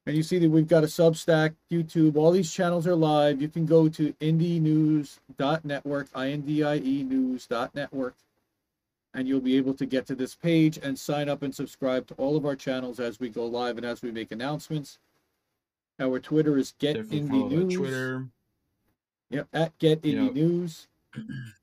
And 0.05 0.15
you 0.15 0.23
see 0.23 0.39
that 0.39 0.49
we've 0.49 0.67
got 0.67 0.83
a 0.83 0.87
Substack, 0.87 1.53
YouTube. 1.71 2.15
All 2.15 2.31
these 2.31 2.51
channels 2.51 2.87
are 2.87 2.95
live. 2.95 3.41
You 3.41 3.49
can 3.49 3.65
go 3.65 3.89
to 3.89 4.13
indienews.network, 4.13 6.07
I-N-D-I-E 6.15 7.03
news.network, 7.03 8.15
and 9.13 9.27
you'll 9.27 9.41
be 9.41 9.57
able 9.57 9.73
to 9.75 9.85
get 9.85 10.07
to 10.07 10.15
this 10.15 10.33
page 10.33 10.79
and 10.81 10.97
sign 10.97 11.29
up 11.29 11.43
and 11.43 11.53
subscribe 11.53 12.07
to 12.07 12.13
all 12.15 12.35
of 12.37 12.45
our 12.45 12.55
channels 12.55 12.99
as 12.99 13.19
we 13.19 13.29
go 13.29 13.45
live 13.45 13.77
and 13.77 13.85
as 13.85 14.01
we 14.01 14.09
make 14.11 14.31
announcements. 14.31 14.97
Our 15.99 16.19
Twitter 16.19 16.57
is 16.57 16.73
Get 16.79 16.95
Indie 16.95 17.49
News. 17.49 17.75
Twitter. 17.75 18.25
Yep, 19.29 19.47
at 19.53 19.77
Get 19.77 20.01
Indie 20.01 20.25
Yep. 20.25 20.33
News. 20.33 20.87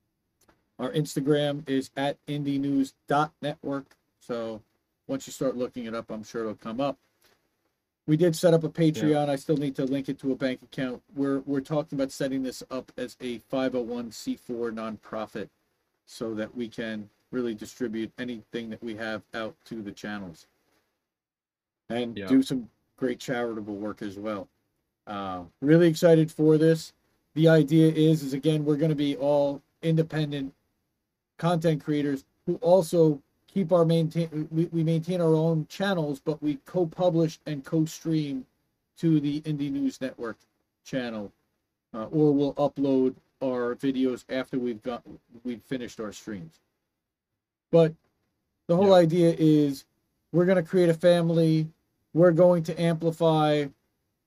Our 0.79 0.93
Instagram 0.93 1.69
is 1.69 1.91
at 1.97 2.19
indienews.network. 2.27 3.87
So 4.21 4.61
once 5.07 5.27
you 5.27 5.33
start 5.33 5.57
looking 5.57 5.87
it 5.87 5.95
up, 5.95 6.11
I'm 6.11 6.23
sure 6.25 6.43
it'll 6.43 6.55
come 6.55 6.81
up. 6.81 6.99
We 8.07 8.17
did 8.17 8.37
set 8.37 8.55
up 8.55 8.63
a 8.63 8.69
Patreon. 8.69 9.29
I 9.29 9.37
still 9.37 9.57
need 9.57 9.75
to 9.77 9.85
link 9.85 10.09
it 10.09 10.19
to 10.21 10.31
a 10.33 10.37
bank 10.37 10.61
account. 10.63 11.03
We're 11.17 11.41
we're 11.41 11.61
talking 11.61 11.99
about 11.99 12.13
setting 12.13 12.43
this 12.43 12.63
up 12.71 12.93
as 12.97 13.17
a 13.21 13.41
501c4 13.53 14.39
nonprofit 14.73 15.49
so 16.07 16.33
that 16.35 16.55
we 16.57 16.69
can 16.69 17.09
really 17.33 17.55
distribute 17.55 18.13
anything 18.19 18.71
that 18.71 18.83
we 18.83 18.95
have 18.95 19.23
out 19.35 19.57
to 19.65 19.83
the 19.83 19.91
channels 19.91 20.47
and 21.89 22.17
Yeah. 22.17 22.29
do 22.29 22.43
some 22.43 22.71
great 22.97 23.19
charitable 23.19 23.75
work 23.75 24.03
as 24.03 24.17
well. 24.17 24.49
Uh, 25.07 25.45
really 25.61 25.89
excited 25.89 26.31
for 26.31 26.57
this. 26.59 26.93
The 27.35 27.49
idea 27.49 27.91
is, 27.93 28.23
is 28.23 28.33
again, 28.33 28.65
we're 28.65 28.77
going 28.77 28.91
to 28.91 28.95
be 28.97 29.17
all 29.17 29.63
independent 29.83 30.55
content 31.39 31.83
creators 31.85 32.25
who 32.47 32.57
also 32.57 33.21
keep 33.47 33.73
our 33.73 33.85
maintain. 33.85 34.49
We, 34.51 34.67
we 34.67 34.83
maintain 34.83 35.21
our 35.21 35.35
own 35.35 35.67
channels, 35.69 36.21
but 36.25 36.43
we 36.43 36.59
co-publish 36.67 37.39
and 37.47 37.65
co-stream 37.65 38.47
to 38.99 39.21
the 39.21 39.41
Indie 39.43 39.71
News 39.71 40.01
Network 40.01 40.37
channel, 40.85 41.33
uh, 41.95 42.05
or 42.05 42.33
we'll 42.33 42.55
upload 42.55 43.15
our 43.43 43.75
videos 43.77 44.25
after 44.31 44.59
we've 44.59 44.83
got 44.83 45.03
we've 45.45 45.63
finished 45.63 46.01
our 46.01 46.13
streams. 46.13 46.61
But 47.71 47.93
the 48.69 48.77
whole 48.77 48.89
Yeah. 48.89 48.95
idea 48.95 49.35
is 49.39 49.85
we're 50.33 50.47
going 50.47 50.63
to 50.63 50.69
create 50.69 50.89
a 50.89 50.95
family. 50.95 51.69
We're 52.15 52.33
going 52.33 52.63
to 52.65 52.81
amplify. 52.81 53.67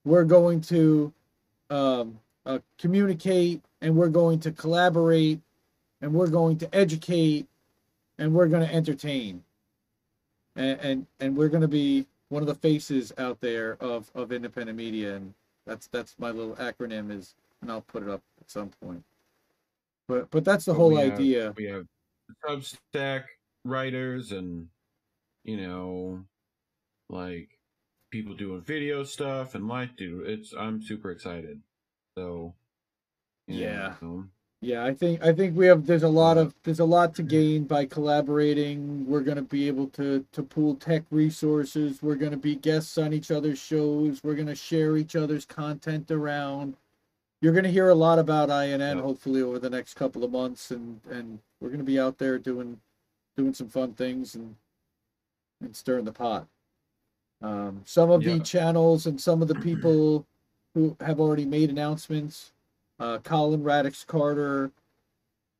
We're 0.06 0.26
going 0.26 0.61
to 0.61 1.11
um, 1.69 2.19
uh, 2.45 2.60
communicate, 2.77 3.61
and 3.81 3.95
we're 3.95 4.10
going 4.10 4.40
to 4.41 4.52
collaborate, 4.52 5.40
and 6.01 6.13
we're 6.13 6.27
going 6.30 6.57
to 6.59 6.76
educate, 6.76 7.47
and 8.17 8.34
we're 8.34 8.47
going 8.47 8.67
to 8.67 8.73
entertain, 8.73 9.43
and 10.55 10.80
and, 10.81 11.07
and 11.19 11.35
we're 11.38 11.49
going 11.49 11.61
to 11.61 11.67
be 11.67 12.05
one 12.30 12.41
of 12.43 12.47
the 12.47 12.55
faces 12.55 13.11
out 13.17 13.39
there 13.41 13.77
of 13.80 14.09
of 14.15 14.31
independent 14.31 14.77
media, 14.77 15.15
and 15.15 15.34
that's 15.65 15.88
that's 15.88 16.15
my 16.19 16.31
little 16.31 16.55
acronym 16.55 17.11
is 17.11 17.35
and 17.61 17.71
I'll 17.71 17.81
put 17.81 18.03
it 18.03 18.09
up 18.09 18.21
at 18.39 18.49
some 18.49 18.69
point. 18.81 19.03
But 20.07 20.30
but 20.31 20.45
that's 20.45 20.65
the 20.65 20.73
whole 20.73 20.89
we 20.89 20.95
have- 21.01 21.13
idea. 21.13 21.53
We 21.57 21.65
have 21.65 21.85
Substack 22.47 23.23
writers 23.65 24.31
and 24.31 24.67
you 25.43 25.57
know, 25.57 26.23
like 27.09 27.49
people 28.11 28.34
doing 28.35 28.61
video 28.61 29.03
stuff 29.03 29.55
and 29.55 29.67
like, 29.67 29.95
dude, 29.95 30.27
it's 30.27 30.53
I'm 30.53 30.81
super 30.81 31.11
excited. 31.11 31.59
So 32.17 32.53
Yeah. 33.47 33.95
know, 34.01 34.26
Yeah, 34.61 34.84
I 34.84 34.94
think 34.94 35.23
I 35.23 35.31
think 35.31 35.56
we 35.56 35.68
have 35.68 35.86
there's 35.86 36.03
a 36.03 36.10
lot 36.10 36.38
of 36.38 36.53
there's 36.64 36.81
a 36.81 36.86
lot 36.86 37.15
to 37.15 37.23
gain 37.23 37.64
by 37.64 37.86
collaborating. 37.86 39.06
We're 39.07 39.22
going 39.22 39.38
to 39.38 39.41
be 39.41 39.68
able 39.68 39.88
to 39.91 40.26
to 40.34 40.44
pool 40.44 40.76
tech 40.76 41.03
resources. 41.11 42.03
We're 42.03 42.15
going 42.15 42.31
to 42.31 42.38
be 42.38 42.56
guests 42.56 42.98
on 42.98 43.14
each 43.14 43.31
other's 43.31 43.60
shows. 43.60 44.22
We're 44.22 44.36
going 44.36 44.48
to 44.48 44.56
share 44.56 44.98
each 44.98 45.15
other's 45.15 45.45
content 45.45 46.11
around. 46.11 46.76
You're 47.41 47.53
going 47.53 47.64
to 47.64 47.72
hear 47.72 47.88
a 47.88 47.95
lot 47.95 48.19
about 48.19 48.49
INN 48.49 48.81
Yeah. 48.81 49.02
hopefully 49.02 49.41
over 49.41 49.60
the 49.60 49.69
next 49.69 49.94
couple 49.94 50.26
of 50.26 50.31
months 50.31 50.72
and 50.72 50.99
and 51.10 51.40
we're 51.61 51.69
going 51.69 51.80
to 51.80 51.86
be 51.86 51.99
out 51.99 52.18
there 52.18 52.38
doing 52.38 52.81
doing 53.38 53.53
some 53.53 53.69
fun 53.69 53.94
things 53.94 54.36
and 54.36 54.56
and 55.61 55.73
stirring 55.73 56.03
the 56.06 56.11
pot. 56.11 56.48
Um, 57.41 57.81
some 57.86 58.11
of 58.11 58.23
the 58.23 58.40
channels 58.41 59.06
and 59.06 59.19
some 59.22 59.41
of 59.41 59.48
the 59.48 59.56
people 59.56 60.26
who 60.73 60.98
have 60.99 61.22
already 61.22 61.45
made 61.45 61.69
announcements 61.69 62.52
uh, 62.99 63.17
Colin 63.19 63.63
Radix 63.63 64.03
Carter. 64.03 64.71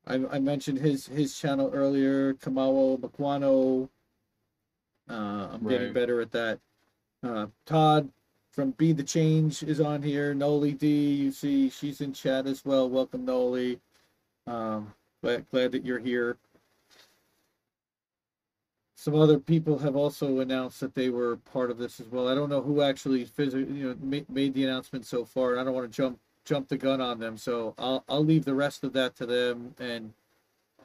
I, 0.06 0.14
I 0.30 0.38
mentioned 0.38 0.78
his 0.78 1.06
his 1.06 1.38
channel 1.38 1.70
earlier. 1.72 2.34
Kamao 2.34 2.98
Makwano. 2.98 3.88
Uh, 5.08 5.48
I'm 5.52 5.66
getting 5.66 5.92
better 5.92 6.20
at 6.20 6.30
that. 6.32 6.60
Uh, 7.22 7.46
Todd 7.66 8.08
from 8.50 8.70
Be 8.72 8.92
the 8.92 9.02
Change 9.02 9.62
is 9.62 9.80
on 9.80 10.02
here. 10.02 10.34
Noli 10.34 10.72
D, 10.72 11.14
you 11.14 11.32
see, 11.32 11.68
she's 11.68 12.00
in 12.00 12.12
chat 12.12 12.46
as 12.46 12.64
well. 12.64 12.88
Welcome, 12.88 13.24
Noli. 13.24 13.80
Um, 14.46 14.92
glad, 15.22 15.48
glad 15.50 15.72
that 15.72 15.84
you're 15.84 15.98
here. 15.98 16.36
Some 18.94 19.14
other 19.14 19.38
people 19.38 19.78
have 19.78 19.96
also 19.96 20.40
announced 20.40 20.80
that 20.80 20.94
they 20.94 21.08
were 21.08 21.36
part 21.36 21.70
of 21.70 21.78
this 21.78 22.00
as 22.00 22.06
well. 22.08 22.28
I 22.28 22.34
don't 22.34 22.50
know 22.50 22.60
who 22.60 22.82
actually 22.82 23.24
physically, 23.24 23.74
you 23.74 23.88
know, 23.88 23.96
ma- 24.02 24.26
made 24.28 24.52
the 24.54 24.64
announcement 24.64 25.06
so 25.06 25.24
far. 25.24 25.58
I 25.58 25.64
don't 25.64 25.74
want 25.74 25.90
to 25.90 25.96
jump 25.96 26.18
jump 26.44 26.68
the 26.68 26.76
gun 26.76 27.00
on 27.00 27.18
them, 27.18 27.36
so 27.36 27.74
I'll 27.78 28.04
I'll 28.08 28.24
leave 28.24 28.44
the 28.44 28.54
rest 28.54 28.84
of 28.84 28.92
that 28.94 29.16
to 29.16 29.26
them. 29.26 29.74
And 29.78 30.12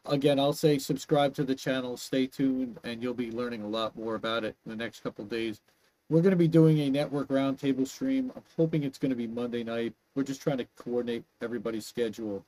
again, 0.06 0.40
I'll 0.40 0.54
say 0.54 0.78
subscribe 0.78 1.34
to 1.36 1.44
the 1.44 1.56
channel, 1.56 1.98
stay 1.98 2.28
tuned, 2.28 2.78
and 2.84 3.02
you'll 3.02 3.14
be 3.14 3.32
learning 3.32 3.64
a 3.64 3.68
lot 3.68 3.96
more 3.96 4.16
about 4.16 4.44
it 4.44 4.56
in 4.66 4.70
the 4.70 4.76
next 4.76 5.02
couple 5.02 5.24
of 5.24 5.30
days. 5.32 5.62
We're 6.10 6.22
going 6.22 6.32
to 6.32 6.38
be 6.38 6.48
doing 6.48 6.80
a 6.82 6.90
network 6.90 7.30
roundtable 7.30 7.88
stream. 7.88 8.32
I'm 8.36 8.44
hoping 8.56 8.84
it's 8.84 9.00
going 9.00 9.10
to 9.10 9.16
be 9.16 9.26
Monday 9.26 9.64
night. 9.64 9.94
We're 10.14 10.22
just 10.24 10.42
trying 10.42 10.60
to 10.60 10.68
coordinate 10.78 11.24
everybody's 11.42 11.88
schedule. 11.88 12.46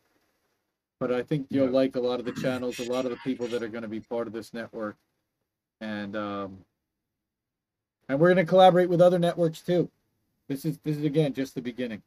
But 1.00 1.12
I 1.12 1.24
think 1.24 1.48
you'll 1.50 1.66
Yeah. 1.66 1.72
like 1.72 1.96
a 1.96 2.00
lot 2.00 2.20
of 2.20 2.26
the 2.26 2.34
channels, 2.34 2.80
a 2.80 2.92
lot 2.92 3.06
of 3.06 3.12
the 3.12 3.18
people 3.18 3.48
that 3.48 3.64
are 3.64 3.68
going 3.68 3.82
to 3.82 3.88
be 3.88 4.00
part 4.00 4.28
of 4.28 4.34
this 4.34 4.54
network, 4.54 4.96
and 5.82 6.16
um, 6.16 6.58
and 8.10 8.20
we're 8.20 8.34
going 8.34 8.46
to 8.46 8.50
collaborate 8.50 8.90
with 8.90 9.02
other 9.02 9.20
networks 9.20 9.62
too. 9.62 9.90
This 10.48 10.66
is 10.66 10.78
this 10.84 10.98
is 10.98 11.04
again 11.04 11.34
just 11.34 11.56
the 11.56 11.62
beginning. 11.62 12.02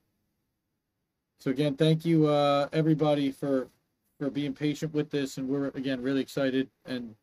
So 1.40 1.50
again, 1.50 1.74
thank 1.74 2.04
you 2.04 2.26
uh, 2.26 2.68
everybody 2.70 3.30
for 3.32 3.68
for 4.18 4.28
being 4.28 4.52
patient 4.52 4.92
with 4.92 5.10
this, 5.10 5.38
and 5.38 5.48
we're 5.48 5.68
again 5.68 6.02
really 6.02 6.20
excited 6.20 6.68
and 6.84 7.14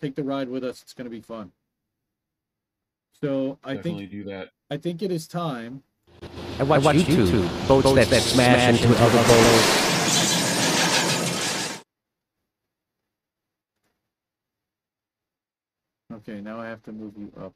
take 0.00 0.14
the 0.14 0.22
ride 0.24 0.48
with 0.48 0.64
us. 0.64 0.80
It's 0.80 0.94
going 0.94 1.04
to 1.04 1.10
be 1.10 1.20
fun. 1.20 1.52
So 3.20 3.58
I 3.62 3.74
definitely 3.74 4.06
think 4.06 4.10
do 4.10 4.24
that. 4.30 4.48
I 4.70 4.78
think 4.78 5.02
it 5.02 5.12
is 5.12 5.28
time. 5.28 5.82
I 6.58 6.62
watch, 6.62 6.82
YouTube, 6.82 7.68
boats, 7.68 7.92
that, 7.92 8.06
that 8.08 8.22
smash 8.22 8.82
into 8.82 8.88
other 8.98 9.22
boats. 9.28 9.92
Okay, 16.14 16.40
now 16.40 16.60
I 16.60 16.66
have 16.66 16.82
to 16.84 16.92
move 16.92 17.12
you 17.18 17.30
up, 17.38 17.52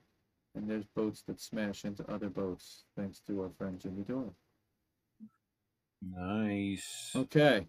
and 0.55 0.69
there's 0.69 0.85
boats 0.95 1.23
that 1.29 1.41
smash 1.41 1.85
into 1.85 2.09
other 2.11 2.29
boats, 2.29 2.85
thanks 2.97 3.21
to 3.29 3.43
our 3.45 3.51
friend 3.57 3.81
Jimmy 3.81 4.03
Doyle. 4.03 4.35
Nice. 6.03 7.13
Okay, 7.15 7.67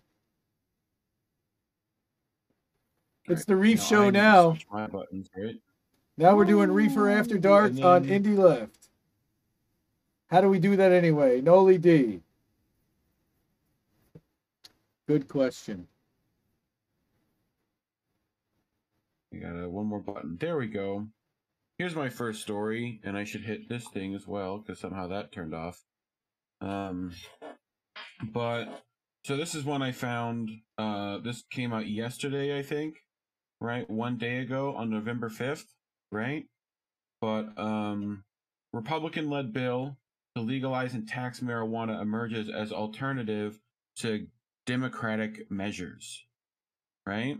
it's 3.25 3.45
the 3.45 3.55
Reef 3.55 3.79
now 3.79 3.83
I 3.83 3.87
Show 3.87 4.09
now. 4.09 4.57
My 4.71 4.87
buttons, 4.87 5.29
right? 5.35 5.55
now 6.17 6.35
we're 6.35 6.45
doing 6.45 6.71
Reefer 6.71 7.09
After 7.09 7.37
Dark 7.37 7.71
and 7.71 7.83
on 7.83 8.05
Indie 8.05 8.37
Left. 8.37 8.89
How 10.29 10.41
do 10.41 10.49
we 10.49 10.59
do 10.59 10.75
that 10.75 10.91
anyway? 10.91 11.41
Noli 11.41 11.77
D. 11.77 12.21
Good 15.07 15.27
question. 15.27 15.87
We 19.31 19.39
got 19.39 19.55
uh, 19.55 19.69
one 19.69 19.85
more 19.85 19.99
button. 19.99 20.37
There 20.39 20.57
we 20.57 20.67
go. 20.67 21.07
Here's 21.77 21.95
my 21.95 22.09
first 22.09 22.41
story, 22.41 22.99
and 23.03 23.15
I 23.17 23.23
should 23.23 23.43
hit 23.43 23.69
this 23.69 23.87
thing 23.87 24.15
as 24.15 24.27
well 24.27 24.57
because 24.57 24.79
somehow 24.79 25.07
that 25.07 25.31
turned 25.31 25.53
off. 25.53 25.81
Um, 26.59 27.13
but 28.23 28.83
so 29.25 29.35
this 29.37 29.55
is 29.55 29.63
one 29.65 29.81
I 29.81 29.91
found. 29.91 30.51
Uh, 30.77 31.17
this 31.19 31.43
came 31.51 31.73
out 31.73 31.87
yesterday, 31.87 32.57
I 32.57 32.61
think, 32.63 32.95
right? 33.59 33.89
One 33.89 34.17
day 34.17 34.39
ago 34.39 34.75
on 34.75 34.89
November 34.89 35.29
fifth, 35.29 35.73
right? 36.11 36.45
But 37.21 37.57
um, 37.57 38.23
Republican-led 38.73 39.53
bill 39.53 39.97
to 40.35 40.41
legalize 40.41 40.93
and 40.93 41.07
tax 41.07 41.39
marijuana 41.39 42.01
emerges 42.01 42.49
as 42.49 42.71
alternative 42.71 43.59
to 43.97 44.27
Democratic 44.65 45.49
measures, 45.49 46.23
right? 47.05 47.37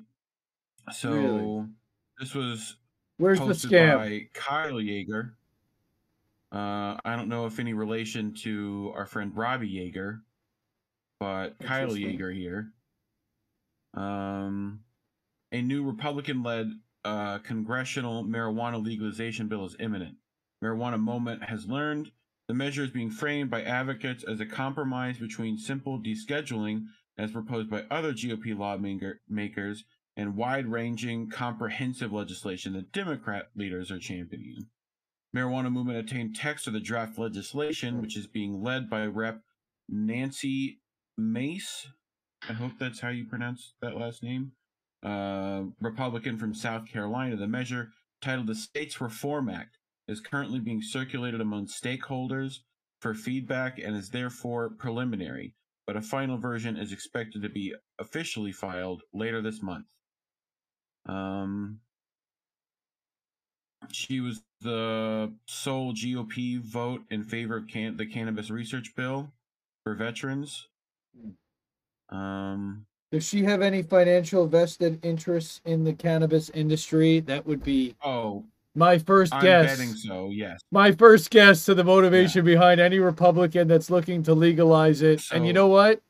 So 0.91 1.11
Really? 1.11 1.67
this 2.19 2.33
was 2.33 2.77
Where's 3.17 3.39
the 3.39 3.45
posted 3.47 3.71
scam? 3.71 3.97
by 3.97 4.29
Kyle 4.33 4.73
Yeager. 4.73 5.33
Uh, 6.51 6.97
I 7.03 7.15
don't 7.15 7.27
know 7.29 7.45
if 7.45 7.59
any 7.59 7.73
relation 7.73 8.33
to 8.35 8.91
our 8.95 9.05
friend 9.05 9.35
Robbie 9.35 9.69
Yeager, 9.73 10.21
but 11.19 11.59
Kyle 11.59 11.89
Yeager 11.89 12.33
here. 12.35 12.71
Um, 13.93 14.81
a 15.51 15.61
new 15.61 15.83
Republican-led 15.83 16.67
uh, 17.05 17.39
congressional 17.39 18.23
marijuana 18.23 18.83
legalization 18.83 19.47
bill 19.47 19.65
is 19.65 19.75
imminent. 19.79 20.15
Marijuana 20.63 20.99
Moment 20.99 21.43
has 21.43 21.67
learned 21.67 22.11
the 22.47 22.53
measure 22.53 22.83
is 22.83 22.91
being 22.91 23.11
framed 23.11 23.49
by 23.49 23.63
advocates 23.63 24.23
as 24.23 24.39
a 24.39 24.45
compromise 24.45 25.17
between 25.17 25.57
simple 25.57 25.99
descheduling, 25.99 26.85
as 27.17 27.31
proposed 27.31 27.69
by 27.69 27.83
other 27.89 28.13
GOP 28.13 28.57
lawmakers, 28.57 29.83
and 30.15 30.35
wide-ranging, 30.35 31.29
comprehensive 31.29 32.11
legislation 32.11 32.73
that 32.73 32.91
Democrat 32.91 33.49
leaders 33.55 33.91
are 33.91 33.99
championing. 33.99 34.67
Marijuana 35.35 35.71
Moment 35.71 35.99
obtained 35.99 36.35
text 36.35 36.67
of 36.67 36.73
the 36.73 36.79
draft 36.79 37.19
legislation, 37.19 38.01
which 38.01 38.17
is 38.17 38.27
being 38.27 38.63
led 38.63 38.89
by 38.89 39.05
Rep. 39.05 39.41
Nancy 39.89 40.79
Mace. 41.17 41.87
I 42.47 42.53
hope 42.53 42.73
that's 42.79 42.99
how 42.99 43.09
you 43.09 43.25
pronounce 43.25 43.73
that 43.81 43.97
last 43.97 44.23
name. 44.23 44.51
Uh, 45.03 45.63
Republican 45.81 46.37
from 46.37 46.53
South 46.53 46.87
Carolina. 46.87 47.35
The 47.35 47.47
measure, 47.47 47.91
titled 48.21 48.47
the 48.47 48.55
States 48.55 49.01
Reform 49.01 49.49
Act, 49.49 49.77
is 50.07 50.19
currently 50.19 50.59
being 50.59 50.81
circulated 50.81 51.41
among 51.41 51.67
stakeholders 51.67 52.59
for 53.01 53.13
feedback 53.13 53.79
and 53.79 53.95
is 53.95 54.09
therefore 54.09 54.69
preliminary, 54.69 55.53
but 55.85 55.95
a 55.95 56.01
final 56.01 56.37
version 56.37 56.77
is 56.77 56.91
expected 56.91 57.41
to 57.41 57.49
be 57.49 57.73
officially 57.99 58.51
filed 58.51 59.03
later 59.13 59.41
this 59.41 59.61
month. 59.61 59.85
Um, 61.05 61.79
she 63.91 64.19
was 64.19 64.41
the 64.61 65.33
sole 65.47 65.93
GOP 65.93 66.59
vote 66.59 67.01
in 67.09 67.23
favor 67.23 67.57
of 67.57 67.67
can- 67.67 67.97
the 67.97 68.05
cannabis 68.05 68.49
research 68.49 68.95
bill 68.95 69.31
for 69.83 69.93
veterans. 69.93 70.67
Um, 72.09 72.85
Does 73.11 73.25
she 73.25 73.43
have 73.43 73.61
any 73.61 73.81
financial 73.83 74.47
vested 74.47 75.03
interests 75.05 75.61
in 75.65 75.83
the 75.83 75.93
cannabis 75.93 76.49
industry? 76.51 77.19
That 77.21 77.45
would 77.45 77.63
be 77.63 77.95
oh, 78.03 78.45
my 78.75 78.97
first 78.97 79.33
I'm 79.33 79.41
guess. 79.43 79.77
betting 79.77 79.93
so. 79.95 80.29
Yes. 80.29 80.59
My 80.71 80.91
first 80.91 81.29
guess 81.29 81.65
to 81.65 81.73
the 81.75 81.83
motivation 81.83 82.45
behind 82.45 82.79
any 82.79 82.99
Republican 82.99 83.67
that's 83.67 83.89
looking 83.89 84.23
to 84.23 84.33
legalize 84.33 85.01
it. 85.01 85.21
and 85.31 85.45
you 85.45 85.53
know 85.53 85.67
what? 85.67 86.01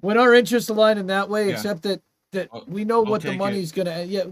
When 0.00 0.16
our 0.16 0.34
interests 0.34 0.70
align 0.70 0.98
in 0.98 1.06
that 1.08 1.28
way, 1.28 1.48
Yeah. 1.48 1.54
except 1.54 1.82
that 1.82 2.00
that 2.32 2.48
I'll- 2.52 2.64
we 2.68 2.84
know 2.84 3.04
I'll 3.04 3.10
what 3.10 3.22
the 3.22 3.28
take 3.30 3.34
it. 3.34 3.38
money's 3.38 3.72
gonna 3.72 4.04
yeah, 4.04 4.22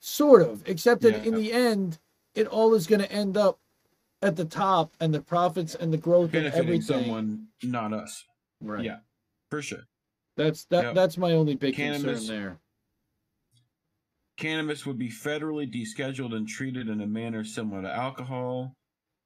sort 0.00 0.42
of. 0.42 0.68
Except 0.68 1.00
that 1.02 1.24
in 1.24 1.34
Yeah. 1.34 1.38
the 1.38 1.52
end, 1.52 1.98
it 2.34 2.48
all 2.48 2.74
is 2.74 2.88
gonna 2.88 3.04
end 3.04 3.36
up 3.36 3.60
at 4.20 4.34
the 4.34 4.44
top 4.44 4.94
and 4.98 5.14
the 5.14 5.20
profits 5.20 5.76
and 5.76 5.92
the 5.92 5.96
growth 5.96 6.34
and 6.34 6.50
Benefiting 6.50 6.60
everything. 6.66 7.04
someone, 7.04 7.46
not 7.62 7.92
us. 7.92 8.24
Right. 8.60 8.82
Yeah, 8.84 8.98
for 9.56 9.62
sure. 9.62 9.84
That's 10.36 10.66
that 10.66 10.84
Yep. 10.84 10.94
that's 10.94 11.16
my 11.16 11.32
only 11.32 11.54
big 11.54 11.74
Cannabis- 11.74 12.18
concern 12.20 12.26
there. 12.26 12.60
Cannabis 14.36 14.84
would 14.84 14.98
be 14.98 15.08
federally 15.08 15.66
descheduled 15.66 16.34
and 16.34 16.46
treated 16.46 16.88
in 16.88 17.00
a 17.00 17.06
manner 17.06 17.42
similar 17.42 17.80
to 17.82 17.90
alcohol. 17.90 18.74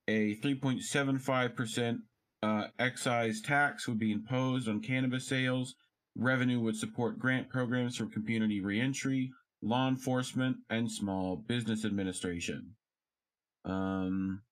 A 0.06 0.36
3.75% 0.36 1.98
uh, 2.42 2.68
excise 2.78 3.40
tax 3.40 3.88
would 3.88 3.98
be 3.98 4.12
imposed 4.12 4.68
on 4.68 4.80
cannabis 4.80 5.26
sales. 5.26 5.74
Revenue 6.14 6.60
would 6.60 6.76
support 6.76 7.18
grant 7.18 7.48
programs 7.48 7.96
for 7.96 8.06
community 8.06 8.60
reentry, 8.60 9.32
law 9.62 9.88
enforcement, 9.88 10.58
and 10.70 10.90
small 10.90 11.36
business 11.36 11.84
administration. 11.84 12.76
Um, 13.64 14.42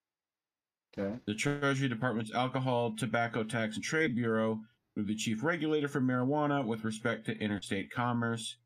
Okay. 0.96 1.20
the 1.26 1.34
Treasury 1.34 1.88
Department's 1.88 2.32
Alcohol, 2.34 2.96
Tobacco 2.96 3.44
Tax 3.44 3.76
and 3.76 3.84
Trade 3.84 4.16
Bureau 4.16 4.60
be 5.06 5.14
chief 5.14 5.42
regulator 5.44 5.88
for 5.88 6.00
marijuana 6.00 6.66
with 6.66 6.84
respect 6.84 7.26
to 7.26 7.38
interstate 7.38 7.90
commerce. 7.90 8.56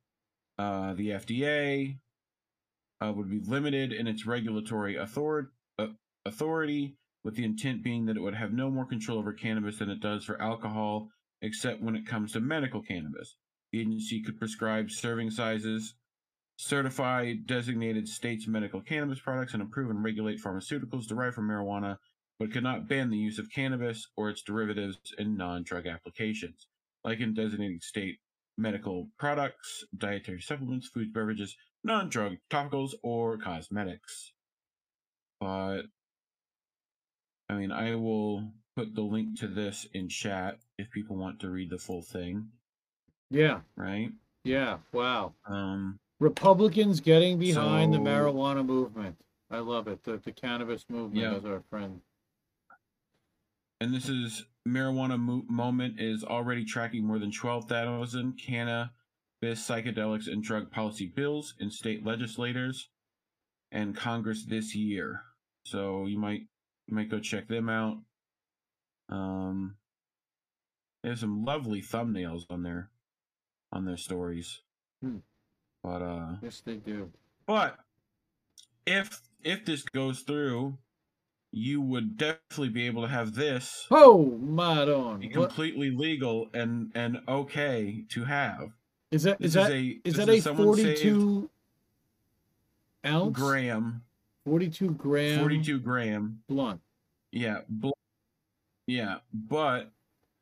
Uh, 0.59 0.95
the 0.95 1.11
FDA 1.11 1.99
uh, 3.01 3.13
would 3.13 3.31
be 3.31 3.41
limited 3.41 3.93
in 3.93 4.07
its 4.07 4.27
regulatory 4.27 4.97
authority, 4.97 5.49
uh, 5.79 5.89
authority, 6.25 6.97
with 7.25 7.37
the 7.37 7.45
intent 7.45 7.83
being 7.83 8.07
that 8.07 8.17
it 8.17 8.21
would 8.21 8.35
have 8.35 8.53
no 8.53 8.71
more 8.71 8.85
control 8.85 9.19
over 9.19 9.33
cannabis 9.33 9.79
than 9.79 9.91
it 9.91 10.01
does 10.01 10.25
for 10.25 10.41
alcohol, 10.41 11.09
except 11.41 11.83
when 11.83 11.97
it 11.97 12.07
comes 12.07 12.33
to 12.33 12.41
medical 12.41 12.83
cannabis. 12.83 13.37
The 13.73 13.81
agency 13.81 14.23
could 14.23 14.39
prescribe 14.39 14.91
serving 14.91 15.31
sizes, 15.31 15.95
certify 16.57 17.35
designated 17.47 18.07
states' 18.09 18.47
medical 18.47 18.81
cannabis 18.81 19.21
products, 19.21 19.55
and 19.55 19.63
approve 19.63 19.91
and 19.91 20.05
regulate 20.05 20.41
pharmaceuticals 20.43 21.07
derived 21.07 21.35
from 21.35 21.49
marijuana, 21.49 21.97
but 22.39 22.53
could 22.53 22.63
not 22.63 22.89
ban 22.89 23.11
the 23.11 23.17
use 23.19 23.39
of 23.39 23.51
cannabis 23.51 24.09
or 24.17 24.31
its 24.31 24.43
derivatives 24.43 24.99
in 25.19 25.37
non 25.37 25.63
drug 25.63 25.87
applications, 25.87 26.67
like 27.05 27.21
in 27.21 27.35
designating 27.35 27.81
state 27.81 28.19
medical 28.59 29.09
products, 29.19 29.85
dietary 29.97 30.41
supplements, 30.41 30.89
foods, 30.89 31.11
beverages, 31.13 31.57
non 31.85 32.09
drug 32.09 32.37
topicals, 32.51 32.93
or 33.03 33.39
cosmetics. 33.39 34.33
But, 35.41 35.83
I 37.49 37.55
mean, 37.55 37.73
I 37.73 37.95
will 37.97 38.53
put 38.77 38.95
the 38.95 39.03
link 39.03 39.39
to 39.41 39.49
this 39.49 39.87
in 39.93 40.09
chat 40.09 40.59
if 40.79 40.91
people 40.91 41.17
want 41.17 41.41
to 41.41 41.51
read 41.51 41.71
the 41.71 41.79
full 41.79 42.03
thing, 42.03 42.49
Yeah. 43.31 43.61
right? 43.77 44.11
Yeah. 44.45 44.79
Wow. 44.93 45.35
Um, 45.47 45.99
Republicans 46.21 47.01
getting 47.01 47.39
behind 47.39 47.93
the 47.93 47.99
marijuana 47.99 48.65
movement. 48.65 49.17
I 49.51 49.59
love 49.59 49.89
it. 49.89 50.03
The, 50.05 50.19
the 50.19 50.33
cannabis 50.33 50.85
movement 50.89 51.17
Yeah. 51.21 51.35
as 51.35 51.45
our 51.45 51.63
friend. 51.69 52.01
And 53.83 53.93
this 53.93 54.09
is 54.09 54.45
marijuana 54.67 55.19
mo- 55.19 55.45
moment 55.49 56.01
is 56.01 56.23
already 56.23 56.65
tracking 56.65 57.05
more 57.05 57.19
than 57.19 57.33
12,000 57.33 58.35
cannabis, 58.39 58.91
psychedelics, 59.43 60.29
and 60.29 60.43
drug 60.43 60.71
policy 60.71 61.07
bills 61.07 61.55
in 61.59 61.69
state 61.69 62.07
legislators 62.07 62.89
and 63.73 63.97
Congress 63.97 64.45
this 64.45 64.75
year. 64.77 65.23
So 65.67 66.07
you 66.07 66.17
might 66.19 66.43
you 66.87 66.95
might 66.95 67.11
go 67.11 67.19
check 67.19 67.49
them 67.49 67.69
out. 67.69 67.99
Um, 69.09 69.77
there's 71.03 71.21
some 71.21 71.45
lovely 71.45 71.83
thumbnails 71.83 72.43
on 72.51 72.63
their 72.63 72.91
on 73.73 73.85
their 73.85 73.97
stories. 73.97 74.61
Hmm. 75.03 75.19
But 75.83 76.03
uh, 76.03 76.37
Yes, 76.41 76.63
they 76.65 76.77
do. 76.77 77.11
but 77.47 77.79
if 78.87 79.21
if 79.43 79.65
this 79.65 79.83
goes 79.83 80.21
through, 80.21 80.79
you 81.53 81.81
would 81.83 82.16
definitely 82.16 82.70
be 82.70 82.87
able 82.87 83.03
to 83.03 83.09
have 83.09 83.35
this 83.35 83.87
Oh, 83.91 84.23
be 85.20 85.29
What 85.29 85.33
completely 85.51 85.91
legal 85.91 86.49
and 86.55 86.91
and 86.95 87.20
okay 87.29 88.05
to 88.09 88.24
have. 88.24 88.73
is 89.11 89.23
that? 89.24 89.37
Is 89.41 89.53
that? 89.53 89.70
a 89.70 90.01
Is 90.05 90.15
this 90.15 90.45
that 90.45 90.51
a 90.51 90.55
forty-two 90.55 91.51
ounce? 93.05 93.37
gram, 93.39 94.03
Forty-two 94.47 94.91
gram. 94.93 95.39
forty-two 95.41 95.79
gram. 95.81 96.41
blunt. 96.49 96.81
Yeah, 97.31 97.59
bl- 97.69 97.91
yeah, 98.87 99.19
but 99.33 99.91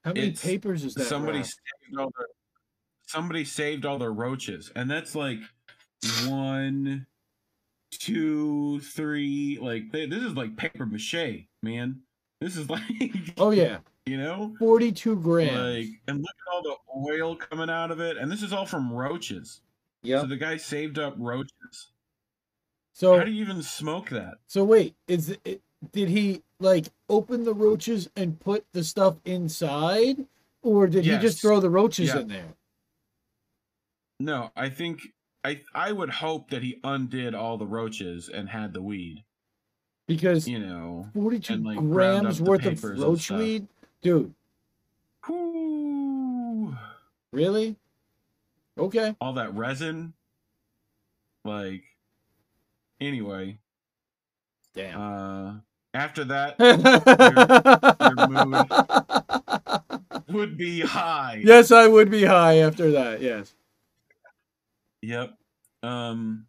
How 0.04 0.12
many 0.12 0.32
papers 0.32 0.84
is 0.84 0.94
that? 0.94 1.04
somebody 1.06 1.42
saved 1.42 1.98
all 1.98 2.10
their 2.16 2.26
somebody 3.06 3.44
saved 3.44 3.84
all 3.84 3.98
their 3.98 4.12
roaches, 4.12 4.70
and 4.76 4.88
that's 4.90 5.14
like 5.14 5.38
one, 6.26 7.06
two, 7.90 8.80
three. 8.80 9.58
Like 9.60 9.90
they, 9.92 10.06
this 10.06 10.22
is 10.22 10.34
like 10.34 10.56
paper 10.56 10.86
mache, 10.86 11.46
man. 11.62 12.00
This 12.40 12.56
is 12.56 12.68
like 12.70 12.82
Oh 13.38 13.50
yeah, 13.50 13.78
you 14.06 14.16
know, 14.16 14.54
forty-two 14.58 15.16
grams. 15.16 15.52
like 15.52 15.88
and 16.08 16.18
look 16.18 16.30
at 16.48 16.52
all 16.54 16.62
the 16.62 16.76
oil 17.12 17.36
coming 17.36 17.70
out 17.70 17.90
of 17.90 18.00
it, 18.00 18.16
and 18.16 18.30
this 18.30 18.42
is 18.42 18.52
all 18.52 18.66
from 18.66 18.92
roaches. 18.92 19.60
Yeah. 20.02 20.20
So 20.22 20.26
the 20.26 20.36
guy 20.36 20.56
saved 20.56 20.98
up 20.98 21.14
roaches. 21.18 21.88
So 22.94 23.16
How 23.18 23.24
do 23.24 23.30
you 23.30 23.42
even 23.42 23.62
smoke 23.62 24.08
that? 24.10 24.34
So 24.46 24.64
wait, 24.64 24.94
is 25.08 25.36
it 25.44 25.60
did 25.92 26.08
he 26.08 26.42
like 26.58 26.86
open 27.08 27.44
the 27.44 27.54
roaches 27.54 28.08
and 28.16 28.38
put 28.38 28.64
the 28.72 28.84
stuff 28.84 29.16
inside, 29.24 30.26
or 30.62 30.86
did 30.86 31.04
he 31.04 31.16
just 31.18 31.40
throw 31.40 31.60
the 31.60 31.70
roaches 31.70 32.08
Yeah. 32.08 32.20
in 32.20 32.28
there? 32.28 32.54
No, 34.18 34.50
I 34.54 34.68
think 34.68 35.00
I 35.44 35.62
I 35.74 35.92
would 35.92 36.10
hope 36.10 36.50
that 36.50 36.62
he 36.62 36.78
undid 36.84 37.34
all 37.34 37.56
the 37.56 37.66
roaches 37.66 38.28
and 38.28 38.48
had 38.48 38.72
the 38.74 38.82
weed. 38.82 39.24
Because 40.06 40.46
You 40.48 40.58
know. 40.58 41.08
forty-two 41.14 41.56
like, 41.56 41.78
grams 41.78 42.40
worth 42.42 42.66
of 42.66 42.82
roach 42.84 43.30
weed, 43.30 43.66
dude. 44.02 44.34
Whoo, 45.28 46.76
Really? 47.32 47.76
Okay. 48.78 49.14
all 49.20 49.32
that 49.34 49.54
resin. 49.54 50.12
Like 51.44 51.82
anyway, 53.00 53.58
Damn. 54.74 55.00
uh 55.00 55.52
after 55.94 56.24
that 56.24 56.56
your 60.28 60.36
would 60.36 60.56
be 60.56 60.80
high. 60.80 61.40
yes, 61.44 61.70
I 61.72 61.86
would 61.88 62.10
be 62.10 62.24
high 62.24 62.58
after 62.58 62.90
that. 62.92 63.20
Yes. 63.22 63.54
Yep. 65.02 65.34
Um 65.82 66.46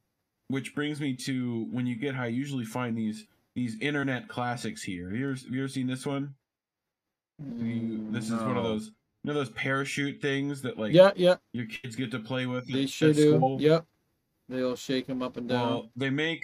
which 0.49 0.75
brings 0.75 0.99
me 0.99 1.15
to 1.15 1.67
when 1.71 1.87
you 1.87 1.95
get 1.95 2.13
high, 2.15 2.27
you 2.27 2.37
usually 2.37 2.65
find 2.65 2.97
these 2.97 3.25
these 3.55 3.77
internet 3.81 4.27
classics 4.27 4.81
here. 4.83 5.09
Have 5.09 5.17
you 5.17 5.25
ever, 5.29 5.35
have 5.35 5.51
you 5.53 5.59
ever 5.61 5.67
seen 5.67 5.87
this 5.87 6.05
one? 6.05 6.33
You- 7.57 8.07
this 8.11 8.25
is 8.25 8.33
one 8.41 8.57
of 8.57 8.63
those 8.63 8.87
you 9.23 9.27
know 9.31 9.33
those 9.33 9.49
parachute 9.51 10.21
things 10.21 10.61
that 10.63 10.77
like 10.77 10.93
Yeah, 10.93 11.11
yeah. 11.15 11.35
your 11.53 11.65
kids 11.67 11.95
get 11.95 12.11
to 12.11 12.19
play 12.19 12.45
with 12.47 12.67
They 12.71 12.83
at- 12.83 12.89
sure 12.89 13.09
at 13.11 13.15
do. 13.15 13.35
school? 13.37 13.61
Yep. 13.61 13.85
They'll 14.49 14.75
shake 14.75 15.07
them 15.07 15.21
up 15.21 15.37
and 15.37 15.47
down. 15.47 15.69
Well, 15.69 15.91
they 15.95 16.09
make 16.09 16.43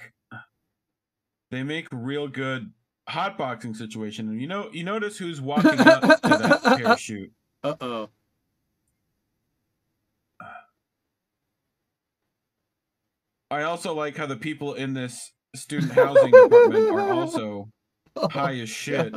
they 1.51 1.63
make 1.63 1.88
real 1.91 2.27
good 2.27 2.71
hotboxing 3.09 3.75
situation. 3.75 4.29
And 4.29 4.41
you 4.41 4.47
know 4.47 4.69
you 4.71 4.84
notice 4.84 5.17
who's 5.17 5.41
walking 5.41 5.79
up 5.79 6.01
to 6.01 6.19
that 6.29 6.61
parachute. 6.77 7.31
Uh 7.63 7.75
oh. 7.81 8.09
I 13.49 13.64
also 13.64 13.94
like 13.94 14.18
how 14.18 14.26
the 14.26 14.36
people 14.36 14.74
in 14.74 14.94
this 14.94 15.32
student 15.56 15.94
housing 15.94 16.32
department 16.32 16.90
are 16.90 17.14
also 17.14 17.69
oh, 18.15 18.28
high 18.28 18.56
as 18.56 18.69
shit. 18.69 19.14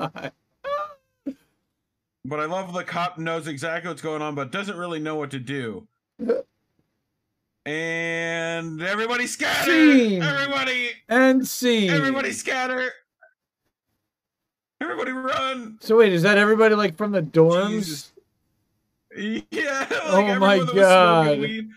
But 2.24 2.38
I 2.38 2.44
love 2.44 2.72
the 2.72 2.84
cop 2.84 3.18
knows 3.18 3.48
exactly 3.48 3.88
what's 3.88 4.02
going 4.02 4.22
on, 4.22 4.34
but 4.34 4.52
doesn't 4.52 4.76
really 4.76 5.00
know 5.00 5.16
what 5.16 5.30
to 5.32 5.38
do. 5.38 5.86
And 7.66 8.82
everybody 8.82 9.26
scatter! 9.26 9.70
Scene. 9.70 10.22
Everybody, 10.22 10.90
And 11.08 11.46
see. 11.46 11.88
everybody 11.88 12.32
scatter! 12.32 12.90
Everybody 14.80 15.12
run! 15.12 15.78
So 15.80 15.98
wait, 15.98 16.12
is 16.12 16.22
that 16.22 16.38
everybody 16.38 16.74
like 16.74 16.96
from 16.96 17.12
the 17.12 17.22
dorms? 17.22 17.78
Jesus. 17.78 18.12
Yeah. 19.50 19.86
Like 19.90 20.36
Oh 20.36 20.38
my 20.38 20.58
God. 20.58 21.68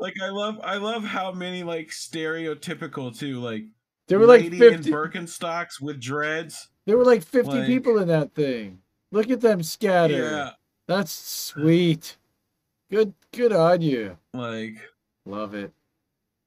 Like 0.00 0.14
I 0.22 0.28
love, 0.30 0.60
I 0.62 0.76
love 0.76 1.02
how 1.04 1.32
many 1.32 1.62
like 1.64 1.88
stereotypical 1.88 3.16
too, 3.16 3.40
like 3.40 3.64
There 4.06 4.18
were 4.18 4.26
like 4.26 4.42
lady 4.42 4.58
fifty. 4.58 4.90
in 4.90 4.94
Birkenstocks 4.96 5.80
with 5.80 6.00
dreads. 6.00 6.68
There 6.86 6.96
were 6.96 7.04
like 7.04 7.22
fifty 7.24 7.50
like- 7.58 7.66
people 7.66 7.98
in 7.98 8.08
that 8.08 8.34
thing. 8.34 8.80
Look 9.10 9.30
at 9.30 9.40
them 9.40 9.62
scatter. 9.62 10.14
Yeah, 10.30 10.50
That's 10.86 11.10
sweet. 11.12 12.16
Good, 12.90 13.14
good 13.32 13.52
on 13.52 13.80
you. 13.82 14.16
like 14.34 14.76
Love 15.26 15.54
it. 15.54 15.72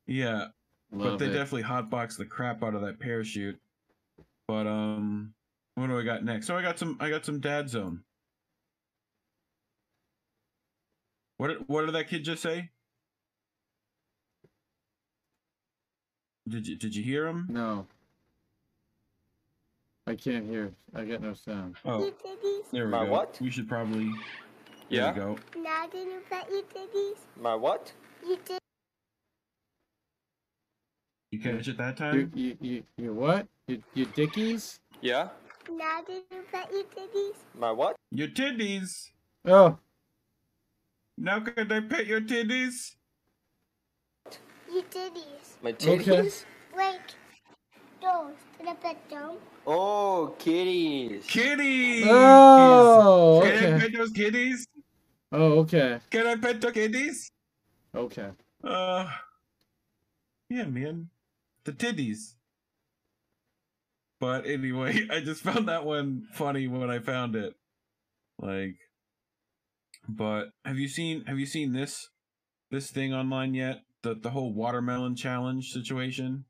yeah. 0.08 0.48
but 0.92 1.18
they 1.18 1.26
it. 1.28 1.34
definitely 1.34 1.64
hotbox 1.64 2.18
the 2.18 2.26
crap 2.26 2.64
out 2.64 2.74
of 2.76 2.82
that 2.82 3.00
parachute. 3.00 3.60
But 4.48 4.66
um, 4.68 5.34
what 5.76 5.88
do 5.88 5.98
I 6.00 6.04
got 6.04 6.24
next? 6.24 6.48
So 6.48 6.56
I 6.58 6.62
got 6.62 6.78
some, 6.80 6.98
I 7.00 7.10
got 7.10 7.26
some 7.26 7.40
Dad 7.40 7.70
Zone. 7.70 8.04
What 11.38 11.68
what 11.70 11.86
did 11.86 11.96
that 11.96 12.08
kid 12.08 12.24
just 12.24 12.44
say? 12.44 12.70
Did 16.48 16.68
you 16.68 16.76
did 16.76 16.96
you 16.96 17.04
hear 17.04 17.28
him? 17.28 17.48
No. 17.50 17.86
I 20.08 20.16
can't 20.16 20.48
hear. 20.50 20.74
I 20.96 21.04
get 21.04 21.22
no 21.22 21.34
sound. 21.34 21.76
Oh, 21.86 22.12
there 22.74 22.86
we 22.86 22.92
My 22.92 23.06
go. 23.06 23.12
what? 23.12 23.38
We 23.40 23.50
should 23.52 23.70
probably. 23.70 24.06
There 24.06 24.20
Yeah? 24.90 25.14
we 25.14 25.20
go. 25.20 25.38
Now 25.58 25.88
did 25.88 26.08
you 26.08 26.22
pet 26.30 26.50
your 26.52 26.64
titties? 26.64 27.18
My 27.40 27.56
what? 27.56 27.94
You 28.28 28.38
did. 28.44 28.60
You 31.32 31.40
catch 31.40 31.68
it 31.68 31.78
that 31.78 31.96
time? 31.98 32.32
you, 32.36 32.58
you, 32.60 32.84
you 32.98 33.14
what? 33.14 33.48
You, 33.68 33.82
you 33.94 34.06
dickies? 34.08 34.80
Yeah? 35.02 35.30
Now 35.72 36.02
did 36.06 36.24
you 36.32 36.42
pet 36.52 36.70
your 36.74 36.84
titties? 36.84 37.36
My 37.58 37.72
what? 37.72 37.96
Your 38.12 38.28
titties. 38.28 39.12
Oh, 39.46 39.78
Now 41.18 41.40
can 41.40 41.72
I 41.72 41.80
pet 41.82 42.06
your 42.08 42.20
titties? 42.22 42.96
Your 44.74 44.84
titties. 44.84 45.62
My 45.62 45.72
Okay. 45.74 46.22
titties? 46.22 46.46
Wait. 46.76 47.16
Those. 48.02 48.34
Did 48.58 48.68
I 48.68 48.74
pet 48.76 49.10
them? 49.10 49.38
Oh, 49.68 50.36
kitties. 50.40 51.26
Kitties. 51.28 52.06
Oh, 52.08 53.42
Can 53.44 53.58
I 53.58 53.66
okay. 53.66 53.80
pet 53.80 53.92
those 53.94 54.12
kitties? 54.12 54.68
oh, 55.32 55.60
okay, 55.60 56.00
Can 56.10 56.28
I 56.28 56.36
pet 56.36 56.62
the 56.62 56.72
kitties? 56.72 57.32
okay. 57.96 58.30
Uh, 58.64 59.08
yeah, 60.50 60.66
man, 60.66 61.10
the 61.66 61.72
titties. 61.74 62.36
But 64.20 64.46
anyway, 64.46 65.08
I 65.12 65.20
just 65.22 65.42
found 65.42 65.68
that 65.68 65.86
one 65.86 66.28
funny 66.34 66.68
when 66.68 66.90
I 66.90 67.00
found 67.00 67.36
it. 67.36 67.56
Like, 68.40 68.76
but 70.08 70.50
have 70.66 70.78
you 70.78 70.88
seen 70.88 71.26
have 71.26 71.40
you 71.40 71.46
seen 71.46 71.74
this 71.74 72.10
this 72.70 72.90
thing 72.92 73.14
online 73.14 73.54
yet? 73.54 73.82
The 74.04 74.16
the 74.16 74.30
whole 74.32 74.54
watermelon 74.54 75.16
challenge 75.16 75.72
situation, 75.72 76.46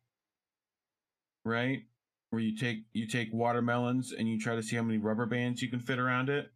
right? 1.46 1.84
Where 2.30 2.42
you 2.42 2.56
take 2.58 2.86
you 2.94 3.08
take 3.08 3.30
watermelons 3.34 4.14
and 4.14 4.28
you 4.30 4.40
try 4.40 4.56
to 4.56 4.64
see 4.64 4.76
how 4.78 4.84
many 4.84 4.98
rubber 4.98 5.26
bands 5.26 5.62
you 5.62 5.70
can 5.70 5.80
fit 5.80 6.00
around 6.00 6.30
it. 6.30 6.52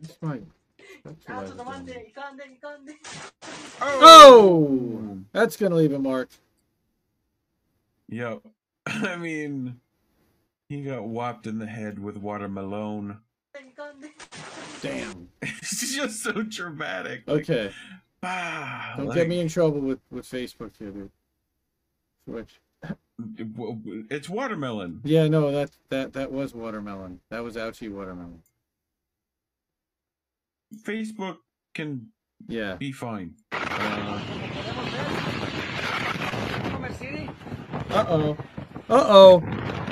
That's 0.00 0.14
fine. 0.18 0.46
That's 1.04 1.28
what 1.28 1.38
I 1.38 1.42
was 1.42 1.50
doing. 1.86 2.04
Oh, 3.80 4.00
Oh, 4.02 5.18
that's 5.32 5.56
gonna 5.56 5.74
leave 5.76 5.92
a 5.92 5.98
mark. 5.98 6.28
Yep. 8.08 8.40
I 8.86 9.16
mean, 9.16 9.80
he 10.68 10.82
got 10.82 11.04
whopped 11.04 11.46
in 11.46 11.58
the 11.58 11.66
head 11.66 11.98
with 11.98 12.16
watermelon. 12.16 13.18
Damn. 14.82 15.28
it's 15.42 15.94
just 15.94 16.22
so 16.22 16.42
dramatic. 16.42 17.22
Okay. 17.28 17.72
Ah, 18.22 18.94
Don't 18.96 19.06
like, 19.06 19.16
get 19.16 19.28
me 19.28 19.40
in 19.40 19.48
trouble 19.48 19.80
with 19.80 20.00
with 20.10 20.28
Facebook 20.28 20.72
here, 20.78 20.90
dude. 20.90 21.10
Switch. 22.24 22.60
It's 24.10 24.28
watermelon. 24.28 25.00
Yeah, 25.04 25.26
no, 25.28 25.50
that 25.50 25.70
that 25.88 26.12
that 26.12 26.32
was 26.32 26.54
watermelon. 26.54 27.20
That 27.30 27.42
was 27.42 27.56
ouchie 27.56 27.90
watermelon. 27.90 28.42
Facebook 30.82 31.38
can 31.74 32.08
Yeah. 32.48 32.76
be 32.76 32.92
fine. 32.92 33.34
Uh, 33.52 34.20
Uh 37.96 38.04
oh. 38.10 38.36
Uh 38.90 39.06
oh. 39.08 39.40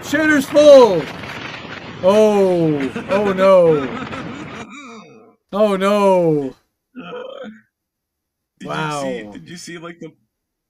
Shitter's 0.00 0.44
full. 0.44 1.00
Oh. 2.06 2.92
Oh 3.08 3.32
no. 3.32 3.88
Oh 5.52 5.76
no. 5.76 6.54
did 8.60 8.68
Wow. 8.68 9.04
You 9.04 9.32
see, 9.32 9.38
did 9.38 9.48
you 9.48 9.56
see 9.56 9.78
like 9.78 9.98
the? 10.00 10.12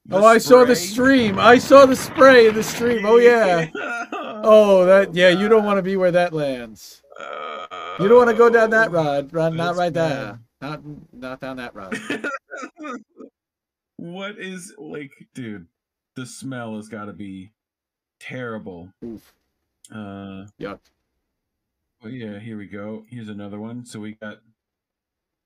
the 0.07 0.17
Oh, 0.17 0.25
I 0.25 0.39
saw 0.39 0.65
the 0.65 0.77
stream. 0.77 1.41
I 1.41 1.59
saw 1.59 1.87
the 1.87 1.97
spray 1.97 2.47
in 2.47 2.55
the 2.55 2.63
stream. 2.63 3.05
Oh 3.05 3.19
yeah. 3.19 3.69
Oh, 4.47 4.85
that 4.85 5.15
yeah. 5.15 5.31
You 5.31 5.49
don't 5.49 5.65
want 5.65 5.79
to 5.79 5.83
be 5.83 5.97
where 5.97 6.13
that 6.13 6.35
lands. 6.35 7.03
You 7.99 8.09
don't 8.09 8.19
want 8.19 8.31
to 8.31 8.37
go 8.37 8.51
down 8.51 8.71
that 8.71 8.91
rod. 8.91 9.33
Run, 9.33 9.57
not 9.57 9.77
right 9.77 9.93
there. 9.93 10.39
Not 10.61 10.83
not 11.13 11.41
down 11.41 11.57
that 11.57 11.75
road. 11.75 11.99
what 13.97 14.39
is 14.39 14.75
like, 14.77 15.13
dude? 15.33 15.67
The 16.17 16.27
smell 16.27 16.77
has 16.77 16.89
got 16.89 17.07
to 17.07 17.13
be 17.13 17.51
terrible. 18.21 18.91
Oof. 19.05 19.35
Uh, 19.91 20.47
Yuck. 20.61 20.79
Oh 22.05 22.09
yeah, 22.09 22.39
here 22.39 22.57
we 22.57 22.67
go. 22.67 23.05
Here's 23.09 23.29
another 23.29 23.59
one. 23.59 23.85
So 23.85 24.01
we 24.01 24.13
got 24.13 24.39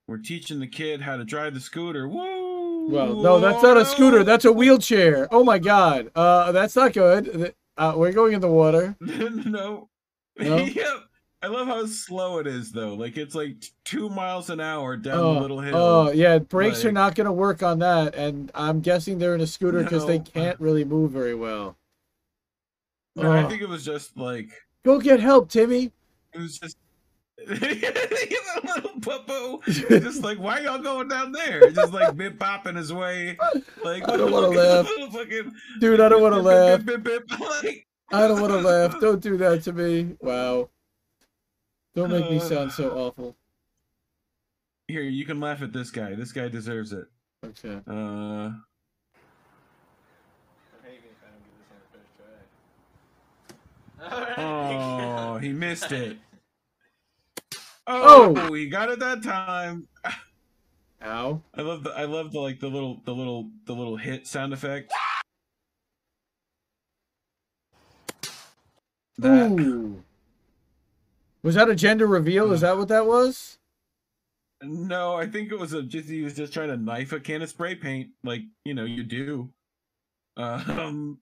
we're 0.07 0.17
teaching 0.17 0.59
the 0.59 0.67
kid 0.67 1.01
how 1.01 1.17
to 1.17 1.23
drive 1.23 1.53
the 1.53 1.59
scooter. 1.59 2.07
Woo! 2.07 2.89
Well, 2.89 3.15
no, 3.15 3.39
that's 3.39 3.61
not 3.61 3.77
a 3.77 3.85
scooter. 3.85 4.23
That's 4.23 4.45
a 4.45 4.51
wheelchair. 4.51 5.27
Oh 5.31 5.43
my 5.43 5.59
god. 5.59 6.11
Uh, 6.15 6.51
that's 6.51 6.75
not 6.75 6.93
good. 6.93 7.53
Uh, 7.77 7.93
we're 7.95 8.11
going 8.11 8.33
in 8.33 8.41
the 8.41 8.47
water. 8.47 8.95
no. 8.99 9.89
No? 10.37 10.57
yep. 10.57 11.08
I 11.41 11.47
love 11.47 11.67
how 11.67 11.85
slow 11.85 12.39
it 12.39 12.47
is 12.47 12.71
though. 12.71 12.93
Like 12.95 13.15
it's 13.15 13.33
like 13.33 13.55
two 13.85 14.09
miles 14.09 14.49
an 14.49 14.59
hour 14.59 14.97
down 14.97 15.19
Oh, 15.19 15.33
the 15.35 15.39
little 15.39 15.59
hill. 15.61 15.75
oh, 15.77 16.11
yeah. 16.11 16.37
Brakes 16.39 16.83
are 16.83 16.91
not 16.91 17.15
going 17.15 17.25
to 17.25 17.31
work 17.31 17.63
on 17.63 17.79
that, 17.79 18.13
and 18.15 18.51
I'm 18.53 18.81
guessing 18.81 19.17
they're 19.19 19.35
in 19.35 19.41
a 19.41 19.47
scooter 19.47 19.81
because 19.83 20.05
they 20.05 20.19
can't 20.19 20.59
really 20.59 20.83
move 20.83 21.11
very 21.11 21.35
well. 21.35 21.77
No, 23.15 23.31
I 23.31 23.43
Oh. 23.43 23.49
think 23.49 23.61
it 23.61 23.69
was 23.69 23.85
just 23.85 24.17
like 24.17 24.49
Go 24.83 24.99
get 24.99 25.19
help, 25.21 25.49
Timmy. 25.49 25.91
it 26.33 26.39
was 26.39 26.59
just 26.59 26.77
little 27.47 28.99
puppo. 28.99 29.63
just 30.03 30.23
like 30.23 30.37
why 30.39 30.59
y'all 30.59 30.79
going 30.79 31.07
down 31.07 31.31
there? 31.31 31.69
Just 31.71 31.93
like 31.93 32.15
bip 32.17 32.37
bopping 32.37 32.75
his 32.75 32.91
way. 32.91 33.37
Like 33.83 34.07
I 34.09 34.17
don't 34.17 34.31
wanna 34.31 34.49
laugh. 34.49 34.87
Fucking, 35.11 35.51
Dude, 35.79 36.01
I 36.01 36.09
don't 36.09 36.21
want 36.21 36.35
to 36.35 36.41
laugh. 36.41 36.83
Bip, 36.85 37.01
bip, 37.03 37.27
bip, 37.29 37.39
like, 37.39 37.87
I 38.11 38.27
don't 38.27 38.41
want 38.41 38.51
to 38.53 38.59
laugh. 38.59 38.99
Don't 38.99 39.21
do 39.21 39.37
that 39.37 39.63
to 39.63 39.73
me. 39.73 40.17
Wow. 40.21 40.69
Don't 41.99 42.11
make 42.11 42.31
me 42.31 42.39
sound 42.39 42.71
so 42.71 42.91
awful. 42.91 43.35
Here, 44.87 45.01
you 45.01 45.25
can 45.25 45.41
laugh 45.41 45.61
at 45.61 45.73
this 45.73 45.91
guy. 45.91 46.15
This 46.15 46.31
guy 46.31 46.47
deserves 46.47 46.93
it. 46.93 47.07
Okay. 47.45 47.81
Uh, 47.85 48.51
oh, 54.37 55.39
he 55.41 55.51
missed 55.51 55.91
it. 55.91 56.17
Oh, 57.91 58.35
Oh! 58.37 58.53
he 58.53 58.69
got 58.69 58.91
it 58.91 58.99
that 58.99 59.23
time. 59.23 59.87
Ow. 61.03 61.41
I 61.55 61.61
love 61.63 61.83
the 61.83 61.89
I 61.89 62.05
love 62.05 62.31
the 62.31 62.39
like 62.39 62.59
the 62.59 62.67
little 62.67 63.01
the 63.03 63.15
little 63.15 63.49
the 63.65 63.73
little 63.73 63.97
hit 63.97 64.27
sound 64.27 64.53
effect. 64.53 64.93
That 69.17 69.49
Ooh. 69.49 70.03
Was 71.43 71.55
that 71.55 71.69
a 71.69 71.75
gender 71.75 72.05
reveal? 72.07 72.51
Is 72.51 72.61
that 72.61 72.77
what 72.77 72.87
that 72.89 73.05
was? 73.05 73.57
no, 74.61 75.15
I 75.15 75.25
think 75.25 75.53
it 75.53 75.57
was 75.59 75.71
a 75.71 75.81
just 75.81 76.09
he 76.09 76.21
was 76.21 76.35
just 76.35 76.51
trying 76.53 76.67
to 76.67 76.75
knife 76.75 77.13
a 77.13 77.19
can 77.21 77.41
of 77.41 77.49
spray 77.49 77.75
paint 77.75 78.09
like 78.25 78.41
you 78.65 78.73
know 78.73 78.83
you 78.83 79.03
do. 79.03 79.49
Um, 80.37 81.19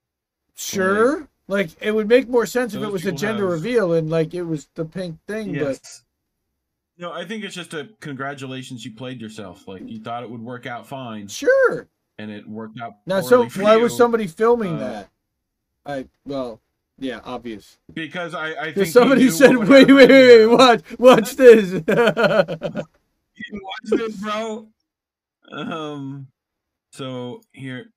Sure. 0.56 1.27
Like 1.48 1.69
it 1.81 1.91
would 1.94 2.07
make 2.10 2.27
more 2.27 2.45
sense 2.48 2.73
if 2.73 2.81
it 2.81 2.91
was 2.91 3.06
a 3.06 3.11
gender 3.11 3.44
have- 3.44 3.52
reveal 3.53 3.94
and 3.94 4.10
like 4.10 4.34
it 4.34 4.41
was 4.41 4.68
the 4.73 4.85
pink 4.85 5.19
thing, 5.27 5.53
yes. 5.53 6.03
No, 6.98 7.14
I 7.14 7.26
think 7.26 7.44
it's 7.44 7.53
just 7.53 7.76
a 7.76 7.89
congratulations 7.99 8.84
you 8.84 8.91
played 8.95 9.22
yourself. 9.22 9.68
Like 9.68 9.84
you 9.88 9.99
thought 9.99 10.23
it 10.23 10.30
would 10.31 10.41
work 10.41 10.65
out 10.65 10.88
fine, 10.88 11.27
sure. 11.27 11.88
and 12.18 12.31
it 12.31 12.48
worked 12.49 12.80
out. 12.81 12.95
Now, 13.06 13.22
so 13.22 13.45
why 13.49 13.77
was 13.77 13.95
somebody 13.95 14.26
filming 14.26 14.76
Uh, 14.76 14.80
that? 14.80 15.10
I 15.85 16.07
well, 16.26 16.60
yeah, 16.99 17.19
obvious. 17.24 17.78
Because 17.94 18.34
I, 18.34 18.53
I 18.53 18.74
think 18.74 18.88
somebody 18.88 19.30
said, 19.30 19.56
what 19.56 19.68
"Wait, 19.68 19.91
wait, 19.91 20.10
wait, 20.10 20.45
watch, 20.48 20.82
watch 20.98 21.36
this." 21.36 21.84
Watch 23.52 23.99
this, 23.99 24.15
bro. 24.18 24.68
Um, 25.52 26.28
so 26.91 27.41
here, 27.52 27.91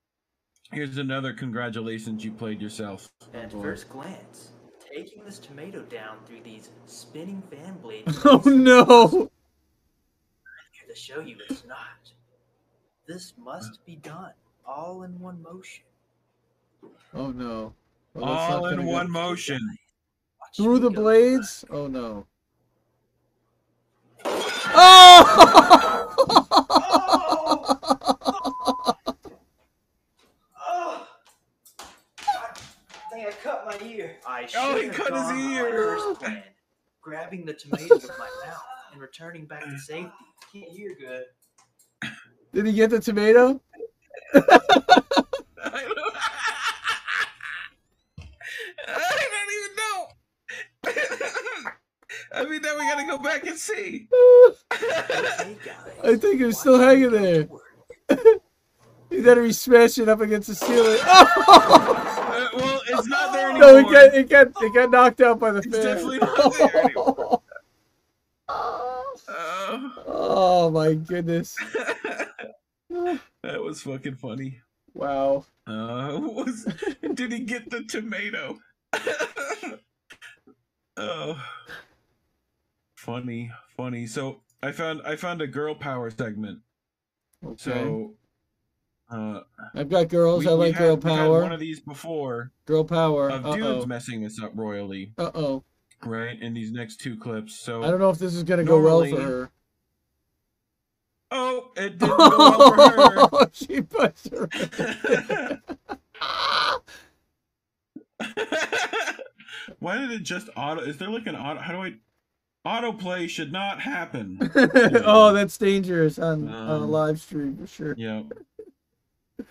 here's 0.72 0.98
another 0.98 1.32
congratulations 1.32 2.24
you 2.24 2.32
played 2.32 2.60
yourself. 2.60 3.08
At 3.34 3.50
boy. 3.50 3.62
first 3.62 3.88
glance, 3.88 4.50
taking 4.92 5.24
this 5.24 5.38
tomato 5.38 5.82
down 5.82 6.18
through 6.26 6.42
these 6.44 6.70
spinning 6.86 7.42
fan 7.50 7.78
blades 7.78 8.18
oh 8.24 8.42
no! 8.44 9.30
i 10.44 10.60
here 10.72 10.88
to 10.88 10.94
show 10.94 11.20
you 11.20 11.36
it's 11.48 11.64
not. 11.66 12.12
This 13.06 13.32
must 13.38 13.84
be 13.86 13.96
done 13.96 14.32
all 14.66 15.02
in 15.02 15.18
one 15.18 15.42
motion. 15.42 15.84
Oh 17.14 17.30
no! 17.30 17.72
Well, 18.14 18.24
All 18.24 18.66
in 18.66 18.76
gonna 18.76 18.84
go- 18.86 18.92
one 18.92 19.10
motion. 19.10 19.60
Watch 20.40 20.56
Through 20.56 20.80
the 20.80 20.90
go. 20.90 20.96
blades? 21.02 21.64
Oh 21.70 21.86
no! 21.86 22.26
Oh! 24.72 26.16
Oh! 30.58 31.06
God, 32.18 32.50
I 32.56 33.10
think 33.12 33.26
I 33.28 33.30
cut 33.42 33.66
my 33.66 33.86
ear. 33.86 34.16
I 34.26 34.46
should 34.46 34.58
Oh, 34.60 34.76
he 34.80 34.88
cut 34.88 35.12
his 35.12 35.22
gone 35.22 35.36
my 35.36 35.52
ear. 35.56 35.70
first 35.70 36.20
plan, 36.20 36.42
grabbing 37.02 37.44
the 37.46 37.54
tomato 37.54 37.94
with 37.94 38.08
my 38.18 38.28
mouth 38.46 38.62
and 38.92 39.00
returning 39.00 39.46
back 39.46 39.64
to 39.64 39.78
safety. 39.78 40.10
Can't 40.52 40.68
hear 40.70 40.94
good. 40.98 41.24
Did 42.52 42.66
he 42.66 42.72
get 42.72 42.90
the 42.90 42.98
tomato? 43.00 43.60
I 52.32 52.42
don't, 52.42 52.46
I 52.46 52.48
don't 52.48 52.52
even 52.54 52.62
know. 52.62 52.74
I 52.74 52.78
mean, 52.78 52.78
now 52.78 52.78
we 52.78 52.82
gotta 52.90 53.06
go 53.06 53.18
back 53.18 53.46
and 53.46 53.58
see. 53.58 54.08
I 56.04 56.16
think 56.16 56.40
he's 56.40 56.58
still 56.58 56.78
hanging 56.78 57.10
there. 57.10 57.48
he 59.10 59.20
better 59.22 59.42
be 59.42 59.52
smashing 59.52 60.08
up 60.08 60.20
against 60.20 60.48
the 60.48 60.54
ceiling. 60.54 60.98
Uh, 62.30 62.48
well, 62.54 62.80
it's 62.86 63.06
not 63.08 63.32
there 63.32 63.50
anymore. 63.50 63.72
No, 63.72 63.76
it 63.78 63.82
got 63.92 64.14
it 64.14 64.28
got 64.30 64.46
it 64.62 64.72
got 64.74 64.90
knocked 64.90 65.20
out 65.20 65.38
by 65.40 65.50
the 65.50 65.58
It's 65.58 65.66
fan. 65.66 65.84
definitely 65.84 66.18
not 66.20 66.54
there 66.54 66.84
anymore. 66.84 67.42
oh 70.08 70.70
my 70.72 70.94
goodness! 70.94 71.56
That 72.88 73.62
was 73.62 73.82
fucking 73.82 74.14
funny. 74.14 74.60
Wow. 74.94 75.44
Uh, 75.66 76.18
was 76.20 76.66
did 77.14 77.32
he 77.32 77.40
get 77.40 77.68
the 77.68 77.82
tomato? 77.82 78.58
oh, 80.96 81.44
funny, 83.10 83.50
funny. 83.76 84.06
So 84.06 84.40
I 84.62 84.72
found 84.72 85.02
I 85.04 85.16
found 85.16 85.40
a 85.42 85.46
girl 85.46 85.74
power 85.74 86.10
segment. 86.10 86.60
Okay. 87.44 87.56
So, 87.58 88.14
uh, 89.10 89.40
I've 89.74 89.88
got 89.88 90.08
girls. 90.08 90.44
we- 90.44 90.50
I 90.50 90.54
like 90.54 90.74
had- 90.74 90.84
girl 90.84 90.96
power. 90.96 91.42
one 91.42 91.52
of 91.52 91.60
these 91.60 91.80
before 91.80 92.52
Girl 92.66 92.84
power. 92.84 93.28
of 93.30 93.44
Uh 93.46 93.54
dudes 93.56 93.86
messing 93.86 94.20
this 94.22 94.40
up 94.40 94.52
royally, 94.54 95.12
Uh 95.18 95.30
oh. 95.34 95.64
right? 96.04 96.40
In 96.40 96.54
these 96.54 96.70
next 96.70 97.00
two 97.00 97.16
clips. 97.16 97.54
So 97.58 97.82
I 97.82 97.90
don't 97.90 97.98
know 98.00 98.10
if 98.10 98.18
this 98.18 98.34
is 98.34 98.42
gonna 98.44 98.64
go 98.64 98.80
well 98.80 99.04
for 99.04 99.20
her. 99.20 99.50
Oh, 101.32 101.70
it 101.76 101.98
didn't 101.98 102.16
go 102.18 102.28
well 102.38 102.72
for 103.30 103.38
her. 103.38 103.50
she 103.52 103.80
puts 103.82 104.28
her. 104.28 104.48
Why 109.78 109.96
did 109.98 110.10
it 110.10 110.22
just 110.22 110.48
auto? 110.56 110.82
Is 110.82 110.98
there 110.98 111.08
like 111.10 111.26
an 111.26 111.36
auto? 111.36 111.60
How 111.60 111.72
do 111.72 111.82
I? 111.82 111.94
Autoplay 112.66 113.28
should 113.28 113.52
not 113.52 113.80
happen. 113.80 114.38
oh, 114.54 115.32
that's 115.32 115.56
dangerous 115.56 116.18
on 116.18 116.48
on 116.48 116.80
a 116.82 116.84
Um, 116.84 116.90
live 116.90 117.18
stream 117.20 117.56
for 117.56 117.66
sure. 117.66 117.94
Yep. 117.96 118.32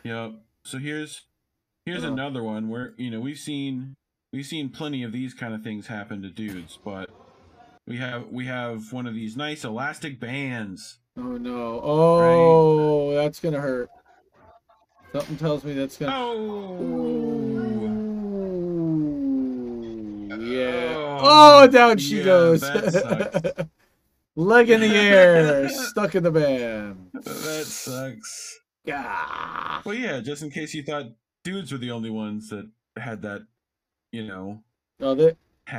Yep. 0.04 0.34
So 0.64 0.78
here's 0.78 1.24
here's 1.86 2.04
Oh. 2.06 2.14
another 2.14 2.44
one 2.44 2.70
where 2.70 2.94
you 2.98 3.10
know 3.10 3.20
we've 3.20 3.40
seen 3.40 3.96
we've 4.32 4.46
seen 4.46 4.70
plenty 4.70 5.02
of 5.04 5.12
these 5.12 5.34
kind 5.34 5.56
of 5.56 5.64
things 5.64 5.88
happen 5.88 6.22
to 6.22 6.30
dudes, 6.30 6.78
but 6.86 7.10
we 7.88 7.98
have 7.98 8.28
we 8.28 8.46
have 8.46 8.94
one 8.94 9.08
of 9.08 9.16
these 9.16 9.36
nice 9.36 9.64
elastic 9.64 10.20
bands. 10.20 11.00
Oh 11.18 11.38
no. 11.38 11.82
Oh, 11.84 13.16
that's 13.16 13.40
gonna 13.40 13.60
hurt. 13.60 13.90
Something 15.12 15.38
tells 15.38 15.64
me 15.64 15.74
that's 15.74 15.98
gonna. 15.98 16.14
Oh. 16.16 16.86
Yeah. 20.40 20.89
Oh, 21.22 21.68
down 21.68 21.98
she 21.98 22.20
yeah, 22.20 22.24
goes. 22.24 22.64
Leg 24.36 24.70
in 24.70 24.82
the 24.82 24.96
air, 24.96 25.70
stuck 25.70 26.16
in 26.16 26.24
the 26.24 26.32
band. 26.32 27.10
That 27.14 27.66
sucks. 27.66 28.60
Yeah. 28.86 29.82
Well, 29.86 29.96
yeah, 29.96 30.20
just 30.22 30.44
in 30.44 30.50
case 30.50 30.74
you 30.74 30.84
thought 30.84 31.08
dudes 31.44 31.72
were 31.72 31.78
the 31.78 31.92
only 31.92 32.10
ones 32.10 32.50
that 32.50 32.70
had 32.96 33.22
that, 33.24 33.46
you 34.12 34.26
know. 34.26 34.64
Oh, 35.02 35.16
that 35.16 35.38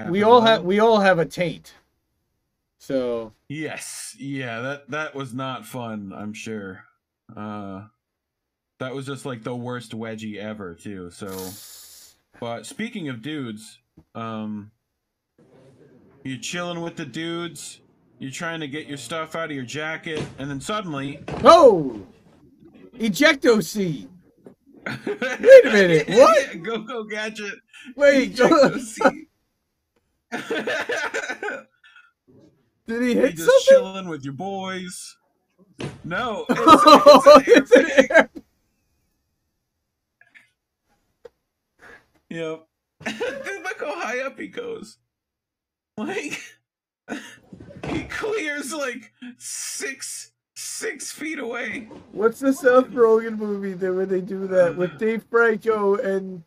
we 0.09 0.23
all 0.23 0.41
have 0.43 0.65
we 0.65 0.79
all 0.79 1.01
have 1.01 1.19
a 1.19 1.27
taint. 1.27 1.75
So 2.79 3.33
Yes, 3.49 4.15
yeah, 4.19 4.61
that 4.61 4.91
that 4.91 5.15
was 5.15 5.35
not 5.35 5.67
fun. 5.67 6.13
I'm 6.15 6.33
sure. 6.33 6.85
Uh, 7.37 7.87
that 8.79 8.95
was 8.95 9.07
just 9.07 9.27
like 9.27 9.43
the 9.43 9.57
worst 9.57 9.91
wedgie 9.91 10.37
ever, 10.37 10.75
too. 10.75 11.11
So, 11.11 11.29
but 12.41 12.67
speaking 12.67 13.09
of 13.09 13.23
dudes, 13.23 13.79
um, 14.15 14.71
you're 16.25 16.39
chilling 16.39 16.81
with 16.81 16.97
the 16.97 17.05
dudes. 17.07 17.81
You're 18.19 18.31
trying 18.31 18.61
to 18.61 18.69
get 18.69 18.87
your 18.87 18.99
stuff 18.99 19.35
out 19.35 19.47
of 19.51 19.57
your 19.57 19.65
jacket, 19.65 20.23
and 20.39 20.51
then 20.51 20.61
suddenly, 20.61 21.21
oh, 21.45 22.01
ejecto 22.99 23.63
seat. 23.65 24.09
Wait 24.87 25.65
a 25.67 25.73
minute. 25.73 26.09
What? 26.19 26.63
go 26.63 26.79
go 26.79 27.05
gadget. 27.05 27.55
Wait. 27.97 28.35
Ejecto 28.37 28.79
seat. 28.81 29.29
Did 32.87 33.03
he 33.03 33.13
You're 33.15 33.29
just 33.31 33.43
something? 33.43 33.61
chilling 33.69 34.09
with 34.09 34.25
your 34.25 34.33
boys. 34.35 35.17
No, 36.05 36.45
it's, 36.51 36.61
Oh, 36.63 37.43
it's 37.47 37.71
an 37.73 37.87
it's 37.87 38.01
an 38.01 38.07
air- 38.17 38.31
Yep. 42.29 42.67
Dude, 43.07 43.63
look 43.63 43.81
how 43.81 43.95
high 44.01 44.21
up 44.21 44.39
he 44.39 44.49
goes. 44.49 44.99
Like 46.01 46.41
he 47.89 48.05
clears 48.05 48.73
like 48.73 49.13
six 49.37 50.33
six 50.55 51.13
feet 51.13 51.39
away. 51.39 51.89
What's 52.13 52.41
the 52.41 52.53
Seth 52.55 52.89
Rogen 52.91 53.37
movie 53.37 53.75
that 53.75 53.93
where 53.93 54.07
they 54.07 54.21
do 54.23 54.47
that 54.47 54.77
with 54.77 54.99
Dave 54.99 55.25
Franco 55.31 55.97
and 55.97 56.43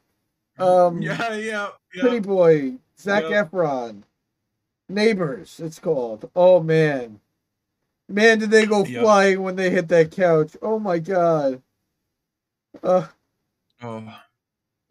um 0.58 1.02
Yeah, 1.02 1.34
yeah, 1.36 1.70
Pretty. 2.00 2.20
Boy, 2.20 2.74
Zac 3.00 3.30
Yep. 3.30 3.52
Efron. 3.52 4.04
Neighbors, 4.90 5.60
it's 5.64 5.80
called. 5.80 6.30
Oh 6.36 6.62
man. 6.62 7.20
Man, 8.10 8.40
did 8.40 8.50
they 8.52 8.66
go 8.66 8.84
flying 8.86 9.44
when 9.44 9.56
they 9.56 9.70
hit 9.70 9.88
that 9.90 10.12
couch. 10.12 10.58
Oh 10.62 10.80
my 10.80 10.98
god. 11.00 11.62
Uh 12.82 13.08
Oh, 13.82 14.02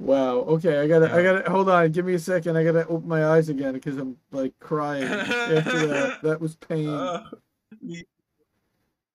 wow. 0.02 0.36
Okay, 0.54 0.78
I 0.80 0.86
gotta 0.88 1.12
I 1.14 1.22
gotta 1.22 1.50
hold 1.50 1.68
on, 1.68 1.90
give 1.92 2.04
me 2.04 2.14
a 2.14 2.18
second. 2.18 2.56
I 2.56 2.64
gotta 2.64 2.86
open 2.86 3.08
my 3.08 3.26
eyes 3.26 3.48
again 3.48 3.72
because 3.74 3.96
I'm 3.96 4.16
like 4.30 4.52
crying 4.58 5.04
after 5.04 5.86
that. 5.86 6.18
That 6.22 6.40
was 6.40 6.56
pain. 6.56 6.88
uh, 6.88 7.28
ye- 7.80 8.06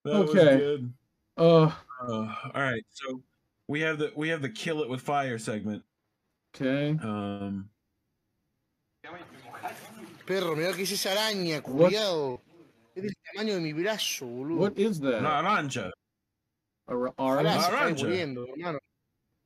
that 0.04 0.14
was 0.20 0.30
Okay. 0.30 0.56
good. 0.58 0.92
Uh 1.36 1.70
Uh, 2.00 2.34
all 2.54 2.62
right, 2.62 2.84
so 2.90 3.22
we 3.68 3.80
have 3.80 3.98
the 3.98 4.12
we 4.16 4.28
have 4.28 4.40
the 4.42 4.48
kill 4.48 4.82
it 4.82 4.88
with 4.88 5.00
fire 5.00 5.38
segment. 5.38 5.82
okay. 6.54 6.90
Um, 7.02 7.68
Perro, 10.26 10.54
mira 10.54 10.72
que 10.74 10.82
es 10.82 10.92
esa 10.92 11.10
araña, 11.14 11.62
What? 11.66 11.90
culiao. 11.92 12.40
Es 12.94 13.02
del 13.02 13.14
tamaño 13.34 13.54
de 13.54 13.60
mi 13.60 13.72
brazo, 13.72 14.26
boludo. 14.26 14.58
What 14.58 14.78
is 14.78 15.00
that? 15.00 15.22
naranja. 15.22 15.90
A 16.88 16.94
ra- 16.96 17.12
Pará, 17.12 17.68
orange? 17.68 18.04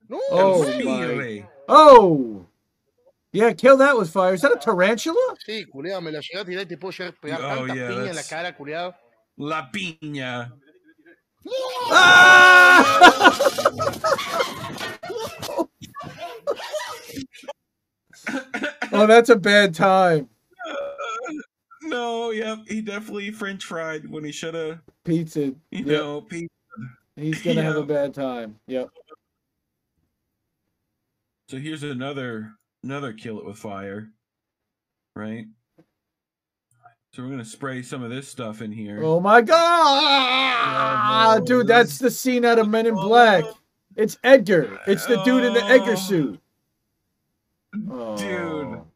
Se 0.09 0.15
está 0.15 0.31
Naranja. 0.31 0.59
muriendo, 0.59 0.83
hermano. 0.83 0.89
No, 0.89 0.99
Oh 1.09 1.17
my. 1.17 1.47
Oh! 1.69 2.47
Yeah, 3.35 3.53
kill 3.55 3.79
that 3.79 3.97
with 3.97 4.11
fire. 4.11 4.35
Is 4.35 4.43
that 4.43 4.53
a 4.53 4.57
tarantula? 4.57 5.35
Sí, 5.49 5.65
culiao, 5.73 6.03
me 6.03 6.11
la 6.11 6.21
llegué 6.21 6.39
a 6.41 6.45
tirar 6.45 6.65
y 6.65 6.69
te 6.69 6.77
puedo 6.77 6.93
llegar 6.93 7.15
a 7.17 7.21
pegar 7.21 7.41
Oh, 7.41 7.67
tanta 7.67 7.75
yeah, 7.75 7.89
piña 7.89 8.09
en 8.11 8.17
la 8.17 8.23
that's- 8.23 8.29
cara, 8.29 8.53
culiao. 8.57 8.95
La 9.39 9.71
piña. 9.73 10.53
Oh, 18.93 19.07
that's 19.07 19.31
a 19.31 19.37
bad 19.37 19.75
time. 19.75 20.29
No, 21.85 22.31
yep, 22.31 22.59
he 22.69 22.81
definitely 22.81 23.33
French 23.33 23.65
fried 23.65 24.09
when 24.09 24.23
he 24.23 24.31
should 24.31 24.55
have, 24.55 24.79
Pizza. 25.05 25.47
you 25.73 25.73
Yep. 25.73 25.87
know, 25.87 26.21
pe- 26.21 26.47
He's 27.17 27.43
gonna 27.43 27.61
have 27.63 27.75
a 27.77 27.83
bad 27.83 28.15
time. 28.15 28.61
Yep. 28.69 28.89
So 31.53 31.59
here's 31.59 31.83
another 31.83 32.55
another 32.83 33.13
kill 33.13 33.39
it 33.39 33.45
with 33.45 33.59
fire. 33.59 34.09
Right? 35.15 35.45
So 37.13 37.23
we're 37.23 37.29
gonna 37.29 37.45
spray 37.45 37.83
some 37.83 38.03
of 38.03 38.09
this 38.09 38.27
stuff 38.27 38.63
in 38.63 38.73
here. 38.73 39.03
Oh 39.05 39.21
my 39.21 39.43
god! 39.43 41.41
no, 41.41 41.45
Dude, 41.45 41.67
that's 41.67 41.99
the 41.99 42.11
scene 42.11 42.47
out 42.47 42.59
of 42.59 42.71
Men 42.71 42.87
in 42.87 42.95
Black. 42.95 43.45
It's 43.97 44.17
Edgar. 44.25 44.81
It's 44.87 45.05
the 45.05 45.23
dude 45.25 45.45
in 45.45 45.53
the 45.53 45.63
Edgar 45.65 45.93
Oh. 45.93 45.97
suit. 45.97 46.41
Dude, 47.75 47.91
Oh. 47.91 48.87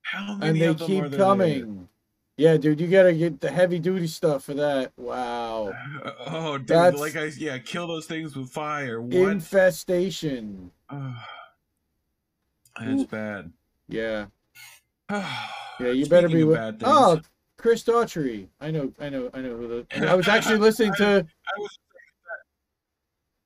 how 0.00 0.38
And 0.40 0.58
they 0.58 0.64
of 0.68 0.78
them 0.78 0.84
are 0.84 0.86
keep 0.88 1.10
there? 1.10 1.18
coming. 1.18 1.90
Yeah, 2.38 2.56
dude, 2.56 2.80
you 2.80 2.86
gotta 2.88 3.12
get 3.12 3.38
the 3.42 3.50
heavy 3.50 3.78
duty 3.80 4.06
stuff 4.06 4.44
for 4.44 4.54
that. 4.54 4.92
Wow. 4.96 5.74
Oh, 6.26 6.56
dude, 6.56 6.68
That's- 6.68 6.98
like 7.00 7.16
I 7.16 7.24
yeah, 7.36 7.58
kill 7.58 7.86
those 7.86 8.06
things 8.06 8.34
with 8.34 8.48
fire. 8.48 9.02
What? 9.02 9.12
Infestation. 9.28 10.70
Ugh. 12.80 12.86
That's 12.86 13.04
bad. 13.04 13.52
Yeah. 13.88 14.26
Yeah, 15.80 15.90
you 15.90 16.06
better 16.06 16.28
be 16.28 16.42
with. 16.42 16.56
bad 16.56 16.80
things. 16.80 16.90
Oh, 16.92 17.20
Chris 17.56 17.84
Daughtry. 17.84 18.48
I 18.60 18.72
know, 18.72 18.92
I 19.00 19.08
know, 19.10 19.30
I 19.32 19.40
know 19.40 19.56
who 19.56 19.68
the. 19.68 20.10
I 20.10 20.16
was 20.16 20.26
actually 20.28 20.58
listening 20.58 20.92
to. 20.94 21.24
I 21.24 21.60
was. 21.60 21.78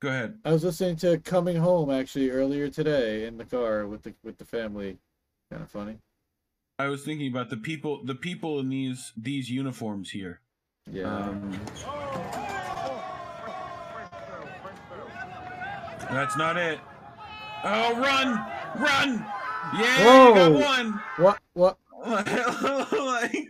Go 0.01 0.09
ahead. 0.09 0.39
I 0.43 0.51
was 0.51 0.65
listening 0.65 0.97
to 0.97 1.19
Coming 1.19 1.57
Home 1.59 1.91
actually 1.91 2.31
earlier 2.31 2.71
today 2.71 3.27
in 3.27 3.37
the 3.37 3.45
car 3.45 3.87
with 3.87 4.03
the 4.03 4.15
with 4.25 4.39
the 4.39 4.47
family. 4.47 4.97
Kind 5.51 5.63
of 5.63 5.71
funny. 5.71 5.99
I 6.79 6.87
was 6.89 7.05
thinking 7.05 7.31
about 7.31 7.51
the 7.51 7.59
people, 7.59 8.03
the 8.03 8.15
people 8.15 8.61
in 8.61 8.71
these 8.71 9.13
these 9.15 9.51
uniforms 9.51 10.11
here. 10.11 10.41
Yeah. 10.91 11.15
Um, 11.15 11.61
that's 16.11 16.37
not 16.39 16.57
it. 16.57 16.81
Oh, 17.65 17.95
run, 18.01 18.45
run! 18.79 19.27
Yeah, 19.79 20.29
you 20.29 20.35
got 20.35 20.53
one. 20.53 21.01
What? 21.17 21.39
What? 21.55 21.79
like 22.07 23.49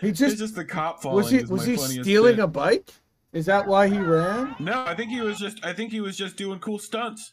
He 0.00 0.12
just 0.12 0.38
just 0.38 0.54
the 0.54 0.64
cop 0.64 1.02
falling. 1.02 1.16
was 1.16 1.30
he 1.30 1.44
was 1.44 1.64
he 1.66 1.76
stealing 1.76 2.36
bit. 2.36 2.44
a 2.44 2.46
bike? 2.46 2.90
Is 3.32 3.46
that 3.46 3.66
why 3.66 3.88
he 3.88 3.98
ran? 3.98 4.54
No, 4.60 4.84
I 4.86 4.94
think 4.94 5.10
he 5.10 5.20
was 5.20 5.38
just. 5.38 5.64
I 5.64 5.72
think 5.72 5.90
he 5.90 6.00
was 6.00 6.16
just 6.16 6.36
doing 6.36 6.60
cool 6.60 6.78
stunts. 6.78 7.32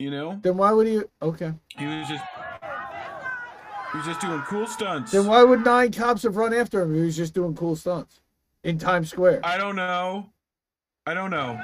You 0.00 0.10
know, 0.10 0.38
Then 0.42 0.56
why 0.56 0.72
would 0.72 0.86
he? 0.86 1.00
Okay. 1.22 1.52
he 1.78 1.86
was 1.86 2.08
just. 2.08 2.24
He 3.92 3.98
was 3.98 4.06
just 4.06 4.20
doing 4.20 4.40
cool 4.42 4.66
stunts. 4.66 5.12
Then 5.12 5.26
why 5.26 5.42
would 5.44 5.64
nine 5.64 5.92
cops 5.92 6.22
have 6.24 6.36
run 6.36 6.54
after 6.54 6.82
him? 6.82 6.90
if 6.92 6.96
He 6.98 7.04
was 7.06 7.16
just 7.16 7.34
doing 7.34 7.54
cool 7.54 7.76
stunts 7.76 8.20
in 8.64 8.78
Times 8.78 9.10
Square. 9.10 9.40
I 9.44 9.56
don't 9.58 9.76
know. 9.76 10.30
I 11.06 11.14
don't 11.14 11.30
know. 11.30 11.60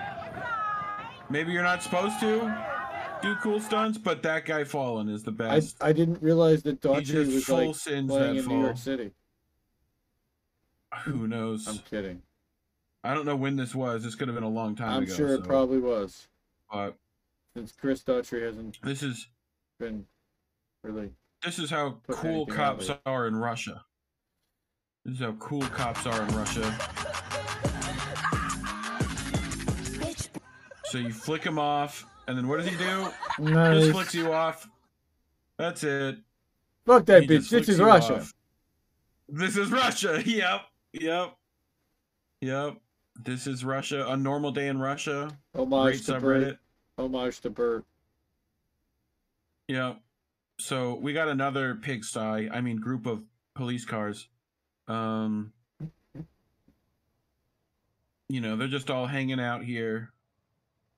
Maybe 1.31 1.53
you're 1.53 1.63
not 1.63 1.83
supposed 1.83 2.21
to 2.21 2.55
do 3.23 3.35
cool 3.37 3.61
stunts, 3.61 3.99
but 3.99 4.23
that 4.23 4.45
guy 4.45 4.65
falling 4.65 5.09
is 5.09 5.23
the 5.23 5.33
best. 5.33 5.77
I 5.83 5.93
didn't 5.93 6.23
realize 6.23 6.63
that 6.65 6.81
just 6.83 7.15
was 7.15 7.45
full 7.45 7.67
like 7.69 7.75
sins 7.77 8.11
playing 8.11 8.37
in 8.37 8.43
fall. 8.45 8.55
New 8.57 8.65
York 8.65 8.77
City. 8.77 9.11
Who 11.05 11.27
knows? 11.27 11.67
I'm 11.69 11.79
kidding. 11.79 12.23
I 13.05 13.15
don't 13.15 13.27
know 13.27 13.37
when 13.37 13.57
this 13.57 13.75
was. 13.75 14.03
This 14.03 14.15
could 14.15 14.29
have 14.29 14.35
been 14.35 14.45
a 14.45 14.49
long 14.49 14.75
time 14.75 14.97
I'm 14.99 15.03
ago. 15.05 15.15
sure 15.15 15.29
it 15.35 15.41
so- 15.41 15.47
probably 15.47 15.79
was. 15.79 16.29
But 16.73 16.97
Since 17.55 17.73
Chris 17.73 18.03
Daughtry 18.03 18.43
hasn't 18.43 18.81
this 18.83 19.03
is 19.03 19.29
been 19.79 20.07
really. 20.83 21.11
this 21.45 21.59
is 21.59 21.71
how 21.71 21.99
cool 22.09 22.47
cops 22.47 22.91
are 23.05 23.27
in 23.29 23.37
Russia. 23.37 23.85
This 25.05 25.15
is 25.15 25.21
how 25.21 25.33
cool 25.39 25.63
cops 25.63 26.07
are 26.07 26.23
in 26.23 26.29
Russia. 26.35 26.63
So 30.87 30.99
you 30.99 31.13
flick 31.13 31.45
him 31.45 31.59
off, 31.59 32.07
and 32.27 32.37
then 32.37 32.49
what 32.49 32.59
does 32.59 32.69
he 32.69 32.77
do? 32.77 33.09
Nice. 33.39 33.81
Just 33.81 33.93
flicks 33.93 34.15
you 34.15 34.33
off. 34.33 34.69
That's 35.59 35.85
it. 35.85 36.19
Fuck 36.85 37.07
that 37.07 37.23
He 37.23 37.29
bitch. 37.29 37.49
This 37.49 37.69
is 37.69 37.81
Russia. 37.81 38.17
off. 38.17 38.35
This 39.29 39.57
is 39.57 39.71
Russia. 39.71 40.23
Yep. 40.27 40.61
Yep. 40.93 41.37
Yep. 42.41 42.77
This 43.25 43.47
is 43.47 43.65
Russia. 43.65 44.07
A 44.09 44.17
normal 44.17 44.51
day 44.53 44.69
in 44.69 44.79
Russia. 44.79 45.31
Homage 45.55 46.05
Great 46.05 46.15
to 46.15 46.21
Bert. 46.21 46.59
Homage 46.99 47.41
to 47.41 47.51
Bert. 47.51 47.85
Yeah. 49.69 49.95
So 50.59 50.95
we 50.95 51.13
got 51.13 51.29
another 51.29 51.75
pigsty. 51.75 52.51
I 52.51 52.61
mean, 52.61 52.77
group 52.79 53.07
of 53.07 53.23
police 53.55 53.85
cars. 53.85 54.29
Um. 54.89 55.53
You 58.29 58.41
know, 58.41 58.57
they're 58.57 58.67
just 58.67 58.91
all 58.91 59.07
hanging 59.07 59.39
out 59.39 59.63
here, 59.63 60.11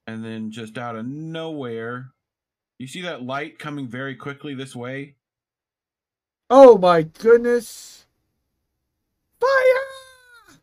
and 0.09 0.25
then 0.25 0.49
just 0.49 0.77
out 0.77 0.95
of 0.95 1.05
nowhere, 1.05 2.11
you 2.79 2.87
see 2.87 3.01
that 3.03 3.21
light 3.21 3.59
coming 3.59 3.87
very 3.87 4.15
quickly 4.15 4.55
this 4.55 4.75
way. 4.75 5.15
Oh 6.49 6.77
my 6.77 7.03
goodness! 7.03 8.05
Fire! 9.39 9.49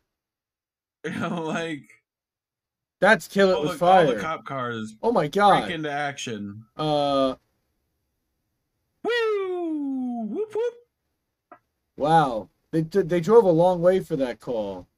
You 1.05 1.12
know, 1.20 1.44
like 1.44 2.02
That's 2.98 3.28
kill 3.28 3.52
it 3.52 3.62
with 3.62 3.78
the, 3.78 3.85
all 3.85 4.06
the 4.09 4.16
cop 4.16 4.44
cars 4.44 4.97
Oh 5.01 5.12
my 5.12 5.28
god! 5.28 5.60
break 5.60 5.73
into 5.73 5.89
action. 5.89 6.64
Uh, 6.77 7.36
Woo! 9.05 10.23
Whoop 10.24 10.52
whoop. 10.52 11.60
wow. 11.97 12.48
They 12.73 12.81
they 12.81 13.20
drove 13.20 13.44
a 13.44 13.51
long 13.51 13.81
way 13.81 14.01
for 14.01 14.16
that 14.16 14.40
call. 14.40 14.89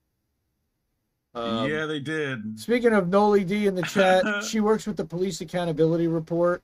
Um, 1.39 1.71
yeah, 1.71 1.87
they 1.87 2.01
did. 2.01 2.59
Speaking 2.59 2.93
of 2.93 3.09
Noli 3.09 3.45
D 3.45 3.67
in 3.67 3.75
the 3.75 3.83
chat, 3.83 4.45
she 4.49 4.61
works 4.61 4.87
with 4.87 4.97
the 4.97 5.05
Police 5.05 5.41
Accountability 5.41 6.07
Report. 6.07 6.63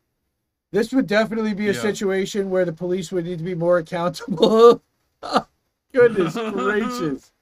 This 0.73 0.93
would 0.93 1.07
definitely 1.07 1.55
be 1.55 1.69
a 1.69 1.73
Yeah. 1.73 1.81
situation 1.81 2.51
where 2.51 2.65
the 2.65 2.73
police 2.73 3.13
would 3.13 3.25
need 3.27 3.39
to 3.39 3.45
be 3.45 3.55
more 3.55 3.79
accountable. 3.79 4.83
Goodness 5.93 6.35
gracious. 6.53 7.33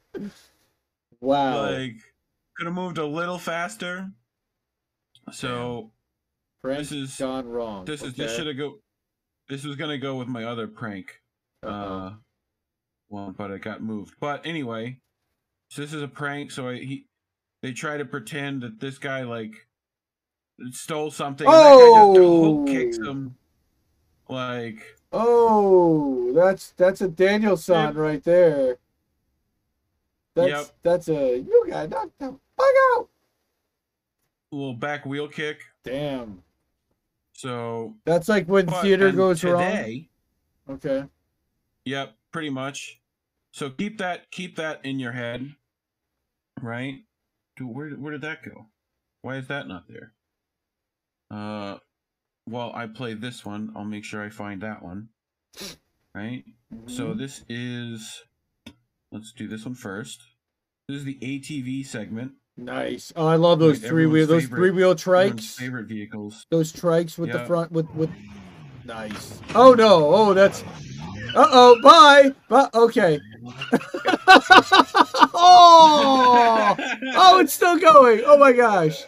Wow. 1.21 1.71
Like, 1.71 1.97
could 2.57 2.67
have 2.67 2.75
moved 2.75 2.99
a 2.99 3.07
little 3.07 3.39
faster. 3.39 4.11
So 5.31 5.91
Prank 6.63 6.81
this 6.81 6.93
is 6.93 7.17
gone 7.17 7.49
wrong. 7.49 7.85
this 7.87 8.03
is 8.03 8.13
this 8.15 8.37
should 8.37 8.47
have 8.47 8.57
go. 8.59 8.79
This 9.49 9.65
was 9.65 9.77
gonna 9.77 9.99
go 9.99 10.17
with 10.17 10.29
my 10.29 10.45
other 10.45 10.67
prank. 10.67 11.21
Uh-oh. 11.63 11.71
Uh, 11.71 12.13
one, 13.09 13.33
but 13.33 13.51
it 13.51 13.63
got 13.63 13.83
moved. 13.83 14.15
But 14.21 14.45
anyway, 14.47 14.99
so 15.71 15.81
this 15.83 15.93
is 15.93 16.03
a 16.03 16.09
prank. 16.09 16.51
So 16.51 16.69
I, 16.69 16.75
he, 16.77 17.07
they 17.63 17.73
try 17.73 17.97
to 17.97 18.05
pretend 18.05 18.63
that 18.63 18.81
this 18.81 18.99
guy 18.99 19.23
like 19.23 19.67
stole 20.71 21.11
something. 21.11 21.47
And 21.47 21.55
just 21.55 22.21
oh! 22.21 22.59
hook 22.59 22.69
kicks 22.69 22.99
Oh! 23.01 23.11
him. 23.11 23.37
Like, 24.29 24.99
Oh, 25.13 26.33
that's 26.33 26.71
that's 26.73 27.01
a 27.03 27.09
Daniel 27.09 27.57
Danielson 27.57 27.95
right 27.97 28.23
there. 28.25 28.79
That's 30.35 30.49
Yep. 30.49 30.67
that's 30.83 31.09
a 31.09 31.39
you 31.39 31.67
got 31.69 31.91
knocked 31.91 32.19
the 32.19 32.35
fuck 32.57 32.75
out. 32.97 33.09
a 34.51 34.57
little 34.57 34.75
back 34.75 35.05
wheel 35.05 35.29
kick. 35.29 35.61
Damn. 35.85 36.43
So 37.35 37.95
That's 38.05 38.29
like 38.29 38.47
when 38.47 38.67
theater 38.67 39.13
goes 39.13 39.41
today, 39.41 40.09
wrong. 40.67 40.77
Okay. 40.77 41.05
Yep, 41.85 42.15
pretty 42.31 42.51
much. 42.51 43.01
So 43.51 43.69
keep 43.69 43.99
that 43.99 44.31
keep 44.31 44.57
that 44.57 44.85
in 44.85 44.99
your 44.99 45.13
head, 45.13 45.55
right? 46.63 47.03
Dude, 47.63 47.75
where 47.77 47.91
where 47.91 48.13
did 48.13 48.23
that 48.23 48.43
go? 48.43 48.67
Why 49.23 49.37
is 49.37 49.47
that 49.49 49.69
not 49.69 49.85
there? 49.89 50.13
Uh, 51.31 51.79
well, 52.49 52.73
I 52.75 52.87
play 52.89 53.15
this 53.15 53.45
one. 53.45 53.73
I'll 53.77 53.85
make 53.85 54.05
sure 54.05 54.23
I 54.23 54.31
find 54.31 54.61
that 54.63 54.83
one. 54.83 55.09
Right. 56.15 56.45
So 56.87 57.09
Mhm. 57.15 57.19
this 57.19 57.45
is. 57.49 58.23
Let's 59.13 59.33
do 59.33 59.47
this 59.47 59.65
one 59.65 59.75
first. 59.75 60.21
This 60.89 60.99
is 60.99 61.05
the 61.05 61.19
ATV 61.23 61.85
segment. 61.85 62.33
Nice. 62.57 63.13
Oh, 63.15 63.27
I 63.27 63.37
love 63.37 63.59
those 63.61 63.81
Like 63.81 63.89
three 63.91 64.07
wheel 64.07 64.27
those 64.27 64.43
favorite- 64.45 64.59
three 64.59 64.71
wheel 64.71 64.95
trikes. 64.95 65.55
Favorite 65.57 65.87
vehicles. 65.87 66.47
Those 66.51 66.73
trikes 66.73 67.17
with 67.19 67.31
the 67.33 67.45
front 67.47 67.71
with 67.73 67.89
with 67.95 68.11
nice. 68.85 69.41
Oh 69.55 69.75
no. 69.75 70.13
Oh, 70.15 70.35
that's 70.35 70.63
Uh 71.35 71.47
oh, 71.51 71.81
bye. 71.83 72.35
But 72.49 72.75
Okay. 72.75 73.21
oh, 75.35 76.77
oh, 77.15 77.39
it's 77.40 77.53
still 77.53 77.78
going. 77.78 78.23
Oh 78.27 78.36
my 78.39 78.53
gosh. 78.53 79.03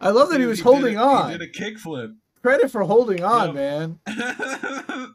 I 0.00 0.10
love 0.10 0.30
that 0.30 0.40
he 0.40 0.46
was 0.46 0.58
did 0.58 0.64
holding 0.64 0.96
a- 0.96 1.02
on. 1.02 1.30
He 1.32 1.38
did 1.38 1.48
a 1.48 1.52
kickflip. 1.52 2.14
Credit 2.42 2.70
for 2.70 2.82
holding 2.84 3.24
on, 3.24 3.54
Yep. 3.56 3.98
man. 4.06 5.14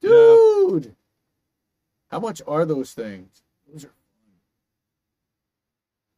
Dude. 0.00 0.94
How 2.10 2.18
much 2.20 2.40
are 2.46 2.64
those 2.64 2.92
things? 2.92 3.42
Those 3.70 3.84
are 3.84 3.90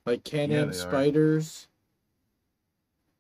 like 0.07 0.23
Can 0.25 0.51
Yeah, 0.51 0.63
they 0.65 0.71
are. 0.71 0.73
spiders. 0.73 1.67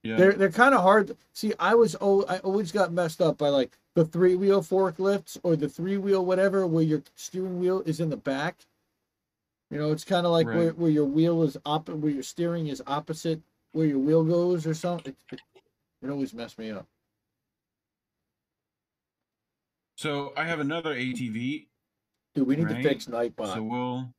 Yeah. 0.04 0.16
They're 0.16 0.32
they're 0.34 0.50
kind 0.50 0.74
of 0.74 0.82
hard. 0.82 1.16
See, 1.32 1.52
I 1.58 1.74
was 1.74 1.96
oh 2.00 2.24
I 2.28 2.38
always 2.38 2.70
got 2.70 2.92
messed 2.92 3.20
up 3.20 3.36
by 3.36 3.48
like 3.48 3.76
the 3.98 4.04
three 4.04 4.36
wheel 4.36 4.62
forklifts 4.62 5.36
or 5.42 5.56
the 5.56 5.68
three 5.68 5.96
wheel 5.98 6.24
whatever 6.24 6.64
where 6.68 6.84
your 6.84 7.02
steering 7.16 7.58
wheel 7.58 7.82
is 7.84 7.98
in 7.98 8.10
the 8.10 8.16
back. 8.16 8.64
You 9.72 9.78
know, 9.78 9.90
it's 9.90 10.04
kind 10.04 10.24
of 10.24 10.30
like 10.30 10.46
where, 10.46 10.68
Right. 10.68 10.78
where 10.78 10.90
your 10.90 11.04
wheel 11.04 11.42
is 11.42 11.56
op 11.66 11.88
where 11.88 12.12
your 12.12 12.22
steering 12.22 12.68
is 12.68 12.80
opposite 12.86 13.42
where 13.72 13.86
your 13.86 13.98
wheel 13.98 14.22
goes 14.22 14.68
or 14.68 14.74
something. 14.74 15.16
It, 15.32 15.40
it, 15.56 15.62
it 16.02 16.10
always 16.10 16.32
messed 16.32 16.60
me 16.60 16.70
up. 16.70 16.86
So 19.96 20.32
I 20.36 20.44
have 20.44 20.60
another 20.60 20.94
ATV. 20.94 21.66
Dude, 22.36 22.46
we 22.46 22.54
need 22.54 22.66
right? 22.66 22.76
to 22.80 22.88
fix 22.88 23.06
Nightbot. 23.06 23.54
So 23.54 23.64
we'll. 23.64 24.14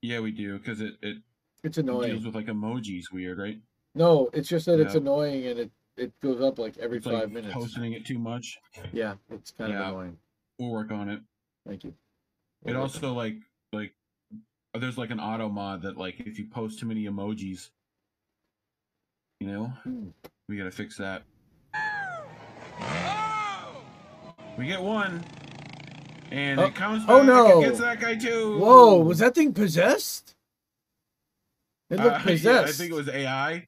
Yeah, 0.00 0.20
we 0.20 0.30
do 0.30 0.58
because 0.58 0.80
it 0.80 0.94
it 1.02 1.18
it's 1.62 1.76
annoying. 1.76 2.08
deals 2.08 2.24
annoying. 2.24 2.24
with 2.24 2.34
like 2.34 2.46
emojis. 2.46 3.12
Weird, 3.12 3.36
right? 3.36 3.58
No, 3.94 4.30
it's 4.32 4.48
just 4.48 4.64
that 4.64 4.80
it's 4.80 4.94
annoying 4.94 5.46
and 5.46 5.58
it 5.58 5.70
it 6.00 6.12
goes 6.20 6.40
up 6.40 6.58
like 6.58 6.78
every 6.78 6.96
It's 6.96 7.06
five 7.06 7.14
like 7.14 7.30
minutes. 7.32 7.52
posting 7.54 7.92
it 7.92 8.06
too 8.06 8.18
much. 8.18 8.58
Yeah, 8.92 9.14
it's 9.30 9.50
kind 9.52 9.72
Yeah. 9.72 9.82
of 9.82 9.88
annoying. 9.94 10.16
We'll 10.58 10.70
work 10.70 10.90
on 10.90 11.08
it. 11.10 11.20
Thank 11.66 11.84
you. 11.84 11.90
It 11.90 11.96
We'll 12.72 12.74
work 12.76 12.82
also 12.82 13.12
like 13.12 13.36
like 13.72 13.94
there's 14.74 14.96
like 14.98 15.10
an 15.10 15.20
auto 15.20 15.48
mod 15.48 15.82
that 15.82 15.96
like 15.96 16.20
if 16.20 16.38
you 16.38 16.46
post 16.46 16.78
too 16.78 16.86
many 16.86 17.04
emojis, 17.04 17.70
you 19.40 19.46
know, 19.48 19.66
Hmm. 19.84 20.08
we 20.48 20.56
gotta 20.56 20.70
fix 20.70 20.96
that. 20.96 21.22
We 24.58 24.66
get 24.66 24.82
one, 24.82 25.24
and 26.30 26.60
Oh- 26.60 26.64
it 26.66 26.74
comes 26.74 27.00
back 27.04 27.10
oh, 27.10 27.22
no. 27.22 27.60
and 27.60 27.64
gets 27.70 27.80
that 27.80 28.00
guy 28.00 28.16
too. 28.16 28.58
Whoa, 28.58 28.98
was 28.98 29.18
that 29.20 29.34
thing 29.34 29.54
possessed? 29.54 30.34
It 31.88 31.98
Uh, 31.98 32.04
looked 32.04 32.16
yeah, 32.18 32.24
possessed. 32.32 32.68
I 32.68 32.72
think 32.72 32.92
it 32.92 32.96
was 32.96 33.08
AI. 33.08 33.66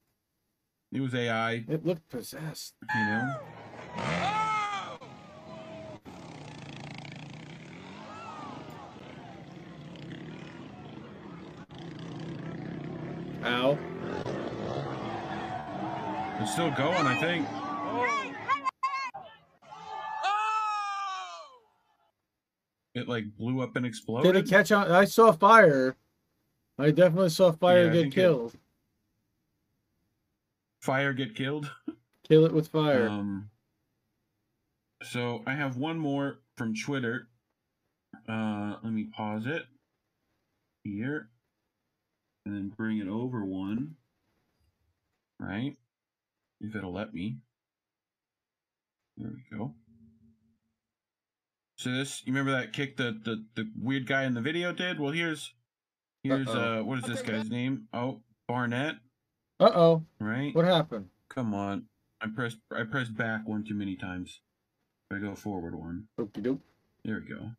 It 0.93 1.01
was 1.01 1.15
AI. 1.15 1.65
It 1.67 1.83
looked 1.83 2.07
possessed. 2.09 2.75
You 2.93 3.05
know? 3.05 3.35
Ow. 13.43 13.77
It's 16.39 16.51
still 16.51 16.69
going, 16.71 17.07
I 17.07 17.19
think. 17.19 17.47
Oh! 20.23 21.61
It 22.93 23.07
like 23.07 23.25
blew 23.35 23.61
up 23.61 23.75
and 23.75 23.83
exploded. 23.83 24.31
Did 24.31 24.45
it 24.45 24.49
catch 24.49 24.71
on? 24.71 24.91
I 24.91 25.05
saw 25.05 25.31
fire. 25.31 25.95
I 26.77 26.91
definitely 26.91 27.29
saw 27.29 27.51
fire 27.51 27.87
yeah, 27.87 28.03
get 28.03 28.13
killed. 28.13 28.53
It, 28.53 28.59
Fire 30.83 31.13
get 31.13 31.33
killed. 31.33 31.71
Kill 32.27 32.45
it 32.45 32.51
with 32.51 32.67
fire. 32.67 33.07
Um, 33.07 33.49
so 35.01 35.41
I 35.47 35.53
have 35.53 35.77
one 35.77 35.97
more 35.97 36.39
from 36.57 36.75
Twitter. 36.75 37.29
Uh, 38.27 38.75
let 38.83 38.91
me 38.91 39.05
pause 39.15 39.45
it 39.45 39.63
here, 40.83 41.29
and 42.45 42.53
then 42.53 42.73
bring 42.75 42.97
it 42.97 43.07
over 43.07 43.45
one. 43.45 43.95
Right, 45.39 45.77
if 46.59 46.75
it'll 46.75 46.91
let 46.91 47.13
me. 47.13 47.37
There 49.15 49.31
we 49.31 49.57
go. 49.57 49.75
So 51.77 51.91
this, 51.91 52.23
you 52.25 52.33
remember 52.33 52.51
that 52.51 52.73
kick 52.73 52.97
that 52.97 53.23
the 53.23 53.45
the 53.55 53.71
weird 53.81 54.05
guy 54.05 54.25
in 54.25 54.33
the 54.33 54.41
video 54.41 54.73
did? 54.73 54.99
Well, 54.99 55.13
here's 55.13 55.53
here's 56.23 56.49
Uh-oh. 56.49 56.81
uh 56.81 56.83
what 56.83 56.99
is 56.99 57.05
this 57.05 57.21
guy's 57.21 57.49
name? 57.49 57.87
Oh, 57.93 58.19
Barnett. 58.49 58.95
Uh 59.63 59.71
oh. 59.75 60.03
Right. 60.19 60.53
What 60.53 60.65
happened? 60.65 61.07
Come 61.29 61.53
on. 61.53 61.85
I 62.19 62.27
pressed 62.27 62.57
I 62.69 62.83
pressed 62.83 63.15
back 63.15 63.47
one 63.47 63.63
too 63.63 63.75
many 63.75 63.95
times. 63.95 64.41
I 65.11 65.19
go 65.19 65.35
forward 65.35 65.73
one. 65.73 66.07
Okie 66.19 66.43
doke. 66.43 66.59
There 67.05 67.21
we 67.21 67.33
go. 67.33 67.51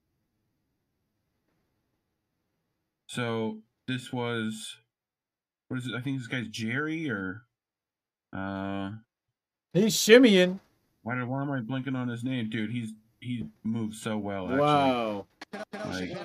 So 3.07 3.61
this 3.89 4.13
was 4.13 4.77
what 5.69 5.79
is 5.79 5.87
it? 5.87 5.95
I 5.95 6.03
think 6.03 6.19
this 6.19 6.27
guy's 6.27 6.49
Jerry 6.49 7.09
or 7.09 7.45
uh 8.37 8.91
He's 9.73 9.95
shimmying. 9.97 10.61
why 11.03 11.15
did 11.15 11.27
why 11.27 11.41
am 11.41 11.51
I 11.51 11.61
blinking 11.61 11.97
on 11.97 12.09
his 12.09 12.23
name? 12.23 12.51
Dude, 12.51 12.71
he's 12.71 12.93
he 13.21 13.47
moves 13.63 13.99
so 13.99 14.19
well 14.19 14.45
actually. 14.45 14.61
Wow. 14.61 15.27
Like, 15.55 16.17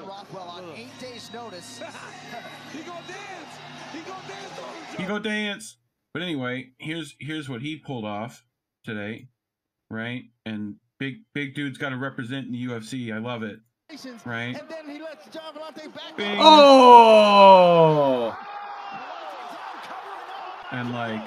eight 0.75 0.99
days' 0.99 1.31
notice. 1.33 1.81
he 2.73 2.79
gonna 2.79 2.99
dance. 3.07 3.38
Go 5.09 5.17
dance. 5.17 5.77
But 6.13 6.21
anyway, 6.21 6.69
here's 6.77 7.15
here's 7.19 7.49
what 7.49 7.63
he 7.63 7.77
pulled 7.77 8.05
off 8.05 8.43
today, 8.83 9.27
right? 9.89 10.25
And 10.45 10.75
big 10.99 11.15
big 11.33 11.55
dude's 11.55 11.79
got 11.79 11.89
to 11.89 11.97
represent 11.97 12.45
in 12.45 12.51
the 12.51 12.63
UFC. 12.67 13.11
I 13.11 13.17
love 13.17 13.41
it, 13.41 13.59
right? 14.23 14.55
And 14.55 14.69
then 14.69 14.87
he 14.87 15.01
lets 15.01 15.25
Gian 15.29 15.41
Villante 15.55 15.95
back. 15.95 16.15
Bing. 16.15 16.37
Oh. 16.39 18.37
and 20.71 20.91
like 20.93 21.25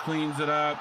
cleans 0.00 0.38
it 0.38 0.50
up. 0.50 0.78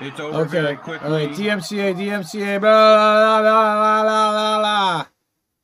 It's 0.00 0.18
over 0.18 0.44
very 0.46 0.66
Okay. 0.66 0.76
quickly. 0.82 1.06
All 1.06 1.14
right. 1.14 1.30
DMCA. 1.30 1.94
DMCA. 1.94 2.58
Blah 2.60 3.40
blah 3.40 3.40
blah 3.40 4.02
blah 4.02 4.30
blah 4.32 4.58
blah. 4.58 5.06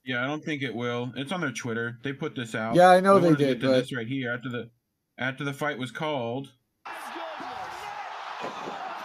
Yeah, 0.05 0.23
I 0.23 0.29
don't 0.29 0.45
think 0.45 0.63
it 0.63 0.77
will. 0.77 1.13
It's 1.17 1.33
on 1.33 1.41
their 1.41 1.51
Twitter. 1.51 1.99
They 2.05 2.13
put 2.13 2.37
this 2.37 2.55
out. 2.55 2.77
Yeah, 2.77 2.91
I 2.91 3.01
know 3.01 3.19
they 3.19 3.31
wanted 3.31 3.39
to 3.39 3.45
did, 3.47 3.55
get 3.55 3.67
to 3.67 3.73
but- 3.73 3.81
this 3.81 3.93
right 3.97 4.07
here 4.07 4.31
after 4.33 4.49
the 4.49 4.71
after 5.19 5.45
the 5.45 5.53
fight 5.53 5.79
was 5.79 5.91
called. 5.91 6.51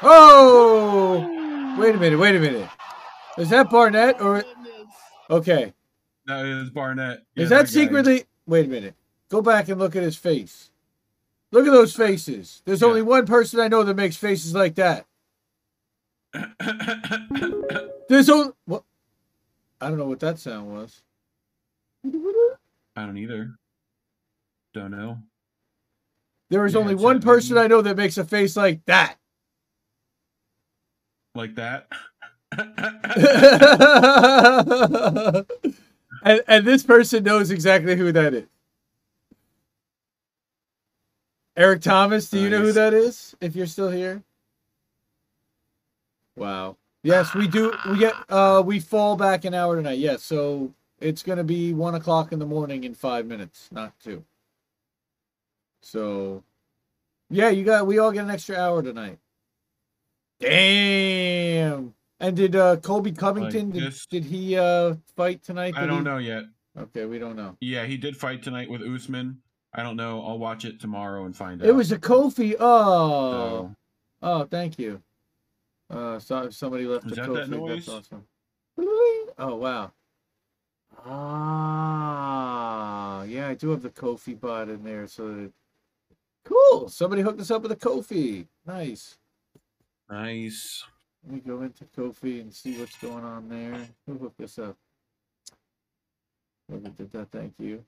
Oh. 0.04 1.76
Wait 1.80 1.96
a 1.96 1.98
minute. 1.98 2.20
Wait 2.20 2.36
a 2.36 2.40
minute. 2.40 2.70
Is 3.38 3.50
that 3.50 3.70
Barnett 3.70 4.22
or? 4.22 4.44
Okay. 5.30 5.74
That 6.26 6.46
is 6.46 6.70
Barnett. 6.70 7.24
Yeah, 7.36 7.44
Is 7.44 7.50
that 7.50 7.66
guy. 7.66 7.72
secretly? 7.72 8.24
Wait 8.46 8.66
a 8.66 8.70
minute. 8.70 8.96
Go 9.30 9.42
back 9.42 9.68
and 9.70 9.80
look 9.80 9.96
at 9.96 10.04
his 10.04 10.16
face. 10.16 10.70
Look 11.52 11.66
at 11.68 11.72
those 11.72 11.96
faces. 11.96 12.62
There's 12.66 12.84
only 12.84 13.02
one 13.02 13.26
person 13.26 13.60
I 13.60 13.68
know 13.68 13.84
that 13.84 13.96
makes 13.96 14.18
faces 14.18 14.54
like 14.54 14.76
that. 14.76 15.06
There's 18.10 18.30
only 18.30 18.52
what? 18.66 18.84
I 19.80 19.90
don't 19.90 19.98
know 19.98 20.06
what 20.08 20.20
that 20.22 20.40
sound 20.40 20.68
was. 20.74 21.02
I 22.06 23.06
don't 23.06 23.18
either. 23.18 23.52
Don't 24.74 24.92
know. 24.92 25.20
There 26.50 26.66
is 26.66 26.74
Yeah, 26.74 26.80
only 26.80 26.96
one 26.96 27.22
person. 27.22 27.58
I 27.58 27.68
know 27.68 27.82
that 27.82 27.98
makes 27.98 28.18
a 28.18 28.24
face 28.24 28.56
like 28.56 28.84
that. 28.86 29.18
Like 31.36 31.56
that. 31.56 31.88
and 36.24 36.42
and 36.48 36.66
this 36.66 36.84
person 36.84 37.24
knows 37.24 37.52
exactly 37.52 37.96
who 37.96 38.12
that 38.14 38.34
is. 38.34 38.48
Eric 41.58 41.82
Thomas, 41.82 42.30
do 42.30 42.40
you 42.40 42.50
know 42.50 42.62
who 42.62 42.72
that 42.72 42.94
is? 42.94 43.36
If 43.42 43.56
you're 43.56 43.68
still 43.68 43.90
here. 43.90 44.24
Wow. 46.38 46.78
Yes, 47.04 47.34
we 47.34 47.48
do. 47.48 47.74
We 47.90 47.98
get 47.98 48.14
uh 48.30 48.62
we 48.66 48.80
fall 48.80 49.16
back 49.16 49.46
an 49.46 49.54
hour 49.54 49.76
tonight. 49.76 50.00
Yes, 50.00 50.24
so 50.24 50.74
it's 51.00 51.24
gonna 51.24 51.44
be 51.44 51.74
one 51.74 51.96
o'clock 51.96 52.32
in 52.32 52.40
the 52.40 52.46
morning 52.46 52.84
in 52.84 52.94
five 52.94 53.26
minutes, 53.26 53.70
not 53.72 53.94
two. 54.00 54.24
So 55.88 56.44
yeah, 57.30 57.50
you 57.50 57.64
got 57.64 57.88
we 57.88 57.98
all 57.98 58.12
get 58.12 58.26
an 58.26 58.32
extra 58.32 58.58
hour 58.58 58.84
tonight. 58.84 59.20
Damn. 60.42 61.94
And 62.20 62.36
did 62.36 62.58
uh 62.58 62.76
Colby 62.78 63.14
Covington 63.14 63.72
did, 63.72 63.84
this- 63.84 64.06
did 64.06 64.26
he 64.26 64.58
uh 64.58 64.96
fight 65.16 65.44
tonight? 65.44 65.76
I 65.78 65.86
don't 65.86 66.00
he- 66.00 66.04
know 66.04 66.18
yet. 66.18 66.44
Okay, 66.78 67.06
we 67.06 67.20
don't 67.20 67.38
know. 67.38 67.56
Yeah, 67.62 67.86
he 67.86 67.96
did 67.96 68.18
fight 68.18 68.44
tonight 68.44 68.70
with 68.70 68.82
Usman. 68.82 69.42
I 69.74 69.82
don't 69.82 69.96
know. 69.96 70.24
I'll 70.26 70.38
watch 70.38 70.66
it 70.66 70.80
tomorrow 70.80 71.26
and 71.26 71.36
find 71.36 71.62
out. 71.62 71.68
It 71.68 71.72
was 71.72 71.92
a 71.92 71.98
Ko-fi. 71.98 72.56
Oh. 72.60 73.32
So, 73.32 73.76
Oh, 74.22 74.44
thank 74.44 74.78
you. 74.78 75.02
Uh 75.90 76.20
so 76.20 76.50
somebody 76.50 76.86
left 76.86 77.06
Is 77.06 77.14
a 77.14 77.16
that 77.16 77.26
Ko-fi. 77.28 77.40
that 77.40 77.50
noise? 77.50 77.86
That's 77.86 78.10
awesome. 78.12 78.26
Oh 79.38 79.56
wow. 79.56 79.94
Ah, 81.06 83.24
yeah, 83.24 83.48
I 83.48 83.54
do 83.54 83.70
have 83.70 83.84
the 83.84 83.90
Ko-fi 83.90 84.34
bot 84.34 84.68
in 84.68 84.84
there, 84.84 85.08
so 85.08 85.34
that... 85.34 85.52
cool. 86.48 86.90
Somebody 86.90 87.22
hooked 87.22 87.42
us 87.42 87.52
up 87.52 87.62
with 87.62 87.72
a 87.72 87.76
Ko-fi. 87.76 88.48
Nice. 88.66 89.18
nice. 90.10 90.84
Let 91.26 91.34
me 91.34 91.42
go 91.46 91.62
into 91.62 91.86
Ko-fi 91.96 92.40
and 92.40 92.54
see 92.54 92.78
what's 92.80 92.98
going 92.98 93.24
on 93.24 93.50
there. 93.50 93.88
Who 94.06 94.18
hooked 94.18 94.42
us 94.42 94.60
up? 94.60 94.76
Whoever 96.70 96.90
did 96.90 97.12
that, 97.12 97.32
thank 97.32 97.54
you. 97.60 97.84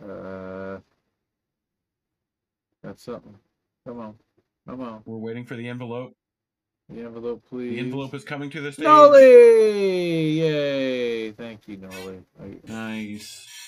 Uh, 0.00 0.78
got 2.84 2.98
something. 2.98 3.34
Come 3.86 4.00
on, 4.00 4.14
come 4.66 4.80
on. 4.80 5.02
We're 5.04 5.16
waiting 5.16 5.44
for 5.44 5.56
the 5.56 5.68
envelope. 5.68 6.14
The 6.88 7.00
envelope, 7.02 7.42
please. 7.48 7.70
The 7.70 7.80
envelope 7.80 8.14
is 8.14 8.24
coming 8.24 8.48
to 8.50 8.60
the 8.60 8.72
stage. 8.72 8.84
Nolly! 8.84 10.40
Yay! 10.40 11.32
Thank 11.32 11.68
you, 11.68 11.76
Nolly. 11.76 12.22
Nice. 12.66 13.67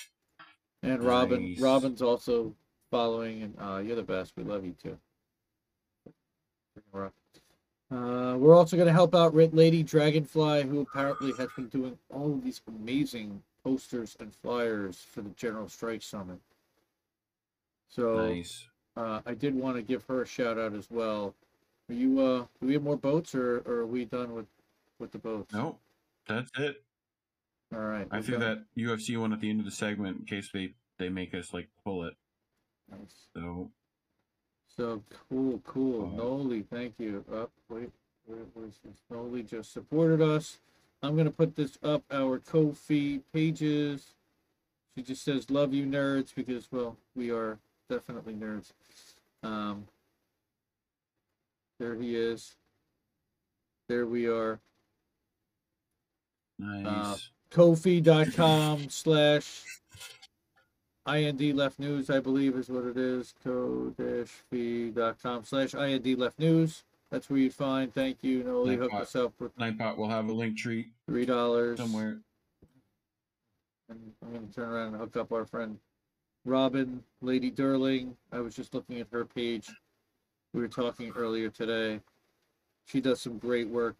And 0.83 1.03
Robin. 1.03 1.49
Nice. 1.51 1.59
Robin's 1.59 2.01
also 2.01 2.53
following, 2.89 3.43
and 3.43 3.55
uh, 3.59 3.77
you're 3.77 3.95
the 3.95 4.03
best. 4.03 4.33
We 4.35 4.43
love 4.43 4.65
you 4.65 4.75
too. 4.81 4.97
Uh, 6.93 8.37
we're 8.37 8.55
also 8.55 8.77
going 8.77 8.87
to 8.87 8.93
help 8.93 9.13
out 9.13 9.33
Red 9.33 9.53
Lady 9.53 9.83
Dragonfly, 9.83 10.63
who 10.63 10.81
apparently 10.81 11.33
has 11.37 11.49
been 11.55 11.67
doing 11.67 11.97
all 12.09 12.31
of 12.33 12.43
these 12.43 12.61
amazing 12.67 13.41
posters 13.63 14.15
and 14.19 14.33
flyers 14.33 14.97
for 15.11 15.21
the 15.21 15.29
General 15.31 15.67
Strike 15.67 16.01
Summit. 16.01 16.39
So 17.89 18.27
Nice. 18.27 18.65
uh, 18.95 19.19
I 19.25 19.33
did 19.33 19.53
want 19.53 19.75
to 19.75 19.81
give 19.81 20.03
her 20.05 20.21
a 20.21 20.25
shout 20.25 20.57
out 20.57 20.73
as 20.73 20.89
well. 20.89 21.35
Are 21.89 21.93
you? 21.93 22.19
Uh, 22.19 22.45
do 22.61 22.67
we 22.67 22.73
have 22.73 22.83
more 22.83 22.97
boats, 22.97 23.35
or, 23.35 23.59
or 23.65 23.79
are 23.79 23.85
we 23.85 24.05
done 24.05 24.33
with 24.33 24.47
with 24.99 25.11
the 25.11 25.17
boats? 25.17 25.53
Nope. 25.53 25.77
That's 26.27 26.49
it. 26.57 26.81
All 27.73 27.79
right. 27.79 28.07
I 28.11 28.21
threw 28.21 28.37
that 28.37 28.63
UFC 28.77 29.19
one 29.19 29.31
at 29.31 29.39
the 29.39 29.49
end 29.49 29.59
of 29.59 29.65
the 29.65 29.71
segment 29.71 30.19
in 30.19 30.25
case 30.25 30.49
they 30.53 30.73
they 30.97 31.09
make 31.09 31.33
us 31.33 31.53
like 31.53 31.69
pull 31.83 32.03
it. 32.03 32.15
Nice. 32.89 33.27
So 33.33 33.71
So 34.75 35.03
cool, 35.29 35.61
cool. 35.65 36.11
Uh, 36.13 36.17
Noli, 36.17 36.63
thank 36.69 36.95
you. 36.97 37.23
Up, 37.33 37.51
wait, 37.69 37.91
where 38.25 38.39
was 38.55 38.73
this? 38.83 38.97
Noli 39.09 39.43
just 39.43 39.71
supported 39.71 40.21
us. 40.21 40.59
I'm 41.01 41.15
gonna 41.15 41.31
put 41.31 41.55
this 41.55 41.77
up 41.81 42.03
our 42.11 42.39
Ko-fi 42.39 43.21
pages. 43.33 44.13
She 44.95 45.03
just 45.03 45.23
says, 45.23 45.49
"Love 45.49 45.73
you, 45.73 45.85
nerds," 45.85 46.35
because 46.35 46.69
well, 46.71 46.97
we 47.15 47.31
are 47.31 47.57
definitely 47.89 48.33
nerds. 48.33 48.71
Um, 49.43 49.87
there 51.79 51.95
he 51.95 52.15
is. 52.15 52.55
There 53.87 54.05
we 54.05 54.27
are. 54.27 54.59
nice. 56.59 56.85
Uh, 56.85 57.17
Ko-fi.com 57.51 58.89
slash 58.89 59.63
IND 61.05 61.41
left 61.55 61.79
news, 61.79 62.09
I 62.09 62.19
believe 62.19 62.55
is 62.55 62.69
what 62.69 62.85
it 62.85 62.97
is. 62.97 63.33
Ko-fi.com 63.43 65.43
slash 65.43 65.73
IND 65.73 66.17
left 66.17 66.39
news. 66.39 66.83
That's 67.09 67.29
where 67.29 67.39
you'd 67.39 67.53
find. 67.53 67.93
Thank 67.93 68.23
you. 68.23 68.43
Noli 68.43 68.77
hooked 68.77 68.93
us 68.93 69.15
up 69.17 69.33
with 69.39 69.55
Nightbot 69.57 69.97
will 69.97 70.07
have 70.07 70.29
a 70.29 70.31
link 70.31 70.57
tree 70.57 70.91
three 71.07 71.25
dollars. 71.25 71.77
somewhere. 71.77 72.19
And 73.89 73.99
I'm 74.23 74.33
gonna 74.33 74.47
turn 74.55 74.69
around 74.69 74.93
and 74.93 74.97
hook 74.97 75.17
up 75.17 75.33
our 75.33 75.45
friend 75.45 75.77
Robin, 76.45 77.03
Lady 77.21 77.51
Durling. 77.51 78.13
I 78.31 78.39
was 78.39 78.55
just 78.55 78.73
looking 78.73 79.01
at 79.01 79.07
her 79.11 79.25
page. 79.25 79.69
We 80.53 80.61
were 80.61 80.69
talking 80.69 81.11
earlier 81.17 81.49
today. 81.49 81.99
She 82.85 83.01
does 83.01 83.19
some 83.19 83.37
great 83.37 83.67
work 83.67 83.97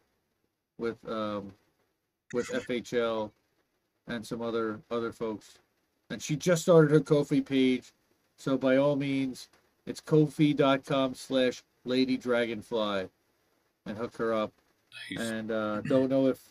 with 0.77 0.97
um 1.09 1.51
with 2.33 2.47
FHL 2.47 3.31
and 4.07 4.25
some 4.25 4.41
other 4.41 4.79
other 4.89 5.11
folks. 5.11 5.59
And 6.09 6.21
she 6.21 6.35
just 6.35 6.63
started 6.63 6.91
her 6.91 6.99
Ko-fi 6.99 7.41
page. 7.41 7.93
So 8.37 8.57
by 8.57 8.77
all 8.77 8.95
means, 8.95 9.47
it's 9.85 10.01
ko-fi.com 10.01 11.13
slash 11.15 11.63
lady 11.85 12.17
dragonfly 12.17 13.07
and 13.85 13.97
hook 13.97 14.17
her 14.17 14.33
up. 14.33 14.51
Nice. 15.09 15.25
And 15.25 15.51
uh, 15.51 15.81
don't 15.81 16.09
know 16.09 16.27
if 16.27 16.41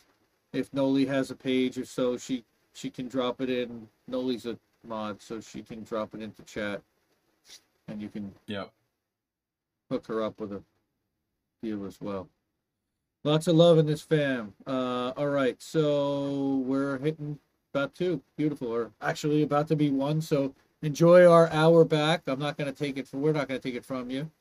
if 0.53 0.73
Noli 0.73 1.05
has 1.05 1.31
a 1.31 1.35
page 1.35 1.77
or 1.77 1.85
so 1.85 2.17
she 2.17 2.43
she 2.73 2.89
can 2.89 3.07
drop 3.07 3.41
it 3.41 3.49
in. 3.49 3.87
Noli's 4.07 4.45
a 4.45 4.57
mod, 4.85 5.21
so 5.21 5.39
she 5.39 5.61
can 5.61 5.83
drop 5.83 6.15
it 6.15 6.21
into 6.21 6.41
chat. 6.43 6.81
And 7.87 8.01
you 8.01 8.09
can 8.09 8.33
Yep. 8.47 8.71
hook 9.89 10.07
her 10.07 10.23
up 10.23 10.39
with 10.39 10.53
a 10.53 10.63
deal 11.61 11.85
as 11.85 11.99
well. 12.01 12.27
Lots 13.23 13.47
of 13.47 13.55
love 13.55 13.77
in 13.77 13.85
this 13.85 14.01
fam. 14.01 14.53
Uh, 14.65 15.11
all 15.15 15.27
right, 15.27 15.61
so 15.61 16.63
we're 16.65 16.97
hitting 16.97 17.37
about 17.73 17.93
two. 17.93 18.21
Beautiful, 18.35 18.67
or 18.73 18.91
actually 19.01 19.43
about 19.43 19.67
to 19.67 19.75
be 19.75 19.91
one. 19.91 20.21
So 20.21 20.55
enjoy 20.81 21.25
our 21.29 21.47
hour 21.51 21.85
back. 21.85 22.23
I'm 22.27 22.39
not 22.39 22.57
going 22.57 22.71
to 22.71 22.77
take 22.77 22.97
it 22.97 23.07
from. 23.07 23.21
We're 23.21 23.33
not 23.33 23.47
going 23.47 23.59
to 23.59 23.67
take 23.67 23.75
it 23.77 23.85
from 23.85 24.09
you. 24.09 24.31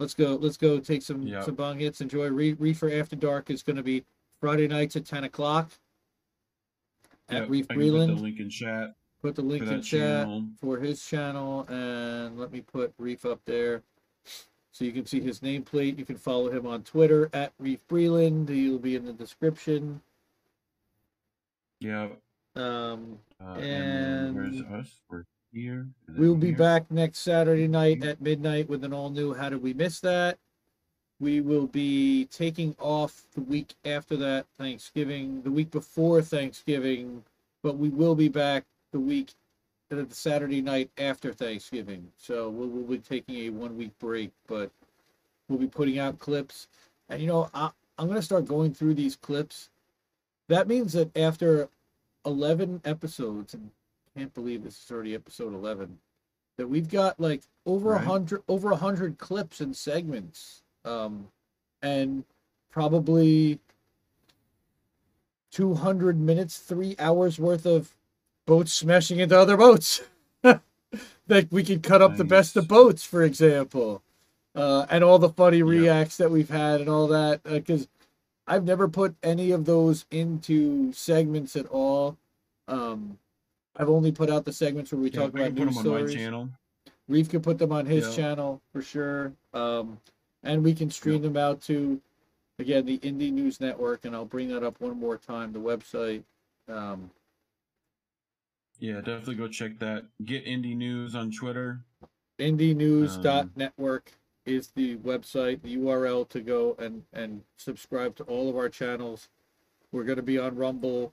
Let's 0.00 0.12
go. 0.12 0.34
Let's 0.34 0.56
go 0.56 0.80
take 0.80 1.02
some 1.02 1.22
Yep. 1.22 1.44
some 1.44 1.54
bong 1.54 1.78
hits. 1.78 2.00
Enjoy. 2.00 2.28
Re- 2.28 2.54
Reefer 2.54 2.90
After 2.92 3.14
Dark 3.14 3.48
is 3.48 3.62
going 3.62 3.76
to 3.76 3.82
be 3.84 4.04
Friday 4.40 4.66
nights 4.66 4.96
at 4.96 5.04
10 5.06 5.24
o'clock 5.24 5.70
at 7.28 7.42
Yep, 7.42 7.50
Reef 7.50 7.68
can 7.68 7.76
put 7.78 7.82
the 7.84 7.90
Breland. 7.90 8.20
link 8.20 8.40
in 8.40 8.50
chat. 8.50 8.94
Put 9.22 9.36
the 9.36 9.42
link 9.42 9.62
in 9.66 9.80
chat 9.82 9.84
channel. 10.24 10.44
for 10.60 10.78
his 10.78 11.04
channel, 11.04 11.64
and 11.68 12.38
let 12.38 12.50
me 12.52 12.60
put 12.60 12.92
Reef 12.98 13.24
up 13.24 13.40
there, 13.46 13.82
so 14.76 14.84
you 14.84 14.92
can 14.92 15.06
see 15.06 15.20
his 15.20 15.40
nameplate. 15.40 15.98
You 15.98 16.04
can 16.04 16.16
follow 16.18 16.50
him 16.50 16.66
on 16.66 16.82
Twitter 16.82 17.30
at 17.32 17.50
Reef 17.58 17.80
Breland. 17.88 18.50
He'll 18.50 18.78
be 18.78 18.94
in 18.94 19.06
the 19.06 19.12
description. 19.14 20.02
Yeah. 21.80 22.08
Um, 22.54 23.18
Uh, 23.40 23.52
and 23.54 23.62
then 23.62 24.24
and 24.26 24.34
where's 24.36 24.60
us? 24.80 25.00
We're 25.08 25.24
here. 25.50 25.86
We'll 26.16 26.34
be 26.36 26.48
here. 26.48 26.56
back 26.58 26.90
next 26.90 27.20
Saturday 27.20 27.68
night 27.68 28.04
at 28.04 28.20
midnight 28.20 28.68
with 28.68 28.84
an 28.84 28.92
all 28.92 29.08
new 29.08 29.32
How 29.32 29.48
Did 29.48 29.62
We 29.62 29.72
Miss 29.72 30.00
That? 30.00 30.38
We 31.20 31.40
will 31.40 31.66
be 31.66 32.26
taking 32.26 32.76
off 32.78 33.28
the 33.34 33.40
week 33.40 33.74
after 33.86 34.14
that, 34.18 34.44
Thanksgiving, 34.58 35.40
the 35.40 35.50
week 35.50 35.70
before 35.70 36.20
Thanksgiving, 36.20 37.24
but 37.62 37.78
we 37.78 37.88
will 37.88 38.14
be 38.14 38.28
back 38.28 38.64
the 38.92 39.00
week, 39.00 39.32
the 39.88 40.06
Saturday 40.10 40.60
night 40.60 40.90
after 40.98 41.32
Thanksgiving. 41.32 42.08
So 42.16 42.48
we'll, 42.50 42.68
we'll 42.68 42.84
be 42.84 42.98
taking 42.98 43.36
a 43.36 43.50
one 43.50 43.76
week 43.76 43.96
break, 43.98 44.30
but 44.48 44.70
we'll 45.48 45.58
be 45.58 45.68
putting 45.68 45.98
out 45.98 46.18
clips. 46.18 46.68
And 47.08 47.20
you 47.20 47.28
know, 47.28 47.48
I, 47.54 47.70
I'm 47.98 48.06
going 48.06 48.18
to 48.18 48.22
start 48.22 48.46
going 48.46 48.74
through 48.74 48.94
these 48.94 49.16
clips. 49.16 49.68
That 50.48 50.66
means 50.68 50.92
that 50.94 51.16
after 51.16 51.68
11 52.24 52.82
episodes, 52.84 53.54
and 53.54 53.70
I 54.14 54.18
can't 54.18 54.34
believe 54.34 54.64
this 54.64 54.82
is 54.82 54.90
already 54.90 55.14
episode 55.14 55.54
11, 55.54 55.98
that 56.56 56.68
we've 56.68 56.88
got 56.88 57.20
like 57.20 57.42
over 57.64 57.92
a 57.92 57.96
Right. 57.96 58.04
hundred 58.04 58.42
over 58.48 58.70
a 58.72 58.76
hundred 58.76 59.18
clips 59.18 59.60
and 59.60 59.76
segments 59.76 60.62
um 60.86 61.28
and 61.82 62.24
probably 62.70 63.58
200 65.50 66.18
minutes 66.18 66.58
three 66.58 66.94
hours 66.98 67.38
worth 67.38 67.66
of 67.66 67.94
boats 68.46 68.72
smashing 68.72 69.18
into 69.18 69.38
other 69.38 69.56
boats 69.56 70.02
that 70.42 71.50
we 71.50 71.62
could 71.64 71.82
cut 71.82 72.02
up 72.02 72.16
the 72.16 72.24
best 72.24 72.56
of 72.56 72.68
boats 72.68 73.02
for 73.04 73.22
example 73.22 74.02
uh 74.54 74.86
and 74.88 75.02
all 75.04 75.18
the 75.18 75.28
funny 75.30 75.62
reacts 75.62 76.16
that 76.16 76.30
we've 76.30 76.48
had 76.50 76.80
and 76.80 76.88
all 76.88 77.06
that 77.08 77.42
because 77.42 77.88
i've 78.46 78.64
never 78.64 78.88
put 78.88 79.14
any 79.22 79.50
of 79.50 79.64
those 79.64 80.06
into 80.10 80.92
segments 80.92 81.56
at 81.56 81.66
all 81.66 82.16
um 82.68 83.18
i've 83.76 83.90
only 83.90 84.12
put 84.12 84.30
out 84.30 84.44
the 84.44 84.52
segments 84.52 84.92
where 84.92 85.00
we 85.00 85.10
Yeah, 85.10 85.22
talk 85.24 85.34
I 85.34 85.38
about 85.38 85.44
can 85.48 85.54
put 85.56 85.64
news 85.64 85.74
them 85.74 85.78
on 85.78 85.84
stories 85.84 86.14
my 86.14 86.20
channel. 86.20 86.48
Reef 87.08 87.28
can 87.28 87.40
put 87.40 87.58
them 87.58 87.72
on 87.72 87.86
his 87.86 88.08
Yeah. 88.08 88.16
channel 88.16 88.60
for 88.72 88.82
sure. 88.82 89.32
Um, 89.54 90.00
and 90.42 90.62
we 90.64 90.74
can 90.74 90.90
stream 90.90 91.22
them 91.22 91.36
out 91.36 91.60
to, 91.62 92.00
again, 92.58 92.84
the 92.84 92.98
Indie 92.98 93.32
News 93.32 93.60
Network. 93.60 94.04
And 94.04 94.14
I'll 94.14 94.24
bring 94.24 94.48
that 94.48 94.64
up 94.64 94.80
one 94.80 94.98
more 94.98 95.16
time 95.16 95.52
the 95.52 95.58
website. 95.60 96.24
Um, 96.68 97.10
Yeah, 98.78 98.96
definitely 98.96 99.36
go 99.36 99.48
check 99.48 99.78
that. 99.78 100.04
Get 100.24 100.44
indie 100.44 100.76
news 100.76 101.14
on 101.14 101.30
Twitter. 101.30 101.80
indienews.network 102.38 104.12
is 104.44 104.68
the 104.68 104.96
website, 104.98 105.62
the 105.62 105.76
URL 105.76 106.28
to 106.28 106.40
go 106.40 106.76
and, 106.78 107.02
and 107.12 107.42
subscribe 107.56 108.14
to 108.16 108.22
all 108.24 108.48
of 108.48 108.56
our 108.56 108.68
channels. 108.68 109.28
We're 109.92 110.04
going 110.04 110.16
to 110.16 110.22
be 110.22 110.38
on 110.38 110.54
Rumble. 110.56 111.12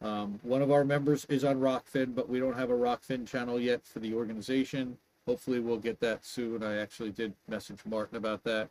Um, 0.00 0.40
one 0.42 0.62
of 0.62 0.72
our 0.72 0.84
members 0.84 1.24
is 1.26 1.44
on 1.44 1.60
Rokfin, 1.60 2.14
but 2.14 2.28
we 2.28 2.40
don't 2.40 2.56
have 2.56 2.70
a 2.70 2.74
Rokfin 2.74 3.26
channel 3.26 3.60
yet 3.60 3.86
for 3.86 4.00
the 4.00 4.14
organization. 4.14 4.96
Hopefully, 5.26 5.60
we'll 5.60 5.76
get 5.78 6.00
that 6.00 6.24
soon. 6.24 6.64
I 6.64 6.78
actually 6.78 7.10
did 7.12 7.34
message 7.48 7.78
Martin 7.88 8.16
about 8.16 8.42
that. 8.44 8.68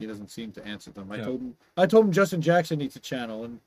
He 0.00 0.06
doesn't 0.06 0.30
seem 0.32 0.50
to 0.52 0.66
answer 0.66 0.90
them. 0.90 1.12
I 1.12 1.16
Yeah. 1.18 1.24
told 1.24 1.40
him 1.42 1.56
I 1.76 1.86
told 1.86 2.06
him 2.06 2.12
Justin 2.12 2.42
Jackson 2.42 2.80
needs 2.80 2.96
a 2.96 3.00
channel, 3.00 3.44
and 3.44 3.60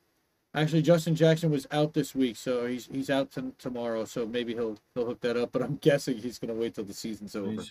actually 0.56 0.82
Justin 0.82 1.16
Jackson 1.16 1.52
was 1.52 1.68
out 1.72 1.94
this 1.94 2.16
week, 2.16 2.36
so 2.38 2.66
he's 2.66 2.88
he's 2.92 3.10
out 3.10 3.32
t- 3.32 3.54
tomorrow. 3.60 4.06
So 4.06 4.26
maybe 4.26 4.54
he'll 4.54 4.78
he'll 4.94 5.06
hook 5.06 5.22
that 5.22 5.38
up. 5.38 5.52
But 5.52 5.62
I'm 5.62 5.76
guessing 5.82 6.18
he's 6.18 6.40
gonna 6.40 6.54
wait 6.54 6.76
till 6.76 6.84
the 6.84 6.94
season's 6.94 7.36
over. 7.36 7.64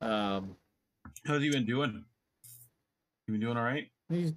Um, 0.00 0.56
How's 1.26 1.42
he 1.42 1.50
been 1.50 1.66
doing? 1.66 2.04
You 3.26 3.32
been 3.32 3.40
doing 3.40 3.56
all 3.56 3.64
right? 3.64 3.90
he's 4.08 4.32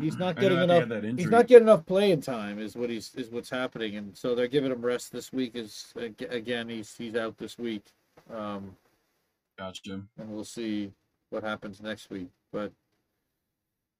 he's 0.00 0.16
not 0.16 0.36
getting 0.36 0.58
enough. 0.58 0.88
He's 1.16 1.30
not 1.30 1.46
getting 1.46 1.66
enough 1.66 1.84
playing 1.86 2.20
time. 2.20 2.58
Is 2.58 2.76
what 2.76 2.90
he's 2.90 3.14
is 3.14 3.30
what's 3.30 3.50
happening, 3.50 3.96
and 3.96 4.16
so 4.16 4.34
they're 4.34 4.48
giving 4.48 4.70
him 4.70 4.82
rest 4.84 5.12
this 5.12 5.32
week. 5.32 5.52
Is 5.54 5.92
again 5.96 6.68
he's 6.68 6.94
he's 6.96 7.16
out 7.16 7.36
this 7.38 7.58
week. 7.58 7.84
Um, 8.32 8.76
Gotcha. 9.58 10.00
and 10.18 10.30
we'll 10.30 10.44
see 10.44 10.92
what 11.30 11.42
happens 11.42 11.80
next 11.80 12.10
week. 12.10 12.28
But 12.52 12.72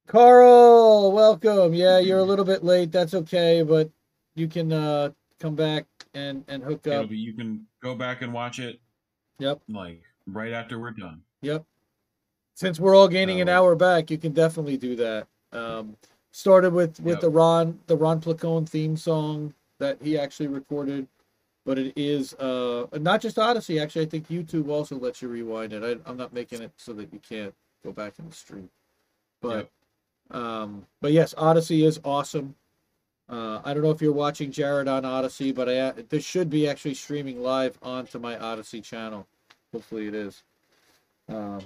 Carl, 0.06 0.73
welcome. 1.10 1.74
Yeah, 1.74 1.98
you're 1.98 2.18
a 2.18 2.24
little 2.24 2.44
bit 2.44 2.64
late. 2.64 2.92
That's 2.92 3.14
okay, 3.14 3.62
but 3.62 3.90
you 4.34 4.48
can 4.48 4.72
uh 4.72 5.10
come 5.40 5.54
back 5.54 5.86
and 6.14 6.44
and 6.48 6.62
hook 6.62 6.86
up. 6.86 7.08
be, 7.08 7.16
you 7.16 7.32
can 7.32 7.66
go 7.82 7.94
back 7.94 8.22
and 8.22 8.32
watch 8.32 8.58
it. 8.58 8.80
Yep. 9.38 9.60
Like 9.68 10.02
right 10.26 10.52
after 10.52 10.78
we're 10.78 10.90
done. 10.92 11.22
Yep. 11.42 11.64
Since 12.54 12.78
we're 12.78 12.94
all 12.96 13.08
gaining 13.08 13.40
an 13.40 13.48
hour 13.48 13.74
back, 13.74 14.10
you 14.10 14.18
can 14.18 14.32
definitely 14.32 14.76
do 14.76 14.94
that. 14.96 15.26
Um, 15.52 15.96
started 16.32 16.72
with 16.72 17.00
with 17.00 17.14
Yep. 17.16 17.20
the 17.20 17.30
Ron 17.30 17.80
the 17.86 17.96
Ron 17.96 18.20
Placone 18.20 18.68
theme 18.68 18.96
song 18.96 19.54
that 19.78 19.98
he 20.02 20.16
actually 20.18 20.46
recorded, 20.46 21.08
but 21.64 21.78
it 21.78 21.92
is 21.96 22.34
uh 22.34 22.86
not 23.00 23.20
just 23.20 23.38
Odysee. 23.38 23.80
Actually, 23.80 24.06
I 24.06 24.08
think 24.08 24.28
YouTube 24.28 24.68
also 24.68 24.96
lets 24.98 25.20
you 25.22 25.28
rewind 25.28 25.72
it. 25.72 25.82
I, 25.82 26.08
I'm 26.08 26.16
not 26.16 26.32
making 26.32 26.62
it 26.62 26.72
so 26.76 26.92
that 26.94 27.12
you 27.12 27.18
can't 27.28 27.54
go 27.84 27.92
back 27.92 28.14
in 28.18 28.28
the 28.28 28.34
stream, 28.34 28.70
but 29.42 29.70
um, 30.34 30.86
but 31.00 31.12
yes, 31.12 31.34
Odysee 31.38 31.84
is 31.84 32.00
awesome. 32.04 32.54
Uh, 33.28 33.60
I 33.64 33.72
don't 33.72 33.82
know 33.82 33.90
if 33.90 34.02
you're 34.02 34.12
watching 34.12 34.50
Jared 34.52 34.86
on 34.88 35.04
Odysee, 35.04 35.52
but 35.52 35.68
I 35.68 35.92
this 36.10 36.24
should 36.24 36.50
be 36.50 36.68
actually 36.68 36.94
streaming 36.94 37.42
live 37.42 37.78
onto 37.82 38.18
my 38.18 38.36
Odysee 38.36 38.82
channel. 38.82 39.26
Hopefully, 39.72 40.08
it 40.08 40.14
is. 40.14 40.42
Um, 41.28 41.60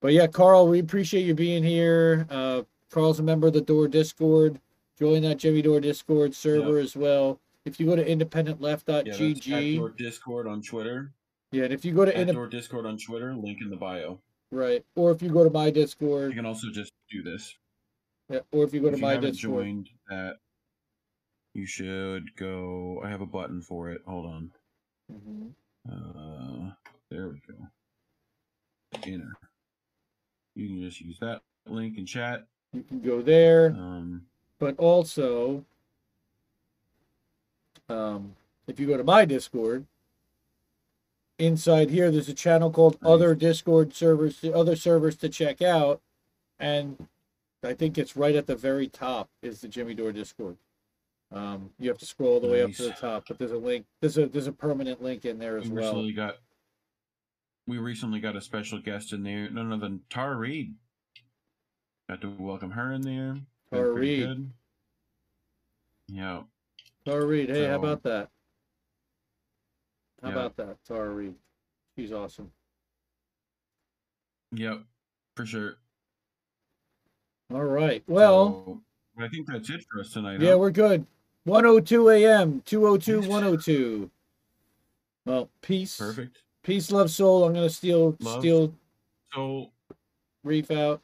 but 0.00 0.12
yeah, 0.12 0.26
Carl, 0.26 0.68
we 0.68 0.78
appreciate 0.80 1.22
you 1.24 1.34
being 1.34 1.64
here. 1.64 2.26
Uh, 2.28 2.62
Carl's 2.90 3.18
a 3.18 3.22
member 3.22 3.46
of 3.46 3.54
the 3.54 3.60
Dore 3.60 3.88
Discord. 3.88 4.60
Join 4.98 5.22
that 5.22 5.36
Jimmy 5.38 5.62
Dore 5.62 5.80
Discord 5.80 6.34
server 6.34 6.78
as 6.78 6.96
well. 6.96 7.40
If 7.64 7.78
you 7.80 7.86
go 7.86 7.96
to 7.96 8.04
independentleft.gg, 8.04 9.74
at 9.74 9.76
Dore 9.78 9.90
Discord 9.90 10.46
on 10.46 10.60
Twitter. 10.62 11.12
yeah, 11.52 11.64
and 11.64 11.72
if 11.72 11.84
you 11.84 11.92
go 11.92 12.04
to 12.04 12.16
At 12.16 12.26
indep- 12.28 12.32
Dore 12.34 12.46
Discord 12.48 12.86
on 12.86 12.98
Twitter, 12.98 13.34
link 13.34 13.58
in 13.62 13.70
the 13.70 13.76
bio. 13.76 14.18
right, 14.50 14.84
or 14.96 15.10
if 15.12 15.22
you 15.22 15.28
go 15.30 15.44
to 15.44 15.50
my 15.50 15.70
Discord, 15.70 16.30
You 16.30 16.36
can 16.36 16.46
also 16.46 16.68
just 16.72 16.92
do 17.10 17.22
this. 17.22 17.54
Yeah, 18.28 18.40
or 18.52 18.64
if 18.64 18.72
you 18.74 18.80
go 18.80 18.90
to 18.90 18.96
you 18.96 19.02
my 19.02 19.12
haven't 19.12 19.32
Discord, 19.32 19.64
joined 19.64 19.90
that, 20.08 20.36
you 21.54 21.66
should 21.66 22.34
go. 22.36 23.00
I 23.04 23.08
have 23.08 23.20
a 23.20 23.26
button 23.26 23.60
for 23.60 23.90
it. 23.90 24.02
Hold 24.06 24.26
on. 24.26 24.50
Mhm. 25.12 25.52
Uh, 25.90 26.72
there 27.10 27.28
we 27.28 27.40
go. 27.48 27.54
Enter. 29.04 29.32
You 30.54 30.68
can 30.68 30.82
just 30.82 31.00
use 31.00 31.18
that 31.20 31.42
link 31.66 31.98
in 31.98 32.06
chat. 32.06 32.46
you 32.72 32.82
can 32.82 33.00
go 33.00 33.22
there. 33.22 33.68
Um, 33.68 34.26
but 34.58 34.78
also 34.78 35.64
um, 37.88 38.34
if 38.66 38.78
you 38.78 38.86
go 38.86 38.96
to 38.96 39.04
my 39.04 39.24
discord 39.24 39.86
inside 41.38 41.88
here 41.90 42.10
there's 42.10 42.28
a 42.28 42.34
channel 42.34 42.70
called 42.70 42.98
other 43.02 43.34
discord 43.34 43.94
servers 43.94 44.44
other 44.52 44.74
servers 44.74 45.14
to 45.16 45.28
check 45.28 45.62
out 45.62 46.00
and 46.58 47.06
i 47.62 47.72
think 47.74 47.98
it's 47.98 48.16
right 48.16 48.34
at 48.36 48.46
the 48.46 48.56
very 48.56 48.86
top 48.88 49.28
is 49.42 49.60
the 49.60 49.68
jimmy 49.68 49.94
dore 49.94 50.12
discord 50.12 50.56
um, 51.30 51.68
you 51.78 51.90
have 51.90 51.98
to 51.98 52.06
scroll 52.06 52.34
all 52.34 52.40
the 52.40 52.48
way 52.48 52.62
up 52.62 52.72
to 52.72 52.84
the 52.84 52.92
top 52.92 53.24
but 53.28 53.38
there's 53.38 53.52
a 53.52 53.58
link 53.58 53.84
there's 54.00 54.16
a 54.16 54.26
there's 54.26 54.46
a 54.46 54.52
permanent 54.52 55.02
link 55.02 55.26
in 55.26 55.38
there 55.38 55.58
as 55.58 55.68
we 55.68 55.72
well 55.76 55.90
recently 55.92 56.12
got. 56.12 56.36
We 57.66 57.76
recently 57.76 58.18
got 58.18 58.34
a 58.34 58.40
special 58.40 58.78
guest 58.80 59.12
in 59.12 59.22
there, 59.24 59.50
none 59.50 59.70
other 59.70 59.82
than 59.82 60.00
Tara 60.08 60.36
Reid. 60.36 60.74
Got 62.08 62.22
to 62.22 62.34
welcome 62.38 62.70
her 62.70 62.92
in 62.92 63.02
there. 63.02 63.36
Tara 63.70 63.94
good. 63.94 64.50
Yeah. 66.06 66.44
Tara 67.04 67.26
Reid. 67.26 67.50
Hey, 67.50 67.66
how 67.66 67.74
about 67.74 68.02
that? 68.04 68.30
How 70.22 70.28
Yeah. 70.28 70.34
about 70.34 70.56
that, 70.56 70.78
Tara 70.86 71.10
Reid? 71.10 71.34
She's 71.94 72.10
awesome. 72.10 72.50
Yep. 74.52 74.80
For 75.36 75.44
sure. 75.44 75.76
All 77.52 77.64
right. 77.64 78.02
Well, 78.06 78.64
So, 78.66 79.24
I 79.24 79.28
think 79.28 79.46
that's 79.46 79.70
it 79.70 79.84
for 79.90 80.00
us 80.00 80.10
tonight. 80.12 80.40
yeah, 80.40 80.50
huh? 80.52 80.58
we're 80.58 80.70
good. 80.70 81.06
102 81.44 82.10
a.m. 82.10 82.62
202 82.66 83.20
102. 83.28 84.10
Well, 85.24 85.48
peace. 85.62 85.96
perfect. 85.98 86.42
Peace, 86.62 86.90
love, 86.90 87.10
soul. 87.10 87.44
I'm 87.44 87.54
gonna 87.54 87.70
steal 87.70 88.16
Love. 88.20 88.40
steal 88.40 88.74
So, 89.34 89.70
reef 90.44 90.70
out. 90.70 91.00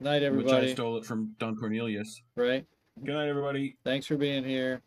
Night, 0.00 0.22
everybody. 0.22 0.56
which 0.62 0.70
I 0.70 0.74
stole 0.74 0.96
it 0.96 1.04
from 1.04 1.34
Don 1.38 1.56
Cornelius. 1.56 2.22
Right. 2.36 2.64
Good 3.04 3.14
night, 3.14 3.28
everybody. 3.28 3.76
Thanks 3.84 4.06
for 4.06 4.16
being 4.16 4.44
here. 4.44 4.80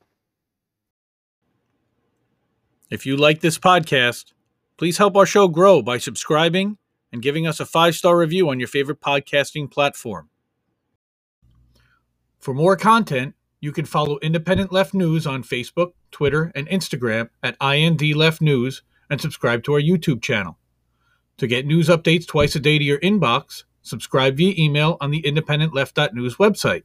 If 2.90 3.06
you 3.06 3.18
like 3.18 3.42
this 3.42 3.60
podcast, 3.60 4.34
please 4.78 4.98
help 4.98 5.16
our 5.16 5.26
show 5.28 5.48
grow 5.48 5.82
by 5.84 6.00
subscribing 6.00 6.78
and 7.12 7.22
giving 7.22 7.48
us 7.48 7.60
a 7.60 7.66
five 7.66 7.96
star 7.96 8.18
review 8.18 8.50
on 8.50 8.60
your 8.60 8.68
favorite 8.68 9.02
podcasting 9.02 9.70
platform. 9.70 10.30
For 12.40 12.54
more 12.54 12.76
content, 12.76 13.36
you 13.60 13.72
can 13.72 13.86
follow 13.86 14.18
Independent 14.20 14.72
Left 14.72 14.94
News 14.94 15.28
on 15.28 15.44
Facebook, 15.44 15.92
Twitter, 16.12 16.52
and 16.56 16.68
Instagram 16.70 17.30
at 17.44 17.58
IND 17.62 18.02
Left 18.16 18.42
News 18.42 18.84
and 19.10 19.20
subscribe 19.20 19.64
to 19.64 19.74
our 19.74 19.82
YouTube 19.82 20.22
channel. 20.22 20.58
To 21.38 21.48
get 21.48 21.66
news 21.66 21.90
updates 21.90 22.28
twice 22.28 22.56
a 22.56 22.60
day 22.60 22.78
to 22.78 22.84
your 22.84 23.00
inbox, 23.00 23.64
subscribe 23.82 24.38
via 24.38 24.54
email 24.58 24.98
on 25.02 25.12
the 25.12 25.22
independentleft.news 25.24 26.38
website. 26.38 26.84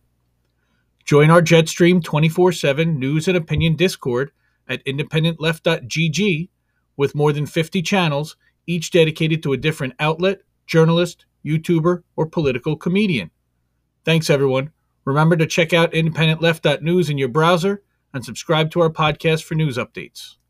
Join 1.04 1.30
our 1.30 1.42
Jetstream 1.42 2.02
24 2.02 2.52
7 2.52 2.98
news 2.98 3.28
and 3.28 3.36
opinion 3.36 3.76
Discord 3.76 4.32
at 4.68 4.84
independentleft.gg 4.84 6.48
with 6.96 7.14
more 7.14 7.32
than 7.32 7.46
50 7.46 7.82
channels, 7.82 8.36
each 8.66 8.90
dedicated 8.90 9.42
to 9.42 9.52
a 9.52 9.56
different 9.56 9.94
outlet, 10.00 10.40
journalist, 10.66 11.26
YouTuber, 11.44 12.02
or 12.16 12.26
political 12.26 12.76
comedian. 12.76 13.30
Thanks, 14.04 14.30
everyone. 14.30 14.70
Remember 15.04 15.36
to 15.36 15.46
check 15.46 15.72
out 15.72 15.92
independentleft.news 15.92 17.10
in 17.10 17.18
your 17.18 17.28
browser 17.28 17.82
and 18.14 18.24
subscribe 18.24 18.70
to 18.70 18.80
our 18.80 18.90
podcast 18.90 19.44
for 19.44 19.54
news 19.54 19.76
updates. 19.76 20.36